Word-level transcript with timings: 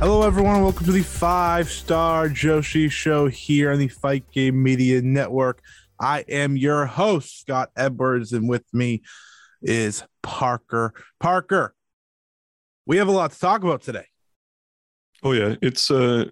Hello, 0.00 0.22
everyone. 0.22 0.62
Welcome 0.62 0.86
to 0.86 0.92
the 0.92 1.02
Five 1.02 1.68
Star 1.68 2.30
Joshi 2.30 2.90
Show 2.90 3.26
here 3.26 3.70
on 3.70 3.78
the 3.78 3.88
Fight 3.88 4.24
Game 4.32 4.62
Media 4.62 5.02
Network. 5.02 5.60
I 6.00 6.24
am 6.26 6.56
your 6.56 6.86
host, 6.86 7.42
Scott 7.42 7.68
Edwards, 7.76 8.32
and 8.32 8.48
with 8.48 8.64
me 8.72 9.02
is 9.60 10.02
Parker. 10.22 10.94
Parker, 11.20 11.74
we 12.86 12.96
have 12.96 13.08
a 13.08 13.12
lot 13.12 13.32
to 13.32 13.38
talk 13.38 13.62
about 13.62 13.82
today. 13.82 14.06
Oh 15.22 15.32
yeah, 15.32 15.56
it's 15.60 15.90
uh, 15.90 16.30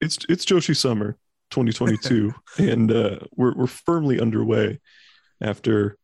it's 0.00 0.16
it's 0.30 0.46
Joshi 0.46 0.74
Summer 0.74 1.18
2022, 1.50 2.32
and 2.60 2.90
uh, 2.90 3.18
we're 3.36 3.54
we're 3.54 3.66
firmly 3.66 4.20
underway 4.20 4.80
after 5.38 5.98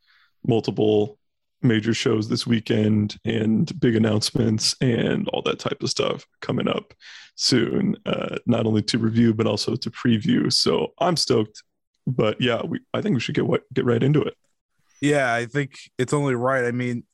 multiple 0.47 1.18
major 1.63 1.93
shows 1.93 2.29
this 2.29 2.47
weekend 2.47 3.17
and 3.25 3.79
big 3.81 3.97
announcements 3.97 4.77
and 4.81 5.29
all 5.29 5.43
that 5.43 5.59
type 5.59 5.83
of 5.83 5.91
stuff 5.91 6.25
coming 6.41 6.69
up 6.69 6.95
soon 7.35 7.97
uh, 8.07 8.37
not 8.47 8.67
only 8.67 8.83
to 8.83 8.99
review 8.99 9.35
but 9.35 9.47
also 9.47 9.75
to 9.75 9.91
preview 9.91 10.53
so 10.53 10.93
i'm 10.99 11.17
stoked 11.17 11.63
but 12.07 12.41
yeah 12.41 12.63
we, 12.65 12.79
i 12.95 13.03
think 13.03 13.15
we 13.15 13.21
should 13.21 13.35
get 13.35 13.47
what 13.47 13.63
get 13.75 13.85
right 13.85 14.03
into 14.03 14.23
it 14.23 14.35
Yeah, 15.01 15.33
I 15.33 15.47
think 15.47 15.79
it's 15.97 16.13
only 16.13 16.35
right. 16.35 16.65
I 16.65 16.73
mean, 16.73 17.05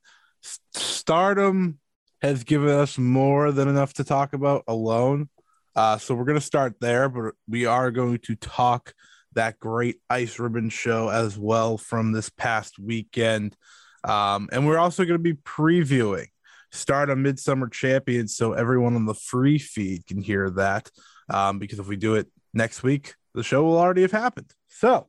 Stardom 0.75 1.79
has 2.23 2.45
given 2.45 2.71
us 2.71 2.99
more 2.99 3.53
than 3.53 3.69
enough 3.69 3.95
to 3.95 4.05
talk 4.05 4.33
about 4.33 4.65
alone. 4.67 5.29
Uh, 5.77 5.99
so 5.99 6.15
we're 6.15 6.25
going 6.25 6.39
to 6.39 6.45
start 6.45 6.77
there, 6.81 7.09
but 7.09 7.35
we 7.49 7.67
are 7.67 7.91
going 7.91 8.19
to 8.19 8.37
talk 8.37 8.95
that 9.35 9.59
great 9.59 9.97
Ice 10.09 10.39
Ribbon 10.39 10.69
show 10.71 11.09
as 11.09 11.37
well 11.37 11.77
from 11.77 12.13
this 12.13 12.31
past 12.31 12.79
weekend. 12.79 13.57
Um, 14.05 14.49
and 14.53 14.67
we're 14.67 14.79
also 14.79 15.05
going 15.05 15.19
to 15.19 15.23
be 15.23 15.35
previewing 15.35 16.27
Stardom 16.73 17.23
Midsummer 17.23 17.69
Champions 17.69 18.37
so 18.37 18.53
everyone 18.53 18.97
on 18.97 19.07
the 19.07 19.15
free 19.15 19.59
feed 19.59 20.07
can 20.07 20.21
hear 20.21 20.51
that. 20.51 20.91
Um, 21.31 21.59
because 21.59 21.79
if 21.79 21.89
we 21.89 21.97
do 21.97 22.17
it 22.17 22.29
next 22.53 22.83
week, 22.83 23.15
the 23.35 23.43
show 23.43 23.63
will 23.63 23.79
already 23.79 24.03
have 24.03 24.13
happened. 24.13 24.53
So 24.69 25.09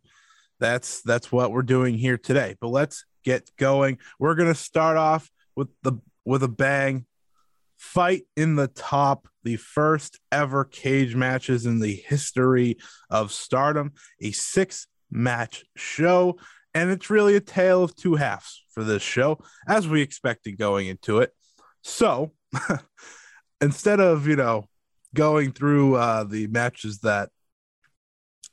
that's 0.59 1.01
that's 1.01 1.31
what 1.31 1.51
we're 1.51 1.63
doing 1.63 1.97
here 1.97 2.17
today. 2.17 2.55
But 2.61 2.69
let's 2.69 3.05
get 3.23 3.49
going. 3.57 3.97
We're 4.19 4.35
gonna 4.35 4.55
start 4.55 4.97
off 4.97 5.29
with 5.55 5.69
the 5.83 5.93
with 6.23 6.43
a 6.43 6.47
bang. 6.47 7.05
Fight 7.77 8.23
in 8.37 8.55
the 8.55 8.69
top, 8.69 9.27
the 9.43 9.57
first 9.57 10.19
ever 10.31 10.63
cage 10.63 11.13
matches 11.13 11.65
in 11.65 11.79
the 11.79 11.93
history 11.93 12.77
of 13.09 13.33
Stardom, 13.33 13.91
a 14.21 14.31
six 14.31 14.87
match 15.11 15.65
show, 15.75 16.37
and 16.75 16.91
it's 16.91 17.09
really 17.09 17.35
a 17.35 17.41
tale 17.41 17.83
of 17.83 17.95
two 17.95 18.15
halves 18.15 18.63
for 18.69 18.83
this 18.83 19.01
show, 19.01 19.39
as 19.67 19.87
we 19.87 20.01
expected 20.01 20.59
going 20.59 20.85
into 20.85 21.19
it. 21.19 21.31
So 21.81 22.33
instead 23.61 23.99
of 23.99 24.27
you 24.27 24.35
know 24.35 24.65
going 25.15 25.53
through 25.53 25.95
uh, 25.95 26.25
the 26.25 26.45
matches 26.47 26.99
that 26.99 27.29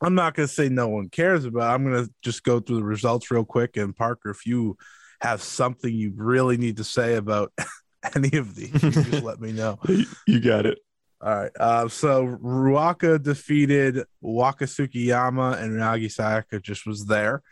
I'm 0.00 0.14
not 0.14 0.34
going 0.34 0.48
to 0.48 0.52
say 0.52 0.68
no 0.68 0.88
one 0.88 1.08
cares 1.08 1.44
about. 1.44 1.72
I'm 1.72 1.84
going 1.84 2.04
to 2.04 2.12
just 2.22 2.42
go 2.42 2.58
through 2.58 2.76
the 2.76 2.84
results 2.84 3.30
real 3.30 3.44
quick. 3.44 3.76
And 3.76 3.94
Parker, 3.94 4.30
if 4.30 4.46
you 4.46 4.76
have 5.20 5.42
something 5.42 5.92
you 5.92 6.12
really 6.16 6.56
need 6.56 6.78
to 6.78 6.84
say 6.84 7.14
about 7.14 7.52
any 8.16 8.36
of 8.36 8.56
these, 8.56 8.72
just 8.72 9.22
let 9.22 9.40
me 9.40 9.52
know. 9.52 9.78
you 10.26 10.40
got 10.40 10.66
it 10.66 10.78
All 11.20 11.34
right. 11.34 11.52
Uh, 11.58 11.88
so 11.88 12.26
Ruaka 12.42 13.22
defeated 13.22 14.04
Waka 14.20 14.64
Tsukiyama 14.64 15.62
and 15.62 15.78
Nagi 15.78 16.06
Sayaka 16.06 16.60
just 16.60 16.84
was 16.84 17.06
there. 17.06 17.42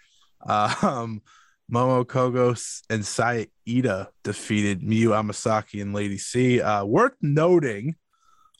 Um, 0.46 1.22
Momo 1.70 2.04
Kogos 2.04 2.82
and 2.90 3.06
Saida 3.06 4.10
defeated 4.24 4.82
Miyu 4.82 5.08
Amasaki 5.08 5.80
and 5.80 5.94
Lady 5.94 6.18
C. 6.18 6.60
Uh, 6.60 6.84
worth 6.84 7.14
noting 7.22 7.94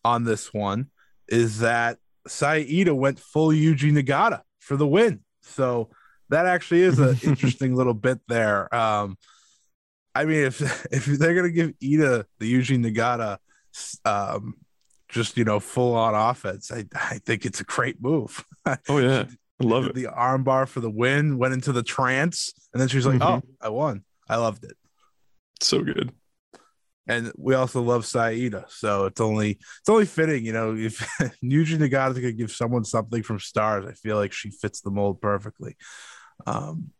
on 0.05 0.25
this 0.25 0.55
one 0.55 0.91
is 1.29 1.59
that 1.59 1.99
Saida 2.27 2.95
went 2.95 3.19
full 3.19 3.49
Yuji 3.49 3.93
Nagata 3.93 4.43
for 4.61 4.77
the 4.77 4.87
win. 4.87 5.21
So 5.43 5.91
that 6.29 6.47
actually 6.47 6.83
is 6.83 6.99
an 6.99 7.19
interesting 7.23 7.75
little 7.75 7.95
bit 7.95 8.21
there. 8.29 8.73
Um, 8.75 9.19
I 10.15 10.25
mean, 10.25 10.45
if 10.45 10.61
if 10.93 11.07
they're 11.07 11.35
gonna 11.35 11.51
give 11.51 11.73
Iida 11.83 12.25
the 12.39 12.53
Yuji 12.53 12.79
Nagata, 12.85 13.39
um, 14.05 14.55
just 15.09 15.37
you 15.37 15.45
know, 15.45 15.59
full 15.59 15.95
on 15.95 16.15
offense, 16.15 16.71
I 16.71 16.85
I 16.95 17.19
think 17.19 17.45
it's 17.45 17.61
a 17.61 17.65
great 17.65 18.01
move. 18.01 18.45
oh 18.89 18.99
yeah 18.99 19.25
love 19.65 19.87
it 19.87 19.95
The 19.95 20.05
armbar 20.05 20.67
for 20.69 20.81
the 20.81 20.91
win 20.91 21.39
went 21.39 21.55
into 21.55 21.73
the 21.73 21.83
trance, 21.83 22.53
and 22.73 22.81
then 22.81 22.89
she 22.89 22.97
was 22.97 23.07
like, 23.07 23.21
Mhm. 23.21 23.43
"Oh, 23.43 23.49
I 23.61 23.69
won! 23.69 24.05
I 24.29 24.37
loved 24.37 24.65
it." 24.65 24.77
so 25.63 25.83
good 25.83 26.11
And 27.07 27.33
we 27.37 27.55
also 27.55 27.83
love 27.83 28.07
Saida, 28.07 28.65
so 28.69 29.05
it's 29.07 29.21
only 29.21 29.51
it's 29.81 29.89
only 29.89 30.07
fitting, 30.07 30.45
you 30.47 30.53
know, 30.53 30.75
if 30.77 30.99
Yuji 31.45 31.77
Nagata 31.77 32.15
could 32.21 32.39
give 32.39 32.51
someone 32.53 32.85
something 32.85 33.23
from 33.23 33.39
Stars, 33.41 33.85
I 33.87 33.93
feel 33.93 34.17
like 34.17 34.33
she 34.33 34.51
fits 34.51 34.81
the 34.81 34.91
mold 34.91 35.21
perfectly. 35.21 35.77
Um, 36.47 36.93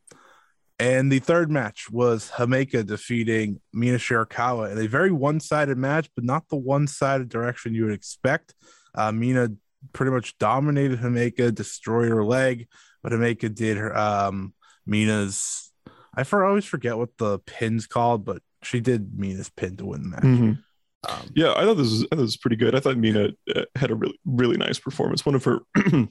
and 0.79 1.13
the 1.13 1.19
third 1.21 1.51
match 1.51 1.91
was 1.91 2.31
Himeka 2.31 2.85
defeating 2.87 3.61
Mina 3.73 3.99
Shirakawa 3.99 4.73
in 4.73 4.79
a 4.79 4.87
very 4.89 5.13
one-sided 5.13 5.77
match, 5.79 6.09
but 6.15 6.25
not 6.25 6.49
the 6.49 6.57
one-sided 6.57 7.29
direction 7.29 7.75
you 7.75 7.85
would 7.85 7.95
expect. 7.95 8.55
Uh, 8.95 9.13
Mina 9.13 9.51
pretty 9.93 10.13
much 10.13 10.37
dominated 10.39 11.01
Himeka, 11.01 11.55
destroyed 11.55 12.09
her 12.11 12.25
leg, 12.25 12.69
but 13.03 13.13
Himeka 13.13 13.55
did 13.55 13.77
her 13.77 13.97
um, 13.97 14.55
Mina's. 14.87 15.73
I 16.15 16.25
for 16.25 16.45
always 16.45 16.65
forget 16.65 16.99
what 16.99 17.17
the 17.19 17.39
pin's 17.41 17.87
called, 17.87 18.25
but 18.25 18.43
she 18.63 18.81
did 18.81 19.19
Mina's 19.19 19.49
pin 19.49 19.77
to 19.77 19.87
win 19.87 20.03
the 20.03 20.09
match. 20.09 20.23
Mhm. 20.25 20.63
Um, 21.09 21.31
Yeah, 21.35 21.55
I 21.57 21.65
thought 21.65 21.77
this 21.79 21.91
was 21.91 22.03
I 22.03 22.07
thought 22.17 22.17
this 22.17 22.23
was 22.23 22.37
pretty 22.37 22.57
good. 22.57 22.75
I 22.75 22.81
thought 22.81 22.97
Mina 22.99 23.31
uh, 23.55 23.63
had 23.75 23.91
a 23.91 23.95
really 23.95 24.19
really 24.27 24.57
nice 24.57 24.79
performance. 24.79 25.25
One 25.25 25.35
of 25.35 25.45
her 25.45 25.61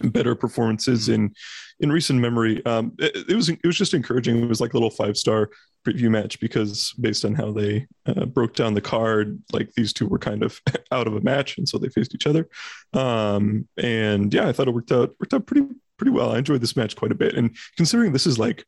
better 0.00 0.34
performances 0.34 1.08
in 1.08 1.34
in 1.80 1.92
recent 1.92 2.20
memory. 2.20 2.64
Um, 2.64 2.92
it, 2.98 3.30
it 3.30 3.36
was 3.36 3.48
it 3.48 3.64
was 3.64 3.76
just 3.76 3.94
encouraging. 3.94 4.42
It 4.42 4.48
was 4.48 4.60
like 4.60 4.72
a 4.72 4.76
little 4.76 4.90
five 4.90 5.16
star 5.16 5.50
preview 5.86 6.10
match 6.10 6.38
because 6.40 6.92
based 7.00 7.24
on 7.24 7.34
how 7.34 7.50
they 7.52 7.86
uh, 8.06 8.24
broke 8.26 8.54
down 8.54 8.74
the 8.74 8.80
card, 8.80 9.42
like 9.52 9.72
these 9.74 9.92
two 9.92 10.06
were 10.06 10.18
kind 10.18 10.42
of 10.42 10.60
out 10.92 11.06
of 11.06 11.14
a 11.14 11.20
match, 11.20 11.58
and 11.58 11.68
so 11.68 11.78
they 11.78 11.88
faced 11.88 12.14
each 12.14 12.26
other. 12.26 12.48
Um, 12.92 13.68
and 13.76 14.32
yeah, 14.32 14.48
I 14.48 14.52
thought 14.52 14.68
it 14.68 14.74
worked 14.74 14.92
out 14.92 15.14
worked 15.20 15.34
out 15.34 15.46
pretty 15.46 15.66
pretty 15.96 16.10
well. 16.10 16.32
I 16.32 16.38
enjoyed 16.38 16.60
this 16.60 16.76
match 16.76 16.96
quite 16.96 17.12
a 17.12 17.16
bit, 17.16 17.34
and 17.34 17.56
considering 17.76 18.12
this 18.12 18.26
is 18.26 18.38
like 18.38 18.64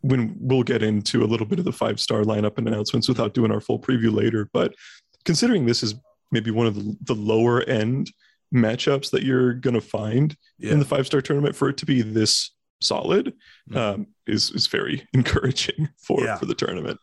when 0.00 0.34
we'll 0.38 0.62
get 0.62 0.82
into 0.82 1.22
a 1.22 1.26
little 1.26 1.46
bit 1.46 1.58
of 1.58 1.64
the 1.64 1.72
five 1.72 2.00
star 2.00 2.22
lineup 2.22 2.58
and 2.58 2.66
announcements 2.66 3.08
without 3.08 3.34
doing 3.34 3.52
our 3.52 3.60
full 3.60 3.78
preview 3.78 4.12
later. 4.12 4.48
But 4.52 4.74
considering 5.24 5.66
this 5.66 5.82
is 5.82 5.94
maybe 6.32 6.50
one 6.50 6.66
of 6.66 6.74
the, 6.74 6.96
the 7.02 7.14
lower 7.14 7.62
end 7.62 8.10
matchups 8.54 9.10
that 9.10 9.22
you're 9.24 9.54
going 9.54 9.74
to 9.74 9.80
find 9.80 10.36
yeah. 10.58 10.72
in 10.72 10.78
the 10.78 10.84
five 10.84 11.06
star 11.06 11.20
tournament 11.20 11.54
for 11.56 11.68
it 11.68 11.76
to 11.78 11.86
be 11.86 12.02
this 12.02 12.52
solid 12.80 13.32
Mhm. 13.70 13.76
um, 13.76 14.06
is 14.26 14.50
is 14.50 14.66
very 14.66 15.06
encouraging 15.14 15.88
for 15.98 16.22
Yeah. 16.24 16.36
for 16.36 16.46
the 16.46 16.54
tournament. 16.54 16.98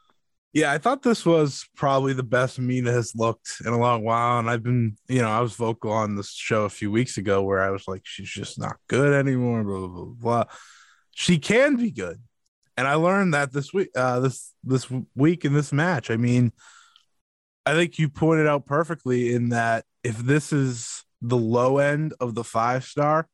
Yeah, 0.53 0.71
I 0.71 0.77
thought 0.77 1.01
this 1.01 1.25
was 1.25 1.65
probably 1.75 2.13
the 2.13 2.21
best 2.21 2.59
Mina 2.59 2.91
has 2.91 3.15
looked 3.15 3.55
in 3.65 3.73
a 3.73 3.79
long 3.79 4.03
while. 4.03 4.37
And 4.37 4.47
I've 4.47 4.61
been, 4.61 4.95
you 5.07 5.19
know, 5.19 5.27
I 5.29 5.39
was 5.41 5.55
vocal 5.55 5.91
on 5.91 6.15
this 6.15 6.29
show 6.31 6.65
a 6.65 6.69
few 6.69 6.91
weeks 6.91 7.17
ago 7.17 7.41
where 7.41 7.59
I 7.59 7.71
was 7.71 7.87
like, 7.87 8.01
she's 8.03 8.29
just 8.29 8.59
not 8.59 8.77
good 8.87 9.13
anymore, 9.13 9.63
blah, 9.63 9.79
blah, 9.79 9.87
blah, 9.87 10.05
blah. 10.05 10.43
She 11.09 11.39
can 11.39 11.75
be 11.75 11.89
good. 11.89 12.21
And 12.77 12.87
I 12.87 12.93
learned 12.93 13.33
that 13.33 13.51
this 13.51 13.73
week, 13.73 13.89
uh, 13.95 14.19
this 14.19 14.53
this 14.63 14.87
week 15.15 15.43
in 15.43 15.53
this 15.53 15.73
match. 15.73 16.11
I 16.11 16.17
mean, 16.17 16.51
I 17.65 17.73
think 17.73 17.97
you 17.97 18.07
pointed 18.09 18.45
out 18.45 18.67
perfectly 18.67 19.33
in 19.33 19.49
that 19.49 19.85
if 20.03 20.17
this 20.19 20.53
is 20.53 21.03
the 21.23 21.37
low 21.37 21.79
end 21.79 22.13
of 22.19 22.35
the 22.35 22.43
five 22.43 22.83
star, 22.83 23.27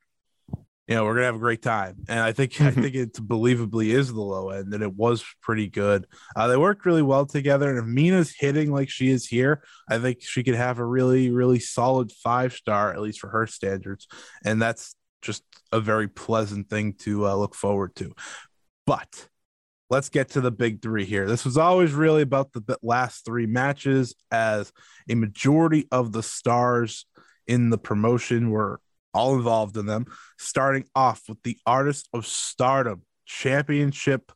you 0.87 0.95
know, 0.95 1.03
we're 1.05 1.15
gonna 1.15 1.25
have 1.25 1.35
a 1.35 1.39
great 1.39 1.61
time. 1.61 1.97
And 2.07 2.19
I 2.19 2.31
think 2.31 2.59
I 2.61 2.71
Mhm. 2.71 2.81
think 2.81 2.95
it 2.95 3.13
believably 3.13 3.87
is 3.87 4.13
the 4.13 4.21
low 4.21 4.49
end, 4.49 4.73
and 4.73 4.81
it 4.81 4.95
was 4.95 5.23
pretty 5.41 5.67
good. 5.67 6.05
Uh, 6.35 6.47
they 6.47 6.57
worked 6.57 6.85
really 6.85 7.01
well 7.01 7.25
together. 7.25 7.69
And 7.69 7.79
if 7.79 7.85
Mina's 7.85 8.33
hitting 8.37 8.71
like 8.71 8.89
she 8.89 9.09
is 9.09 9.27
here, 9.27 9.63
I 9.89 9.99
think 9.99 10.21
she 10.21 10.43
could 10.43 10.55
have 10.55 10.79
a 10.79 10.85
really, 10.85 11.29
really 11.31 11.59
solid 11.59 12.11
five 12.11 12.53
star, 12.53 12.93
at 12.93 13.01
least 13.01 13.19
for 13.19 13.29
her 13.29 13.45
standards. 13.45 14.07
And 14.45 14.61
that's 14.61 14.95
just 15.21 15.43
a 15.71 15.79
very 15.79 16.07
pleasant 16.07 16.69
thing 16.69 16.93
to 16.99 17.27
uh, 17.27 17.35
look 17.35 17.53
forward 17.53 17.95
to. 17.95 18.15
But 18.87 19.27
let's 19.91 20.09
get 20.09 20.29
to 20.29 20.41
the 20.41 20.51
big 20.51 20.81
three 20.81 21.05
here. 21.05 21.27
This 21.27 21.45
was 21.45 21.57
always 21.57 21.93
really 21.93 22.21
about 22.21 22.53
the 22.53 22.77
last 22.81 23.25
three 23.25 23.47
matches, 23.47 24.15
as 24.31 24.71
a 25.09 25.15
majority 25.15 25.87
of 25.91 26.11
the 26.11 26.23
stars 26.23 27.05
in 27.49 27.71
the 27.71 27.77
promotion 27.77 28.51
were 28.51 28.79
all 29.13 29.35
involved 29.35 29.75
in 29.75 29.87
them. 29.87 30.05
Starting 30.37 30.85
off 30.95 31.23
with 31.27 31.41
the 31.43 31.57
Artist 31.65 32.07
of 32.13 32.25
Stardom 32.25 33.01
Championship 33.25 34.31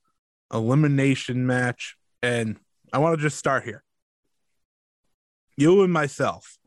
elimination 0.51 1.45
match. 1.45 1.95
And 2.21 2.57
I 2.91 2.97
want 2.97 3.15
to 3.17 3.21
just 3.21 3.37
start 3.37 3.63
here. 3.63 3.83
You 5.55 5.83
and 5.83 5.93
myself, 5.93 6.57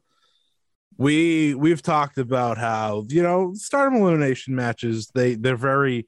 we 0.96 1.54
we've 1.54 1.82
talked 1.82 2.19
about 2.19 2.56
how 2.56 3.04
you 3.08 3.22
know 3.22 3.52
stardom 3.54 4.00
elimination 4.00 4.54
matches 4.54 5.10
they 5.14 5.34
they're 5.34 5.56
very 5.56 6.06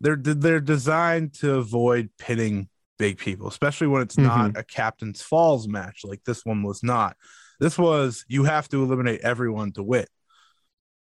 they're 0.00 0.16
they're 0.16 0.60
designed 0.60 1.34
to 1.34 1.54
avoid 1.54 2.10
pinning 2.18 2.68
big 2.98 3.18
people, 3.18 3.48
especially 3.48 3.86
when 3.86 4.02
it's 4.02 4.16
mm-hmm. 4.16 4.26
not 4.26 4.58
a 4.58 4.62
captain's 4.62 5.22
falls 5.22 5.66
match 5.66 6.02
like 6.04 6.22
this 6.24 6.44
one 6.44 6.62
was 6.62 6.82
not. 6.82 7.16
This 7.58 7.78
was 7.78 8.24
you 8.28 8.44
have 8.44 8.68
to 8.68 8.82
eliminate 8.82 9.20
everyone 9.22 9.72
to 9.72 9.82
win. 9.82 10.06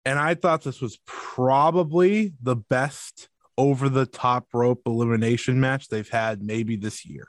And 0.05 0.19
I 0.19 0.35
thought 0.35 0.63
this 0.63 0.81
was 0.81 0.99
probably 1.05 2.33
the 2.41 2.57
best 2.57 3.29
over 3.59 3.89
the 3.89 4.07
top 4.07 4.47
rope 4.53 4.83
elimination 4.87 5.59
match 5.59 5.89
they've 5.89 6.09
had 6.09 6.43
maybe 6.43 6.77
this 6.77 7.05
year. 7.05 7.29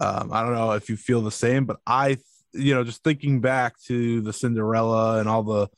Um, 0.00 0.30
I 0.32 0.42
don't 0.42 0.54
know 0.54 0.72
if 0.72 0.88
you 0.90 0.96
feel 0.96 1.22
the 1.22 1.30
same, 1.30 1.64
but 1.64 1.78
I, 1.86 2.18
you 2.52 2.74
know, 2.74 2.84
just 2.84 3.02
thinking 3.02 3.40
back 3.40 3.80
to 3.86 4.20
the 4.20 4.32
Cinderella 4.32 5.18
and 5.18 5.28
all 5.28 5.42
the, 5.42 5.68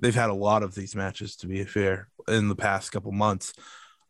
they've 0.00 0.14
had 0.14 0.30
a 0.30 0.34
lot 0.34 0.62
of 0.62 0.74
these 0.74 0.94
matches 0.94 1.36
to 1.36 1.46
be 1.46 1.64
fair 1.64 2.08
in 2.28 2.48
the 2.48 2.56
past 2.56 2.92
couple 2.92 3.12
months. 3.12 3.52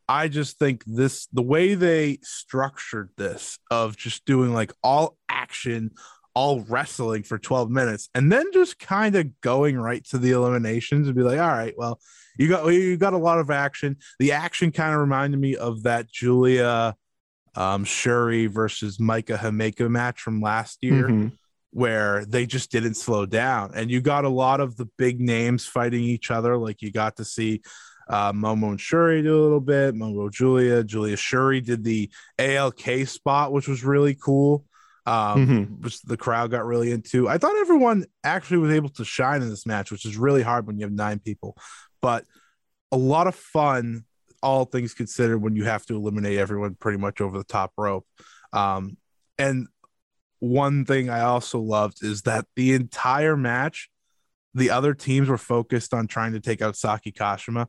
I 0.09 0.27
just 0.27 0.59
think 0.59 0.83
this 0.87 1.29
the 1.33 1.43
way 1.43 1.75
they 1.75 2.19
structured 2.23 3.11
this 3.17 3.59
of 3.71 3.97
just 3.97 4.25
doing 4.25 4.53
like 4.53 4.73
all 4.83 5.17
action, 5.29 5.93
all 6.41 6.61
wrestling 6.63 7.23
for 7.23 7.39
12 7.39 7.71
minutes, 7.71 8.09
and 8.15 8.33
then 8.33 8.47
just 8.55 8.79
kind 8.79 9.15
of 9.15 9.39
going 9.43 9.77
right 9.77 10.03
to 10.07 10.17
the 10.17 10.31
eliminations 10.31 11.07
and 11.07 11.15
be 11.15 11.23
like, 11.23 11.39
all 11.39 11.49
right, 11.49 11.75
well, 11.77 12.01
you 12.39 12.49
got 12.49 12.67
you 12.69 12.97
got 12.97 13.13
a 13.13 13.19
lot 13.19 13.39
of 13.39 13.51
action. 13.51 13.99
The 14.19 14.33
action 14.33 14.73
kind 14.73 14.95
of 14.95 15.01
reminded 15.01 15.39
me 15.39 15.57
of 15.57 15.83
that 15.83 16.11
julia 16.11 16.97
um 17.57 17.85
Syuri 17.85 18.49
versus 18.49 18.97
Maika 18.97 19.37
Himeka 19.37 19.91
match 19.91 20.23
from 20.23 20.41
last 20.41 20.79
year. 20.83 21.09
Mm-hmm 21.09 21.29
where 21.73 22.25
they 22.25 22.47
just 22.47 22.73
didn't 22.73 22.97
slow 22.97 23.25
down. 23.25 23.71
And 23.77 23.93
you 23.93 24.01
got 24.01 24.25
a 24.25 24.29
lot 24.29 24.59
of 24.59 24.77
the 24.77 24.87
big 24.99 25.21
names 25.21 25.67
fighting 25.67 26.03
each 26.03 26.29
other. 26.29 26.57
Like 26.57 26.83
you 26.83 26.91
got 26.91 27.19
to 27.19 27.25
see 27.25 27.63
uh, 28.09 28.33
Momo 28.33 28.71
and 28.71 28.79
Syuri 28.81 29.23
do 29.23 29.41
a 29.41 29.45
little 29.45 29.61
bit. 29.61 29.95
Momo 29.95 30.33
Julia, 30.33 30.83
Julia 30.83 31.15
Syuri 31.15 31.65
did 31.65 31.85
the 31.85 32.11
ALK 32.41 33.07
spot, 33.07 33.53
which 33.53 33.69
was 33.69 33.85
really 33.85 34.17
cool. 34.17 34.65
Um, 35.11 35.47
mm-hmm. 35.47 35.63
which 35.83 36.01
the 36.03 36.17
crowd 36.17 36.53
got 36.53 36.65
really 36.65 36.93
into. 36.93 37.29
I 37.29 37.37
thought 37.37 37.57
everyone 37.57 38.05
actually 38.23 38.59
was 38.59 38.71
able 38.73 38.91
to 38.91 39.05
shine 39.05 39.43
in 39.43 39.51
this 39.51 39.67
match, 39.67 39.91
which 39.91 40.05
is 40.05 40.17
really 40.17 40.43
hard 40.43 40.69
when 40.69 40.79
you 40.79 40.85
have 40.85 40.93
nine 40.93 41.19
people, 41.19 41.57
but 42.01 42.25
a 42.93 42.97
lot 42.97 43.27
of 43.27 43.35
fun, 43.35 44.05
all 44.41 44.67
things 44.67 44.95
considered, 44.95 45.39
when 45.39 45.57
you 45.57 45.65
have 45.65 45.85
to 45.87 45.97
eliminate 45.97 46.39
everyone 46.39 46.77
pretty 46.77 46.99
much 46.99 47.21
over 47.21 47.37
the 47.37 47.43
top 47.43 47.73
rope. 47.77 48.07
Um, 48.53 48.99
and 49.37 49.67
one 50.39 50.85
thing 50.85 51.11
I 51.11 51.23
also 51.23 51.59
loved 51.59 52.05
is 52.05 52.23
that 52.23 52.47
the 52.55 52.75
entire 52.75 53.37
match, 53.37 53.91
the 54.55 54.71
other 54.71 54.95
teams 54.95 55.29
were 55.29 55.39
focused 55.39 55.93
on 55.93 56.07
trying 56.07 56.35
to 56.35 56.41
take 56.41 56.63
out 56.63 56.77
Saki 56.77 57.11
Kashima 57.11 57.67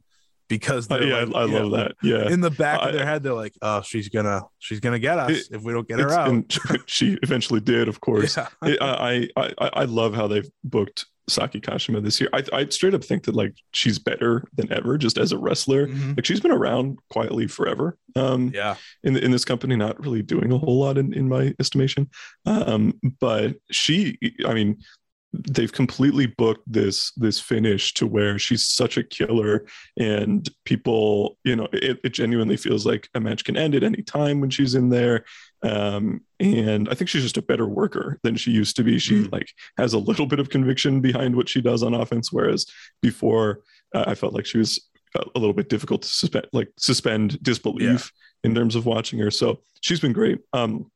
because 0.51 0.91
uh, 0.91 0.99
yeah, 0.99 1.23
like, 1.23 1.33
I, 1.33 1.39
I 1.39 1.43
love 1.45 1.49
know, 1.49 1.69
that. 1.77 1.95
Yeah, 2.03 2.29
in 2.29 2.41
the 2.41 2.51
back 2.51 2.85
of 2.85 2.91
their 2.91 3.05
head, 3.05 3.23
they're 3.23 3.33
like, 3.33 3.53
"Oh, 3.61 3.81
she's 3.83 4.09
gonna, 4.09 4.41
she's 4.59 4.81
gonna 4.81 4.99
get 4.99 5.17
us 5.17 5.31
it, 5.31 5.47
if 5.51 5.63
we 5.63 5.71
don't 5.71 5.87
get 5.87 5.99
her 5.99 6.11
out." 6.11 6.57
she 6.87 7.17
eventually 7.23 7.61
did, 7.61 7.87
of 7.87 8.01
course. 8.01 8.35
Yeah. 8.35 8.49
it, 8.63 8.77
I, 8.81 9.29
I, 9.37 9.69
I 9.73 9.83
love 9.85 10.13
how 10.13 10.27
they've 10.27 10.49
booked 10.65 11.05
Saki 11.29 11.61
Kashima 11.61 12.03
this 12.03 12.19
year. 12.19 12.29
I, 12.33 12.43
I 12.51 12.65
straight 12.65 12.93
up 12.93 13.03
think 13.03 13.23
that 13.23 13.35
like 13.35 13.55
she's 13.71 13.97
better 13.97 14.43
than 14.55 14.71
ever, 14.73 14.97
just 14.97 15.17
as 15.17 15.31
a 15.31 15.37
wrestler. 15.37 15.87
Mm-hmm. 15.87 16.13
Like 16.17 16.25
she's 16.25 16.41
been 16.41 16.51
around 16.51 16.99
quietly 17.09 17.47
forever. 17.47 17.97
Um, 18.17 18.51
yeah, 18.53 18.75
in 19.05 19.15
in 19.15 19.31
this 19.31 19.45
company, 19.45 19.77
not 19.77 20.01
really 20.01 20.21
doing 20.21 20.51
a 20.51 20.57
whole 20.57 20.79
lot 20.79 20.97
in 20.97 21.13
in 21.13 21.29
my 21.29 21.55
estimation. 21.61 22.09
Um, 22.45 22.99
but 23.21 23.55
she, 23.71 24.17
I 24.45 24.53
mean, 24.53 24.79
they've 25.33 25.71
completely 25.71 26.25
booked 26.25 26.69
this 26.71 27.11
this 27.13 27.39
finish 27.39 27.93
to 27.93 28.05
where 28.05 28.37
she's 28.37 28.67
such 28.67 28.97
a 28.97 29.03
killer 29.03 29.65
and 29.97 30.49
people 30.65 31.37
you 31.43 31.55
know 31.55 31.67
it, 31.71 31.99
it 32.03 32.09
genuinely 32.09 32.57
feels 32.57 32.85
like 32.85 33.07
a 33.15 33.19
match 33.19 33.45
can 33.45 33.55
end 33.55 33.73
at 33.73 33.83
any 33.83 34.01
time 34.01 34.41
when 34.41 34.49
she's 34.49 34.75
in 34.75 34.89
there 34.89 35.23
um, 35.63 36.21
and 36.39 36.89
i 36.89 36.93
think 36.93 37.09
she's 37.09 37.23
just 37.23 37.37
a 37.37 37.41
better 37.41 37.65
worker 37.65 38.19
than 38.23 38.35
she 38.35 38.51
used 38.51 38.75
to 38.75 38.83
be 38.83 38.99
she 38.99 39.23
mm. 39.23 39.31
like 39.31 39.49
has 39.77 39.93
a 39.93 39.99
little 39.99 40.25
bit 40.25 40.39
of 40.39 40.49
conviction 40.49 40.99
behind 40.99 41.35
what 41.35 41.47
she 41.47 41.61
does 41.61 41.81
on 41.81 41.93
offense 41.93 42.31
whereas 42.31 42.65
before 43.01 43.61
uh, 43.95 44.03
i 44.07 44.15
felt 44.15 44.33
like 44.33 44.45
she 44.45 44.57
was 44.57 44.89
a 45.15 45.39
little 45.39 45.53
bit 45.53 45.69
difficult 45.69 46.01
to 46.01 46.09
suspend 46.09 46.47
like 46.51 46.69
suspend 46.77 47.41
disbelief 47.41 48.11
yeah. 48.43 48.49
in 48.49 48.55
terms 48.55 48.75
of 48.75 48.85
watching 48.85 49.19
her 49.19 49.31
so 49.31 49.61
she's 49.81 49.99
been 49.99 50.13
great 50.13 50.39
um 50.53 50.91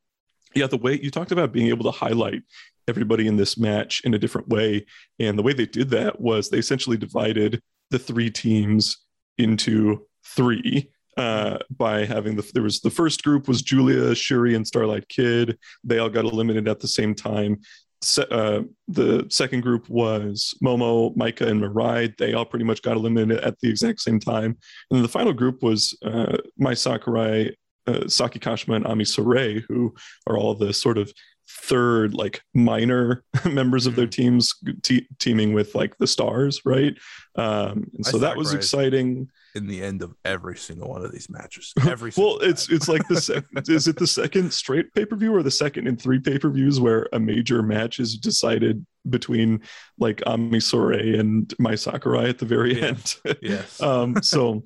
yeah 0.54 0.68
the 0.68 0.78
way 0.78 1.00
you 1.02 1.12
talked 1.12 1.32
about 1.32 1.54
being 1.54 1.68
able 1.68 1.84
to 1.84 1.92
highlight 1.92 2.42
everybody 2.88 3.28
in 3.28 3.38
this 3.38 3.58
match 3.58 4.02
in 4.04 4.14
a 4.14 4.20
different 4.20 4.48
way. 4.50 4.86
And 5.20 5.38
the 5.38 5.44
way 5.44 5.54
they 5.54 5.66
did 5.66 5.90
that 5.92 6.20
was 6.20 6.50
they 6.50 6.60
essentially 6.60 6.98
divided 6.98 7.62
the 7.92 8.00
three 8.00 8.30
teams 8.30 8.98
into 9.38 10.06
three 10.26 10.90
uh, 11.18 11.58
by 11.70 12.06
having 12.06 12.36
the 12.36 12.50
there 12.54 12.64
was 12.64 12.82
the 12.82 12.90
first 12.90 13.24
group 13.24 13.48
was 13.48 13.62
Julia, 13.62 14.12
Syuri, 14.12 14.56
and 14.56 14.68
Starlight 14.68 15.08
Kid. 15.08 15.58
They 15.84 16.00
all 16.00 16.10
got 16.10 16.26
eliminated 16.26 16.68
at 16.68 16.80
the 16.80 16.88
same 16.88 17.16
time. 17.16 17.60
Se- 18.02 18.28
uh, 18.30 18.62
the 18.88 19.26
second 19.30 19.62
group 19.62 19.88
was 19.90 20.54
Momo, 20.64 21.16
Maika, 21.16 21.48
and 21.48 21.62
Mirai. 21.62 22.16
They 22.18 22.34
all 22.34 22.46
pretty 22.46 22.66
much 22.66 22.82
got 22.82 22.98
eliminated 22.98 23.44
at 23.44 23.60
the 23.60 23.70
exact 23.70 24.02
same 24.02 24.20
time. 24.20 24.58
And 24.90 24.98
then 24.98 25.02
the 25.02 25.08
final 25.08 25.34
group 25.34 25.64
was 25.64 25.98
uh, 26.04 26.38
Sakurai, 26.74 27.56
uh, 27.88 28.08
Saki 28.08 28.40
Kashima, 28.40 28.76
and 28.76 28.86
Ami 28.86 29.06
Sourei, 29.06 29.64
who 29.70 29.94
are 30.28 30.38
all 30.38 30.54
the 30.54 30.74
sort 30.74 30.98
of 30.98 31.12
third 31.48 32.14
like 32.14 32.42
minor 32.54 33.24
members 33.46 33.86
of 33.86 33.96
their 33.96 34.06
mm-hmm. 34.06 34.24
teams 34.24 34.56
te- 34.82 35.08
teaming 35.20 35.54
with 35.54 35.76
like 35.76 35.98
the 35.98 36.08
stars 36.08 36.62
right? 36.66 36.96
Um 37.36 37.90
and 37.94 38.06
so 38.06 38.18
that 38.20 38.38
was 38.38 38.54
exciting. 38.54 39.30
in 39.54 39.68
the 39.68 39.82
end 39.82 40.02
of 40.02 40.14
every 40.26 40.58
single 40.58 40.90
one 40.90 41.04
of 41.04 41.12
these 41.12 41.30
matches 41.30 41.74
every 41.88 42.12
well 42.18 42.40
it's 42.40 42.70
it's 42.70 42.88
like 42.88 43.08
the 43.08 43.22
second 43.22 43.70
is 43.70 43.88
it 43.88 43.98
the 43.98 44.08
second 44.08 44.52
straight 44.52 44.94
pay-per-view 44.94 45.34
or 45.34 45.44
the 45.44 45.52
second 45.52 45.88
in 45.88 45.96
three 45.96 46.20
pay-per-views 46.20 46.80
where 46.80 47.08
a 47.14 47.20
major 47.20 47.62
match 47.62 48.00
is 48.00 48.18
decided 48.18 48.86
between 49.10 49.62
like 50.00 50.24
ami 50.26 50.60
sourei 50.60 51.20
and 51.20 51.54
mai 51.60 51.76
sakurai 51.76 52.30
at 52.30 52.40
the 52.40 52.46
very 52.46 52.80
yeah. 52.80 52.88
end? 52.88 53.16
Yes. 53.42 53.82
Um 53.82 54.22
so 54.24 54.64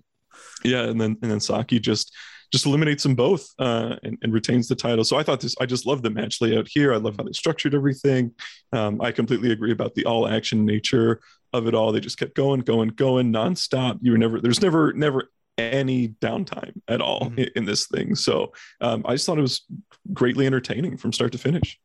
yeah 0.63 0.83
and 0.83 0.99
then 0.99 1.17
and 1.21 1.31
then 1.31 1.39
saki 1.39 1.79
just 1.79 2.13
just 2.51 2.65
eliminates 2.65 3.03
them 3.03 3.15
both 3.15 3.47
uh, 3.59 3.95
and, 4.03 4.17
and, 4.21 4.33
retains 4.33 4.67
the 4.67 4.75
title. 4.75 5.03
So 5.03 5.17
I 5.17 5.23
thought 5.23 5.39
this, 5.39 5.55
I 5.61 5.65
just 5.65 5.85
love 5.85 6.01
the 6.01 6.09
match 6.09 6.41
layout 6.41 6.67
here. 6.67 6.93
I 6.93 6.97
love 6.97 7.15
how 7.17 7.23
they 7.23 7.31
structured 7.31 7.75
everything. 7.75 8.31
Um, 8.73 9.01
I 9.01 9.11
completely 9.11 9.51
agree 9.51 9.71
about 9.71 9.95
the 9.95 10.05
all 10.05 10.27
action 10.27 10.65
nature 10.65 11.21
of 11.53 11.67
it 11.67 11.75
all. 11.75 11.91
They 11.91 11.99
just 11.99 12.17
kept 12.17 12.35
going, 12.35 12.61
going, 12.61 12.89
going 12.89 13.31
nonstop. 13.31 13.99
You 14.01 14.13
were 14.13 14.17
never, 14.17 14.41
there's 14.41 14.61
never, 14.61 14.93
never 14.93 15.29
any 15.57 16.09
downtime 16.21 16.73
at 16.87 17.01
all 17.01 17.21
mm-hmm. 17.21 17.39
in, 17.39 17.49
in, 17.57 17.65
this 17.65 17.87
thing. 17.87 18.15
So 18.15 18.53
um, 18.81 19.03
I 19.05 19.13
just 19.13 19.25
thought 19.25 19.37
it 19.37 19.41
was 19.41 19.65
greatly 20.13 20.45
entertaining 20.45 20.97
from 20.97 21.13
start 21.13 21.33
to 21.33 21.37
finish. 21.37 21.79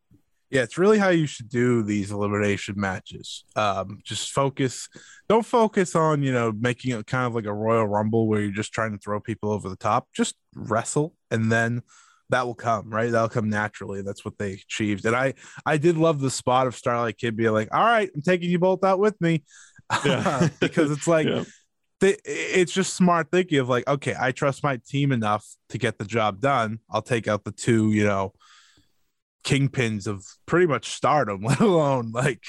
Yeah, 0.54 0.62
it's 0.62 0.78
really 0.78 0.98
how 0.98 1.08
you 1.08 1.26
should 1.26 1.48
do 1.48 1.82
these 1.82 2.12
elimination 2.12 2.76
matches. 2.78 3.44
Um, 3.56 3.98
just 4.04 4.30
focus, 4.30 4.88
don't 5.28 5.44
focus 5.44 5.96
on, 5.96 6.22
you 6.22 6.32
know, 6.32 6.52
making 6.52 6.96
it 6.96 7.08
kind 7.08 7.26
of 7.26 7.34
like 7.34 7.46
a 7.46 7.52
Royal 7.52 7.88
Rumble 7.88 8.28
where 8.28 8.40
you're 8.40 8.52
just 8.52 8.72
trying 8.72 8.92
to 8.92 8.98
throw 8.98 9.18
people 9.18 9.50
over 9.50 9.68
the 9.68 9.74
top. 9.74 10.06
Just 10.14 10.36
wrestle 10.54 11.12
and 11.32 11.50
then 11.50 11.82
that 12.30 12.46
will 12.46 12.54
come, 12.54 12.88
right? 12.88 13.10
That'll 13.10 13.28
come 13.28 13.50
naturally. 13.50 14.02
That's 14.02 14.24
what 14.24 14.38
they 14.38 14.52
achieved. 14.52 15.04
And 15.06 15.16
I 15.16 15.34
I 15.66 15.76
did 15.76 15.96
love 15.96 16.20
the 16.20 16.30
spot 16.30 16.68
of 16.68 16.76
Starlight 16.76 17.18
Kid 17.18 17.36
being 17.36 17.52
like, 17.52 17.74
all 17.74 17.84
right, 17.84 18.08
I'm 18.14 18.22
taking 18.22 18.48
you 18.48 18.60
both 18.60 18.84
out 18.84 19.00
with 19.00 19.20
me. 19.20 19.42
Yeah. 20.04 20.50
because 20.60 20.92
it's 20.92 21.08
like 21.08 21.26
yeah. 21.26 21.42
they, 21.98 22.16
it's 22.24 22.72
just 22.72 22.94
smart 22.94 23.32
thinking 23.32 23.58
of 23.58 23.68
like, 23.68 23.88
okay, 23.88 24.14
I 24.16 24.30
trust 24.30 24.62
my 24.62 24.78
team 24.86 25.10
enough 25.10 25.44
to 25.70 25.78
get 25.78 25.98
the 25.98 26.04
job 26.04 26.40
done. 26.40 26.78
I'll 26.88 27.02
take 27.02 27.26
out 27.26 27.42
the 27.42 27.50
two, 27.50 27.90
you 27.90 28.04
know, 28.04 28.34
kingpins 29.44 30.06
of 30.06 30.24
pretty 30.46 30.66
much 30.66 30.90
stardom, 30.90 31.42
let 31.44 31.60
alone 31.60 32.12
like 32.12 32.42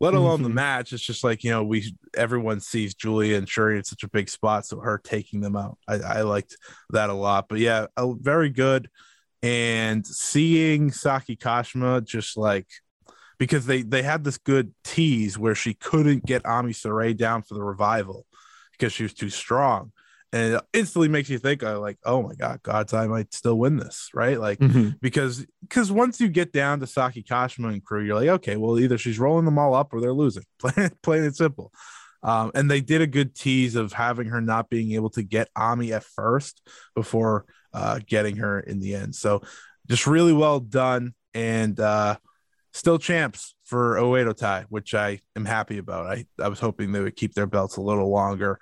let 0.00 0.14
alone 0.14 0.36
mm-hmm. 0.36 0.44
the 0.44 0.50
match. 0.50 0.92
It's 0.92 1.02
just 1.02 1.24
like, 1.24 1.44
you 1.44 1.50
know, 1.50 1.64
we 1.64 1.94
everyone 2.14 2.60
sees 2.60 2.94
Julia 2.94 3.36
and 3.36 3.46
Syuri 3.46 3.78
in 3.78 3.84
such 3.84 4.02
a 4.02 4.08
big 4.08 4.28
spot, 4.28 4.66
so 4.66 4.80
her 4.80 5.00
taking 5.02 5.40
them 5.40 5.56
out. 5.56 5.78
I, 5.88 5.94
I 5.94 6.22
liked 6.22 6.56
that 6.90 7.10
a 7.10 7.14
lot. 7.14 7.46
But 7.48 7.58
yeah, 7.60 7.86
a, 7.96 8.12
very 8.14 8.50
good. 8.50 8.88
And 9.42 10.06
seeing 10.06 10.90
Saki 10.90 11.36
Kashima 11.36 12.04
just 12.04 12.36
like 12.36 12.66
because 13.38 13.66
they 13.66 13.82
they 13.82 14.02
had 14.02 14.24
this 14.24 14.38
good 14.38 14.74
tease 14.84 15.38
where 15.38 15.54
she 15.54 15.74
couldn't 15.74 16.24
get 16.26 16.46
Ami 16.46 16.72
Sourei 16.72 17.16
down 17.16 17.42
for 17.42 17.54
the 17.54 17.62
revival. 17.62 18.26
because 18.72 18.92
she 18.92 19.04
was 19.04 19.14
too 19.14 19.30
strong. 19.30 19.92
And 20.34 20.54
it 20.54 20.62
instantly 20.72 21.06
makes 21.08 21.30
you 21.30 21.38
think, 21.38 21.62
uh, 21.62 21.78
like, 21.78 21.96
oh 22.04 22.20
my 22.22 22.34
god, 22.34 22.60
God's 22.64 22.92
Eye 22.92 23.06
might 23.06 23.32
still 23.32 23.56
win 23.56 23.76
this, 23.76 24.10
right? 24.12 24.38
Like, 24.40 24.58
Mm-hmm. 24.58 24.96
because 25.00 25.46
because 25.60 25.92
once 25.92 26.20
you 26.20 26.28
get 26.28 26.52
down 26.52 26.80
to 26.80 26.86
Saki 26.88 27.22
Kashima 27.22 27.72
and 27.72 27.84
crew, 27.84 28.02
you're 28.04 28.16
like, 28.16 28.28
okay, 28.28 28.56
well, 28.56 28.78
either 28.78 28.98
she's 28.98 29.18
rolling 29.18 29.44
them 29.44 29.58
all 29.58 29.74
up 29.74 29.92
or 29.94 30.00
they're 30.00 30.12
losing. 30.12 30.42
Plain, 30.58 30.90
plain 31.02 31.22
and 31.22 31.36
simple. 31.36 31.70
Um, 32.24 32.50
and 32.54 32.70
they 32.70 32.80
did 32.80 33.00
a 33.00 33.06
good 33.06 33.34
tease 33.34 33.76
of 33.76 33.92
having 33.92 34.26
her 34.28 34.40
not 34.40 34.70
being 34.70 34.92
able 34.92 35.10
to 35.10 35.22
get 35.22 35.48
Ami 35.54 35.92
at 35.92 36.02
first 36.04 36.66
before 36.96 37.44
uh, 37.72 38.00
getting 38.06 38.36
her 38.38 38.58
in 38.58 38.80
the 38.80 38.94
end. 38.94 39.14
So 39.14 39.42
just 39.88 40.06
really 40.06 40.32
well 40.32 40.58
done. 40.58 41.14
And 41.34 41.78
uh, 41.78 42.16
still 42.72 42.98
champs 42.98 43.54
for 43.64 43.96
Oedo 43.96 44.34
Tai, 44.36 44.64
which 44.68 44.94
I 44.94 45.20
am 45.36 45.44
happy 45.44 45.78
about. 45.78 46.06
I, 46.06 46.26
I 46.42 46.48
was 46.48 46.60
hoping 46.60 46.92
they 46.92 47.00
would 47.00 47.16
keep 47.16 47.34
their 47.34 47.46
belts 47.46 47.76
a 47.76 47.82
little 47.82 48.10
longer 48.10 48.58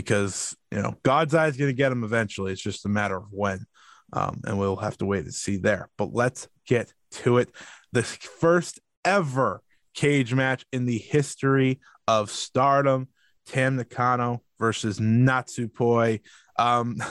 because, 0.00 0.54
you 0.70 0.82
know, 0.82 0.94
God's 1.04 1.34
Eye 1.34 1.46
is 1.46 1.56
going 1.56 1.70
to 1.70 1.74
get 1.74 1.90
him 1.90 2.04
eventually. 2.04 2.52
It's 2.52 2.60
just 2.60 2.84
a 2.84 2.88
matter 2.90 3.16
of 3.16 3.24
when. 3.30 3.64
Um, 4.12 4.42
and 4.44 4.58
we'll 4.58 4.76
have 4.76 4.98
to 4.98 5.06
wait 5.06 5.24
and 5.24 5.32
see 5.32 5.56
there. 5.56 5.88
But 5.96 6.12
let's 6.12 6.48
get 6.66 6.92
to 7.12 7.38
it. 7.38 7.50
The 7.92 8.02
first 8.02 8.78
ever 9.06 9.62
cage 9.94 10.34
match 10.34 10.66
in 10.70 10.84
the 10.84 10.98
history 10.98 11.80
of 12.06 12.30
stardom 12.30 13.08
Tam 13.46 13.76
Nakano 13.76 14.42
versus 14.58 15.00
Natsupoi. 15.00 16.20
Um, 16.58 17.02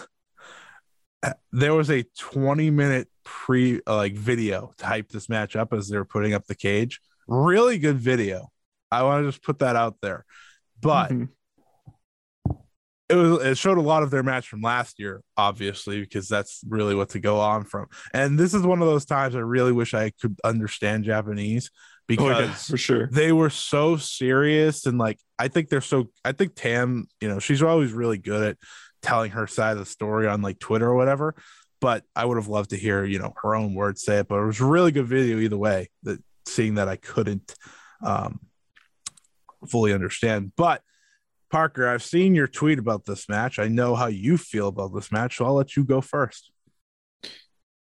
there 1.52 1.74
was 1.74 1.90
a 1.90 2.04
20 2.20 2.70
minute 2.70 3.08
pre 3.24 3.82
uh, 3.88 3.96
like 3.96 4.14
video 4.14 4.74
to 4.78 4.86
hype 4.86 5.10
this 5.10 5.28
match 5.28 5.56
up 5.56 5.74
as 5.74 5.90
they 5.90 5.98
were 5.98 6.06
putting 6.06 6.36
up 6.36 6.46
the 6.46 6.56
cage. 6.56 7.02
Really 7.28 7.80
good 7.80 7.98
video. 7.98 8.52
I 8.92 9.02
want 9.02 9.24
to 9.24 9.32
just 9.32 9.44
put 9.44 9.58
that 9.60 9.76
out 9.76 9.96
there. 10.04 10.24
But 10.80 11.12
Mhm. 11.12 11.30
It 13.10 13.16
was 13.16 13.44
it 13.44 13.58
showed 13.58 13.78
a 13.78 13.82
lot 13.82 14.04
of 14.04 14.10
their 14.12 14.24
match 14.24 14.48
from 14.48 14.62
last 14.62 15.00
year, 15.00 15.22
obviously, 15.38 16.00
because 16.02 16.28
that's 16.28 16.62
really 16.68 16.96
what 16.96 17.10
to 17.10 17.20
go 17.20 17.40
on 17.40 17.64
from. 17.64 17.88
And 18.14 18.38
this 18.40 18.54
is 18.54 18.64
one 18.64 18.82
of 18.82 18.88
those 18.88 19.06
times 19.06 19.36
I 19.36 19.40
really 19.40 19.72
wish 19.72 19.94
I 19.94 20.12
could 20.22 20.38
understand 20.44 21.04
Japanese 21.04 21.70
Oh, 21.74 22.08
because 22.08 22.40
yeah, 22.40 22.54
for 22.54 22.78
sure. 22.78 23.10
they 23.12 23.32
were 23.32 23.50
so 23.50 23.98
serious 23.98 24.86
and 24.86 25.00
like 25.00 25.18
I 25.40 25.48
think 25.48 25.70
they're 25.70 25.82
so 25.82 26.10
I 26.24 26.34
think 26.34 26.54
Tam, 26.56 27.08
you 27.20 27.28
know, 27.28 27.40
she's 27.40 27.64
always 27.64 27.94
really 27.94 28.20
good 28.20 28.44
at 28.50 28.58
telling 29.02 29.32
her 29.32 29.48
side 29.48 29.72
of 29.72 29.80
the 29.80 29.86
story 29.88 30.28
on 30.28 30.44
like 30.44 30.60
Twitter 30.60 30.88
or 30.88 30.96
whatever. 30.96 31.34
But 31.82 32.04
I 32.16 32.26
would 32.26 32.38
have 32.38 32.48
loved 32.48 32.70
to 32.72 32.78
hear, 32.78 33.04
you 33.06 33.18
know, 33.18 33.34
her 33.42 33.56
own 33.56 33.74
words 33.74 34.04
say 34.04 34.20
it. 34.20 34.28
But 34.28 34.40
it 34.40 34.46
was 34.46 34.60
a 34.60 34.66
really 34.66 34.92
good 34.92 35.08
video 35.08 35.40
either 35.40 35.58
way. 35.58 35.90
That 36.04 36.24
seeing 36.46 36.76
that 36.76 36.88
I 36.88 36.96
couldn't 36.96 37.56
um 38.04 38.40
fully 39.68 39.92
understand. 39.92 40.52
But 40.56 40.84
Parker, 41.50 41.88
I've 41.88 42.04
seen 42.04 42.36
your 42.36 42.48
tweet 42.48 42.80
about 42.80 43.06
this 43.06 43.30
match. 43.30 43.60
I 43.60 43.68
know 43.68 43.96
how 43.96 44.08
you 44.08 44.38
feel 44.38 44.68
about 44.68 44.94
this 44.94 45.12
match, 45.12 45.38
so 45.38 45.46
I'll 45.46 45.56
let 45.56 45.76
you 45.76 45.84
go 45.84 46.02
first. 46.02 46.52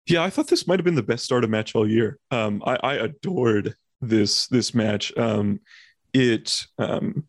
Yeah, 0.06 0.22
I 0.22 0.30
thought 0.30 0.48
this 0.48 0.66
might 0.66 0.78
have 0.78 0.84
been 0.84 0.94
the 0.94 1.02
best 1.02 1.24
Stardom 1.24 1.50
match 1.50 1.74
all 1.74 1.88
year. 1.88 2.18
Um, 2.30 2.62
I, 2.64 2.76
I 2.76 2.94
adored 2.94 3.74
this 4.00 4.46
this 4.48 4.74
match. 4.74 5.16
Um, 5.18 5.60
it 6.14 6.64
um, 6.78 7.24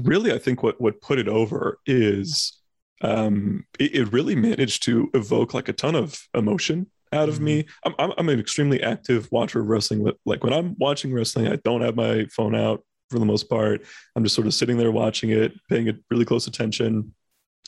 really, 0.00 0.32
I 0.32 0.38
think 0.38 0.62
what 0.62 0.80
what 0.80 1.00
put 1.00 1.18
it 1.18 1.28
over 1.28 1.78
is 1.86 2.58
um, 3.02 3.64
it, 3.78 3.94
it 3.94 4.12
really 4.12 4.34
managed 4.34 4.84
to 4.84 5.10
evoke 5.14 5.54
like 5.54 5.68
a 5.68 5.72
ton 5.74 5.94
of 5.94 6.18
emotion 6.34 6.86
out 7.12 7.28
of 7.28 7.40
me. 7.40 7.66
I'm, 7.84 7.94
I'm 7.98 8.12
I'm 8.16 8.28
an 8.28 8.40
extremely 8.40 8.82
active 8.82 9.28
watcher 9.30 9.60
of 9.60 9.66
wrestling. 9.66 10.10
Like 10.24 10.42
when 10.42 10.52
I'm 10.52 10.76
watching 10.78 11.12
wrestling, 11.12 11.48
I 11.48 11.56
don't 11.56 11.82
have 11.82 11.96
my 11.96 12.26
phone 12.26 12.54
out 12.54 12.82
for 13.10 13.18
the 13.18 13.26
most 13.26 13.48
part. 13.48 13.84
I'm 14.16 14.22
just 14.24 14.34
sort 14.34 14.46
of 14.46 14.54
sitting 14.54 14.76
there 14.76 14.92
watching 14.92 15.30
it, 15.30 15.52
paying 15.68 15.88
it 15.88 15.96
really 16.10 16.24
close 16.24 16.46
attention, 16.46 17.14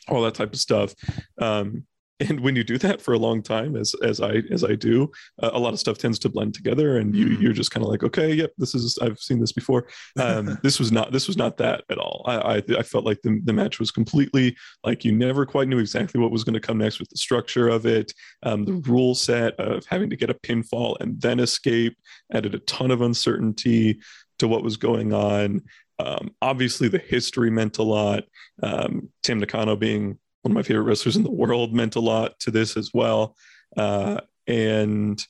all 0.09 0.23
that 0.23 0.35
type 0.35 0.53
of 0.53 0.59
stuff. 0.61 0.95
Um, 1.41 1.85
and 2.23 2.41
when 2.41 2.55
you 2.55 2.63
do 2.63 2.77
that 2.77 3.01
for 3.01 3.15
a 3.15 3.19
long 3.19 3.43
time 3.43 3.75
as 3.77 3.95
as 4.05 4.21
i 4.21 4.43
as 4.51 4.63
i 4.63 4.75
do 4.75 5.11
uh, 5.43 5.49
a 5.55 5.59
lot 5.59 5.73
of 5.73 5.81
stuff 5.81 5.97
tends 5.97 6.19
to 6.19 6.29
blend 6.29 6.53
together 6.53 6.99
and 6.99 7.17
you 7.17 7.29
Mhm. 7.29 7.41
you're 7.41 7.53
just 7.55 7.71
kind 7.71 7.83
of 7.83 7.91
like 7.91 8.03
okay 8.03 8.35
yep 8.35 8.53
this 8.59 8.75
is 8.75 8.99
i've 9.01 9.19
seen 9.19 9.41
this 9.41 9.53
before 9.53 9.87
um 10.19 10.59
this 10.63 10.79
was 10.79 10.93
not 10.93 11.13
this 11.13 11.27
was 11.27 11.39
not 11.39 11.57
that 11.57 11.83
at 11.89 11.97
all 11.97 12.23
i 12.27 12.37
i, 12.37 12.63
I 12.81 12.83
felt 12.83 13.07
like 13.07 13.23
the, 13.23 13.41
the 13.45 13.55
match 13.55 13.79
was 13.81 13.91
completely 13.91 14.55
like 14.85 15.03
you 15.03 15.13
never 15.13 15.47
quite 15.47 15.69
knew 15.69 15.79
exactly 15.79 16.21
what 16.21 16.31
was 16.31 16.45
going 16.45 16.53
to 16.53 16.61
come 16.61 16.77
next 16.77 16.99
with 17.01 17.09
the 17.09 17.17
structure 17.17 17.69
of 17.71 17.87
it 17.87 18.13
um 18.43 18.67
the 18.67 18.75
rule 18.75 19.15
set 19.15 19.55
of 19.59 19.87
having 19.87 20.11
to 20.11 20.17
get 20.17 20.29
a 20.29 20.35
pinfall 20.35 20.97
and 21.01 21.19
then 21.23 21.41
escape 21.41 21.97
added 22.35 22.55
a 22.55 22.59
ton 22.59 22.91
of 22.91 23.01
uncertainty 23.01 23.99
to 24.41 24.49
what 24.49 24.65
was 24.65 24.77
going 24.77 25.13
on. 25.13 25.63
Um 25.99 26.35
obviously 26.43 26.89
the 26.89 26.99
history 26.99 27.51
meant 27.51 27.79
a 27.79 27.83
lot. 27.83 28.25
Um 28.63 29.11
tam 29.23 29.39
nakano 29.39 29.77
being 29.77 30.19
one 30.43 30.53
of 30.53 30.55
my 30.55 30.63
favorite 30.63 30.85
wrestlers 30.85 31.17
in 31.17 31.23
the 31.23 31.31
world 31.31 31.75
meant 31.75 31.97
a 31.97 32.01
lot 32.01 32.39
to 32.41 32.51
this 32.51 32.77
as 32.77 32.91
well. 32.95 33.37
Uh, 33.77 34.21
and 34.47 35.23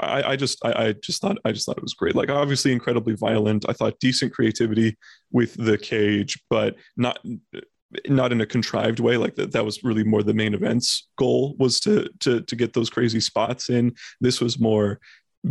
I, 0.00 0.22
I 0.26 0.36
just 0.36 0.64
I, 0.64 0.86
I 0.86 0.92
just 0.92 1.20
thought 1.20 1.38
I 1.44 1.52
just 1.52 1.66
thought 1.66 1.78
it 1.78 1.82
was 1.82 1.94
great. 1.94 2.14
Like 2.14 2.30
obviously 2.30 2.72
incredibly 2.72 3.14
violent. 3.14 3.64
I 3.68 3.72
thought 3.72 3.98
decent 4.00 4.32
creativity 4.32 4.96
with 5.32 5.54
the 5.54 5.78
cage 5.78 6.40
but 6.48 6.76
not 6.96 7.18
not 8.06 8.32
in 8.32 8.40
a 8.40 8.46
contrived 8.46 9.00
way. 9.00 9.16
Like 9.16 9.34
that 9.36 9.52
that 9.52 9.64
was 9.64 9.82
really 9.82 10.04
more 10.04 10.22
the 10.22 10.34
main 10.34 10.54
event's 10.54 11.08
goal 11.16 11.56
was 11.58 11.80
to 11.80 12.08
to 12.20 12.42
to 12.42 12.56
get 12.56 12.72
those 12.72 12.90
crazy 12.90 13.20
spots 13.20 13.68
in. 13.68 13.94
This 14.20 14.40
was 14.40 14.60
more 14.60 15.00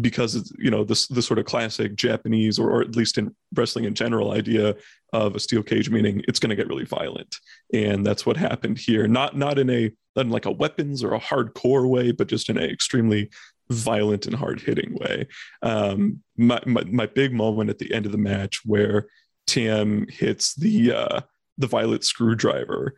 because 0.01 0.35
it's 0.35 0.51
you 0.57 0.69
know 0.69 0.83
this 0.83 1.07
the 1.07 1.21
sort 1.21 1.39
of 1.39 1.45
classic 1.45 1.95
Japanese 1.95 2.59
or, 2.59 2.69
or 2.69 2.81
at 2.81 2.95
least 2.95 3.17
in 3.17 3.35
wrestling 3.53 3.85
in 3.85 3.93
general 3.93 4.31
idea 4.31 4.75
of 5.13 5.35
a 5.35 5.39
steel 5.39 5.63
cage 5.63 5.89
meaning 5.89 6.23
it's 6.27 6.39
going 6.39 6.49
to 6.49 6.55
get 6.55 6.67
really 6.67 6.85
violent. 6.85 7.37
And 7.73 8.05
that's 8.05 8.25
what 8.25 8.37
happened 8.37 8.77
here. 8.77 9.07
Not 9.07 9.35
not 9.35 9.59
in 9.59 9.69
a 9.69 9.91
not 10.15 10.25
in 10.25 10.31
like 10.31 10.45
a 10.45 10.51
weapons 10.51 11.03
or 11.03 11.13
a 11.13 11.19
hardcore 11.19 11.87
way 11.89 12.11
but 12.11 12.27
just 12.27 12.49
in 12.49 12.57
an 12.57 12.69
extremely 12.69 13.29
violent 13.69 14.25
and 14.25 14.35
hard 14.35 14.61
hitting 14.61 14.95
way. 14.95 15.27
Um 15.61 16.21
my, 16.37 16.61
my 16.65 16.83
my 16.85 17.05
big 17.05 17.33
moment 17.33 17.69
at 17.69 17.79
the 17.79 17.93
end 17.93 18.05
of 18.05 18.11
the 18.11 18.17
match 18.17 18.61
where 18.65 19.07
Tam 19.45 20.07
hits 20.09 20.53
the 20.55 20.93
uh 20.93 21.21
the 21.57 21.67
violet 21.67 22.03
screwdriver 22.03 22.95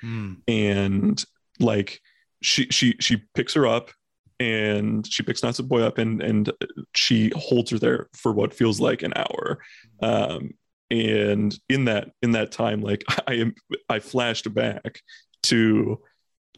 and 0.47 1.23
like 1.59 2.01
she 2.41 2.65
she 2.71 2.95
she 2.99 3.23
picks 3.35 3.53
her 3.53 3.67
up 3.67 3.91
and 4.39 5.05
she 5.11 5.23
picks 5.23 5.41
Natsupoi 5.41 5.83
up 5.83 5.97
and 5.97 6.21
and 6.21 6.51
she 6.95 7.31
holds 7.35 7.71
her 7.71 7.79
there 7.79 8.09
for 8.13 8.31
what 8.31 8.53
feels 8.53 8.79
like 8.79 9.03
an 9.03 9.13
hour 9.15 9.59
um 10.01 10.51
and 10.91 11.57
in 11.69 11.85
that 11.85 12.11
in 12.21 12.31
that 12.31 12.51
time 12.51 12.81
like 12.81 13.03
i 13.27 13.33
am 13.33 13.53
i 13.89 13.99
flashed 13.99 14.53
back 14.53 15.01
to 15.43 15.99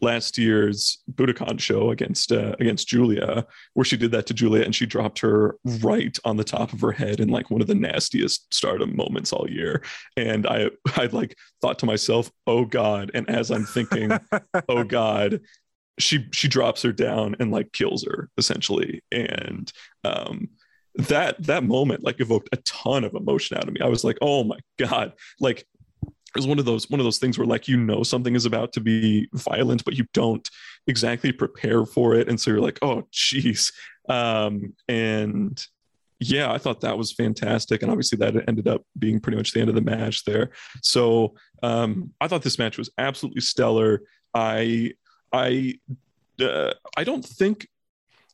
last 0.02 0.36
year's 0.36 0.98
Budokan 1.14 1.58
show 1.60 1.90
against 1.90 2.32
uh, 2.32 2.54
against 2.60 2.88
Julia, 2.88 3.46
where 3.74 3.84
she 3.84 3.96
did 3.96 4.10
that 4.10 4.26
to 4.26 4.34
Julia 4.34 4.64
and 4.64 4.74
she 4.74 4.84
dropped 4.84 5.20
her 5.20 5.56
right 5.64 6.18
on 6.24 6.36
the 6.36 6.44
top 6.44 6.72
of 6.72 6.80
her 6.80 6.92
head 6.92 7.20
in 7.20 7.28
like 7.28 7.50
one 7.50 7.62
of 7.62 7.68
the 7.68 7.74
nastiest 7.74 8.52
stardom 8.52 8.94
moments 8.96 9.32
all 9.32 9.48
year. 9.48 9.82
And 10.16 10.46
I 10.46 10.70
I 10.96 11.06
like 11.06 11.38
thought 11.62 11.78
to 11.78 11.86
myself, 11.86 12.30
oh 12.46 12.66
God. 12.66 13.12
And 13.14 13.30
as 13.30 13.50
I'm 13.50 13.64
thinking, 13.64 14.10
oh 14.68 14.84
God, 14.84 15.40
she 15.98 16.26
she 16.32 16.48
drops 16.48 16.82
her 16.82 16.92
down 16.92 17.36
and 17.38 17.50
like 17.50 17.72
kills 17.72 18.04
her 18.04 18.30
essentially. 18.38 19.02
And 19.12 19.72
um 20.04 20.48
that 20.94 21.42
that 21.42 21.64
moment 21.64 22.02
like 22.02 22.20
evoked 22.20 22.48
a 22.52 22.56
ton 22.58 23.04
of 23.04 23.14
emotion 23.14 23.56
out 23.56 23.66
of 23.66 23.74
me. 23.74 23.80
I 23.80 23.88
was 23.88 24.04
like, 24.04 24.18
oh 24.20 24.44
my 24.44 24.58
God, 24.78 25.12
like 25.40 25.66
it 26.04 26.38
was 26.38 26.46
one 26.46 26.58
of 26.58 26.64
those 26.64 26.88
one 26.88 27.00
of 27.00 27.04
those 27.04 27.18
things 27.18 27.38
where 27.38 27.46
like 27.46 27.68
you 27.68 27.76
know 27.76 28.02
something 28.02 28.34
is 28.34 28.46
about 28.46 28.72
to 28.72 28.80
be 28.80 29.28
violent 29.34 29.84
but 29.84 29.94
you 29.94 30.06
don't 30.14 30.48
exactly 30.86 31.32
prepare 31.32 31.84
for 31.84 32.14
it. 32.14 32.28
And 32.28 32.40
so 32.40 32.50
you're 32.50 32.60
like 32.60 32.78
oh 32.82 33.02
jeez. 33.12 33.72
Um 34.08 34.74
and 34.88 35.64
yeah 36.24 36.52
i 36.52 36.58
thought 36.58 36.80
that 36.80 36.96
was 36.96 37.12
fantastic. 37.12 37.82
And 37.82 37.90
obviously 37.90 38.16
that 38.18 38.48
ended 38.48 38.68
up 38.68 38.82
being 38.98 39.20
pretty 39.20 39.36
much 39.36 39.52
the 39.52 39.60
end 39.60 39.68
of 39.68 39.74
the 39.74 39.80
match 39.82 40.24
there. 40.24 40.50
So 40.82 41.34
um 41.62 42.12
i 42.20 42.28
thought 42.28 42.42
this 42.42 42.58
match 42.58 42.78
was 42.78 42.90
absolutely 42.98 43.42
stellar. 43.42 44.02
I 44.34 44.92
i 45.32 45.74
uh, 46.40 46.72
i 46.96 47.04
don't 47.04 47.24
think 47.24 47.66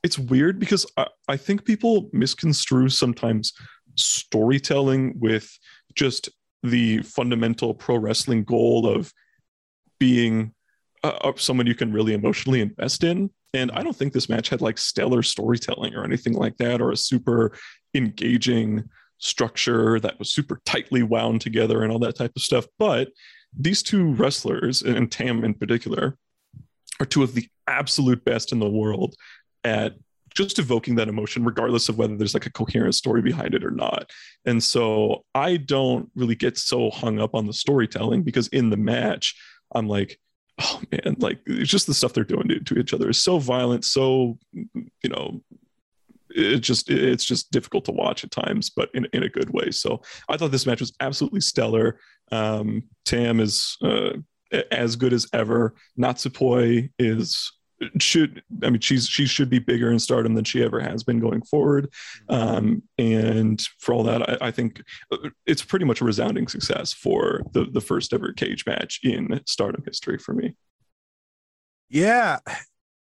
it's 0.02 0.18
weird 0.18 0.58
because 0.58 0.86
I, 0.96 1.06
I 1.28 1.36
think 1.36 1.64
people 1.64 2.08
misconstrue 2.12 2.88
sometimes 2.88 3.52
storytelling 3.96 5.14
with 5.18 5.58
just 5.94 6.28
the 6.62 7.02
fundamental 7.02 7.74
pro 7.74 7.96
wrestling 7.96 8.44
goal 8.44 8.86
of 8.86 9.12
being 9.98 10.54
uh, 11.04 11.32
someone 11.36 11.66
you 11.66 11.74
can 11.74 11.92
really 11.92 12.14
emotionally 12.14 12.60
invest 12.60 13.04
in. 13.04 13.30
And 13.54 13.70
I 13.72 13.82
don't 13.82 13.96
think 13.96 14.12
this 14.12 14.28
match 14.28 14.48
had 14.48 14.60
like 14.60 14.78
stellar 14.78 15.22
storytelling 15.22 15.94
or 15.94 16.04
anything 16.04 16.34
like 16.34 16.56
that, 16.58 16.80
or 16.80 16.92
a 16.92 16.96
super 16.96 17.56
engaging 17.94 18.84
structure 19.18 19.98
that 20.00 20.18
was 20.18 20.30
super 20.30 20.60
tightly 20.64 21.02
wound 21.02 21.40
together 21.40 21.82
and 21.82 21.90
all 21.90 21.98
that 22.00 22.16
type 22.16 22.32
of 22.36 22.42
stuff. 22.42 22.66
But 22.78 23.08
these 23.58 23.82
two 23.82 24.12
wrestlers, 24.14 24.82
and 24.82 25.10
Tam 25.10 25.44
in 25.44 25.54
particular, 25.54 26.16
are 27.00 27.06
two 27.06 27.22
of 27.22 27.34
the 27.34 27.46
absolute 27.66 28.24
best 28.24 28.52
in 28.52 28.58
the 28.58 28.68
world 28.68 29.14
at 29.64 29.94
just 30.34 30.58
evoking 30.58 30.94
that 30.94 31.08
emotion 31.08 31.44
regardless 31.44 31.88
of 31.88 31.98
whether 31.98 32.16
there's 32.16 32.34
like 32.34 32.46
a 32.46 32.52
coherent 32.52 32.94
story 32.94 33.22
behind 33.22 33.54
it 33.54 33.64
or 33.64 33.70
not. 33.70 34.10
And 34.44 34.62
so 34.62 35.24
i 35.34 35.56
don't 35.56 36.10
really 36.14 36.34
get 36.34 36.58
so 36.58 36.90
hung 36.90 37.18
up 37.18 37.34
on 37.34 37.46
the 37.46 37.52
storytelling 37.52 38.22
because 38.22 38.48
in 38.48 38.70
the 38.70 38.76
match 38.76 39.34
i'm 39.74 39.88
like 39.88 40.18
oh 40.60 40.80
man 40.90 41.16
like 41.18 41.40
it's 41.46 41.70
just 41.70 41.86
the 41.86 41.94
stuff 41.94 42.12
they're 42.12 42.24
doing 42.24 42.48
to, 42.48 42.60
to 42.60 42.78
each 42.78 42.94
other 42.94 43.10
is 43.10 43.22
so 43.22 43.38
violent 43.38 43.84
so 43.84 44.38
you 44.54 45.10
know 45.10 45.40
it 46.30 46.58
just 46.58 46.90
it's 46.90 47.24
just 47.24 47.50
difficult 47.50 47.84
to 47.86 47.92
watch 47.92 48.24
at 48.24 48.30
times 48.30 48.70
but 48.70 48.90
in, 48.94 49.06
in 49.12 49.22
a 49.22 49.28
good 49.28 49.50
way. 49.50 49.70
So 49.70 50.02
i 50.28 50.36
thought 50.36 50.50
this 50.50 50.66
match 50.66 50.80
was 50.80 50.92
absolutely 51.00 51.40
stellar. 51.40 51.98
Um 52.30 52.84
tam 53.04 53.40
is 53.40 53.76
uh, 53.82 54.12
as 54.70 54.96
good 54.96 55.12
as 55.12 55.26
ever 55.32 55.74
natsupoi 55.98 56.90
is 56.98 57.52
should 58.00 58.42
I 58.62 58.70
mean 58.70 58.80
she's 58.80 59.06
she 59.06 59.26
should 59.26 59.48
be 59.48 59.58
bigger 59.58 59.90
in 59.90 59.98
stardom 59.98 60.34
than 60.34 60.44
she 60.44 60.62
ever 60.62 60.80
has 60.80 61.04
been 61.04 61.20
going 61.20 61.42
forward. 61.42 61.92
Um, 62.28 62.82
and 62.98 63.60
for 63.78 63.94
all 63.94 64.02
that, 64.04 64.42
I, 64.42 64.48
I, 64.48 64.50
think 64.50 64.82
it's 65.46 65.62
pretty 65.62 65.84
much 65.84 66.00
a 66.00 66.04
resounding 66.04 66.48
success 66.48 66.92
for 66.92 67.42
the 67.52 67.66
the 67.66 67.80
first 67.80 68.12
ever 68.12 68.32
cage 68.32 68.66
match 68.66 69.00
in 69.02 69.40
stardom 69.46 69.82
history 69.86 70.18
for 70.18 70.34
me. 70.34 70.54
Yeah. 71.88 72.38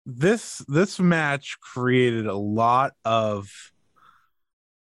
This 0.05 0.59
this 0.67 0.99
match 0.99 1.57
created 1.61 2.25
a 2.25 2.35
lot 2.35 2.93
of 3.05 3.51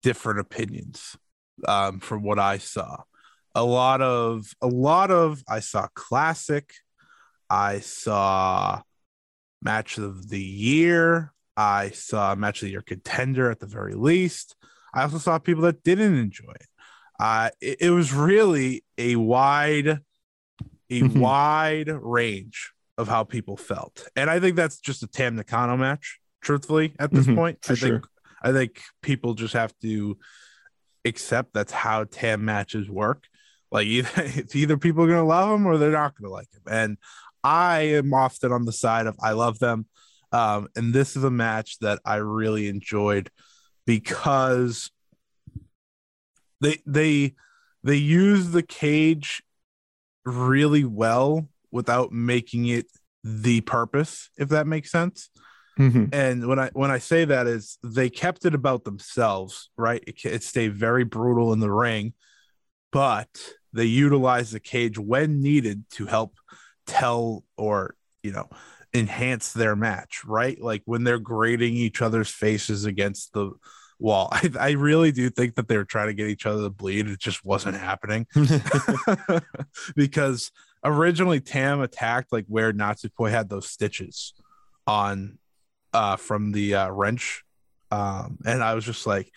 different 0.01 0.39
opinions 0.39 1.17
um, 1.67 1.99
from 1.99 2.23
what 2.23 2.39
I 2.39 2.57
saw. 2.57 3.03
A 3.59 3.63
lot 3.63 4.01
of 4.01 4.53
a 4.61 4.67
lot 4.67 5.11
of 5.11 5.43
I 5.45 5.59
saw 5.59 5.87
classic. 5.93 6.71
I 7.49 7.79
saw 7.79 8.81
match 9.61 9.97
of 9.97 10.29
the 10.29 10.41
year. 10.41 11.33
I 11.57 11.89
saw 11.89 12.35
match 12.35 12.61
of 12.61 12.67
the 12.67 12.71
year 12.71 12.81
contender 12.81 13.51
at 13.51 13.59
the 13.59 13.65
very 13.65 13.95
least. 13.95 14.55
I 14.93 15.03
also 15.03 15.17
saw 15.17 15.39
people 15.39 15.63
that 15.63 15.83
didn't 15.83 16.17
enjoy 16.17 16.53
it. 16.55 16.67
Uh, 17.19 17.49
it, 17.59 17.81
it 17.81 17.89
was 17.89 18.13
really 18.13 18.85
a 18.97 19.17
wide, 19.17 19.87
a 19.87 19.99
mm-hmm. 20.89 21.19
wide 21.27 21.89
range 21.89 22.71
of 22.97 23.09
how 23.09 23.25
people 23.25 23.57
felt, 23.57 24.07
and 24.15 24.29
I 24.29 24.39
think 24.39 24.55
that's 24.55 24.79
just 24.79 25.03
a 25.03 25.07
Tam 25.07 25.35
Nakano 25.35 25.75
match. 25.75 26.19
Truthfully, 26.41 26.93
at 26.97 27.11
this 27.11 27.25
mm-hmm, 27.25 27.35
point, 27.35 27.57
I 27.69 27.75
think. 27.75 28.05
I 28.41 28.53
think 28.53 28.81
people 29.01 29.33
just 29.33 29.53
have 29.53 29.77
to 29.81 30.17
accept 31.03 31.53
that's 31.53 31.73
how 31.73 32.05
Tam 32.05 32.45
matches 32.45 32.89
work. 32.89 33.27
Like 33.71 33.88
either 33.88 34.09
it's 34.17 34.55
either 34.55 34.77
people 34.77 35.03
are 35.03 35.07
gonna 35.07 35.25
love 35.25 35.49
him 35.49 35.65
or 35.65 35.77
they're 35.77 35.91
not 35.91 36.15
gonna 36.15 36.33
like 36.33 36.51
him, 36.53 36.61
and 36.69 36.97
I 37.43 37.81
am 37.81 38.13
often 38.13 38.51
on 38.51 38.65
the 38.65 38.73
side 38.73 39.07
of 39.07 39.15
I 39.21 39.31
love 39.31 39.59
them. 39.59 39.85
Um, 40.31 40.67
and 40.75 40.93
this 40.93 41.15
is 41.15 41.23
a 41.23 41.31
match 41.31 41.79
that 41.79 41.99
I 42.05 42.17
really 42.17 42.67
enjoyed 42.67 43.31
because 43.85 44.91
they 46.61 46.77
they 46.85 47.33
they 47.83 47.95
use 47.95 48.51
the 48.51 48.63
cage 48.63 49.41
really 50.25 50.83
well 50.83 51.47
without 51.71 52.11
making 52.11 52.67
it 52.67 52.85
the 53.23 53.61
purpose, 53.61 54.29
if 54.38 54.49
that 54.49 54.67
makes 54.67 54.91
sense. 54.91 55.29
Mm-hmm. 55.79 56.05
And 56.11 56.47
when 56.47 56.59
I 56.59 56.69
when 56.73 56.91
I 56.91 56.97
say 56.97 57.25
that 57.25 57.47
is 57.47 57.77
they 57.83 58.09
kept 58.09 58.45
it 58.45 58.53
about 58.53 58.83
themselves, 58.83 59.69
right? 59.77 60.03
It, 60.05 60.23
it 60.25 60.43
stayed 60.43 60.75
very 60.75 61.05
brutal 61.05 61.53
in 61.53 61.59
the 61.59 61.71
ring, 61.71 62.13
but 62.91 63.29
they 63.74 63.86
utilize 63.86 64.51
the 64.51 64.60
cage 64.60 64.98
when 64.98 65.41
needed 65.41 65.84
to 65.91 66.05
help 66.05 66.36
tell 66.88 67.43
or 67.58 67.96
you 68.24 68.31
know 68.31 68.50
enhance 68.93 69.53
their 69.53 69.75
match 69.75 70.24
right? 70.25 70.60
Like 70.60 70.81
when 70.86 71.03
they're 71.03 71.19
grading 71.19 71.75
each 71.75 72.01
other's 72.01 72.29
faces 72.29 72.86
against 72.86 73.34
the 73.34 73.51
wall. 74.00 74.29
I, 74.31 74.50
I 74.60 74.72
really 74.72 75.12
do 75.12 75.29
think 75.29 75.55
that 75.55 75.67
they 75.67 75.77
were 75.77 75.86
trying 75.86 76.08
to 76.08 76.13
get 76.13 76.29
each 76.29 76.46
other 76.46 76.63
to 76.63 76.69
bleed. 76.69 77.08
It 77.08 77.19
just 77.19 77.46
wasn't 77.46 77.77
happening. 77.77 78.25
Because 79.96 80.51
originally 80.84 81.41
tam 81.41 81.81
attacked 81.81 82.31
like 82.31 82.46
where 82.48 82.72
natsupoi 82.72 83.29
had 83.29 83.50
those 83.50 83.69
stitches 83.69 84.34
on 84.88 85.38
uh 85.93 86.15
from 86.15 86.51
the 86.51 86.75
uh 86.75 86.89
wrench. 86.89 87.44
Um 87.92 88.37
and 88.46 88.63
i 88.63 88.75
was 88.75 88.85
just 88.85 89.05
like 89.05 89.31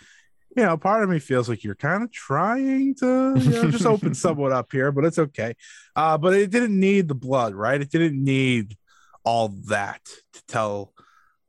you 0.57 0.63
know, 0.63 0.77
part 0.77 1.03
of 1.03 1.09
me 1.09 1.19
feels 1.19 1.49
like 1.49 1.65
you're 1.65 1.75
kind 1.75 2.03
of 2.03 2.13
trying 2.13 2.95
to, 2.97 3.35
you 3.39 3.51
know, 3.51 3.71
just 3.71 3.87
open 3.87 4.15
somewhat 4.15 4.53
up 4.53 4.71
here, 4.71 4.93
but 4.93 5.05
it's 5.05 5.19
okay. 5.19 5.55
Uh, 5.97 6.19
but 6.19 6.35
it 6.35 6.51
didn't 6.51 6.79
need 6.79 7.09
the 7.09 7.15
blood, 7.15 7.55
right? 7.55 7.81
It 7.81 7.91
didn't 7.91 8.23
need 8.23 8.77
all 9.25 9.49
that 9.69 10.05
to 10.35 10.47
tell 10.47 10.93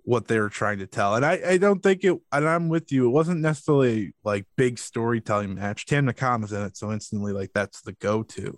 what 0.03 0.27
they 0.27 0.39
were 0.39 0.49
trying 0.49 0.79
to 0.79 0.87
tell. 0.87 1.15
And 1.15 1.25
I, 1.25 1.41
I 1.45 1.57
don't 1.57 1.81
think 1.81 2.03
it, 2.03 2.17
and 2.31 2.47
I'm 2.47 2.69
with 2.69 2.91
you, 2.91 3.07
it 3.07 3.11
wasn't 3.11 3.41
necessarily 3.41 4.13
like 4.23 4.45
big 4.55 4.77
storytelling 4.77 5.55
match. 5.55 5.85
Tam 5.85 6.05
Nakano's 6.05 6.53
in 6.53 6.61
it, 6.61 6.77
so 6.77 6.91
instantly, 6.91 7.33
like, 7.33 7.51
that's 7.53 7.81
the 7.81 7.93
go 7.93 8.23
to. 8.23 8.57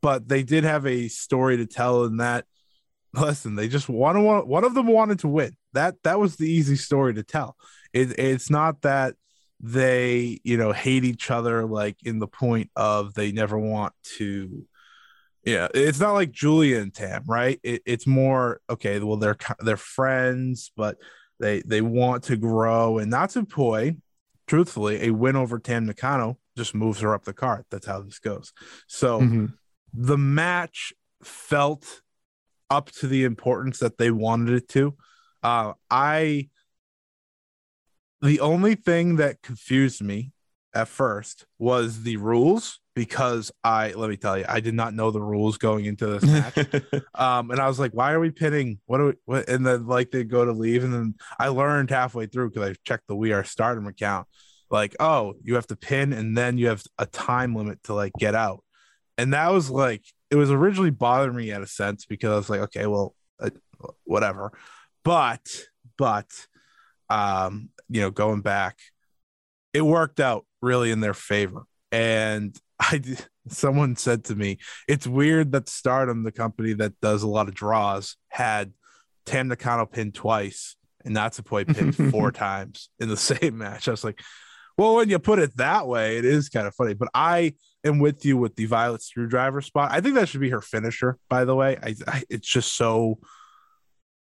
But 0.00 0.28
they 0.28 0.42
did 0.42 0.64
have 0.64 0.86
a 0.86 1.08
story 1.08 1.56
to 1.56 1.66
tell 1.66 2.04
in 2.04 2.18
that. 2.18 2.44
Listen, 3.14 3.56
they 3.56 3.68
just 3.68 3.88
one 3.88 4.16
of 4.16 4.46
one 4.46 4.64
of 4.64 4.74
them 4.74 4.86
wanted 4.86 5.18
to 5.20 5.28
win. 5.28 5.54
That 5.74 5.96
that 6.02 6.18
was 6.18 6.36
the 6.36 6.50
easy 6.50 6.76
story 6.76 7.12
to 7.14 7.22
tell. 7.22 7.56
It, 7.92 8.18
it's 8.18 8.48
not 8.48 8.80
that 8.82 9.14
they 9.62 10.40
you 10.42 10.56
know 10.56 10.72
hate 10.72 11.04
each 11.04 11.30
other 11.30 11.64
like 11.64 11.96
in 12.02 12.18
the 12.18 12.26
point 12.26 12.68
of 12.74 13.14
they 13.14 13.30
never 13.30 13.56
want 13.56 13.92
to 14.02 14.66
yeah 15.44 15.68
it's 15.72 16.00
not 16.00 16.14
like 16.14 16.32
julia 16.32 16.80
and 16.80 16.92
tam 16.92 17.22
right? 17.26 17.60
It, 17.62 17.82
it's 17.86 18.06
more 18.06 18.60
okay 18.68 18.98
well 18.98 19.16
they're 19.16 19.38
they're 19.60 19.76
friends 19.76 20.72
but 20.76 20.98
they 21.42 21.60
they 21.62 21.82
want 21.82 22.24
to 22.24 22.36
grow. 22.36 22.98
And 22.98 23.10
not 23.10 23.30
to 23.30 23.42
Natsupoi 23.42 23.98
truthfully 24.46 25.08
a 25.08 25.10
win 25.10 25.36
over 25.36 25.58
tam 25.58 25.86
nakano 25.86 26.38
just 26.56 26.74
moves 26.74 27.00
her 27.00 27.14
up 27.14 27.24
the 27.24 27.32
card. 27.32 27.64
That's 27.70 27.86
how 27.86 28.00
this 28.00 28.18
goes. 28.18 28.52
So 28.86 29.20
mm-hmm. 29.20 29.46
the 29.92 30.18
match 30.18 30.92
felt 31.22 32.00
up 32.70 32.90
to 32.92 33.06
the 33.06 33.24
importance 33.24 33.78
that 33.80 33.98
they 33.98 34.10
wanted 34.10 34.54
it 34.54 34.68
to. 34.70 34.96
Uh 35.42 35.72
i 35.90 36.48
the 38.22 38.40
only 38.40 38.74
thing 38.76 39.16
that 39.16 39.42
confused 39.42 40.02
me 40.02 40.32
at 40.74 40.88
first 40.88 41.44
was 41.58 42.02
the 42.02 42.16
rules 42.16 42.80
because 42.94 43.50
I 43.64 43.92
let 43.92 44.10
me 44.10 44.16
tell 44.16 44.38
you, 44.38 44.44
I 44.48 44.60
did 44.60 44.74
not 44.74 44.94
know 44.94 45.10
the 45.10 45.22
rules 45.22 45.58
going 45.58 45.84
into 45.86 46.06
this 46.06 46.24
match. 46.24 46.56
um, 47.14 47.50
and 47.50 47.60
I 47.60 47.66
was 47.66 47.78
like, 47.78 47.92
why 47.92 48.12
are 48.12 48.20
we 48.20 48.30
pinning? 48.30 48.78
What 48.86 48.98
do 48.98 49.06
we 49.06 49.12
what? 49.24 49.48
and 49.48 49.66
then 49.66 49.86
like 49.86 50.10
they 50.10 50.24
go 50.24 50.44
to 50.44 50.52
leave, 50.52 50.84
and 50.84 50.92
then 50.92 51.14
I 51.38 51.48
learned 51.48 51.90
halfway 51.90 52.26
through 52.26 52.50
because 52.50 52.70
I 52.70 52.74
checked 52.84 53.08
the 53.08 53.16
We 53.16 53.32
Are 53.32 53.44
Stardom 53.44 53.86
account, 53.86 54.26
like, 54.70 54.94
oh, 55.00 55.34
you 55.42 55.54
have 55.54 55.66
to 55.68 55.76
pin 55.76 56.12
and 56.12 56.36
then 56.36 56.58
you 56.58 56.68
have 56.68 56.82
a 56.98 57.06
time 57.06 57.54
limit 57.54 57.82
to 57.84 57.94
like 57.94 58.12
get 58.18 58.34
out. 58.34 58.64
And 59.18 59.34
that 59.34 59.52
was 59.52 59.70
like 59.70 60.04
it 60.30 60.36
was 60.36 60.50
originally 60.50 60.90
bothering 60.90 61.36
me 61.36 61.50
at 61.52 61.62
a 61.62 61.66
sense 61.66 62.06
because 62.06 62.30
I 62.30 62.36
was 62.36 62.50
like, 62.50 62.60
okay, 62.60 62.86
well, 62.86 63.14
uh, 63.40 63.50
whatever. 64.04 64.52
But 65.04 65.46
but 65.98 66.30
um 67.10 67.68
you 67.92 68.00
know, 68.00 68.10
going 68.10 68.40
back, 68.40 68.78
it 69.72 69.82
worked 69.82 70.20
out 70.20 70.46
really 70.60 70.90
in 70.90 71.00
their 71.00 71.14
favor. 71.14 71.64
And 71.90 72.58
I 72.80 73.02
someone 73.48 73.96
said 73.96 74.24
to 74.24 74.34
me, 74.34 74.58
it's 74.88 75.06
weird 75.06 75.52
that 75.52 75.68
Stardom, 75.68 76.22
the 76.22 76.32
company 76.32 76.72
that 76.74 76.98
does 77.00 77.22
a 77.22 77.28
lot 77.28 77.48
of 77.48 77.54
draws, 77.54 78.16
had 78.28 78.72
Tam 79.26 79.48
Nakano 79.48 79.86
pinned 79.86 80.14
twice 80.14 80.76
and 81.04 81.14
Natsupoi 81.14 81.66
pinned 81.74 81.96
four 82.12 82.32
times 82.32 82.88
in 82.98 83.08
the 83.08 83.16
same 83.16 83.58
match. 83.58 83.88
I 83.88 83.90
was 83.90 84.04
like, 84.04 84.20
well, 84.78 84.96
when 84.96 85.10
you 85.10 85.18
put 85.18 85.38
it 85.38 85.56
that 85.58 85.86
way, 85.86 86.16
it 86.16 86.24
is 86.24 86.48
kind 86.48 86.66
of 86.66 86.74
funny. 86.74 86.94
But 86.94 87.08
I 87.14 87.54
am 87.84 87.98
with 87.98 88.24
you 88.24 88.36
with 88.36 88.56
the 88.56 88.64
Violet 88.66 89.02
Screwdriver 89.02 89.60
spot. 89.60 89.90
I 89.92 90.00
think 90.00 90.14
that 90.14 90.28
should 90.28 90.40
be 90.40 90.50
her 90.50 90.62
finisher, 90.62 91.18
by 91.28 91.44
the 91.44 91.54
way. 91.54 91.76
I, 91.82 91.94
I 92.06 92.22
it's 92.30 92.48
just 92.48 92.74
so 92.74 93.18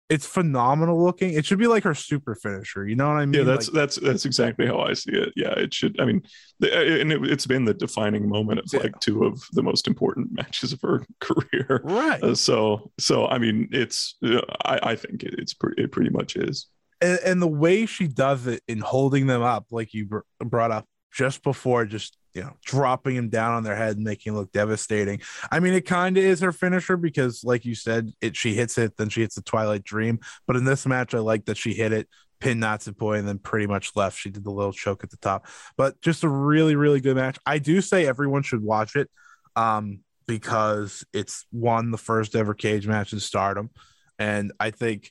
it's 0.08 0.26
phenomenal 0.26 1.02
looking. 1.02 1.34
It 1.34 1.44
should 1.44 1.58
be 1.58 1.66
like 1.66 1.82
her 1.84 1.94
super 1.94 2.34
finisher. 2.34 2.86
You 2.86 2.94
know 2.94 3.08
what 3.08 3.16
I 3.16 3.26
mean? 3.26 3.40
Yeah, 3.40 3.44
that's 3.44 3.68
like, 3.68 3.74
that's 3.74 3.96
that's 3.96 4.24
exactly 4.24 4.66
how 4.66 4.80
I 4.80 4.92
see 4.92 5.12
it. 5.12 5.32
Yeah, 5.34 5.50
it 5.50 5.74
should. 5.74 6.00
I 6.00 6.04
mean, 6.04 6.22
the, 6.60 6.76
uh, 6.76 7.00
and 7.00 7.12
it, 7.12 7.28
has 7.28 7.46
been 7.46 7.64
the 7.64 7.74
defining 7.74 8.28
moment 8.28 8.60
of 8.60 8.66
yeah. 8.72 8.80
like 8.80 8.98
two 9.00 9.24
of 9.24 9.42
the 9.52 9.62
most 9.62 9.88
important 9.88 10.32
matches 10.32 10.72
of 10.72 10.80
her 10.82 11.04
career. 11.20 11.80
Right. 11.84 12.22
Uh, 12.22 12.34
so 12.34 12.90
so 12.98 13.26
I 13.26 13.38
mean, 13.38 13.68
it's 13.72 14.16
uh, 14.24 14.40
I 14.64 14.90
I 14.90 14.96
think 14.96 15.24
it, 15.24 15.34
it's 15.38 15.54
pretty 15.54 15.82
it 15.82 15.92
pretty 15.92 16.10
much 16.10 16.36
is. 16.36 16.66
And, 17.00 17.18
and 17.24 17.42
the 17.42 17.48
way 17.48 17.84
she 17.84 18.06
does 18.06 18.46
it 18.46 18.62
in 18.68 18.78
holding 18.78 19.26
them 19.26 19.42
up, 19.42 19.66
like 19.70 19.92
you 19.92 20.06
br- 20.06 20.20
brought 20.40 20.70
up 20.70 20.86
just 21.12 21.42
before, 21.42 21.84
just 21.84 22.16
you 22.36 22.42
know, 22.42 22.52
dropping 22.66 23.16
him 23.16 23.30
down 23.30 23.54
on 23.54 23.62
their 23.62 23.74
head, 23.74 23.96
and 23.96 24.04
making 24.04 24.34
it 24.34 24.36
look 24.36 24.52
devastating. 24.52 25.22
I 25.50 25.58
mean, 25.58 25.72
it 25.72 25.86
kind 25.86 26.18
of 26.18 26.22
is 26.22 26.40
her 26.40 26.52
finisher 26.52 26.98
because, 26.98 27.42
like 27.42 27.64
you 27.64 27.74
said, 27.74 28.12
it 28.20 28.36
she 28.36 28.52
hits 28.52 28.76
it, 28.76 28.98
then 28.98 29.08
she 29.08 29.22
hits 29.22 29.36
the 29.36 29.42
Twilight 29.42 29.84
Dream. 29.84 30.20
But 30.46 30.56
in 30.56 30.64
this 30.64 30.84
match, 30.84 31.14
I 31.14 31.20
like 31.20 31.46
that 31.46 31.56
she 31.56 31.72
hit 31.72 31.94
it, 31.94 32.08
pinned 32.38 32.62
Natsupoi, 32.62 33.18
and 33.18 33.26
then 33.26 33.38
pretty 33.38 33.66
much 33.66 33.96
left. 33.96 34.18
She 34.18 34.28
did 34.28 34.44
the 34.44 34.50
little 34.50 34.74
choke 34.74 35.02
at 35.02 35.10
the 35.10 35.16
top. 35.16 35.46
But 35.78 35.98
just 36.02 36.24
a 36.24 36.28
really, 36.28 36.76
really 36.76 37.00
good 37.00 37.16
match. 37.16 37.38
I 37.46 37.58
do 37.58 37.80
say 37.80 38.06
everyone 38.06 38.42
should 38.42 38.62
watch 38.62 38.96
it 38.96 39.08
um, 39.56 40.00
because 40.26 41.06
it's 41.14 41.46
won 41.52 41.90
the 41.90 41.98
first 41.98 42.36
ever 42.36 42.52
cage 42.52 42.86
match 42.86 43.14
in 43.14 43.18
Stardom, 43.18 43.70
and 44.18 44.52
I 44.60 44.72
think, 44.72 45.10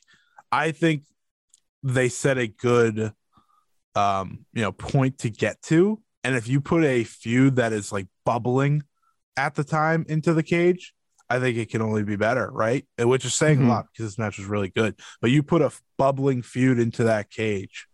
I 0.52 0.70
think 0.70 1.02
they 1.82 2.08
set 2.08 2.38
a 2.38 2.46
good 2.46 3.12
um 3.94 4.44
you 4.52 4.60
know 4.60 4.72
point 4.72 5.18
to 5.18 5.30
get 5.30 5.60
to 5.62 6.00
and 6.26 6.34
if 6.34 6.48
you 6.48 6.60
put 6.60 6.82
a 6.84 7.04
feud 7.04 7.56
that 7.56 7.72
is 7.72 7.92
like 7.92 8.06
bubbling 8.24 8.82
at 9.36 9.54
the 9.54 9.62
time 9.64 10.04
into 10.08 10.34
the 10.34 10.42
cage 10.42 10.92
i 11.30 11.38
think 11.38 11.56
it 11.56 11.70
can 11.70 11.82
only 11.82 12.02
be 12.04 12.16
better 12.16 12.50
right? 12.52 12.84
Which 12.98 13.24
is 13.24 13.34
saying 13.34 13.58
Mhm. 13.58 13.66
a 13.66 13.68
lot 13.68 13.86
because 13.92 14.06
this 14.06 14.18
match 14.18 14.38
was 14.38 14.46
really 14.46 14.68
good. 14.70 14.92
But 15.20 15.30
you 15.30 15.42
put 15.42 15.62
a 15.62 15.70
bubbling 15.98 16.42
feud 16.42 16.78
into 16.78 17.04
that 17.04 17.30
cage 17.30 17.86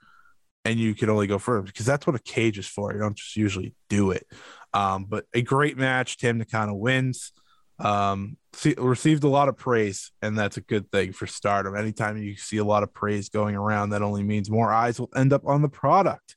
and 0.64 0.78
you 0.78 0.94
can 0.94 1.08
only 1.10 1.26
go 1.26 1.38
further 1.38 1.62
because 1.66 1.86
that's 1.86 2.06
what 2.06 2.14
a 2.14 2.20
cage 2.36 2.58
is 2.58 2.68
for. 2.68 2.92
You 2.92 2.98
don't 3.00 3.16
just 3.16 3.36
usually 3.36 3.74
do 3.88 4.10
it. 4.12 4.26
Um 4.74 5.06
but 5.12 5.24
a 5.34 5.42
great 5.42 5.76
match. 5.78 6.18
Tam 6.18 6.38
nakano 6.38 6.74
wins. 6.74 7.32
Um 7.78 8.36
see, 8.52 8.74
received 8.78 9.24
a 9.24 9.28
lot 9.38 9.48
of 9.48 9.56
praise 9.56 10.12
and 10.22 10.38
that's 10.38 10.58
a 10.58 10.60
good 10.72 10.90
thing 10.92 11.12
for 11.12 11.26
stardom. 11.26 11.74
Anytime 11.74 12.18
you 12.18 12.36
see 12.36 12.58
a 12.58 12.64
lot 12.72 12.82
of 12.82 12.92
praise 12.92 13.28
going 13.30 13.56
around 13.56 13.90
that 13.90 14.02
only 14.02 14.22
means 14.22 14.50
more 14.50 14.70
eyes 14.72 15.00
will 15.00 15.10
end 15.16 15.32
up 15.32 15.42
on 15.46 15.62
the 15.62 15.68
product 15.70 16.36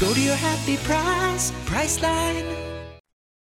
Go 0.00 0.14
to 0.14 0.20
your 0.20 0.36
happy 0.36 0.76
price, 0.76 1.50
Priceline. 1.66 2.44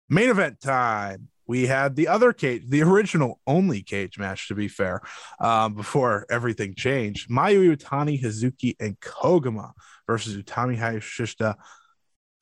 main 0.09 0.29
event 0.29 0.59
time. 0.59 1.27
We 1.45 1.67
had 1.67 1.95
the 1.95 2.07
other 2.07 2.33
cage 2.33 2.63
the 2.67 2.81
original 2.81 3.39
only 3.45 3.83
cage 3.83 4.17
match 4.17 4.47
to 4.47 4.55
be 4.55 4.67
fair 4.67 5.01
um, 5.39 5.75
before 5.75 6.25
everything 6.31 6.73
changed. 6.73 7.29
Mayu 7.29 7.75
Iwatani 7.75 8.19
hazuki 8.19 8.75
and 8.79 8.99
koguma 8.99 9.73
versus 10.07 10.35
utami 10.35 10.79
hayashishita 10.79 11.53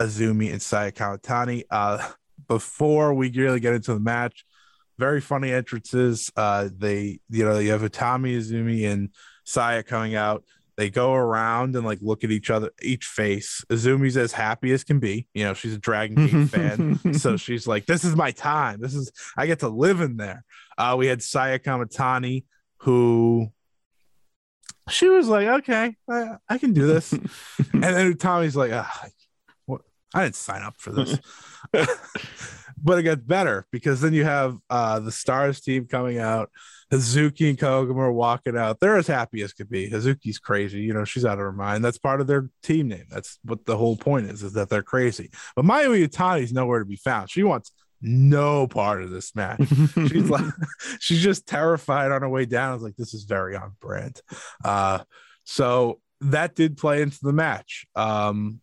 azumi 0.01 0.49
and 0.49 0.61
saya 0.61 0.93
kamitani 0.93 1.63
uh, 1.69 2.11
before 2.47 3.13
we 3.13 3.29
really 3.31 3.59
get 3.59 3.73
into 3.73 3.93
the 3.93 3.99
match 3.99 4.45
very 4.97 5.19
funny 5.19 5.51
entrances. 5.51 6.31
Uh, 6.37 6.69
they 6.73 7.19
you 7.29 7.43
know 7.43 7.59
you 7.59 7.71
have 7.71 7.81
utami 7.81 8.37
azumi 8.37 8.89
and 8.89 9.09
saya 9.43 9.83
coming 9.83 10.15
out 10.15 10.45
they 10.77 10.89
go 10.89 11.13
around 11.13 11.75
and 11.75 11.85
like 11.85 11.99
look 12.01 12.23
at 12.23 12.31
each 12.31 12.49
other 12.49 12.71
each 12.81 13.05
face. 13.05 13.63
Azumi's 13.69 14.17
as 14.17 14.31
happy 14.31 14.71
as 14.71 14.83
can 14.83 14.99
be 14.99 15.27
you 15.33 15.43
know 15.43 15.53
she's 15.53 15.73
a 15.73 15.79
dragon 15.79 16.27
gate 16.27 16.49
fan. 16.49 17.13
So 17.13 17.37
she's 17.37 17.67
like 17.67 17.85
this 17.85 18.03
is 18.03 18.15
my 18.15 18.31
time. 18.31 18.79
This 18.81 18.93
is 18.93 19.11
i 19.37 19.45
get 19.45 19.59
to 19.59 19.69
live 19.69 20.01
in 20.01 20.17
there. 20.17 20.43
Uh 20.77 20.95
we 20.97 21.07
had 21.07 21.21
saya 21.21 21.59
kamitani 21.59 22.43
who 22.79 23.47
she 24.89 25.07
was 25.07 25.27
like 25.27 25.47
okay 25.47 25.95
i, 26.09 26.35
I 26.49 26.57
can 26.57 26.73
do 26.73 26.85
this. 26.87 27.13
And 27.73 27.83
then 27.83 28.17
tommy's 28.17 28.55
like 28.55 28.71
ah, 28.73 29.07
what 29.65 29.81
i 30.13 30.23
didn't 30.23 30.35
sign 30.35 30.61
up 30.61 30.75
for 30.77 30.91
this. 30.91 31.19
But 32.77 32.99
it 32.99 33.03
gets 33.03 33.21
better 33.23 33.65
because 33.71 33.99
then 34.01 34.13
you 34.13 34.25
have 34.25 34.57
uh 34.69 34.99
the 34.99 35.11
stars 35.11 35.59
team 35.59 35.87
coming 35.87 36.19
out 36.19 36.51
Hazuki 36.91 37.49
and 37.49 37.57
Koguma 37.57 37.97
are 37.97 38.11
walking 38.11 38.57
out. 38.57 38.79
They're 38.79 38.97
as 38.97 39.07
happy 39.07 39.41
as 39.41 39.53
could 39.53 39.69
be. 39.69 39.89
Hazuki's 39.89 40.37
crazy. 40.37 40.81
You 40.81 40.93
know, 40.93 41.03
she's 41.03 41.25
out 41.25 41.33
of 41.33 41.39
her 41.39 41.51
mind. 41.51 41.83
That's 41.83 41.97
part 41.97 42.21
of 42.21 42.27
their 42.27 42.49
team 42.61 42.89
name. 42.89 43.05
That's 43.09 43.39
what 43.43 43.65
the 43.65 43.77
whole 43.77 43.97
point 43.97 44.27
is, 44.27 44.43
is 44.43 44.53
that 44.53 44.69
they're 44.69 44.83
crazy. 44.83 45.31
But 45.55 45.65
Mayu 45.65 46.07
Iwatani's 46.07 46.53
nowhere 46.53 46.79
to 46.79 46.85
be 46.85 46.95
found. 46.95 47.29
She 47.31 47.43
wants 47.43 47.71
no 48.01 48.67
part 48.67 49.01
of 49.01 49.09
this 49.09 49.35
match. 49.35 49.61
She's 49.95 50.29
like, 50.29 50.45
she's 50.99 51.21
just 51.21 51.47
terrified 51.47 52.11
on 52.11 52.21
her 52.21 52.29
way 52.29 52.45
down. 52.45 52.69
I 52.69 52.73
was 52.73 52.83
like, 52.83 52.95
this 52.97 53.13
is 53.13 53.23
very 53.23 53.55
on 53.55 53.73
brand. 53.79 54.21
Uh, 54.63 54.99
so 55.43 56.01
that 56.21 56.55
did 56.55 56.77
play 56.77 57.01
into 57.01 57.19
the 57.21 57.33
match. 57.33 57.87
Um, 57.95 58.61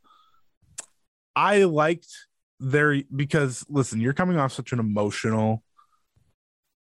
I 1.34 1.64
liked 1.64 2.06
their 2.60 3.02
because 3.14 3.64
listen, 3.68 4.00
you're 4.00 4.12
coming 4.12 4.38
off 4.38 4.52
such 4.52 4.72
an 4.72 4.78
emotional 4.78 5.62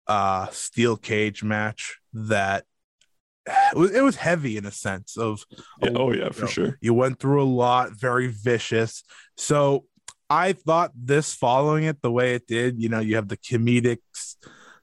uh 0.07 0.47
steel 0.51 0.97
cage 0.97 1.43
match 1.43 1.97
that 2.13 2.63
it 3.47 3.77
was, 3.77 3.91
it 3.91 4.01
was 4.01 4.15
heavy 4.15 4.57
in 4.57 4.65
a 4.65 4.71
sense 4.71 5.17
of 5.17 5.43
Yeah, 5.81 5.91
oh 5.95 6.11
yeah, 6.11 6.25
you 6.25 6.31
for 6.31 6.41
know, 6.41 6.47
sure. 6.47 6.77
you 6.81 6.93
went 6.93 7.19
through 7.19 7.41
a 7.41 7.45
lot 7.45 7.91
very 7.91 8.27
vicious 8.27 9.03
so 9.37 9.85
i 10.29 10.53
thought 10.53 10.91
this 10.95 11.33
following 11.33 11.83
it 11.83 12.01
the 12.01 12.11
way 12.11 12.35
it 12.35 12.47
did 12.47 12.81
you 12.81 12.89
know 12.89 12.99
you 12.99 13.15
have 13.15 13.27
the 13.27 13.37
comedic 13.37 13.99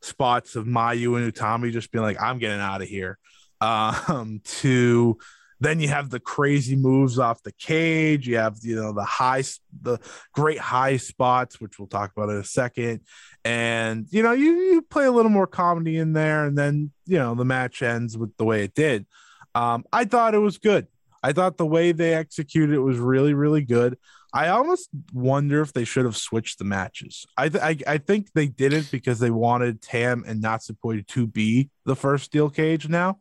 spots 0.01 0.57
of 0.57 0.67
mayu 0.67 1.17
and 1.17 1.33
utami 1.33 1.73
just 1.73 1.91
being 1.93 2.03
like 2.03 2.21
i'm 2.21 2.39
getting 2.39 2.61
out 2.61 2.83
of 2.83 2.89
here 2.89 3.19
um 3.61 4.41
to 4.45 5.17
then 5.63 5.79
you 5.79 5.89
have 5.89 6.11
the 6.11 6.19
crazy 6.19 6.75
moves 6.75 7.19
off 7.19 7.43
the 7.43 7.53
cage. 7.53 8.27
You 8.27 8.37
have 8.37 8.59
you 8.63 8.75
know 8.75 8.93
the 8.93 9.05
high 9.05 9.45
the 9.81 9.99
great 10.33 10.59
high 10.59 10.97
spots 10.97 11.61
which 11.61 11.79
we'll 11.79 11.89
talk 11.89 12.13
about 12.17 12.31
in 12.31 12.37
a 12.37 12.45
second. 12.45 13.01
And 13.45 14.07
you 14.11 14.23
know 14.23 14.33
you, 14.33 14.53
you 14.53 14.83
play 14.83 15.07
a 15.07 15.13
little 15.13 15.31
more 15.31 15.47
comedy 15.47 15.97
in 15.99 16.13
there 16.13 16.47
and 16.47 16.59
then 16.59 16.91
you 17.07 17.19
know 17.19 17.35
the 17.35 17.45
match 17.45 17.83
ends 17.83 18.19
with 18.19 18.37
the 18.37 18.45
way 18.45 18.65
it 18.65 18.75
did. 18.75 19.07
Um 19.55 19.85
i 19.93 20.05
thought 20.05 20.35
it 20.35 20.39
was 20.39 20.59
good. 20.59 20.89
I 21.23 21.33
thought 21.33 21.57
the 21.57 21.67
way 21.67 21.93
they 21.93 22.15
executed 22.15 22.75
it 22.75 22.81
was 22.81 22.99
really 22.99 23.35
really 23.35 23.63
good. 23.63 23.99
I 24.35 24.49
almost 24.49 24.89
wonder 25.13 25.61
if 25.61 25.75
they 25.75 25.85
should 25.85 26.07
have 26.07 26.17
switched 26.17 26.59
the 26.59 26.65
matches. 26.65 27.27
I 27.37 27.51
th- 27.51 27.63
I, 27.63 27.77
I 27.87 27.99
think 27.99 28.33
they 28.33 28.47
did 28.47 28.73
it 28.73 28.91
because 28.91 29.19
they 29.19 29.31
wanted 29.31 29.83
tam 29.83 30.25
and 30.27 30.43
natsupoi 30.43 31.07
to 31.09 31.27
be 31.27 31.69
the 31.85 31.95
first 31.95 32.25
steel 32.25 32.49
cage 32.49 32.89
now 32.89 33.19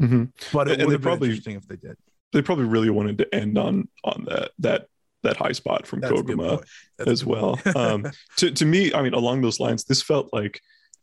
Mhm. 0.00 0.32
but 0.52 0.68
it 0.68 0.84
would 0.84 0.92
have 0.92 1.02
probably- 1.02 1.28
interesting 1.28 1.56
if 1.56 1.66
they 1.66 1.76
did 1.76 1.96
They 2.32 2.40
probably 2.42 2.64
really 2.64 2.90
wanted 2.90 3.18
to 3.18 3.34
end 3.34 3.58
on 3.58 3.88
on 4.04 4.24
that 4.28 4.52
that 4.60 4.86
that 5.22 5.36
high 5.36 5.52
spot 5.52 5.86
from 5.86 6.00
That's 6.00 6.12
Koguma 6.12 6.48
point. 6.48 6.64
That's 6.98 7.08
a 7.08 7.12
as 7.12 7.24
well. 7.24 7.60
um, 7.76 8.10
to 8.38 8.50
to 8.50 8.64
me, 8.64 8.92
I 8.92 9.02
mean, 9.02 9.14
along 9.14 9.42
those 9.42 9.60
lines, 9.60 9.84
this 9.84 10.02
felt 10.02 10.32
like 10.32 10.60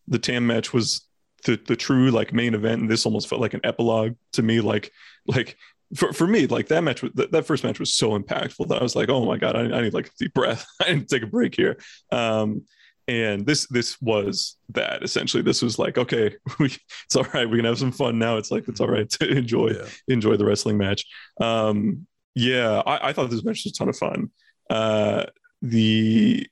the 0.08 0.20
Tam 0.20 0.48
match 0.48 0.74
was 0.74 1.08
the 1.46 1.60
the 1.68 1.76
true 1.76 2.10
like 2.12 2.34
main 2.34 2.54
event, 2.56 2.82
and 2.82 2.90
this 2.90 3.06
almost 3.06 3.30
felt 3.30 3.42
like 3.42 3.54
an 3.54 3.62
epilogue 3.64 4.16
to 4.34 4.42
me. 4.42 4.60
Like 4.60 4.92
like 5.26 5.56
for, 5.96 6.12
for 6.14 6.28
me, 6.28 6.46
like 6.48 6.68
that 6.68 6.84
match, 6.84 7.02
that, 7.02 7.32
that 7.32 7.46
first 7.46 7.64
match 7.64 7.80
was 7.80 7.94
so 7.94 8.18
impactful 8.20 8.68
that 8.68 8.80
I 8.80 8.84
was 8.84 8.96
like, 8.96 9.10
oh 9.10 9.26
my 9.26 9.38
god, 9.38 9.56
I, 9.56 9.62
I 9.78 9.82
need 9.82 9.94
like 9.94 10.08
a 10.08 10.12
deep 10.20 10.34
breath. 10.34 10.66
I 10.82 10.94
need 10.94 11.08
to 11.08 11.16
take 11.16 11.24
a 11.24 11.32
break 11.32 11.56
here. 11.56 11.78
Um, 12.12 12.64
and 13.10 13.46
this 13.46 13.66
this 13.68 14.00
was 14.02 14.56
that 14.70 15.02
essentially. 15.04 15.42
This 15.42 15.62
was 15.64 15.80
like, 15.80 15.98
okay, 15.98 16.36
we, 16.60 16.68
it's 17.06 17.16
all 17.16 17.26
right. 17.34 17.50
We 17.50 17.58
can 17.58 17.66
have 17.66 17.80
some 17.80 17.92
fun 17.92 18.20
now. 18.20 18.38
It's 18.38 18.52
like 18.52 18.68
it's 18.68 18.80
all 18.80 18.88
right 18.88 19.10
to 19.10 19.28
enjoy 19.28 19.70
Yeah. 19.72 19.86
enjoy 20.08 20.38
the 20.38 20.46
wrestling 20.46 20.78
match. 20.78 21.04
Um, 21.42 22.06
yeah, 22.36 22.82
I, 22.86 23.10
I 23.10 23.14
thought 23.14 23.32
this 23.32 23.44
match 23.44 23.64
was 23.66 23.74
a 23.74 23.76
ton 23.76 23.90
of 23.90 23.98
fun. 23.98 24.30
Uh, 24.70 25.26
the 25.62 26.48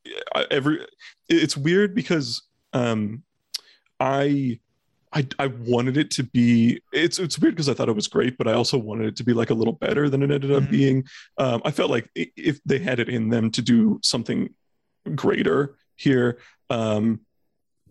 every 0.52 0.86
it's 1.30 1.56
weird 1.56 1.94
because 1.96 2.42
um, 2.74 3.24
I. 4.00 4.60
I, 5.14 5.26
I 5.40 5.48
wanted 5.48 5.96
it 5.96 6.12
to 6.12 6.24
be 6.24 6.82
it's 6.92 7.18
it's 7.18 7.40
weird 7.40 7.56
because 7.56 7.70
I 7.70 7.74
thought 7.74 7.88
it 7.88 7.96
was 7.96 8.10
great, 8.10 8.38
but 8.38 8.46
I 8.46 8.52
also 8.54 8.78
wanted 8.78 9.08
it 9.08 9.16
to 9.16 9.24
be 9.24 9.32
like 9.34 9.50
a 9.52 9.54
little 9.54 9.74
better 9.74 10.10
than 10.10 10.22
it 10.22 10.30
ended 10.32 10.52
up 10.52 10.64
Mhm. 10.64 10.70
being. 10.70 11.04
Um, 11.38 11.62
I 11.64 11.72
felt 11.72 11.90
like 11.90 12.10
if 12.14 12.60
they 12.66 12.78
had 12.78 13.00
it 13.00 13.08
in 13.08 13.30
them 13.30 13.50
to 13.52 13.62
do 13.62 14.02
something 14.04 14.50
greater 15.16 15.76
here, 15.98 16.40
um, 16.70 17.22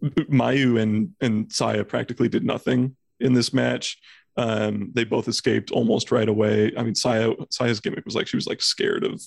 Mayu 0.02 0.80
and 0.80 1.14
and 1.20 1.52
Saya 1.52 1.84
practically 1.84 2.28
did 2.28 2.44
nothing 2.44 2.96
in 3.20 3.32
this 3.32 3.52
match. 3.52 3.98
Um, 4.36 4.90
they 4.94 5.04
both 5.04 5.28
escaped 5.28 5.70
almost 5.70 6.12
right 6.12 6.28
away. 6.28 6.72
I 6.76 6.82
mean, 6.82 6.94
Saya 6.94 7.32
Saya's 7.50 7.80
gimmick 7.80 8.04
was 8.04 8.14
like 8.14 8.26
she 8.26 8.36
was 8.36 8.46
like 8.46 8.62
scared 8.62 9.04
of 9.04 9.22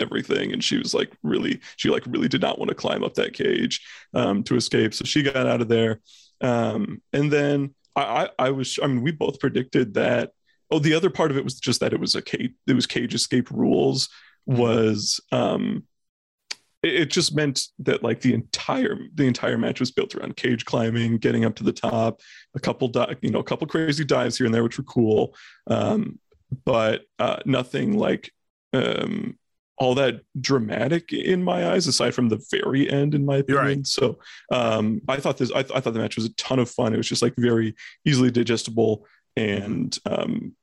everything, 0.00 0.52
and 0.52 0.62
she 0.62 0.78
was 0.78 0.94
like 0.94 1.12
really 1.22 1.60
she 1.76 1.90
like 1.90 2.04
really 2.06 2.28
did 2.28 2.40
not 2.40 2.58
want 2.58 2.68
to 2.68 2.74
climb 2.74 3.04
up 3.04 3.14
that 3.14 3.34
cage 3.34 3.84
um, 4.14 4.42
to 4.44 4.56
escape. 4.56 4.94
So 4.94 5.04
she 5.04 5.22
got 5.22 5.46
out 5.46 5.60
of 5.60 5.68
there, 5.68 6.00
um, 6.40 7.02
and 7.12 7.30
then 7.30 7.74
I, 7.96 8.02
I 8.02 8.46
I 8.46 8.50
was 8.50 8.78
I 8.82 8.86
mean 8.86 9.02
we 9.02 9.12
both 9.12 9.40
predicted 9.40 9.94
that 9.94 10.30
oh, 10.72 10.78
the 10.78 10.94
other 10.94 11.10
part 11.10 11.30
of 11.30 11.36
it 11.36 11.44
was 11.44 11.60
just 11.60 11.80
that 11.80 11.92
it 11.92 12.00
was 12.00 12.14
a 12.14 12.22
cage. 12.22 12.52
It 12.66 12.74
was 12.74 12.86
cage 12.86 13.14
escape 13.14 13.50
rules. 13.50 14.08
Was 14.46 15.20
um, 15.30 15.84
it, 16.82 16.94
it 16.94 17.10
just 17.10 17.34
meant 17.34 17.60
that 17.80 18.02
like 18.02 18.20
the 18.20 18.34
entire 18.34 18.96
the 19.14 19.24
entire 19.26 19.58
match 19.58 19.80
was 19.80 19.90
built 19.90 20.14
around 20.14 20.36
cage 20.36 20.64
climbing, 20.64 21.18
getting 21.18 21.44
up 21.44 21.54
to 21.56 21.64
the 21.64 21.72
top, 21.72 22.20
a 22.54 22.60
couple 22.60 22.88
di- 22.88 23.16
you 23.22 23.30
know 23.30 23.38
a 23.40 23.44
couple 23.44 23.66
crazy 23.66 24.04
dives 24.04 24.36
here 24.38 24.46
and 24.46 24.54
there, 24.54 24.62
which 24.64 24.78
were 24.78 24.84
cool. 24.84 25.34
Um, 25.66 26.18
but 26.64 27.02
uh, 27.18 27.38
nothing 27.46 27.96
like 27.96 28.30
um 28.74 29.38
all 29.78 29.94
that 29.94 30.20
dramatic 30.40 31.12
in 31.12 31.42
my 31.42 31.70
eyes 31.72 31.86
aside 31.86 32.14
from 32.14 32.28
the 32.28 32.40
very 32.50 32.88
end 32.88 33.14
in 33.14 33.24
my 33.24 33.38
opinion 33.38 33.64
right. 33.78 33.86
so 33.86 34.18
um 34.52 35.00
i 35.08 35.16
thought 35.16 35.38
this 35.38 35.50
I, 35.50 35.62
th- 35.62 35.74
I 35.74 35.80
thought 35.80 35.94
the 35.94 35.98
match 35.98 36.16
was 36.16 36.26
a 36.26 36.34
ton 36.34 36.58
of 36.58 36.70
fun 36.70 36.92
it 36.94 36.98
was 36.98 37.08
just 37.08 37.22
like 37.22 37.34
very 37.36 37.74
easily 38.04 38.30
digestible 38.30 39.06
and 39.36 39.98
um 40.06 40.54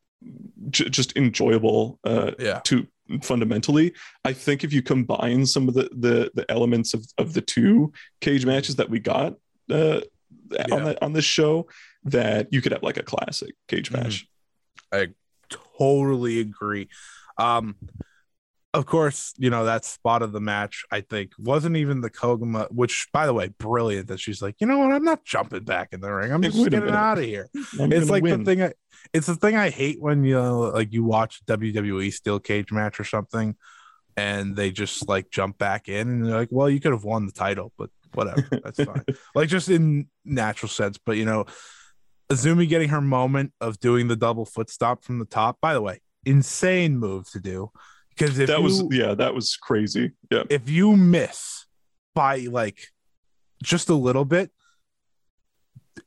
j- 0.70 0.90
just 0.90 1.18
enjoyable 1.18 2.00
uh 2.04 2.32
Yeah. 2.40 2.60
to 2.66 2.88
fundamentally 3.24 3.94
i 4.24 4.32
think 4.34 4.64
if 4.64 4.72
you 4.72 4.82
combine 4.82 5.46
some 5.46 5.68
of 5.68 5.74
the 5.74 5.90
the, 5.98 6.32
the 6.36 6.46
elements 6.50 6.94
of 6.94 7.06
of 7.18 7.34
the 7.34 7.42
two 7.42 7.92
cage 8.22 8.46
matches 8.46 8.76
that 8.76 8.90
we 8.90 9.00
got 9.00 9.34
uh 9.72 10.02
Yeah. 10.52 10.66
on 10.76 10.84
that 10.86 10.98
on 11.04 11.14
this 11.14 11.26
show 11.26 11.68
that 12.04 12.48
you 12.52 12.62
could 12.62 12.72
have 12.72 12.84
like 12.84 12.98
a 12.98 13.04
classic 13.04 13.54
cage 13.68 13.92
Mhm. 13.92 14.26
I 14.92 15.08
totally 15.78 16.40
agree. 16.40 16.88
Um, 17.38 17.76
of 18.74 18.86
course, 18.86 19.34
you 19.38 19.50
know 19.50 19.66
that 19.66 19.84
spot 19.84 20.22
of 20.22 20.32
the 20.32 20.40
match. 20.40 20.86
I 20.92 21.02
think 21.02 21.32
wasn't 21.40 21.78
even 21.78 22.02
the 22.02 22.10
Koguma, 22.10 22.72
which, 22.72 23.08
by 23.12 23.26
the 23.26 23.34
way, 23.34 23.48
brilliant 23.58 24.08
that 24.10 24.20
she's 24.20 24.42
like, 24.42 24.56
you 24.60 24.68
know 24.68 24.78
what, 24.78 24.92
I'm 24.92 25.04
not 25.04 25.26
jumping 25.26 25.64
back 25.64 25.90
in 25.92 26.02
the 26.02 26.12
ring. 26.12 26.32
I'm 26.32 26.42
just 26.42 26.70
getting 26.70 26.90
out 26.90 27.18
of 27.18 27.24
here. 27.24 27.50
I'm 27.80 27.92
it's 27.92 28.10
like 28.10 28.22
win. 28.22 28.44
the 28.44 28.46
thing. 28.46 28.64
I, 28.64 28.74
it's 29.12 29.26
the 29.26 29.36
thing 29.36 29.56
I 29.56 29.72
hate 29.72 30.00
when 30.00 30.24
you 30.24 30.36
know, 30.36 30.60
like 30.60 30.94
you 30.94 31.04
watch 31.04 31.44
WWE 31.46 32.14
steel 32.14 32.40
cage 32.40 32.72
match 32.72 33.00
or 33.00 33.04
something, 33.04 33.56
and 34.16 34.56
they 34.56 34.70
just 34.70 35.08
like 35.08 35.32
jump 35.32 35.58
back 35.58 35.90
in 35.90 36.08
and 36.08 36.26
they're 36.26 36.38
like, 36.38 36.50
well, 36.52 36.70
you 36.70 36.80
could 36.80 36.92
have 36.92 37.04
won 37.04 37.26
the 37.26 37.32
title, 37.32 37.74
but 37.76 37.90
whatever, 38.14 38.48
that's 38.64 38.84
fine. 38.84 39.04
like 39.36 39.50
just 39.50 39.70
in 39.70 40.08
natural 40.26 40.70
sense, 40.70 41.00
but 41.04 41.18
you 41.18 41.26
know, 41.26 41.46
Azumi 42.32 42.70
getting 42.70 42.90
her 42.90 43.02
moment 43.02 43.52
of 43.60 43.80
doing 43.80 44.08
the 44.08 44.16
double 44.16 44.46
foot 44.46 44.70
stop 44.70 45.04
from 45.04 45.18
the 45.18 45.26
top. 45.26 45.58
By 45.60 45.74
the 45.74 45.82
way, 45.82 46.02
insane 46.24 47.00
move 47.00 47.28
to 47.32 47.40
do 47.40 47.72
because 48.20 48.38
that 48.38 48.50
you, 48.50 48.64
was 48.64 48.84
yeah 48.92 49.16
that 49.16 49.34
was 49.34 49.56
crazy 49.56 50.12
yeah 50.30 50.44
if 50.50 50.70
you 50.70 50.96
miss 50.98 51.66
by 52.14 52.40
like 52.52 52.88
just 53.64 53.90
a 53.90 53.96
little 53.96 54.26
bit, 54.26 54.52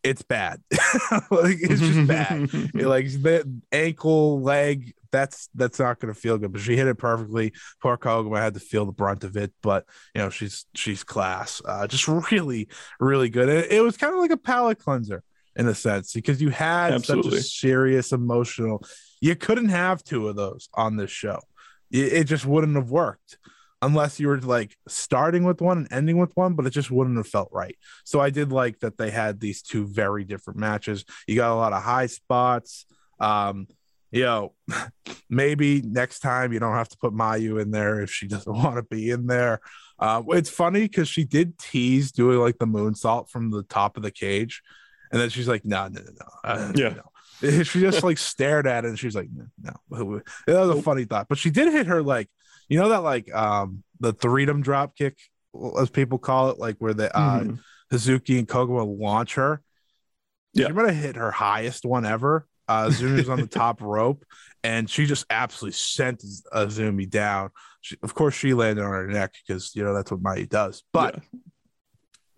it's 0.03 0.23
bad. 0.23 0.61
like 1.31 1.59
it's 1.61 1.81
just 1.81 2.07
bad. 2.07 2.49
It, 2.53 2.87
like 2.87 3.07
the 3.07 3.49
ankle, 3.71 4.41
leg, 4.41 4.95
that's 5.11 5.49
that's 5.55 5.79
not 5.79 6.01
gonna 6.01 6.15
feel 6.15 6.39
good. 6.39 6.53
But 6.53 6.63
she 6.63 6.77
hit 6.77 6.87
it 6.87 6.99
perfectly. 6.99 7.53
Poor 7.81 7.97
Koguma 7.97 8.39
had 8.39 8.55
to 8.55 8.61
feel 8.61 8.87
the 8.87 8.93
brunt 8.93 9.25
of 9.25 9.37
it, 9.37 9.53
but 9.63 9.85
you 10.15 10.23
know 10.23 10.31
she's 10.31 10.67
she's 10.75 11.05
class. 11.05 11.61
Uh, 11.65 11.87
just 11.87 12.09
really, 12.09 12.69
really 12.99 13.29
good. 13.29 13.49
It, 13.49 13.73
it 13.73 13.81
was 13.83 13.97
kind 13.97 14.15
of 14.15 14.21
like 14.21 14.31
a 14.31 14.37
palate 14.37 14.79
cleanser 14.79 15.23
in 15.55 15.69
a 15.69 15.75
sense 15.75 16.15
because 16.15 16.41
you 16.41 16.49
had 16.49 17.05
such 17.05 17.27
a 17.27 17.43
serious 17.43 18.13
emotional. 18.13 18.83
You 19.21 19.37
couldn't 19.37 19.69
have 19.69 20.03
two 20.03 20.29
of 20.29 20.37
those 20.37 20.69
on 20.75 20.97
this 20.97 21.11
show. 21.11 21.39
It, 21.93 22.13
it 22.13 22.25
just 22.25 22.47
wouldn't 22.47 22.77
have 22.77 22.91
worked 22.91 23.39
unless 23.83 24.21
you 24.21 24.29
were 24.29 24.41
like 24.41 24.77
starting 24.87 25.43
with 25.45 25.61
one 25.61 25.79
and 25.79 25.93
ending 25.93 26.17
with 26.19 26.31
one, 26.37 26.55
but 26.55 26.67
it 26.67 26.71
just 26.71 26.91
wouldn't 26.91 27.17
have 27.17 27.27
felt 27.27 27.51
right. 27.53 27.77
So 28.05 28.21
I 28.21 28.31
did 28.31 28.53
like 28.53 28.79
that 28.81 28.97
they 28.97 29.11
had 29.11 29.41
these 29.41 29.61
two 29.61 29.87
very 29.87 30.25
different 30.25 30.61
matches. 30.61 31.05
You 31.27 31.37
got 31.37 31.53
a 31.53 31.57
lot 31.57 31.73
of 31.73 31.83
high 31.83 32.07
spots. 32.07 32.87
Um, 33.19 33.67
you 34.13 34.23
know, 34.25 34.55
maybe 35.29 35.83
next 35.83 36.21
time 36.21 36.53
you 36.53 36.61
don't 36.61 36.75
have 36.75 36.89
to 36.91 36.99
put 36.99 37.13
Mayu 37.13 37.61
in 37.61 37.71
there 37.71 38.01
if 38.01 38.11
she 38.11 38.29
doesn't 38.29 38.53
want 38.63 38.77
to 38.77 38.83
be 38.83 39.11
in 39.11 39.27
there. 39.27 39.61
Uh, 39.99 40.23
it's 40.29 40.51
funny 40.51 40.83
because 40.83 41.09
she 41.09 41.25
did 41.25 41.59
tease 41.59 42.13
doing 42.13 42.39
like 42.39 42.59
the 42.59 42.67
moonsault 42.67 43.29
from 43.31 43.51
the 43.51 43.63
top 43.65 43.97
of 43.97 44.03
the 44.03 44.11
cage, 44.11 44.63
and 45.13 45.21
then 45.21 45.29
she's 45.31 45.47
like, 45.47 45.65
"No, 45.65 45.87
no, 45.89 46.01
no, 46.01 46.11
no." 46.11 46.27
Uh, 46.45 46.73
Yeah. 46.75 46.89
no." 46.89 47.03
She 47.65 47.81
just 47.81 48.03
like 48.03 48.19
stared 48.19 48.67
at 48.67 48.85
it, 48.85 48.89
and 48.89 48.99
she's 48.99 49.15
like, 49.17 49.29
"No, 49.33 49.75
no." 49.91 50.21
That 50.47 50.67
was 50.67 50.79
a 50.79 50.83
funny 50.83 51.05
thought, 51.05 51.29
but 51.29 51.39
she 51.39 51.51
did 51.51 51.73
hit 51.73 51.87
her 51.87 52.03
like, 52.03 52.29
you 52.69 52.79
know 52.79 52.89
that 52.91 53.03
like 53.03 53.33
um 53.35 53.83
the 54.01 54.15
freedom 54.15 54.63
drop 54.63 54.97
kick, 54.97 55.19
as 55.79 55.91
people 55.91 56.19
call 56.19 56.51
it, 56.51 56.59
like 56.59 56.77
where 56.79 56.95
the 56.95 57.15
uh, 57.17 57.41
Mhm. 57.41 57.59
Hazuki 57.93 58.39
and 58.39 58.49
Koguma 58.49 58.87
launch 58.99 59.35
her. 59.35 59.63
Yeah. 60.55 60.69
She 60.69 60.73
might 60.73 60.89
have 60.93 61.03
hit 61.03 61.17
her 61.17 61.31
highest 61.31 61.85
one 61.85 62.05
ever. 62.07 62.47
Uh, 62.69 62.89
Azumi 62.89 63.17
was 63.19 63.29
on 63.29 63.41
the 63.41 63.47
top 63.47 63.81
rope, 63.83 64.25
and 64.65 64.89
she 64.89 65.05
just 65.07 65.27
absolutely 65.31 65.75
sent 65.75 66.23
Azumi 66.55 67.09
down. 67.11 67.51
She, 67.81 67.97
of 68.03 68.15
course, 68.15 68.35
she 68.35 68.55
landed 68.55 68.83
on 68.85 68.91
her 68.91 69.07
neck 69.09 69.35
because 69.47 69.75
you 69.75 69.83
know 69.85 69.93
that's 69.95 70.11
what 70.11 70.23
Mayu 70.23 70.49
does. 70.49 70.83
But 70.93 71.17
Yeah. 71.17 71.41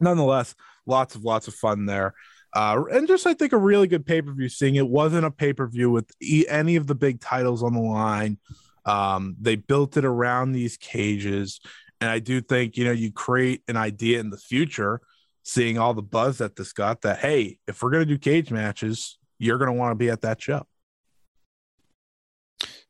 nonetheless, 0.00 0.54
lots 0.86 1.14
of 1.14 1.22
lots 1.22 1.48
of 1.48 1.54
fun 1.54 1.86
there. 1.86 2.14
Uh, 2.54 2.84
and 2.92 3.08
just 3.08 3.26
I 3.26 3.34
think 3.34 3.52
a 3.52 3.58
really 3.58 3.88
good 3.88 4.06
pay 4.06 4.22
per 4.22 4.32
view. 4.32 4.48
Seeing 4.48 4.76
it 4.76 4.88
wasn't 4.88 5.26
a 5.26 5.30
pay 5.30 5.52
per 5.52 5.66
view 5.66 5.90
with 5.90 6.10
e- 6.22 6.46
any 6.48 6.76
of 6.76 6.86
the 6.86 6.94
big 6.94 7.20
titles 7.20 7.62
on 7.62 7.74
the 7.74 7.80
line. 7.80 8.38
Um, 8.84 9.34
they 9.40 9.56
built 9.56 9.96
it 9.96 10.04
around 10.04 10.52
these 10.52 10.76
cages, 10.76 11.60
and 12.00 12.10
I 12.10 12.20
do 12.20 12.40
think 12.40 12.76
you 12.76 12.84
know 12.84 12.92
you 12.92 13.10
create 13.10 13.62
an 13.66 13.76
idea 13.76 14.20
in 14.20 14.30
the 14.30 14.38
future, 14.38 15.00
seeing 15.42 15.78
all 15.78 15.94
the 15.94 16.02
buzz 16.02 16.38
that 16.38 16.54
this 16.54 16.72
got. 16.72 17.02
That 17.02 17.18
hey, 17.18 17.58
if 17.66 17.82
we're 17.82 17.90
gonna 17.90 18.04
do 18.04 18.18
cage 18.18 18.52
matches, 18.52 19.18
you're 19.38 19.58
gonna 19.58 19.72
want 19.72 19.90
to 19.90 19.96
be 19.96 20.10
at 20.10 20.20
that 20.20 20.40
show. 20.40 20.64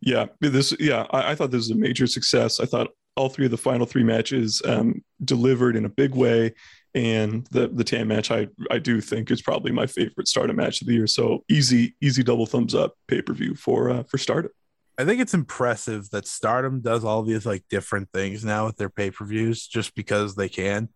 Yeah, 0.03 0.27
this 0.41 0.75
yeah, 0.79 1.07
I, 1.11 1.31
I 1.31 1.35
thought 1.35 1.51
this 1.51 1.61
was 1.61 1.71
a 1.71 1.77
major 1.77 2.07
success. 2.07 2.61
I 2.61 2.67
thought 2.67 2.89
all 3.17 3.31
three 3.31 3.47
of 3.47 3.51
the 3.51 3.57
final 3.57 3.87
three 3.87 4.03
matches 4.03 4.61
um, 4.67 5.03
delivered 5.25 5.77
in 5.77 5.85
a 5.85 5.89
big 5.89 6.15
way, 6.15 6.53
and 6.95 7.47
the 7.51 7.69
the 7.69 7.85
Tam 7.85 8.09
match 8.09 8.31
I 8.31 8.49
I 8.71 8.79
do 8.79 9.01
think 9.01 9.31
is 9.31 9.43
probably 9.43 9.73
my 9.73 9.87
favorite 9.87 10.29
Stardom 10.29 10.57
match 10.57 10.81
of 10.81 10.87
the 10.87 10.95
year. 10.95 11.07
So 11.07 11.45
easy 11.49 11.97
easy 12.01 12.23
double 12.23 12.47
thumbs 12.47 12.75
up 12.75 12.95
pay 13.09 13.23
per 13.23 13.33
view 13.33 13.55
for 13.55 13.91
uh, 13.91 14.03
for 14.05 14.19
Stardom. 14.19 14.53
I 14.97 15.05
think 15.05 15.21
it's 15.21 15.35
impressive 15.35 16.11
that 16.11 16.27
Stardom 16.27 16.81
does 16.81 17.05
all 17.05 17.23
these 17.23 17.45
like 17.45 17.65
different 17.69 18.11
things 18.13 18.45
now 18.45 18.67
with 18.67 18.77
their 18.77 18.91
pay 18.91 19.11
per 19.11 19.25
views 19.25 19.67
just 19.67 19.95
because 19.95 20.37
they 20.37 20.49
can, 20.49 20.89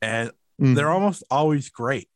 and 0.00 0.30
they're 0.58 0.90
almost 0.90 1.24
always 1.30 1.68
great 1.68 2.08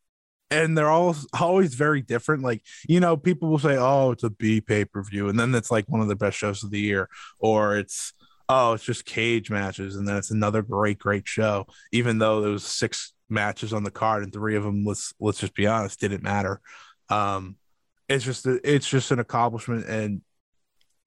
and 0.51 0.77
they're 0.77 0.91
all 0.91 1.17
always 1.41 1.75
very 1.75 2.01
different 2.01 2.43
like 2.43 2.63
you 2.89 3.01
know 3.01 3.17
people 3.17 3.49
will 3.49 3.59
say 3.59 3.77
oh 3.77 4.13
it's 4.13 4.23
a 4.25 4.31
b 4.31 4.61
pay-per-view 4.61 5.29
and 5.29 5.39
then 5.39 5.55
it's 5.55 5.71
like 5.71 5.89
one 5.89 6.01
of 6.01 6.09
the 6.09 6.17
best 6.17 6.37
shows 6.37 6.63
of 6.63 6.71
the 6.71 6.81
year 6.81 7.09
or 7.39 7.77
it's 7.77 8.13
oh 8.49 8.73
it's 8.73 8.85
just 8.85 9.05
cage 9.05 9.51
matches 9.51 9.97
and 9.97 10.07
then 10.07 10.17
it's 10.17 10.31
another 10.31 10.63
great 10.63 10.99
great 10.99 11.27
show. 11.27 11.67
Even 11.93 12.19
though 12.19 12.41
there 12.41 12.51
was 12.51 12.65
six 12.65 13.13
matches 13.29 13.73
on 13.73 13.85
the 13.85 13.91
card 13.91 14.23
and 14.23 14.33
three 14.33 14.57
of 14.57 14.65
them 14.65 14.85
let's 14.85 15.13
let's 15.21 15.41
just 15.41 15.55
be 15.55 15.67
honest 15.67 16.01
didn't 16.01 16.23
matter. 16.23 16.61
Um 17.09 17.57
it's 18.09 18.25
just 18.25 18.47
it's 18.47 18.89
just 18.89 19.11
an 19.11 19.19
accomplishment 19.19 19.87
and 19.87 20.23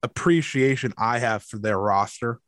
appreciation 0.04 0.92
i 0.98 1.18
have 1.18 1.42
for 1.42 1.58
their 1.58 1.78
roster 1.78 2.40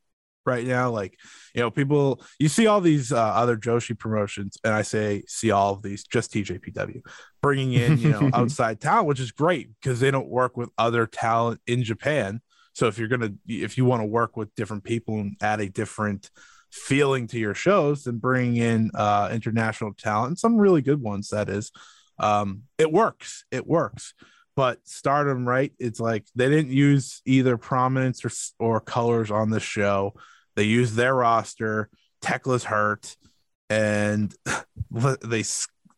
right 0.46 0.66
now. 0.66 0.90
Like 0.90 1.18
you 1.54 1.60
know 1.60 1.70
people 1.70 2.22
you 2.38 2.48
see 2.48 2.66
all 2.66 2.80
these 2.80 3.12
uh, 3.12 3.18
other 3.18 3.56
joshi 3.56 3.98
promotions 3.98 4.56
and 4.64 4.74
i 4.74 4.82
say 4.82 5.22
see 5.26 5.50
all 5.50 5.74
of 5.74 5.82
these 5.82 6.04
just 6.04 6.32
tjpw 6.32 7.00
bringing 7.40 7.72
in 7.72 7.98
you 7.98 8.10
know 8.10 8.30
outside 8.34 8.80
talent 8.80 9.06
which 9.06 9.20
is 9.20 9.32
great 9.32 9.68
because 9.80 10.00
they 10.00 10.10
don't 10.10 10.28
work 10.28 10.56
with 10.56 10.68
other 10.78 11.06
talent 11.06 11.60
in 11.66 11.82
japan 11.82 12.40
so 12.74 12.88
if 12.88 12.98
you're 12.98 13.08
gonna 13.08 13.32
if 13.48 13.78
you 13.78 13.84
want 13.84 14.02
to 14.02 14.06
work 14.06 14.36
with 14.36 14.54
different 14.54 14.84
people 14.84 15.20
and 15.20 15.36
add 15.40 15.60
a 15.60 15.68
different 15.68 16.28
feeling 16.70 17.28
to 17.28 17.38
your 17.38 17.54
shows 17.54 18.04
then 18.04 18.18
bring 18.18 18.56
in 18.56 18.90
uh 18.94 19.30
international 19.32 19.94
talent 19.94 20.38
some 20.38 20.58
really 20.58 20.82
good 20.82 21.00
ones 21.00 21.30
that 21.30 21.48
is. 21.48 21.72
Um 22.18 22.64
it 22.76 22.92
works 22.92 23.44
it 23.50 23.66
works. 23.66 24.12
But 24.56 24.78
stardom 24.84 25.48
right 25.48 25.72
it's 25.78 26.00
like 26.00 26.26
they 26.34 26.48
didn't 26.48 26.72
use 26.72 27.22
either 27.24 27.56
prominence 27.56 28.24
or, 28.24 28.30
or 28.58 28.80
colors 28.80 29.30
on 29.30 29.50
the 29.50 29.60
show. 29.60 30.14
They 30.56 30.64
used 30.64 30.94
their 30.94 31.14
roster 31.14 31.88
Tekla's 32.22 32.64
hurt 32.64 33.16
and 33.70 34.34
they 34.90 35.44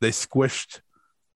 they 0.00 0.10
squished 0.10 0.80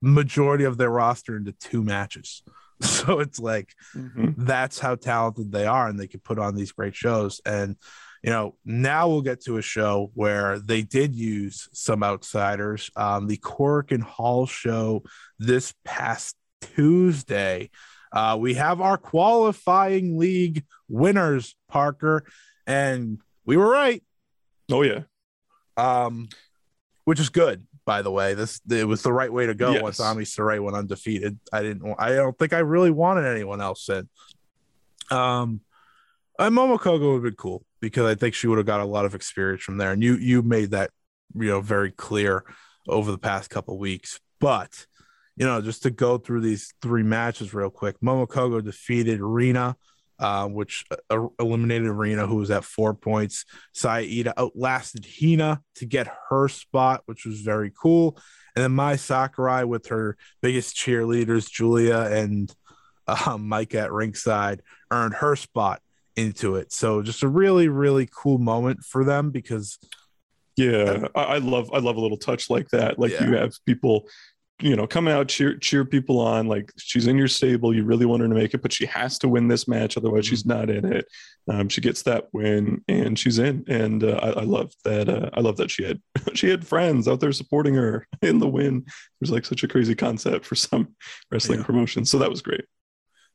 majority 0.03 0.65
of 0.65 0.77
their 0.77 0.91
roster 0.91 1.37
into 1.37 1.53
two 1.53 1.83
matches 1.83 2.43
so 2.97 3.21
it's 3.21 3.39
like 3.39 3.75
Mhm. 3.95 4.35
that's 4.39 4.79
how 4.79 4.95
talented 4.95 5.53
they 5.53 5.67
are 5.67 5.89
and 5.89 5.99
they 5.99 6.07
could 6.09 6.25
put 6.25 6.39
on 6.39 6.55
these 6.55 6.73
great 6.73 6.95
shows. 6.95 7.41
And 7.45 7.77
you 8.23 8.31
know 8.31 8.57
now 8.65 9.09
we'll 9.09 9.23
get 9.23 9.43
to 9.45 9.57
a 9.59 9.63
show 9.63 10.11
where 10.15 10.59
they 10.59 10.83
did 10.83 11.15
use 11.15 11.69
some 11.73 12.03
outsiders. 12.03 12.91
Um 12.97 13.27
the 13.27 13.39
Korakuen 13.39 14.03
hall 14.03 14.47
show 14.47 15.03
this 15.39 15.75
past 15.85 16.37
tuesday. 16.61 17.71
Uh 18.13 18.37
we 18.41 18.55
have 18.55 18.81
our 18.81 18.99
qualifying 18.99 20.19
league 20.19 20.65
winners 20.89 21.55
parker 21.69 22.25
and 22.67 23.21
we 23.45 23.57
were 23.57 23.71
right. 23.71 24.03
Oh 24.71 24.83
yeah, 24.83 25.03
um 25.77 26.29
which 27.05 27.21
is 27.21 27.29
good 27.31 27.67
By 27.91 28.03
the 28.03 28.11
way, 28.13 28.35
this 28.35 28.61
it 28.71 28.87
was 28.87 29.03
the 29.03 29.13
right 29.13 29.33
way 29.33 29.47
to 29.47 29.55
go 29.55 29.73
Yes. 29.73 29.83
once 29.83 29.99
Ami 29.99 30.23
Sourei 30.23 30.63
went 30.63 30.77
undefeated. 30.77 31.41
I 31.53 31.63
didn't. 31.63 31.83
I 31.99 32.11
don't 32.15 32.39
think 32.39 32.53
I 32.53 32.61
really 32.61 32.93
wanted 32.93 33.27
anyone 33.27 33.61
else 33.61 33.89
in. 33.89 34.09
Um, 35.11 35.63
and 36.39 36.55
Momo 36.57 36.79
Kohgo 36.79 37.09
would 37.09 37.15
have 37.15 37.23
been 37.25 37.35
cool 37.35 37.65
because 37.81 38.07
I 38.07 38.15
think 38.15 38.37
she 38.37 38.47
would 38.47 38.59
have 38.59 38.67
got 38.67 38.79
a 38.79 38.85
lot 38.85 39.07
of 39.07 39.17
experience 39.17 39.63
from 39.65 39.77
there. 39.77 39.91
And 39.91 40.05
you 40.05 40.15
you 40.19 40.41
made 40.43 40.71
that 40.71 40.91
you 41.35 41.49
know 41.49 41.61
very 41.61 41.91
clear 41.91 42.45
over 42.89 43.11
the 43.11 43.19
past 43.19 43.51
couple 43.51 43.77
weeks. 43.77 44.21
But 44.39 44.87
you 45.35 45.45
know, 45.45 45.61
just 45.61 45.83
to 45.83 45.91
go 45.91 46.17
through 46.17 46.43
these 46.43 46.73
three 46.81 47.03
matches 47.03 47.53
real 47.53 47.71
quick, 47.71 47.97
Momo 48.01 48.29
Kohgo 48.29 48.63
defeated 48.63 49.21
Rina, 49.21 49.75
uh, 50.21 50.47
which 50.47 50.85
uh, 51.11 51.27
eliminated 51.41 51.89
Rina, 51.91 52.27
who 52.27 52.37
was 52.37 52.51
at 52.51 52.65
four 52.65 52.95
points. 52.95 53.45
Saida 53.73 54.33
outlasted 54.39 55.07
Hina 55.21 55.63
to 55.77 55.87
get 55.87 56.07
her 56.29 56.47
spot, 56.49 57.03
which 57.07 57.25
was 57.27 57.41
very 57.41 57.73
cool. 57.83 58.17
And 58.55 58.63
then 58.63 58.73
Mai 58.73 58.97
Sakurai 58.97 59.65
with 59.65 59.87
her 59.87 60.17
biggest 60.43 60.77
cheerleaders, 60.77 61.51
Julia 61.51 61.99
and 61.99 62.55
um, 63.09 63.49
Maika 63.49 63.85
at 63.85 63.93
ringside, 63.93 64.63
earned 64.93 65.15
her 65.15 65.35
spot 65.37 65.81
into 66.17 66.57
it. 66.57 66.73
So 66.73 67.03
just 67.03 67.23
a 67.23 67.29
really, 67.29 67.69
really 67.69 68.09
cool 68.15 68.39
moment 68.39 68.85
for 68.85 69.05
them 69.05 69.31
because 69.31 69.79
Yeah, 70.57 71.07
I, 71.15 71.23
I 71.23 71.39
love 71.39 71.71
I 71.73 71.79
love 71.79 71.97
a 71.97 72.01
little 72.01 72.19
touch 72.19 72.51
like 72.51 72.69
that. 72.71 72.99
Like 72.99 73.13
Yeah. 73.13 73.27
you 73.27 73.37
have 73.37 73.55
people, 73.65 74.07
you 74.63 74.77
know, 74.77 74.87
coming 74.87 75.13
out 75.15 75.29
cheer 75.29 75.57
cheer 75.57 75.85
people 75.85 76.19
on. 76.21 76.47
Like 76.47 76.73
she's 76.79 77.07
in 77.07 77.17
your 77.17 77.29
stable, 77.29 77.75
you 77.75 77.85
really 77.85 78.07
want 78.07 78.23
her 78.23 78.29
to 78.29 78.35
make 78.35 78.55
it, 78.55 78.63
but 78.63 78.73
she 78.73 78.87
has 78.87 79.19
to 79.21 79.29
win 79.29 79.49
this 79.49 79.67
match, 79.69 79.97
otherwise 79.97 80.27
she's 80.27 80.45
not 80.47 80.71
in 80.71 80.85
it. 80.93 81.07
Um, 81.49 81.69
she 81.69 81.81
gets 81.81 82.03
that 82.03 82.29
win 82.33 82.83
and 82.89 83.19
she's 83.19 83.39
in, 83.39 83.65
and 83.69 84.05
uh, 84.05 84.19
I, 84.23 84.29
I 84.41 84.43
love 84.43 84.73
that. 84.85 85.09
Uh, 85.09 85.31
I 85.35 85.41
love 85.41 85.57
that 85.59 85.71
she 85.71 85.85
had 85.85 86.01
she 86.35 86.49
had 86.49 86.67
friends 86.67 87.09
out 87.09 87.21
there 87.21 87.33
supporting 87.33 87.75
her 87.75 88.07
in 88.23 88.39
the 88.39 88.49
win. 88.49 88.85
It 88.87 88.93
was 89.21 89.31
like 89.31 89.45
such 89.45 89.63
a 89.65 89.69
crazy 89.69 89.95
concept 89.95 90.45
for 90.45 90.55
some 90.55 90.95
wrestling 91.31 91.61
Yeah. 91.61 91.65
promotions, 91.67 92.11
so 92.11 92.19
that 92.19 92.31
was 92.31 92.43
great. 92.43 92.65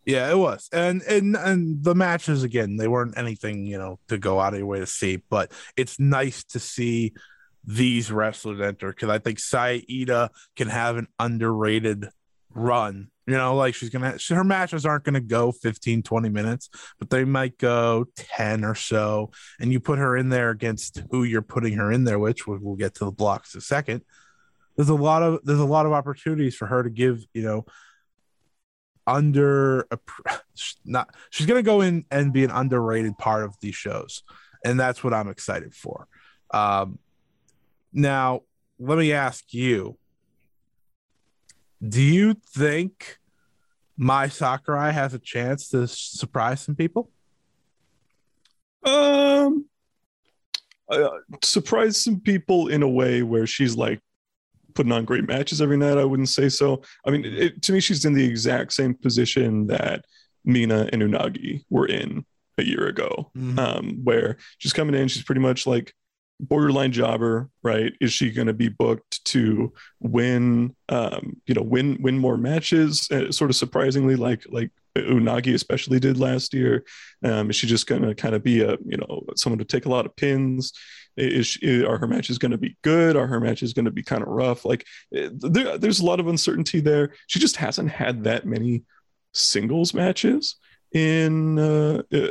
Yeah, 0.05 0.29
it 0.29 0.37
was. 0.37 0.69
And 0.71 1.01
and 1.03 1.35
and 1.35 1.83
the 1.83 1.95
matches 1.95 2.43
again, 2.43 2.77
they 2.77 2.87
weren't 2.87 3.17
anything, 3.17 3.65
you 3.65 3.79
know, 3.79 3.99
to 4.09 4.19
go 4.19 4.39
out 4.39 4.53
of 4.53 4.59
your 4.59 4.67
way 4.67 4.79
to 4.79 4.85
see, 4.85 5.23
but 5.31 5.51
it's 5.75 5.99
nice 5.99 6.43
to 6.43 6.59
see 6.59 7.13
these 7.65 8.11
wrestlers 8.11 8.61
enter 8.61 8.89
because 8.89 9.09
I 9.09 9.19
think 9.19 9.39
Saida 9.39 10.29
can 10.55 10.67
have 10.67 10.97
an 10.97 11.07
underrated 11.19 12.09
run. 12.53 13.09
You 13.27 13.35
know, 13.35 13.55
like 13.55 13.73
she's 13.73 13.89
gonna 13.89 14.17
her 14.29 14.43
matches 14.43 14.85
aren't 14.85 15.03
gonna 15.03 15.19
go 15.19 15.51
15, 15.51 16.03
20 16.03 16.29
minutes, 16.29 16.69
but 16.99 17.09
they 17.09 17.25
might 17.25 17.57
go 17.57 18.05
10 18.15 18.63
or 18.63 18.75
so. 18.75 19.31
And 19.59 19.71
you 19.71 19.79
put 19.79 19.97
her 19.97 20.15
in 20.15 20.29
there 20.29 20.51
against 20.51 21.01
who 21.09 21.23
you're 21.23 21.41
putting 21.41 21.73
her 21.73 21.91
in 21.91 22.03
there, 22.03 22.19
which 22.19 22.45
we'll, 22.45 22.59
we'll 22.61 22.75
get 22.75 22.93
to 22.95 23.05
the 23.05 23.11
blocks 23.11 23.55
in 23.55 23.59
a 23.59 23.61
second. 23.61 24.01
There's 24.75 24.89
a 24.89 24.95
lot 24.95 25.23
of 25.23 25.39
there's 25.43 25.59
a 25.59 25.65
lot 25.65 25.87
of 25.87 25.93
opportunities 25.93 26.55
for 26.55 26.67
her 26.67 26.83
to 26.83 26.89
give, 26.89 27.25
you 27.33 27.41
know, 27.41 27.65
under 29.07 29.87
a 29.91 29.99
not 30.85 31.13
she's 31.29 31.45
to 31.45 31.61
go 31.61 31.81
in 31.81 32.05
and 32.09 32.33
be 32.33 32.43
an 32.43 32.51
underrated 32.51 33.17
part 33.17 33.43
of 33.43 33.55
these 33.61 33.75
shows 33.75 34.23
and 34.63 34.79
that's 34.79 35.03
what 35.03 35.13
i'm 35.13 35.29
excited 35.29 35.73
for 35.73 36.07
um 36.51 36.97
now 37.95 38.41
let 38.77 38.97
me 38.99 39.11
ask 39.13 39.53
you 39.53 39.97
do 41.87 42.01
you 42.01 42.35
think 42.55 43.17
Mai 43.97 44.27
Sakurai 44.27 44.91
has 44.91 45.13
a 45.13 45.19
chance 45.19 45.69
to 45.69 45.87
surprise 45.87 46.61
some 46.61 46.75
people 46.75 47.09
Um, 48.83 49.65
uh, 50.89 51.09
surprise 51.43 52.03
some 52.03 52.19
people 52.19 52.67
in 52.67 52.83
a 52.83 52.87
way 52.89 53.23
where 53.23 53.47
she's 53.47 53.75
like 53.75 53.99
putting 54.75 54.91
on 54.91 55.05
great 55.05 55.27
matches 55.27 55.61
every 55.61 55.77
night. 55.77 55.97
I 55.97 56.03
wouldn't 56.05 56.29
say 56.29 56.49
so. 56.49 56.83
I 57.05 57.09
mean, 57.11 57.25
it, 57.25 57.61
to 57.63 57.71
me, 57.73 57.79
she's 57.79 58.05
in 58.05 58.13
the 58.13 58.23
exact 58.25 58.73
same 58.73 58.93
position 58.93 59.65
that 59.67 60.05
Mina 60.43 60.87
and 60.93 61.01
Unagi 61.01 61.63
were 61.71 61.87
in 61.87 62.25
a 62.59 62.63
year 62.63 62.85
ago, 62.87 63.31
Mhm. 63.35 63.57
um, 63.57 63.99
where 64.03 64.37
she's 64.59 64.73
coming 64.73 64.93
in. 64.95 65.07
She's 65.07 65.23
pretty 65.23 65.41
much 65.41 65.65
like 65.65 65.93
borderline 66.39 66.91
jobber, 66.91 67.49
right? 67.63 67.93
Is 68.01 68.13
she 68.13 68.31
going 68.31 68.47
to 68.47 68.53
be 68.53 68.69
booked 68.69 69.23
to 69.25 69.73
win, 69.99 70.75
um, 70.89 71.37
you 71.45 71.55
know, 71.55 71.61
win 71.61 71.97
win 72.01 72.17
more 72.17 72.37
matches? 72.37 73.09
Uh, 73.11 73.31
sort 73.31 73.49
of 73.49 73.55
surprisingly, 73.55 74.15
like 74.15 74.45
like 74.49 74.71
Unagi 74.97 75.53
especially 75.53 75.99
did 75.99 76.17
last 76.17 76.53
year. 76.53 76.83
Um, 77.23 77.49
is 77.49 77.55
she 77.55 77.67
just 77.67 77.87
going 77.87 78.01
to 78.01 78.15
kind 78.15 78.35
of 78.35 78.43
be 78.43 78.61
a, 78.61 78.71
you 78.85 78.97
know, 78.97 79.23
someone 79.35 79.59
to 79.59 79.65
take 79.65 79.85
a 79.85 79.89
lot 79.89 80.05
of 80.05 80.15
pins? 80.15 80.73
Is 81.17 81.47
she, 81.47 81.85
are 81.85 81.97
her 81.97 82.07
matches 82.07 82.37
going 82.37 82.51
to 82.51 82.57
be 82.57 82.77
good? 82.81 83.15
Are 83.15 83.27
her 83.27 83.39
matches 83.39 83.73
going 83.73 83.85
to 83.85 83.91
be 83.91 84.03
kind 84.03 84.21
of 84.21 84.27
rough? 84.27 84.65
Like 84.65 84.85
eh, 85.13 85.29
there, 85.31 85.77
there's 85.77 85.99
a 85.99 86.05
lot 86.05 86.19
of 86.19 86.27
uncertainty 86.27 86.81
there. 86.81 87.13
She 87.27 87.39
just 87.39 87.55
hasn't 87.55 87.89
had 87.89 88.25
that 88.25 88.45
many 88.45 88.83
singles 89.33 89.93
matches 89.93 90.55
in 90.93 91.59
uh, 91.59 92.01
uh, 92.13 92.27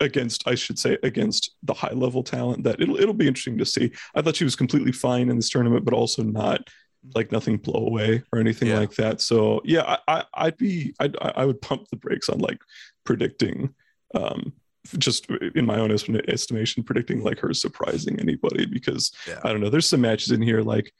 against, 0.00 0.46
I 0.46 0.54
should 0.54 0.78
say, 0.78 0.98
against 1.02 1.52
the 1.62 1.74
high 1.74 1.92
level 1.92 2.22
talent. 2.22 2.64
That 2.64 2.80
it'll 2.80 2.96
it'll 2.96 3.14
be 3.14 3.26
interesting 3.28 3.58
to 3.58 3.64
see. 3.66 3.92
I 4.14 4.22
thought 4.22 4.36
she 4.36 4.44
was 4.44 4.56
completely 4.56 4.92
fine 4.92 5.28
in 5.30 5.36
this 5.36 5.48
tournament, 5.50 5.84
but 5.84 5.94
also 5.94 6.22
not 6.22 6.68
like 7.14 7.32
nothing 7.32 7.56
blow 7.56 7.84
away 7.86 8.22
or 8.32 8.38
anything 8.38 8.68
Yeah. 8.68 8.78
like 8.78 8.92
that. 8.94 9.20
So 9.20 9.60
yeah, 9.64 9.96
I, 10.06 10.18
I 10.18 10.24
I'd 10.34 10.56
be 10.56 10.94
I'd, 11.00 11.16
I 11.20 11.44
would 11.44 11.60
pump 11.60 11.88
the 11.88 11.96
brakes 11.96 12.28
on 12.28 12.38
like 12.38 12.58
predicting 13.04 13.74
um 14.14 14.52
just 14.98 15.28
in 15.54 15.64
my 15.64 15.78
own 15.78 15.90
estimation 16.28 16.82
predicting 16.82 17.22
like 17.22 17.38
her 17.38 17.54
surprising 17.54 18.18
anybody 18.20 18.66
because 18.66 19.12
Yeah. 19.28 19.38
I 19.44 19.50
don't 19.52 19.60
know 19.60 19.70
there's 19.70 19.88
some 19.88 20.00
matches 20.00 20.32
in 20.32 20.42
here 20.42 20.60
like 20.60 20.92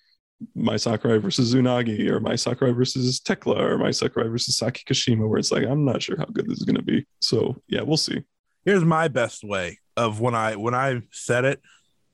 Mai 0.55 0.77
Sakurai 0.77 1.19
versus 1.19 1.55
Unagi 1.55 2.09
or 2.11 2.21
Mai 2.21 2.37
Sakurai 2.37 2.73
versus 2.73 3.21
Tekla 3.21 3.57
or 3.57 3.79
Mai 3.79 3.91
Sakurai 3.91 4.29
versus 4.29 4.57
Saki 4.57 4.83
Kashima 4.85 5.29
where 5.29 5.39
it's 5.39 5.53
like 5.53 5.65
I'm 5.65 5.85
not 5.85 6.03
sure 6.03 6.17
how 6.17 6.25
good 6.27 6.47
this 6.49 6.59
is 6.59 6.65
going 6.65 6.77
to 6.77 6.83
be. 6.83 7.07
So 7.21 7.57
yeah, 7.69 7.83
we'll 7.83 7.97
see. 7.97 8.23
here's 8.65 8.85
my 8.85 9.09
best 9.09 9.43
way 9.45 9.79
of 9.97 10.21
when 10.21 10.35
i 10.35 10.57
when 10.57 10.75
i 10.75 11.03
said 11.11 11.45
it 11.45 11.61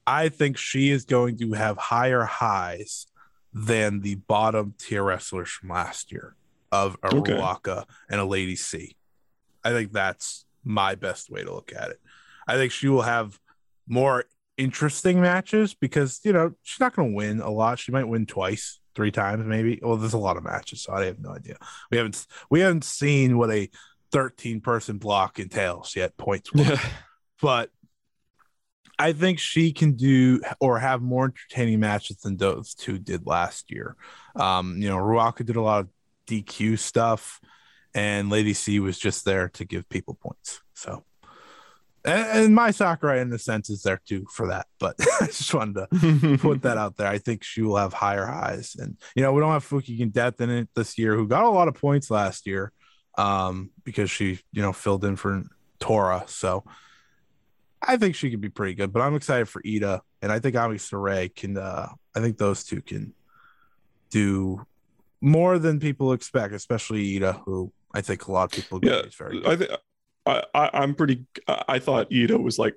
i 0.07 0.29
think 0.29 0.57
she 0.57 0.91
is 0.91 1.05
going 1.05 1.39
to 1.39 1.53
have 1.53 1.77
higher 1.77 2.25
highs 2.25 3.07
than 3.53 4.01
the 4.01 4.17
bottom 4.17 4.75
tier 4.79 5.03
wrestlers 5.05 5.49
from 5.51 5.69
last 5.71 6.11
year 6.11 6.35
of 6.73 6.97
a 7.03 7.15
Okay. 7.15 7.33
Ruaka 7.35 7.85
and 8.11 8.21
a 8.21 8.25
Lady 8.25 8.57
C. 8.57 8.97
I 9.65 9.71
think 9.71 9.93
that's 9.93 10.45
my 10.65 10.95
best 10.97 11.31
way 11.31 11.43
to 11.45 11.53
look 11.55 11.73
at 11.75 11.91
it. 11.91 12.01
I 12.47 12.55
think 12.57 12.73
she 12.73 12.89
will 12.89 13.03
have 13.03 13.39
more 13.87 14.25
interesting 14.59 15.21
matches 15.21 15.75
because 15.75 16.21
you 16.25 16.33
know 16.33 16.53
she's 16.63 16.81
not 16.81 16.95
going 16.95 17.11
to 17.11 17.17
win 17.17 17.41
a 17.41 17.51
lot. 17.51 17.79
She 17.79 17.93
might 17.93 18.09
win 18.09 18.27
twice, 18.27 18.81
three 18.95 19.11
times, 19.11 19.47
maybe. 19.47 19.81
Well, 19.83 19.97
there's 19.97 20.13
a 20.13 20.19
lot 20.19 20.37
of 20.37 20.45
matches, 20.45 20.83
so 20.83 20.93
I 20.93 21.07
have 21.07 21.21
no 21.21 21.31
idea. 21.31 21.57
We 21.91 21.97
haven't 21.97 22.27
we 22.51 22.61
haven't 22.61 22.85
seen 22.85 23.39
what 23.39 23.51
a 23.51 23.71
13 24.13 24.61
person 24.61 24.99
block 24.99 25.39
entails 25.39 25.97
yet, 25.97 26.17
points. 26.17 26.51
but 27.41 27.71
I 28.99 29.13
think 29.13 29.39
she 29.39 29.73
can 29.73 29.93
do 29.93 30.41
or 30.61 30.79
have 30.79 31.01
more 31.01 31.27
entertaining 31.27 31.81
matches 31.81 32.19
than 32.19 32.37
those 32.37 32.75
two 32.75 32.99
did 32.99 33.27
last 33.27 33.71
year. 33.71 33.95
Um, 34.35 34.77
you 34.79 34.89
know, 34.89 34.97
Ruaka 34.97 35.47
did 35.47 35.57
a 35.57 35.63
lot 35.63 35.81
of 35.81 35.89
DQ 36.27 36.79
stuff, 36.79 37.41
and 37.95 38.29
Lady 38.29 38.55
C 38.55 38.81
was 38.81 38.99
just 38.99 39.25
there 39.25 39.51
to 39.51 39.65
give 39.65 39.89
people 39.89 40.19
points. 40.21 40.61
So, 40.75 41.05
and, 42.09 42.39
and 42.45 42.55
Mai 42.55 42.71
Sakurai, 42.71 43.21
in 43.21 43.31
the 43.31 43.39
sense, 43.39 43.71
is 43.71 43.83
there 43.83 44.01
too 44.07 44.27
for 44.31 44.49
that. 44.49 44.67
But 44.79 44.97
I 45.21 45.27
just 45.27 45.53
wanted 45.53 45.87
to 45.91 46.39
put 46.41 46.63
that 46.63 46.77
out 46.77 46.97
there. 46.97 47.09
I 47.09 47.19
think 47.19 47.43
she 47.43 47.63
will 47.63 47.77
have 47.77 47.93
higher 47.93 48.27
highs, 48.27 48.77
and 48.79 48.97
you 49.15 49.23
know, 49.23 49.33
we 49.33 49.41
don't 49.41 49.53
have 49.53 49.69
Fuki 49.69 50.11
Death 50.13 50.41
in 50.41 50.51
it 50.51 50.69
this 50.75 50.99
year, 50.99 51.15
who 51.15 51.27
got 51.27 51.45
a 51.45 51.51
lot 51.51 51.69
of 51.69 51.75
points 51.75 52.11
last 52.11 52.47
year, 52.47 52.73
um, 53.17 53.71
because 53.85 54.11
she, 54.11 54.41
you 54.53 54.63
know, 54.63 54.73
filled 54.73 55.05
in 55.05 55.17
for 55.17 55.43
Tora. 55.79 56.25
So. 56.27 56.65
I 57.81 57.97
think 57.97 58.17
she 58.17 58.29
could 58.29 58.41
be 58.41 58.49
pretty 58.49 58.75
good, 58.75 58.93
but 58.93 59.03
I'm 59.03 59.15
excited 59.15 59.49
for 59.49 59.63
Iida, 59.63 60.01
and 60.21 60.33
I 60.33 60.41
think 60.41 60.57
Ami 60.57 60.79
Sourei 60.79 61.33
can. 61.33 61.57
Uh, 61.57 61.91
I 62.13 62.19
think 62.19 62.37
those 62.37 62.65
two 62.65 62.83
can 62.83 63.15
do 64.11 64.67
more 65.21 65.59
than 65.59 65.81
people 65.81 66.13
expect, 66.13 66.55
especially 66.55 67.19
Iida, 67.19 67.41
who 67.45 67.73
I 67.95 68.01
think 68.01 68.27
a 68.27 68.33
lot 68.33 68.45
of 68.45 68.51
people 68.51 68.79
agree 68.79 68.91
yeah, 68.91 69.01
is 69.01 69.15
very. 69.15 69.41
Good. 69.41 69.47
I 69.47 69.57
think 69.57 69.71
I, 70.29 70.45
I 70.55 70.71
I'm 70.75 70.95
pretty. 70.95 71.25
I, 71.69 71.79
thought 71.79 72.11
Iida 72.11 72.41
was 72.41 72.59
like, 72.59 72.75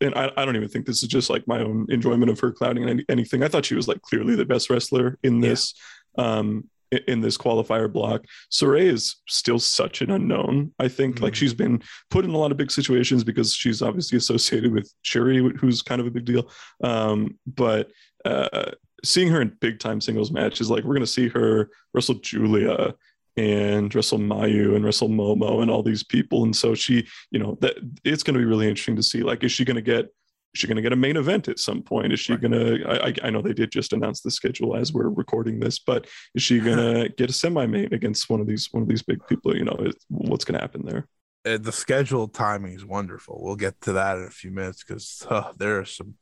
and 0.00 0.14
I, 0.14 0.30
I 0.36 0.44
don't 0.44 0.56
even 0.56 0.68
think 0.68 0.86
this 0.86 1.02
is 1.02 1.08
just 1.08 1.30
like 1.30 1.46
my 1.46 1.60
own 1.60 1.86
enjoyment 1.90 2.30
of 2.30 2.40
her 2.40 2.50
clouding 2.52 2.88
any, 2.88 3.04
anything. 3.08 3.42
I 3.42 3.48
thought 3.48 3.64
she 3.66 3.74
was 3.74 3.86
like 3.88 4.00
clearly 4.02 4.34
the 4.34 4.44
best 4.44 4.70
wrestler 4.70 5.18
in 5.22 5.42
Yeah. 5.42 5.50
this. 5.50 5.74
Um, 6.18 6.68
i- 6.92 7.00
in 7.06 7.20
this 7.20 7.36
qualifier 7.38 7.92
block, 7.92 8.24
Sourei 8.50 8.86
is 8.92 9.16
still 9.28 9.58
such 9.60 10.02
an 10.02 10.10
unknown. 10.10 10.72
I 10.80 10.88
think 10.88 11.20
like 11.20 11.34
Mhm. 11.34 11.36
she's 11.36 11.54
been 11.54 11.82
put 12.10 12.24
in 12.24 12.32
a 12.32 12.36
lot 12.36 12.50
of 12.50 12.56
big 12.56 12.70
situations 12.72 13.22
because 13.22 13.54
she's 13.54 13.80
obviously 13.82 14.18
associated 14.18 14.72
with 14.72 14.92
Sherry, 15.02 15.38
who's 15.58 15.82
kind 15.82 16.00
of 16.00 16.06
a 16.08 16.10
big 16.10 16.24
deal. 16.24 16.50
Um, 16.82 17.38
but 17.46 17.90
uh, 18.24 18.72
seeing 19.04 19.28
her 19.28 19.40
in 19.40 19.56
big 19.60 19.78
time 19.78 20.00
singles 20.00 20.30
matches, 20.32 20.68
like 20.70 20.82
we're 20.84 20.94
gonna 20.94 21.06
see 21.06 21.28
her 21.28 21.70
wrestle 21.94 22.16
Julia 22.16 22.94
and 23.36 23.94
wrestle 23.94 24.18
Mayu 24.18 24.74
and 24.74 24.84
wrestle 24.84 25.08
Momo 25.08 25.62
and 25.62 25.70
all 25.70 25.82
these 25.82 26.02
people. 26.02 26.44
And 26.44 26.54
so 26.54 26.74
she, 26.74 27.06
you 27.30 27.38
know, 27.38 27.56
that 27.60 27.76
it's 28.04 28.22
going 28.22 28.34
to 28.34 28.40
be 28.40 28.44
really 28.44 28.68
interesting 28.68 28.96
to 28.96 29.02
see. 29.02 29.22
Like, 29.22 29.44
is 29.44 29.52
she 29.52 29.64
going 29.64 29.76
to 29.76 29.82
get 29.82 30.06
is 30.52 30.58
she 30.58 30.66
going 30.66 30.76
to 30.76 30.82
get 30.82 30.92
a 30.92 30.96
main 30.96 31.16
event 31.16 31.46
at 31.46 31.60
some 31.60 31.80
point? 31.80 32.12
Is 32.12 32.18
she 32.18 32.32
Right. 32.32 32.42
going 32.42 32.52
to? 32.52 33.04
I, 33.04 33.14
I 33.22 33.30
know 33.30 33.40
they 33.40 33.52
did 33.52 33.70
just 33.70 33.92
announce 33.92 34.20
the 34.20 34.32
schedule 34.32 34.74
as 34.76 34.92
we're 34.92 35.08
recording 35.08 35.60
this, 35.60 35.78
but 35.78 36.08
is 36.34 36.42
she 36.42 36.58
going 36.60 36.76
to 36.78 37.08
get 37.10 37.30
a 37.30 37.32
semi-main 37.32 37.94
against 37.94 38.28
one 38.28 38.40
of 38.40 38.48
these 38.48 38.68
one 38.72 38.82
of 38.82 38.88
these 38.88 39.02
big 39.02 39.24
people? 39.28 39.56
You 39.56 39.64
know, 39.64 39.86
what's 40.08 40.44
going 40.44 40.58
to 40.58 40.60
happen 40.60 40.84
there? 40.84 41.06
Uh, 41.46 41.56
the 41.56 41.72
schedule 41.72 42.26
timing 42.28 42.72
is 42.74 42.84
wonderful. 42.84 43.40
We'll 43.42 43.56
get 43.56 43.80
to 43.82 43.92
that 43.92 44.18
in 44.18 44.24
a 44.24 44.30
few 44.30 44.50
minutes 44.50 44.82
because 44.84 45.24
uh, 45.30 45.52
there 45.56 45.78
are 45.78 45.84
some 45.84 46.16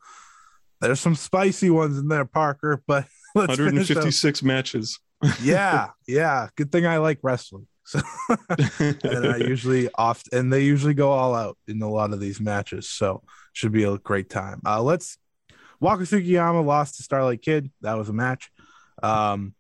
there's 0.80 1.00
some 1.00 1.14
spicy 1.16 1.70
ones 1.70 1.98
in 1.98 2.08
there, 2.08 2.26
Parker. 2.26 2.82
But 2.86 3.06
let's 3.34 3.48
156 3.48 4.42
matches. 4.42 5.00
Yeah, 5.42 5.88
yeah. 6.06 6.48
Good 6.56 6.70
thing 6.70 6.86
I 6.86 6.98
like 6.98 7.18
wrestling. 7.22 7.66
So, 7.88 8.00
and 8.78 9.26
I 9.26 9.36
usually 9.48 9.88
oft 9.94 10.30
and 10.34 10.52
they 10.52 10.62
usually 10.62 10.92
go 10.92 11.10
all 11.10 11.34
out 11.34 11.56
in 11.66 11.80
a 11.80 11.88
lot 11.88 12.12
of 12.12 12.20
these 12.20 12.38
matches. 12.38 12.86
So 12.86 13.22
should 13.54 13.72
be 13.72 13.84
a 13.84 13.96
great 13.96 14.28
time. 14.28 14.60
Uh, 14.66 14.82
let's 14.82 15.16
Waka 15.80 16.02
Tsukiyama 16.02 16.62
lost 16.62 16.96
to 16.96 17.02
Starlight 17.02 17.40
Kid. 17.40 17.70
That 17.80 17.96
was 17.96 18.10
a 18.10 18.12
match. 18.12 18.50
Um, 19.02 19.54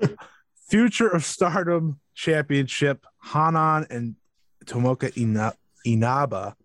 Future 0.68 1.08
of 1.08 1.26
Stardom 1.26 2.00
Championship. 2.14 3.04
Hanan 3.22 3.86
and 3.90 4.16
Tomoka 4.64 5.14
Ina- 5.18 5.52
Inaba 5.84 6.56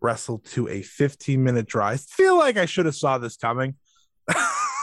wrestled 0.00 0.44
to 0.46 0.68
a 0.68 0.82
15 0.82 1.42
minute 1.42 1.66
draw. 1.66 1.88
I 1.88 1.96
feel 1.96 2.38
like 2.38 2.56
I 2.56 2.66
should 2.66 2.86
have 2.86 2.94
saw 2.94 3.18
this 3.18 3.36
coming. 3.36 3.74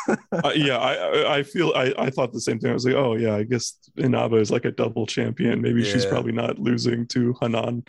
uh, 0.32 0.51
yeah, 0.55 0.78
I 0.78 1.38
I- 1.38 1.43
feel 1.43 1.74
I, 1.76 1.93
I 1.97 2.10
thought 2.10 2.34
the 2.34 2.41
same 2.41 2.60
thing. 2.60 2.72
I 2.72 2.74
was 2.74 2.86
like, 2.86 2.95
oh 2.95 3.16
yeah, 3.16 3.36
I 3.36 3.43
guess 3.43 3.78
Inaba 3.97 4.38
is 4.38 4.51
like 4.51 4.66
a 4.66 4.72
double 4.72 5.05
champion. 5.05 5.62
Maybe 5.62 5.84
she's 5.84 6.05
probably 6.05 6.32
not 6.32 6.60
losing 6.60 7.05
to 7.08 7.36
Hanan. 7.41 7.84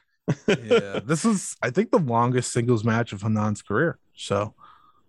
yeah, 0.46 1.00
this 1.04 1.24
is 1.24 1.56
I 1.62 1.70
think 1.70 1.90
the 1.90 1.98
longest 1.98 2.52
singles 2.52 2.84
match 2.84 3.12
of 3.12 3.22
Hanan's 3.22 3.62
career. 3.62 3.98
So 4.14 4.54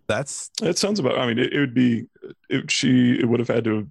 that's 0.06 0.50
It 0.62 0.78
sounds 0.78 0.98
about. 0.98 1.18
I 1.18 1.26
mean, 1.26 1.38
it, 1.38 1.52
it 1.52 1.60
would 1.60 1.74
be 1.74 2.06
if 2.48 2.70
she 2.70 3.18
it 3.18 3.28
would 3.28 3.40
have 3.40 3.48
had 3.48 3.64
to. 3.64 3.88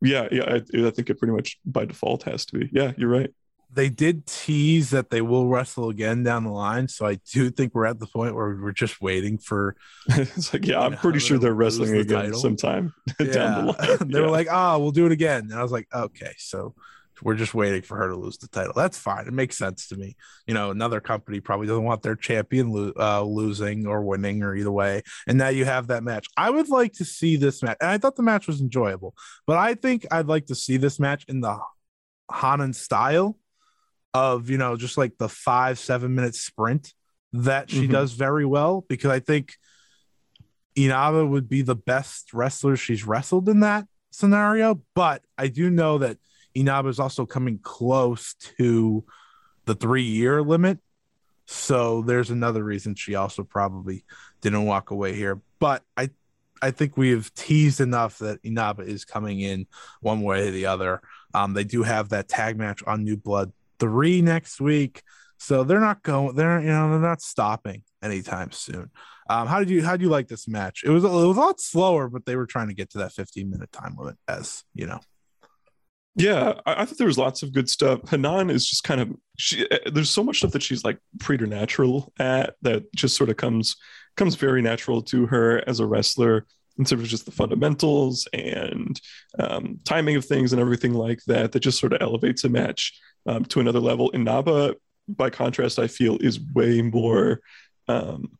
Yeah, 0.00 0.28
yeah. 0.30 0.44
I, 0.44 0.56
I 0.86 0.90
think 0.90 1.08
it 1.10 1.18
pretty 1.18 1.32
much 1.32 1.58
by 1.64 1.84
default 1.86 2.24
has 2.24 2.44
to 2.46 2.58
be. 2.58 2.68
Yeah, 2.72 2.92
you're 2.96 3.08
right. 3.08 3.32
They 3.72 3.88
did 3.88 4.26
tease 4.26 4.90
that 4.90 5.10
they 5.10 5.20
will 5.20 5.48
wrestle 5.48 5.88
again 5.90 6.22
down 6.22 6.44
the 6.44 6.50
line. 6.50 6.88
So 6.88 7.06
I 7.06 7.18
do 7.32 7.50
think 7.50 7.74
we're 7.74 7.86
at 7.86 7.98
the 7.98 8.06
point 8.06 8.34
where 8.34 8.56
we're 8.60 8.72
just 8.72 9.00
waiting 9.00 9.38
for 9.38 9.76
it's 10.08 10.52
like 10.52 10.66
yeah, 10.66 10.80
I'm 10.80 10.92
know, 10.92 10.98
pretty 10.98 11.18
sure 11.18 11.38
they're 11.38 11.54
wrestling 11.54 11.92
the 11.92 12.00
again 12.00 12.22
title. 12.24 12.38
sometime 12.40 12.94
down 13.18 13.26
the 13.26 13.32
Yeah. 13.34 13.58
line. 13.64 13.98
they 14.08 14.18
Yeah. 14.18 14.24
were 14.24 14.30
like, 14.30 14.48
oh, 14.50 14.78
we'll 14.78 14.92
do 14.92 15.06
it 15.06 15.12
again. 15.12 15.48
And 15.50 15.54
I 15.54 15.62
was 15.62 15.72
like, 15.72 15.88
okay, 15.94 16.32
so 16.38 16.74
we're 17.22 17.36
just 17.36 17.54
waiting 17.54 17.80
for 17.82 17.96
her 17.96 18.08
to 18.08 18.16
lose 18.16 18.38
the 18.38 18.48
title. 18.48 18.72
That's 18.74 18.98
fine. 18.98 19.26
It 19.28 19.32
makes 19.32 19.56
sense 19.56 19.86
to 19.88 19.96
me. 19.96 20.16
You 20.48 20.54
know, 20.54 20.70
another 20.72 21.00
company 21.00 21.38
probably 21.40 21.68
doesn't 21.68 21.84
want 21.84 22.02
their 22.02 22.16
champion 22.16 22.70
lo- 22.72 22.92
uh, 22.98 23.22
losing 23.22 23.86
or 23.86 24.02
winning 24.02 24.42
or 24.42 24.54
either 24.56 24.72
way. 24.72 25.02
And 25.28 25.38
now 25.38 25.48
you 25.48 25.64
have 25.64 25.86
that 25.86 26.02
match. 26.02 26.26
I 26.36 26.50
would 26.50 26.68
like 26.68 26.92
to 26.94 27.04
see 27.04 27.36
this 27.36 27.62
match. 27.62 27.76
And 27.80 27.88
I 27.90 27.98
thought 27.98 28.16
the 28.16 28.24
match 28.24 28.46
was 28.48 28.60
enjoyable, 28.60 29.14
but 29.46 29.56
I 29.56 29.74
think 29.74 30.06
I'd 30.10 30.26
like 30.26 30.46
to 30.46 30.54
see 30.56 30.76
this 30.76 30.98
match 30.98 31.24
in 31.28 31.40
the 31.40 31.56
Hanan 32.32 32.72
style 32.72 33.36
of, 34.14 34.48
you 34.48 34.56
know, 34.56 34.76
just 34.76 34.96
like 34.96 35.18
the 35.18 35.28
five, 35.28 35.78
seven 35.78 36.14
minute 36.14 36.36
sprint 36.36 36.94
that 37.32 37.68
she 37.68 37.88
Mhm. 37.88 37.90
does 37.92 38.12
very 38.12 38.46
well 38.46 38.86
because 38.88 39.10
I 39.10 39.18
think 39.18 39.56
Inaba 40.76 41.26
would 41.26 41.48
be 41.48 41.62
the 41.62 41.74
best 41.74 42.32
wrestler 42.32 42.76
she's 42.76 43.04
wrestled 43.04 43.48
in 43.48 43.60
that 43.60 43.86
scenario. 44.10 44.80
But 44.94 45.22
I 45.36 45.48
do 45.48 45.68
know 45.68 45.98
that 45.98 46.18
Inaba 46.54 46.88
is 46.88 47.00
also 47.00 47.26
coming 47.26 47.58
close 47.58 48.34
to 48.56 49.04
the 49.66 49.74
three 49.74 50.02
year 50.04 50.42
limit. 50.42 50.78
So 51.46 52.02
there's 52.02 52.30
another 52.30 52.62
reason 52.64 52.94
she 52.94 53.16
also 53.16 53.42
probably 53.42 54.04
didn't 54.40 54.64
walk 54.64 54.90
away 54.90 55.14
here. 55.14 55.40
But 55.58 55.82
I 55.96 56.10
I 56.62 56.70
think 56.70 56.96
we 56.96 57.10
have 57.10 57.34
teased 57.34 57.80
enough 57.80 58.18
that 58.20 58.38
Inaba 58.42 58.84
is 58.84 59.04
coming 59.04 59.40
in 59.40 59.66
one 60.00 60.22
way 60.22 60.48
or 60.48 60.50
the 60.50 60.64
other. 60.66 61.02
Um, 61.34 61.52
they 61.52 61.64
do 61.64 61.82
have 61.82 62.08
that 62.10 62.26
tag 62.28 62.56
match 62.56 62.82
on 62.86 63.04
New 63.04 63.18
Blood 63.18 63.52
three 63.78 64.22
next 64.22 64.60
week. 64.60 65.02
So 65.38 65.64
they're 65.64 65.80
not 65.80 66.02
going 66.02 66.34
they're 66.34 66.60
you 66.60 66.68
know 66.68 66.90
they're 66.90 67.08
not 67.08 67.20
stopping 67.20 67.82
anytime 68.02 68.52
soon. 68.52 68.90
Um, 69.28 69.46
how 69.46 69.58
did 69.58 69.70
you 69.70 69.84
how 69.84 69.96
do 69.96 70.04
you 70.04 70.10
like 70.10 70.28
this 70.28 70.46
match? 70.48 70.82
It 70.84 70.90
was 70.90 71.04
it 71.04 71.08
was 71.08 71.36
a 71.36 71.40
lot 71.40 71.60
slower, 71.60 72.08
but 72.08 72.24
they 72.26 72.36
were 72.36 72.46
trying 72.46 72.68
to 72.68 72.74
get 72.74 72.90
to 72.90 72.98
that 72.98 73.12
15 73.12 73.50
minute 73.50 73.72
time 73.72 73.96
limit, 73.98 74.16
as 74.28 74.62
you 74.74 74.86
know. 74.86 75.00
Yeah, 76.16 76.54
I, 76.64 76.82
I 76.82 76.84
thought 76.84 76.98
there 76.98 77.06
was 77.06 77.18
lots 77.18 77.42
of 77.42 77.52
good 77.52 77.68
stuff. 77.68 78.08
Hanan 78.08 78.50
is 78.50 78.66
just 78.66 78.84
kind 78.84 79.00
of 79.00 79.10
she. 79.36 79.68
uh, 79.68 79.90
There's 79.92 80.10
so 80.10 80.22
much 80.22 80.38
stuff 80.38 80.52
that 80.52 80.62
she's 80.62 80.84
like 80.84 80.98
preternatural 81.18 82.12
at 82.18 82.54
that 82.62 82.92
just 82.94 83.16
sort 83.16 83.30
of 83.30 83.36
comes 83.36 83.76
comes 84.16 84.36
very 84.36 84.62
natural 84.62 85.02
to 85.02 85.26
her 85.26 85.62
as 85.66 85.80
a 85.80 85.86
wrestler 85.86 86.46
in 86.78 86.84
terms 86.84 87.02
of 87.02 87.08
just 87.08 87.24
the 87.24 87.30
fundamentals 87.30 88.26
and 88.32 89.00
um, 89.38 89.78
timing 89.84 90.16
of 90.16 90.24
things 90.24 90.52
and 90.52 90.60
everything 90.60 90.92
like 90.94 91.20
that. 91.26 91.52
That 91.52 91.60
just 91.60 91.78
sort 91.78 91.92
of 91.92 92.02
elevates 92.02 92.44
a 92.44 92.48
match 92.48 92.98
um, 93.26 93.44
to 93.46 93.60
another 93.60 93.80
level. 93.80 94.10
Inaba, 94.10 94.74
by 95.08 95.30
contrast, 95.30 95.78
I 95.78 95.86
feel 95.86 96.18
is 96.18 96.40
way 96.40 96.82
more 96.82 97.40
um, 97.88 98.38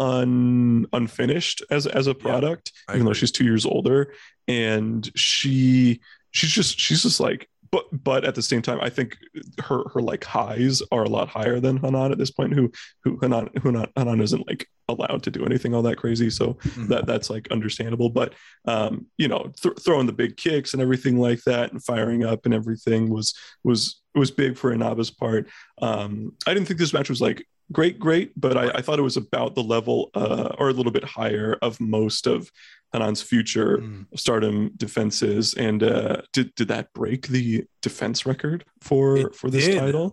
un 0.00 0.86
unfinished 0.92 1.62
as 1.70 1.86
as 1.86 2.06
a 2.06 2.14
product, 2.14 2.72
I 2.88 2.94
even 2.94 3.06
though 3.06 3.12
she's 3.12 3.32
two 3.32 3.44
years 3.44 3.66
older, 3.66 4.12
and 4.48 5.10
she 5.14 6.00
she's 6.30 6.50
just 6.50 6.78
she's 6.78 7.02
just 7.02 7.20
like 7.20 7.48
but 7.74 8.04
but 8.04 8.24
at 8.24 8.34
the 8.34 8.42
same 8.42 8.62
time 8.62 8.78
i 8.80 8.88
think 8.88 9.16
her 9.58 9.82
her 9.92 10.00
like 10.00 10.24
highs 10.24 10.82
are 10.92 11.04
a 11.04 11.08
lot 11.08 11.28
higher 11.28 11.58
than 11.58 11.76
hanan 11.76 12.12
at 12.12 12.18
this 12.18 12.30
point 12.30 12.52
who 12.54 12.70
who 13.02 13.18
hanan 13.20 13.48
who 13.62 13.72
not 13.72 13.90
hanan 13.96 14.20
isn't 14.20 14.46
like 14.46 14.68
allowed 14.88 15.22
to 15.22 15.30
do 15.30 15.44
anything 15.44 15.74
all 15.74 15.82
that 15.82 15.96
crazy. 15.96 16.30
So 16.30 16.58
that 16.88 17.06
that's 17.06 17.30
like 17.30 17.50
understandable. 17.50 18.10
But 18.10 18.34
um 18.66 19.06
you 19.16 19.28
know 19.28 19.52
th- 19.60 19.78
throwing 19.80 20.06
the 20.06 20.12
big 20.12 20.36
kicks 20.36 20.72
and 20.72 20.82
everything 20.82 21.18
like 21.18 21.42
that 21.44 21.72
and 21.72 21.82
firing 21.82 22.24
up 22.24 22.44
and 22.44 22.54
everything 22.54 23.10
was 23.10 23.34
was 23.62 24.02
was 24.14 24.30
big 24.30 24.56
for 24.56 24.74
inaba's 24.74 25.10
part. 25.10 25.48
Um 25.80 26.32
i 26.46 26.54
didn't 26.54 26.68
think 26.68 26.78
this 26.78 26.92
match 26.92 27.08
was 27.08 27.20
like 27.20 27.46
great 27.72 27.98
great 27.98 28.38
but 28.38 28.58
i, 28.58 28.68
I 28.68 28.82
thought 28.82 28.98
it 28.98 29.02
was 29.02 29.16
about 29.16 29.54
the 29.54 29.62
level 29.62 30.10
uh 30.14 30.54
or 30.58 30.68
a 30.68 30.72
little 30.74 30.92
bit 30.92 31.02
higher 31.02 31.56
of 31.62 31.80
most 31.80 32.26
of 32.26 32.50
hanan's 32.94 33.20
future 33.22 33.78
Mm. 33.78 34.06
stardom 34.16 34.70
defenses 34.76 35.52
and 35.66 35.82
uh 35.82 36.16
did 36.32 36.54
did 36.54 36.68
that 36.68 36.86
break 36.94 37.26
the 37.28 37.64
defense 37.82 38.24
record 38.24 38.64
for 38.80 39.16
It 39.18 39.34
for 39.34 39.50
this 39.50 39.66
did. 39.66 39.78
title 39.80 40.08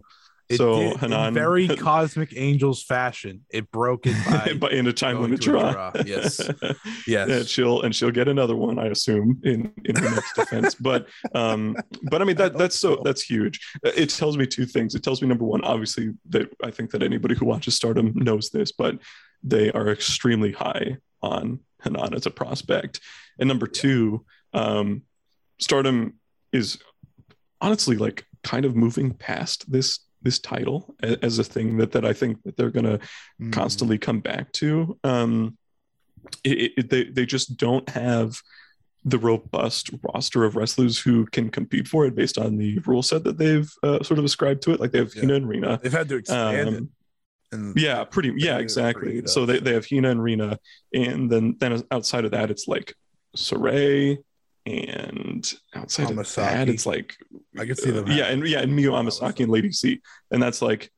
It 0.50 0.58
so 0.58 0.68
did, 0.80 0.98
hanan 0.98 1.28
in 1.30 1.34
very 1.34 1.68
cosmic 1.92 2.32
angels 2.36 2.80
fashion, 2.84 3.36
it 3.58 3.66
broke 3.72 4.04
it 4.12 4.60
by 4.60 4.70
in 4.80 4.86
a 4.88 4.94
time 5.04 5.22
limit 5.22 5.40
draw. 5.48 5.72
draw. 5.72 5.92
Yes. 6.06 6.32
yes. 7.08 7.30
and 7.30 7.48
she'll 7.48 7.82
and 7.84 7.92
she'll 7.96 8.12
get 8.20 8.28
another 8.36 8.58
one 8.68 8.76
i 8.86 8.88
assume 8.96 9.40
in 9.52 9.60
in 9.90 9.96
her 9.96 10.10
next 10.18 10.34
defense 10.40 10.72
but 10.90 11.02
um 11.42 11.62
but 12.12 12.20
i 12.22 12.26
mean 12.26 12.36
that 12.44 12.52
that's 12.62 12.78
so 12.86 12.90
so. 12.96 13.02
that's 13.06 13.22
huge 13.34 13.56
it 14.04 14.10
tells 14.22 14.36
me 14.42 14.46
two 14.56 14.66
things 14.76 14.90
it 14.98 15.04
tells 15.04 15.22
me 15.22 15.28
number 15.34 15.46
one 15.56 15.62
obviously 15.74 16.06
that 16.34 16.46
i 16.68 16.72
think 16.76 16.88
that 16.92 17.02
anybody 17.12 17.36
who 17.38 17.46
watches 17.54 17.74
stardom 17.76 18.08
knows 18.28 18.46
this 18.50 18.72
but 18.84 18.94
they 19.54 19.72
are 19.78 19.88
extremely 19.98 20.52
high 20.66 20.88
on 21.22 21.60
hanan 21.84 22.14
as 22.14 22.26
a 22.26 22.32
prospect 22.32 23.00
and 23.40 23.48
number 23.48 23.68
two 23.68 24.26
um 24.54 25.02
stardom 25.60 26.14
is 26.52 26.78
honestly 27.60 27.96
like 27.96 28.26
kind 28.44 28.66
of 28.66 28.76
moving 28.76 29.12
past 29.14 29.72
this 29.72 30.00
this 30.24 30.40
title 30.40 30.94
as 31.02 31.40
a 31.40 31.44
thing 31.44 31.78
that 31.78 31.92
that 31.94 32.06
i 32.06 32.14
think 32.14 32.42
that 32.44 32.56
they're 32.58 32.70
gonna 32.72 33.00
Mm. 33.42 33.52
constantly 33.54 33.98
come 33.98 34.20
back 34.20 34.52
to. 34.54 34.98
Um, 35.04 35.58
it, 36.44 36.74
it, 36.78 36.90
they 36.92 37.06
they 37.06 37.26
just 37.26 37.58
don't 37.58 37.90
have 37.90 38.40
the 39.04 39.18
robust 39.18 39.90
roster 40.04 40.44
of 40.44 40.56
wrestlers 40.56 41.00
who 41.00 41.26
can 41.26 41.50
compete 41.50 41.88
for 41.88 42.06
it 42.06 42.14
based 42.14 42.38
on 42.38 42.58
the 42.58 42.78
rule 42.86 43.02
set 43.02 43.24
that 43.24 43.40
they've 43.40 43.68
uh, 43.82 44.04
sort 44.04 44.20
of 44.20 44.26
ascribed 44.26 44.62
to 44.62 44.72
it. 44.74 44.80
Like 44.80 44.92
they 44.92 45.00
have 45.00 45.16
Yeah. 45.16 45.22
Hina 45.22 45.34
and 45.36 45.50
Rina. 45.50 45.80
They've 45.82 45.92
had 45.92 46.08
to 46.10 46.18
expand. 46.18 46.68
Um, 46.70 46.90
And 47.52 47.78
yeah, 47.78 48.04
pretty. 48.04 48.34
Yeah, 48.38 48.60
exactly. 48.60 49.14
pretty 49.14 49.28
So 49.28 49.46
they, 49.46 49.60
they 49.60 49.74
have 49.74 49.86
Hina 49.90 50.10
and 50.10 50.24
Rina, 50.24 50.58
and 50.94 51.30
then 51.30 51.58
then 51.60 51.84
outside 51.92 52.26
of 52.26 52.32
that, 52.32 52.50
it's 52.50 52.68
like 52.68 52.96
Sourei, 53.36 54.18
and 54.66 55.54
outside 55.76 56.12
of 56.12 56.36
that, 56.36 56.70
it's 56.70 56.86
like 56.86 57.16
I 57.60 57.66
can 57.66 57.76
see 57.76 57.92
them. 57.92 58.10
uh, 58.10 58.14
yeah, 58.14 58.26
and 58.26 58.48
yeah, 58.48 58.60
and 58.60 58.72
Miyu 58.72 58.92
Amasaki 58.92 59.42
and 59.42 59.52
Lady 59.52 59.72
C, 59.72 60.02
and 60.32 60.42
that's 60.42 60.62
like 60.62 60.92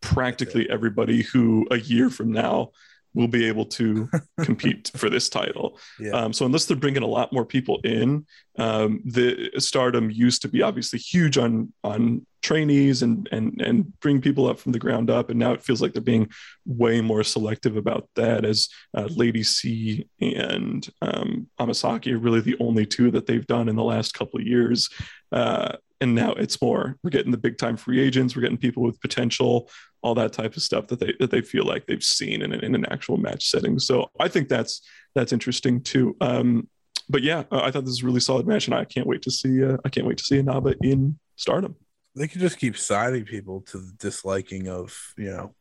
practically 0.00 0.68
everybody 0.70 1.22
who 1.22 1.66
a 1.70 1.78
year 1.78 2.10
from 2.10 2.32
now 2.32 2.70
will 3.14 3.28
be 3.28 3.46
able 3.46 3.64
to 3.64 4.08
compete 4.42 4.90
for 4.96 5.10
this 5.10 5.28
title. 5.28 5.78
Yeah. 5.98 6.12
Um, 6.12 6.32
so 6.32 6.46
unless 6.46 6.66
they're 6.66 6.76
bringing 6.76 7.02
a 7.02 7.06
lot 7.06 7.32
more 7.32 7.44
people 7.44 7.80
in, 7.84 8.26
um, 8.58 9.00
the 9.04 9.50
Stardom 9.58 10.10
used 10.10 10.42
to 10.42 10.48
be 10.48 10.62
obviously 10.62 10.98
huge 10.98 11.38
on 11.38 11.72
on 11.84 12.26
trainees 12.42 13.02
and 13.02 13.28
and 13.32 13.60
and 13.60 13.98
bring 14.00 14.20
people 14.20 14.48
up 14.48 14.58
from 14.58 14.72
the 14.72 14.78
ground 14.78 15.10
up, 15.10 15.30
and 15.30 15.38
now 15.38 15.52
it 15.52 15.62
feels 15.62 15.80
like 15.80 15.92
they're 15.92 16.02
being 16.02 16.30
way 16.66 17.00
more 17.00 17.22
selective 17.22 17.76
about 17.76 18.08
that. 18.16 18.44
As 18.44 18.68
uh, 18.96 19.08
Lady 19.10 19.42
C 19.42 20.08
and 20.20 20.88
um, 21.02 21.48
Amasaki 21.60 22.12
are 22.12 22.18
really 22.18 22.40
the 22.40 22.56
only 22.60 22.86
two 22.86 23.10
that 23.12 23.26
they've 23.26 23.46
done 23.46 23.68
in 23.68 23.76
the 23.76 23.84
last 23.84 24.14
couple 24.14 24.40
of 24.40 24.46
years. 24.46 24.88
Uh, 25.30 25.76
and 26.00 26.14
now 26.14 26.32
it's 26.32 26.60
more 26.62 26.96
we're 27.02 27.10
getting 27.10 27.32
the 27.32 27.38
big 27.38 27.58
time 27.58 27.76
free 27.76 28.00
agents, 28.00 28.36
we're 28.36 28.42
getting 28.42 28.58
people 28.58 28.82
with 28.82 29.00
potential 29.00 29.70
all 30.02 30.14
that 30.14 30.32
type 30.32 30.56
of 30.56 30.62
stuff 30.62 30.86
that 30.88 31.00
they 31.00 31.14
that 31.18 31.30
they 31.30 31.40
feel 31.40 31.64
like 31.64 31.86
they've 31.86 32.04
seen 32.04 32.42
in 32.42 32.52
an, 32.52 32.64
in 32.64 32.74
an 32.74 32.86
actual 32.90 33.16
match 33.16 33.48
setting. 33.48 33.78
So 33.78 34.10
I 34.20 34.28
think 34.28 34.48
that's 34.48 34.82
that's 35.14 35.32
interesting 35.32 35.82
too. 35.82 36.16
Um, 36.20 36.68
but 37.08 37.22
yeah, 37.22 37.44
I 37.50 37.70
thought 37.70 37.84
this 37.84 37.90
was 37.90 38.02
a 38.02 38.06
really 38.06 38.20
solid 38.20 38.46
match, 38.46 38.66
and 38.66 38.74
I 38.74 38.84
can't 38.84 39.06
wait 39.06 39.22
to 39.22 39.30
see 39.30 39.64
uh, 39.64 39.78
I 39.84 39.88
can't 39.88 40.06
wait 40.06 40.18
to 40.18 40.24
see 40.24 40.38
Inaba 40.38 40.74
in 40.82 41.18
Stardom. 41.36 41.76
They 42.14 42.28
could 42.28 42.40
just 42.40 42.58
keep 42.58 42.76
signing 42.76 43.24
people 43.24 43.62
to 43.68 43.78
the 43.78 43.92
disliking 43.98 44.68
of 44.68 44.96
you 45.16 45.30
know 45.30 45.54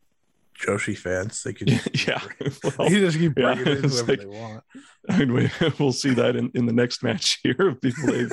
Joshi 0.58 0.98
fans. 0.98 1.44
They 1.44 1.54
could 1.54 1.70
yeah, 2.08 2.22
well, 2.78 2.90
just 2.90 3.18
keep 3.18 3.34
yeah, 3.38 3.54
bringing 3.56 3.78
in 3.84 3.90
whoever 3.90 4.06
like- 4.12 4.20
they 4.20 4.26
want. 4.40 4.64
I 5.10 5.18
mean, 5.20 5.34
we, 5.34 5.50
we'll 5.80 5.94
see 5.94 6.14
that 6.16 6.36
in, 6.36 6.52
in 6.54 6.66
the 6.66 6.74
next 6.74 7.02
match 7.04 7.40
here 7.44 7.70
of 7.70 7.82
people 7.82 8.08
they 8.08 8.28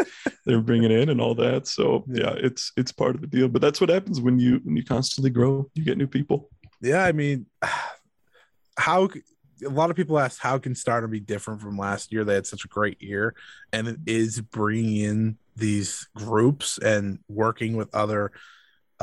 they're 0.45 0.61
bringing 0.61 0.91
in 0.91 1.09
and 1.09 1.21
all 1.21 1.35
that. 1.37 1.67
So 1.69 2.05
Yeah. 2.09 2.25
yeah, 2.25 2.35
it's 2.39 2.73
it's 2.77 2.93
part 2.93 3.15
of 3.15 3.21
the 3.21 3.27
deal. 3.27 3.49
But 3.49 3.63
that's 3.63 3.81
what 3.81 3.91
happens 3.91 4.21
when 4.21 4.39
you 4.39 4.61
when 4.65 4.77
you 4.77 4.85
constantly 4.85 5.31
grow. 5.31 5.71
You 5.75 5.85
get 5.85 5.99
new 5.99 6.07
people. 6.09 6.51
Yeah, 6.81 7.05
I 7.05 7.13
mean, 7.13 7.47
how 8.79 9.09
a 9.65 9.69
lot 9.69 9.91
of 9.91 9.97
people 9.97 10.19
ask 10.19 10.41
how 10.41 10.59
can 10.59 10.75
Stardom 10.75 11.11
be 11.11 11.21
different 11.21 11.61
from 11.61 11.79
last 11.79 12.13
year? 12.13 12.25
They 12.25 12.35
had 12.35 12.47
such 12.47 12.65
a 12.65 12.69
great 12.69 13.01
year, 13.01 13.35
and 13.73 13.87
it 13.87 13.99
is 14.07 14.41
bringing 14.41 14.97
in 14.97 15.39
these 15.57 16.09
groups 16.17 16.79
and 16.79 17.21
working 17.29 17.77
with 17.77 17.95
other 17.95 18.33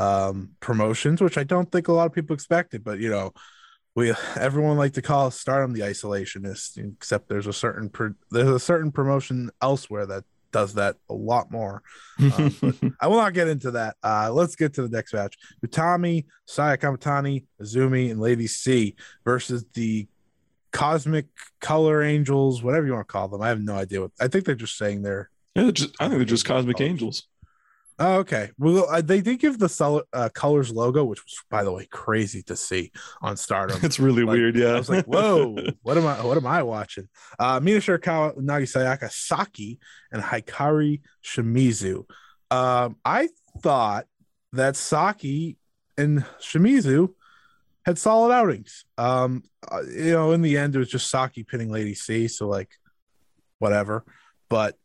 um, 0.01 0.49
promotions, 0.59 1.21
which 1.21 1.37
I 1.37 1.43
don't 1.43 1.71
think 1.71 1.87
a 1.87 1.93
lot 1.93 2.07
of 2.07 2.13
people 2.13 2.33
expected. 2.33 2.83
But 2.83 2.99
you 2.99 3.09
know, 3.09 3.33
we 3.95 4.13
everyone 4.35 4.77
like 4.77 4.93
to 4.93 5.01
call 5.01 5.31
Stardom 5.31 5.73
the 5.73 5.81
isolationist, 5.81 6.77
except 6.95 7.29
there's 7.29 7.47
a 7.47 7.53
certain 7.53 7.89
pro, 7.89 8.13
there's 8.31 8.49
a 8.49 8.59
certain 8.59 8.91
promotion 8.91 9.51
elsewhere 9.61 10.05
that 10.07 10.23
does 10.51 10.73
that 10.73 10.97
a 11.09 11.13
lot 11.13 11.51
more. 11.51 11.81
Um, 12.21 12.95
I 12.99 13.07
will 13.07 13.17
not 13.17 13.33
get 13.33 13.47
into 13.47 13.71
that. 13.71 13.95
Uh, 14.03 14.31
let's 14.31 14.55
get 14.55 14.75
to 14.75 14.83
the 14.83 14.95
next 14.95 15.11
match. 15.13 15.35
Utami, 15.65 16.25
Saya 16.45 16.77
Kamitani, 16.77 17.45
Azumi, 17.59 18.11
and 18.11 18.19
Lady 18.19 18.45
C 18.45 18.95
versus 19.25 19.65
the 19.73 20.07
Cosmic 20.71 21.25
Color 21.61 22.03
Angels, 22.03 22.61
whatever 22.61 22.85
you 22.85 22.93
want 22.93 23.07
to 23.07 23.11
call 23.11 23.27
them. 23.27 23.41
I 23.41 23.47
have 23.47 23.59
no 23.59 23.75
idea 23.75 24.01
what. 24.01 24.11
I 24.19 24.27
think 24.27 24.45
they're 24.45 24.55
just 24.55 24.77
saying 24.77 25.01
they're. 25.01 25.31
Yeah, 25.55 25.63
they're 25.63 25.71
just, 25.71 25.95
I 25.99 26.05
think 26.05 26.19
they're 26.19 26.25
just 26.25 26.45
cosmic 26.45 26.79
angels. 26.79 27.27
Oh, 28.03 28.15
okay. 28.21 28.49
Well, 28.57 28.87
uh, 28.89 29.01
they 29.01 29.21
did 29.21 29.37
give 29.39 29.59
the 29.59 29.69
sol- 29.69 30.01
uh, 30.11 30.29
colors 30.29 30.71
logo, 30.71 31.03
which 31.03 31.23
was, 31.23 31.39
by 31.51 31.63
the 31.63 31.71
way, 31.71 31.85
crazy 31.85 32.41
to 32.43 32.55
see 32.55 32.91
on 33.21 33.37
Stardom. 33.37 33.79
It's 33.83 33.99
really 33.99 34.23
Like, 34.23 34.33
weird. 34.37 34.55
Yeah, 34.55 34.69
I 34.69 34.77
was 34.77 34.89
like, 34.89 35.05
"Whoa, 35.05 35.55
what 35.83 35.97
am 35.97 36.07
I? 36.07 36.25
What 36.25 36.35
am 36.35 36.47
I 36.47 36.63
watching?" 36.63 37.07
Uh, 37.37 37.59
Mina 37.61 37.79
Shirakawa, 37.79 38.37
Nagi 38.37 38.63
Sayaka, 38.63 39.11
Saki, 39.11 39.79
and 40.11 40.21
Hikari 40.23 41.01
Shimizu. 41.23 42.05
Um, 42.49 42.95
I 43.05 43.29
thought 43.61 44.07
that 44.53 44.75
Saki 44.75 45.57
and 45.95 46.25
Shimizu 46.39 47.13
had 47.85 47.99
solid 47.99 48.33
outings. 48.33 48.83
Um, 48.97 49.43
uh, 49.71 49.81
you 49.83 50.11
know, 50.11 50.31
in 50.31 50.41
the 50.41 50.57
end, 50.57 50.75
it 50.75 50.79
was 50.79 50.89
just 50.89 51.09
Saki 51.09 51.43
pinning 51.43 51.69
Lady 51.69 51.93
C, 51.93 52.27
so 52.27 52.47
like, 52.47 52.71
whatever. 53.59 54.03
But 54.49 54.75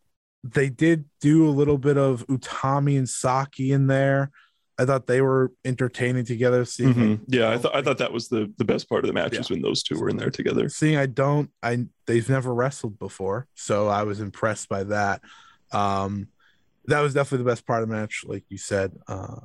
they 0.52 0.68
did 0.68 1.04
do 1.20 1.46
a 1.48 1.50
little 1.50 1.78
bit 1.78 1.96
of 1.98 2.26
Utami 2.26 2.96
and 2.98 3.08
Saki 3.08 3.72
in 3.72 3.86
there. 3.86 4.30
I 4.78 4.84
thought 4.84 5.06
they 5.06 5.22
were 5.22 5.52
entertaining 5.64 6.26
together. 6.26 6.64
Seeing 6.66 6.94
Mhm. 6.94 7.20
yeah. 7.28 7.48
I 7.50 7.56
thought 7.58 7.74
I 7.74 7.80
thought 7.82 7.98
that 7.98 8.12
was 8.12 8.28
the 8.28 8.52
the 8.58 8.64
best 8.64 8.88
part 8.88 9.04
of 9.04 9.08
the 9.08 9.14
match 9.14 9.32
Yeah. 9.34 9.42
when 9.48 9.62
those 9.62 9.82
two 9.82 9.98
were 9.98 10.08
in 10.10 10.18
there 10.18 10.30
together. 10.30 10.68
seeing 10.68 10.96
I 10.98 11.06
don't 11.06 11.50
I 11.62 11.86
they've 12.06 12.28
never 12.28 12.52
wrestled 12.52 12.98
before, 12.98 13.46
so 13.54 13.88
I 13.88 14.02
was 14.02 14.20
impressed 14.20 14.68
by 14.68 14.84
that. 14.84 15.22
Um 15.72 16.28
that 16.86 17.00
was 17.00 17.14
definitely 17.14 17.44
the 17.44 17.50
best 17.50 17.66
part 17.66 17.82
of 17.82 17.88
the 17.88 17.94
match, 17.94 18.24
like 18.26 18.44
you 18.50 18.58
said. 18.58 18.92
Uh 19.08 19.40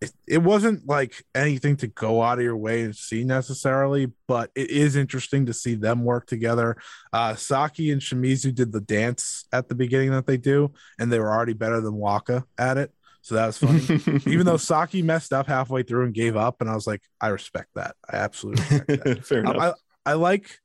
it, 0.00 0.12
it 0.26 0.38
wasn't 0.38 0.86
like 0.86 1.24
anything 1.34 1.76
to 1.76 1.86
go 1.86 2.22
out 2.22 2.38
of 2.38 2.44
your 2.44 2.56
way 2.56 2.82
and 2.82 2.96
see 2.96 3.22
necessarily, 3.24 4.10
but 4.26 4.50
it 4.54 4.70
is 4.70 4.96
interesting 4.96 5.46
to 5.46 5.52
see 5.52 5.74
them 5.74 6.04
work 6.04 6.26
together. 6.26 6.76
Uh 7.12 7.34
Saki 7.34 7.90
and 7.90 8.00
Shimizu 8.00 8.54
did 8.54 8.72
the 8.72 8.80
dance 8.80 9.44
at 9.52 9.68
the 9.68 9.74
beginning 9.74 10.10
that 10.12 10.26
they 10.26 10.36
do, 10.36 10.72
and 10.98 11.12
they 11.12 11.18
were 11.18 11.30
already 11.30 11.52
better 11.52 11.80
than 11.80 11.94
Waka 11.94 12.44
at 12.56 12.78
it. 12.78 12.92
So 13.22 13.34
that 13.34 13.46
was 13.46 13.58
funny. 13.58 14.20
Even 14.26 14.46
though 14.46 14.56
Saki 14.56 15.02
messed 15.02 15.32
up 15.32 15.46
halfway 15.46 15.82
through 15.82 16.04
and 16.04 16.14
gave 16.14 16.36
up, 16.36 16.60
and 16.60 16.70
I 16.70 16.74
was 16.74 16.86
like, 16.86 17.02
I 17.20 17.28
respect 17.28 17.68
that. 17.74 17.94
I 18.08 18.16
absolutely 18.16 18.62
respect 18.62 19.04
that. 19.04 19.26
fair 19.26 19.40
enough. 19.40 19.56
Um, 19.56 19.74
I, 20.06 20.10
I 20.12 20.14
like 20.14 20.58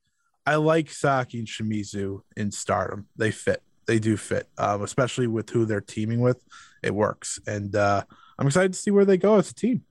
I 0.45 0.55
like 0.55 0.89
Saki 0.89 1.39
and 1.39 1.47
Shimizu 1.47 2.21
in 2.37 2.51
Stardom. 2.51 3.07
They 3.17 3.31
fit. 3.31 3.61
They 3.87 3.99
do 3.99 4.17
fit, 4.17 4.47
um, 4.57 4.81
especially 4.81 5.27
with 5.27 5.49
who 5.49 5.65
they're 5.65 5.81
teaming 5.81 6.19
with. 6.19 6.41
It 6.81 6.93
works, 6.93 7.39
and 7.45 7.75
uh, 7.75 8.03
I'm 8.37 8.47
excited 8.47 8.73
to 8.73 8.79
see 8.79 8.91
where 8.91 9.05
they 9.05 9.17
go 9.17 9.37
as 9.37 9.49
a 9.49 9.53
team. 9.55 9.83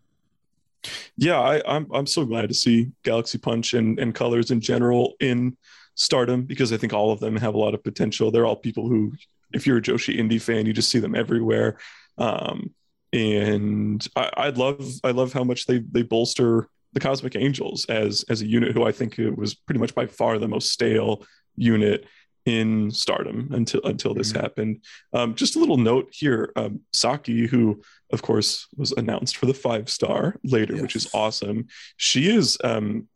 yeah, 1.16 1.40
I, 1.40 1.62
I'm 1.66 1.86
I'm 1.92 2.06
so 2.06 2.24
glad 2.24 2.48
to 2.48 2.54
see 2.54 2.90
Galaxy 3.04 3.38
Punch 3.38 3.72
and, 3.74 3.98
and 3.98 4.14
Colors 4.14 4.50
in 4.50 4.60
general 4.60 5.14
in 5.20 5.56
Stardom 5.94 6.42
because 6.42 6.72
I 6.72 6.76
think 6.76 6.92
all 6.92 7.10
of 7.12 7.20
them 7.20 7.36
have 7.36 7.54
a 7.54 7.58
lot 7.58 7.74
of 7.74 7.82
potential. 7.82 8.30
They're 8.30 8.44
all 8.46 8.56
people 8.56 8.88
who, 8.88 9.12
if 9.52 9.66
you're 9.66 9.78
a 9.78 9.82
Joshi 9.82 10.18
indie 10.18 10.40
fan, 10.42 10.66
you 10.66 10.72
just 10.72 10.90
see 10.90 10.98
them 10.98 11.14
everywhere. 11.14 11.78
Um, 12.18 12.74
and 13.12 14.06
I, 14.16 14.30
I 14.36 14.48
love 14.50 14.84
I 15.04 15.12
love 15.12 15.32
how 15.32 15.44
much 15.44 15.66
they 15.66 15.78
they 15.78 16.02
bolster 16.02 16.68
the 16.92 17.00
Cosmic 17.00 17.36
Angels 17.36 17.86
as 17.86 18.24
as 18.28 18.42
a 18.42 18.46
unit 18.46 18.72
who 18.72 18.84
I 18.84 18.92
think 18.92 19.18
it 19.18 19.36
was 19.38 19.54
pretty 19.54 19.80
much 19.80 19.94
by 19.94 20.06
far 20.06 20.38
the 20.38 20.48
most 20.48 20.70
stale 20.70 21.24
unit 21.56 22.04
in 22.44 22.90
Stardom 22.90 23.48
until 23.52 23.80
until 23.84 24.12
this 24.14 24.32
Mhm. 24.32 24.40
happened. 24.40 24.84
Um, 25.14 25.34
just 25.34 25.56
a 25.56 25.60
little 25.60 25.78
note 25.78 26.08
here: 26.12 26.52
um, 26.56 26.80
Saki, 26.92 27.46
who 27.46 27.80
of 28.14 28.22
course 28.22 28.68
was 28.76 28.92
announced 28.92 29.36
for 29.36 29.46
the 29.46 29.52
five 29.52 29.90
star 29.90 30.36
later, 30.44 30.80
which 30.80 30.96
is 30.96 31.12
awesome. 31.12 31.66
She 31.96 32.30
is. 32.30 32.56
Um, 32.64 33.08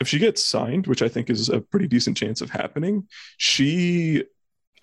if 0.00 0.08
she 0.08 0.18
gets 0.18 0.44
signed, 0.44 0.88
which 0.88 1.02
I 1.02 1.08
think 1.08 1.30
is 1.30 1.48
a 1.48 1.60
pretty 1.60 1.86
decent 1.86 2.16
chance 2.16 2.40
of 2.40 2.50
happening, 2.50 3.06
she, 3.36 4.24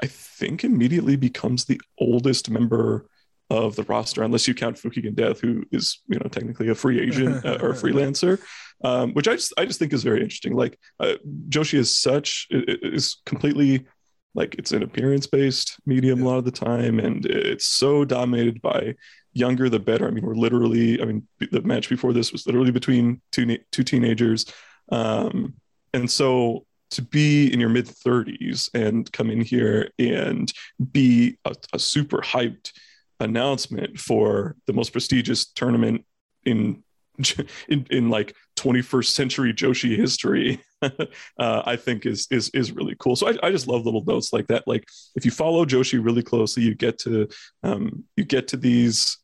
I 0.01 0.07
think, 0.07 0.63
immediately 0.63 1.17
becomes 1.17 1.65
the 1.65 1.81
oldest 1.99 2.49
member 2.49 3.07
of 3.49 3.75
the 3.75 3.83
roster, 3.83 4.23
unless 4.23 4.47
you 4.47 4.53
count 4.53 4.77
Fukigen 4.77 5.13
Death, 5.13 5.41
who 5.41 5.65
is 5.71 5.99
you 6.07 6.17
know 6.17 6.29
technically 6.29 6.69
a 6.69 6.75
free 6.75 7.01
agent 7.01 7.45
uh, 7.45 7.57
or 7.61 7.71
a 7.71 7.73
freelancer, 7.81 8.41
um, 8.83 9.13
which 9.13 9.27
I 9.27 9.35
just 9.35 9.53
I 9.57 9.65
just 9.65 9.79
think 9.79 9.91
is 9.91 10.03
very 10.03 10.21
interesting. 10.21 10.55
Like 10.55 10.79
uh, 11.01 11.15
Joshi 11.49 11.77
is 11.77 11.95
such 11.95 12.47
is 12.49 13.17
completely 13.25 13.85
like 14.33 14.55
it's 14.55 14.71
an 14.71 14.83
appearance 14.83 15.27
based 15.27 15.77
medium 15.85 16.21
a 16.21 16.25
lot 16.25 16.37
of 16.37 16.45
the 16.45 16.51
time, 16.51 16.99
and 16.99 17.25
it's 17.25 17.65
so 17.65 18.05
dominated 18.05 18.61
by 18.61 18.95
younger 19.34 19.69
the 19.69 19.79
better. 19.79 20.07
I 20.07 20.11
mean, 20.11 20.25
we're 20.25 20.36
literally 20.36 21.01
I 21.01 21.05
mean 21.05 21.27
the 21.51 21.61
match 21.61 21.89
before 21.89 22.13
this 22.13 22.32
was 22.32 22.45
literally 22.45 22.71
between 22.71 23.21
two 23.32 23.57
two 23.71 23.84
teenagers, 23.84 24.45
um, 24.91 25.53
and 25.93 26.09
so 26.09 26.65
to 26.91 27.01
be 27.01 27.51
in 27.51 27.59
your 27.59 27.69
mid 27.69 27.86
30s 27.86 28.69
and 28.73 29.11
come 29.13 29.29
in 29.29 29.41
here 29.41 29.89
and 29.97 30.51
be 30.91 31.38
a, 31.45 31.55
a 31.73 31.79
super 31.79 32.17
hyped 32.17 32.73
announcement 33.21 33.97
for 33.97 34.55
the 34.67 34.73
most 34.73 34.91
prestigious 34.91 35.45
tournament 35.45 36.05
in 36.45 36.84
in, 37.69 37.86
in 37.89 38.09
like 38.09 38.36
21st 38.57 39.05
century 39.05 39.53
Joshi 39.53 39.95
history, 39.95 40.61
uh, 40.82 40.89
I 41.38 41.75
think 41.75 42.05
is 42.05 42.27
is 42.32 42.49
is 42.49 42.71
really 42.71 42.95
cool. 42.99 43.15
So 43.15 43.27
I, 43.27 43.38
I 43.43 43.51
just 43.51 43.67
love 43.67 43.86
little 43.86 44.03
notes 44.05 44.34
like 44.34 44.47
that. 44.47 44.67
Like 44.67 44.88
if 45.15 45.25
you 45.25 45.32
follow 45.32 45.65
Joshi 45.65 46.03
really 46.03 46.23
closely, 46.23 46.63
you 46.63 46.73
get 46.73 46.97
to 46.99 47.27
um, 47.63 48.03
you 48.15 48.23
get 48.23 48.47
to 48.49 48.57
these 48.57 49.17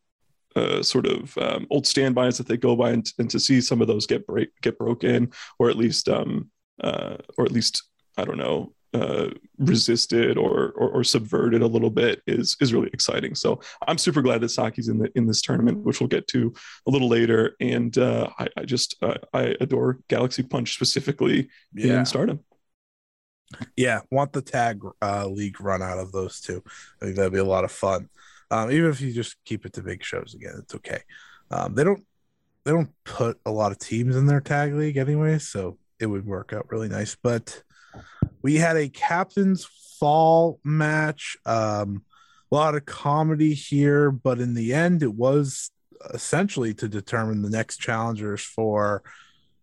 uh, 0.56 0.82
sort 0.82 1.06
of 1.06 1.38
um, 1.38 1.68
old 1.70 1.86
standbys 1.86 2.38
that 2.38 2.48
they 2.48 2.58
go 2.58 2.76
by, 2.76 2.92
and, 2.92 3.12
and 3.20 3.30
to 3.30 3.40
see 3.40 3.62
some 3.62 3.82
of 3.82 3.88
those 3.88 4.08
get 4.08 4.26
break 4.26 4.50
get 4.62 4.78
broken, 4.78 5.32
or 5.60 5.70
at 5.70 5.78
least 5.78 6.10
um, 6.10 6.50
uh, 6.84 7.18
or 7.38 7.46
at 7.46 7.52
least 7.52 7.84
I 8.18 8.26
don't 8.26 8.38
know 8.38 8.74
uh, 8.94 9.28
resisted 9.60 10.38
or, 10.38 10.72
or 10.72 10.90
or 10.90 11.04
subverted 11.04 11.62
a 11.62 11.68
little 11.68 11.90
bit 11.92 12.22
is 12.26 12.56
is 12.62 12.74
really 12.74 12.90
exciting. 12.94 13.36
So 13.36 13.60
I'm 13.88 13.98
super 13.98 14.22
glad 14.22 14.42
that 14.42 14.50
Saki's 14.50 14.88
in 14.88 14.98
the 14.98 15.12
in 15.16 15.28
this 15.28 15.42
tournament, 15.42 15.80
which 15.86 16.00
we'll 16.00 16.08
get 16.08 16.28
to 16.30 16.54
a 16.88 16.92
little 16.92 17.10
later. 17.10 17.56
And 17.60 17.96
uh, 17.98 18.30
I, 18.40 18.48
I 18.58 18.64
just 18.64 18.96
uh, 19.04 19.16
I 19.34 19.56
adore 19.60 20.00
Galaxy 20.08 20.42
Punch 20.44 20.74
specifically 20.74 21.50
Yeah, 21.74 22.00
in 22.00 22.06
Stardom. 22.06 22.40
yeah. 23.76 24.02
Want 24.12 24.34
the 24.34 24.42
tag 24.42 24.82
uh, 25.02 25.28
league 25.28 25.60
run 25.62 25.82
out 25.82 26.00
of 26.00 26.12
those 26.12 26.42
two? 26.42 26.64
I 27.02 27.06
think 27.06 27.18
that'd 27.18 27.34
be 27.34 27.40
a 27.40 27.44
lot 27.44 27.64
of 27.64 27.72
fun. 27.72 28.10
Um, 28.50 28.72
even 28.72 28.90
if 28.90 29.02
you 29.02 29.12
just 29.12 29.36
keep 29.46 29.66
it 29.66 29.74
to 29.74 29.82
big 29.82 30.04
shows 30.04 30.34
again, 30.34 30.56
it's 30.60 30.76
okay. 30.76 31.02
Um, 31.52 31.76
they 31.76 31.84
don't 31.84 32.04
they 32.64 32.72
don't 32.72 32.92
put 33.06 33.40
a 33.46 33.52
lot 33.52 33.72
of 33.72 33.80
teams 33.80 34.16
in 34.16 34.26
their 34.26 34.42
tag 34.42 34.74
league 34.74 34.98
anyway, 34.98 35.40
so 35.40 35.78
it 36.00 36.06
would 36.06 36.26
work 36.26 36.54
out 36.54 36.70
really 36.70 36.90
nice. 36.90 37.16
But 37.16 37.64
we 38.42 38.56
had 38.56 38.78
a 38.78 38.90
captain's 38.90 39.66
fall 40.00 40.60
match. 40.64 41.38
Um, 41.46 42.04
a 42.52 42.56
lot 42.56 42.76
of 42.76 42.86
comedy 42.86 43.54
here, 43.54 44.12
but 44.12 44.40
in 44.40 44.54
the 44.54 44.74
end, 44.74 45.04
it 45.04 45.14
was 45.14 45.72
essentially 46.14 46.74
to 46.76 46.88
determine 46.88 47.42
the 47.42 47.50
next 47.50 47.78
challengers 47.78 48.42
for 48.42 49.04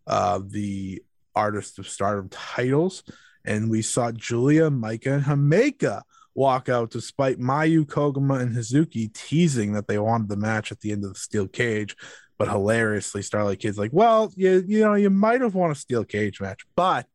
uh, 0.07 0.41
the 0.45 1.03
Artist 1.35 1.78
of 1.78 1.89
Stardom 1.89 2.28
titles. 2.28 3.03
And 3.45 3.70
we 3.70 3.82
saw 3.82 4.12
Julia, 4.12 4.70
Maika, 4.70 5.14
and 5.14 5.24
Himeka 5.24 6.03
walk 6.35 6.68
out 6.68 6.91
despite 6.91 7.39
Mayu, 7.39 7.85
Koguma, 7.85 8.41
and 8.41 8.55
Hazuki 8.55 9.12
teasing 9.12 9.72
that 9.72 9.87
they 9.87 9.99
wanted 9.99 10.28
the 10.28 10.37
match 10.37 10.72
at 10.72 10.80
the 10.80 10.93
end 10.93 11.05
of 11.05 11.12
the 11.14 11.18
steel 11.18 11.47
cage. 11.49 11.97
But 12.39 12.49
hilariously, 12.49 13.22
Starlight 13.22 13.61
Kid's 13.61 13.78
like, 13.78 13.93
well, 13.93 14.32
you, 14.37 14.64
you 14.66 14.80
know, 14.80 14.95
you 14.95 15.11
might 15.11 15.41
have 15.41 15.55
won 15.55 15.70
a 15.70 15.74
steel 15.76 16.05
cage 16.05 16.41
match, 16.41 16.66
but 16.74 17.07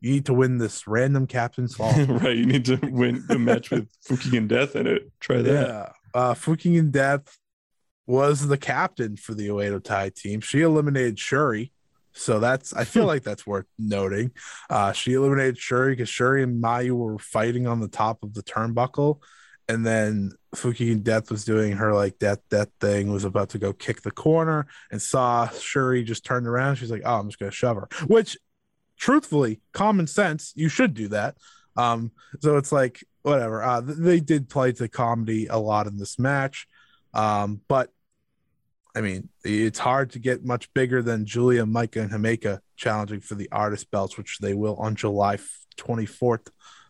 you 0.00 0.10
need 0.10 0.26
to 0.26 0.34
win 0.34 0.58
this 0.58 0.86
random 0.88 1.26
captain's 1.26 1.74
fall. 1.76 1.92
right. 1.92 2.36
You 2.36 2.46
need 2.46 2.64
to 2.66 2.76
win 2.82 3.24
the 3.28 3.38
match 3.38 3.70
with 3.70 3.88
Fukigen 4.08 4.48
Death 4.48 4.74
in 4.74 4.86
it. 4.86 5.10
Try 5.20 5.42
that. 5.42 5.52
yeah. 5.68 5.92
Uh, 6.12 6.34
Fukigen 6.34 6.90
Death 6.90 7.38
was 8.06 8.48
the 8.48 8.56
captain 8.58 9.16
for 9.16 9.34
the 9.34 9.48
Oedo 9.48 9.82
Tai 9.82 10.10
team. 10.10 10.40
She 10.40 10.62
eliminated 10.62 11.16
Syuri. 11.18 11.70
So 12.18 12.40
that's 12.40 12.72
I 12.74 12.84
feel 12.84 13.06
like 13.06 13.22
that's 13.22 13.46
worth 13.46 13.66
noting. 13.78 14.32
Uh, 14.68 14.92
she 14.92 15.14
eliminated 15.14 15.56
Syuri 15.56 15.90
because 15.90 16.10
Syuri 16.10 16.42
and 16.42 16.62
Mayu 16.62 16.92
were 16.92 17.18
fighting 17.18 17.66
on 17.66 17.80
the 17.80 17.88
top 17.88 18.22
of 18.22 18.34
the 18.34 18.42
turnbuckle, 18.42 19.20
and 19.68 19.86
then 19.86 20.32
Fukigen 20.54 21.02
Death 21.02 21.30
was 21.30 21.44
doing 21.44 21.72
her 21.74 21.94
like 21.94 22.18
death 22.18 22.40
death 22.50 22.70
thing, 22.80 23.12
was 23.12 23.24
about 23.24 23.50
to 23.50 23.58
go 23.58 23.72
kick 23.72 24.02
the 24.02 24.10
corner, 24.10 24.66
and 24.90 25.00
saw 25.00 25.46
Syuri 25.46 26.04
just 26.04 26.24
turned 26.24 26.48
around. 26.48 26.76
She's 26.76 26.90
like, 26.90 27.02
"Oh, 27.04 27.20
I'm 27.20 27.28
just 27.28 27.38
gonna 27.38 27.52
shove 27.52 27.76
her," 27.76 27.88
which, 28.06 28.36
truthfully, 28.98 29.60
common 29.72 30.06
sense, 30.08 30.52
you 30.56 30.68
should 30.68 30.94
do 30.94 31.08
that. 31.08 31.36
Um, 31.76 32.10
so 32.40 32.56
it's 32.56 32.72
like 32.72 33.04
whatever. 33.22 33.62
Uh, 33.62 33.80
they 33.80 34.18
did 34.18 34.48
play 34.48 34.72
to 34.72 34.88
comedy 34.88 35.46
a 35.46 35.58
lot 35.58 35.86
in 35.86 35.98
this 35.98 36.18
match, 36.18 36.66
um, 37.14 37.60
but 37.68 37.90
I 38.94 39.00
mean, 39.00 39.28
it's 39.44 39.78
hard 39.78 40.10
to 40.12 40.18
get 40.18 40.44
much 40.44 40.72
bigger 40.74 41.02
than 41.02 41.26
Julia, 41.26 41.64
Maika, 41.64 42.02
and 42.02 42.10
Himeka 42.10 42.60
challenging 42.76 43.20
for 43.20 43.34
the 43.34 43.48
artist 43.52 43.90
belts, 43.90 44.16
which 44.16 44.38
they 44.38 44.54
will 44.54 44.76
on 44.76 44.96
July 44.96 45.38
24th. 45.76 46.48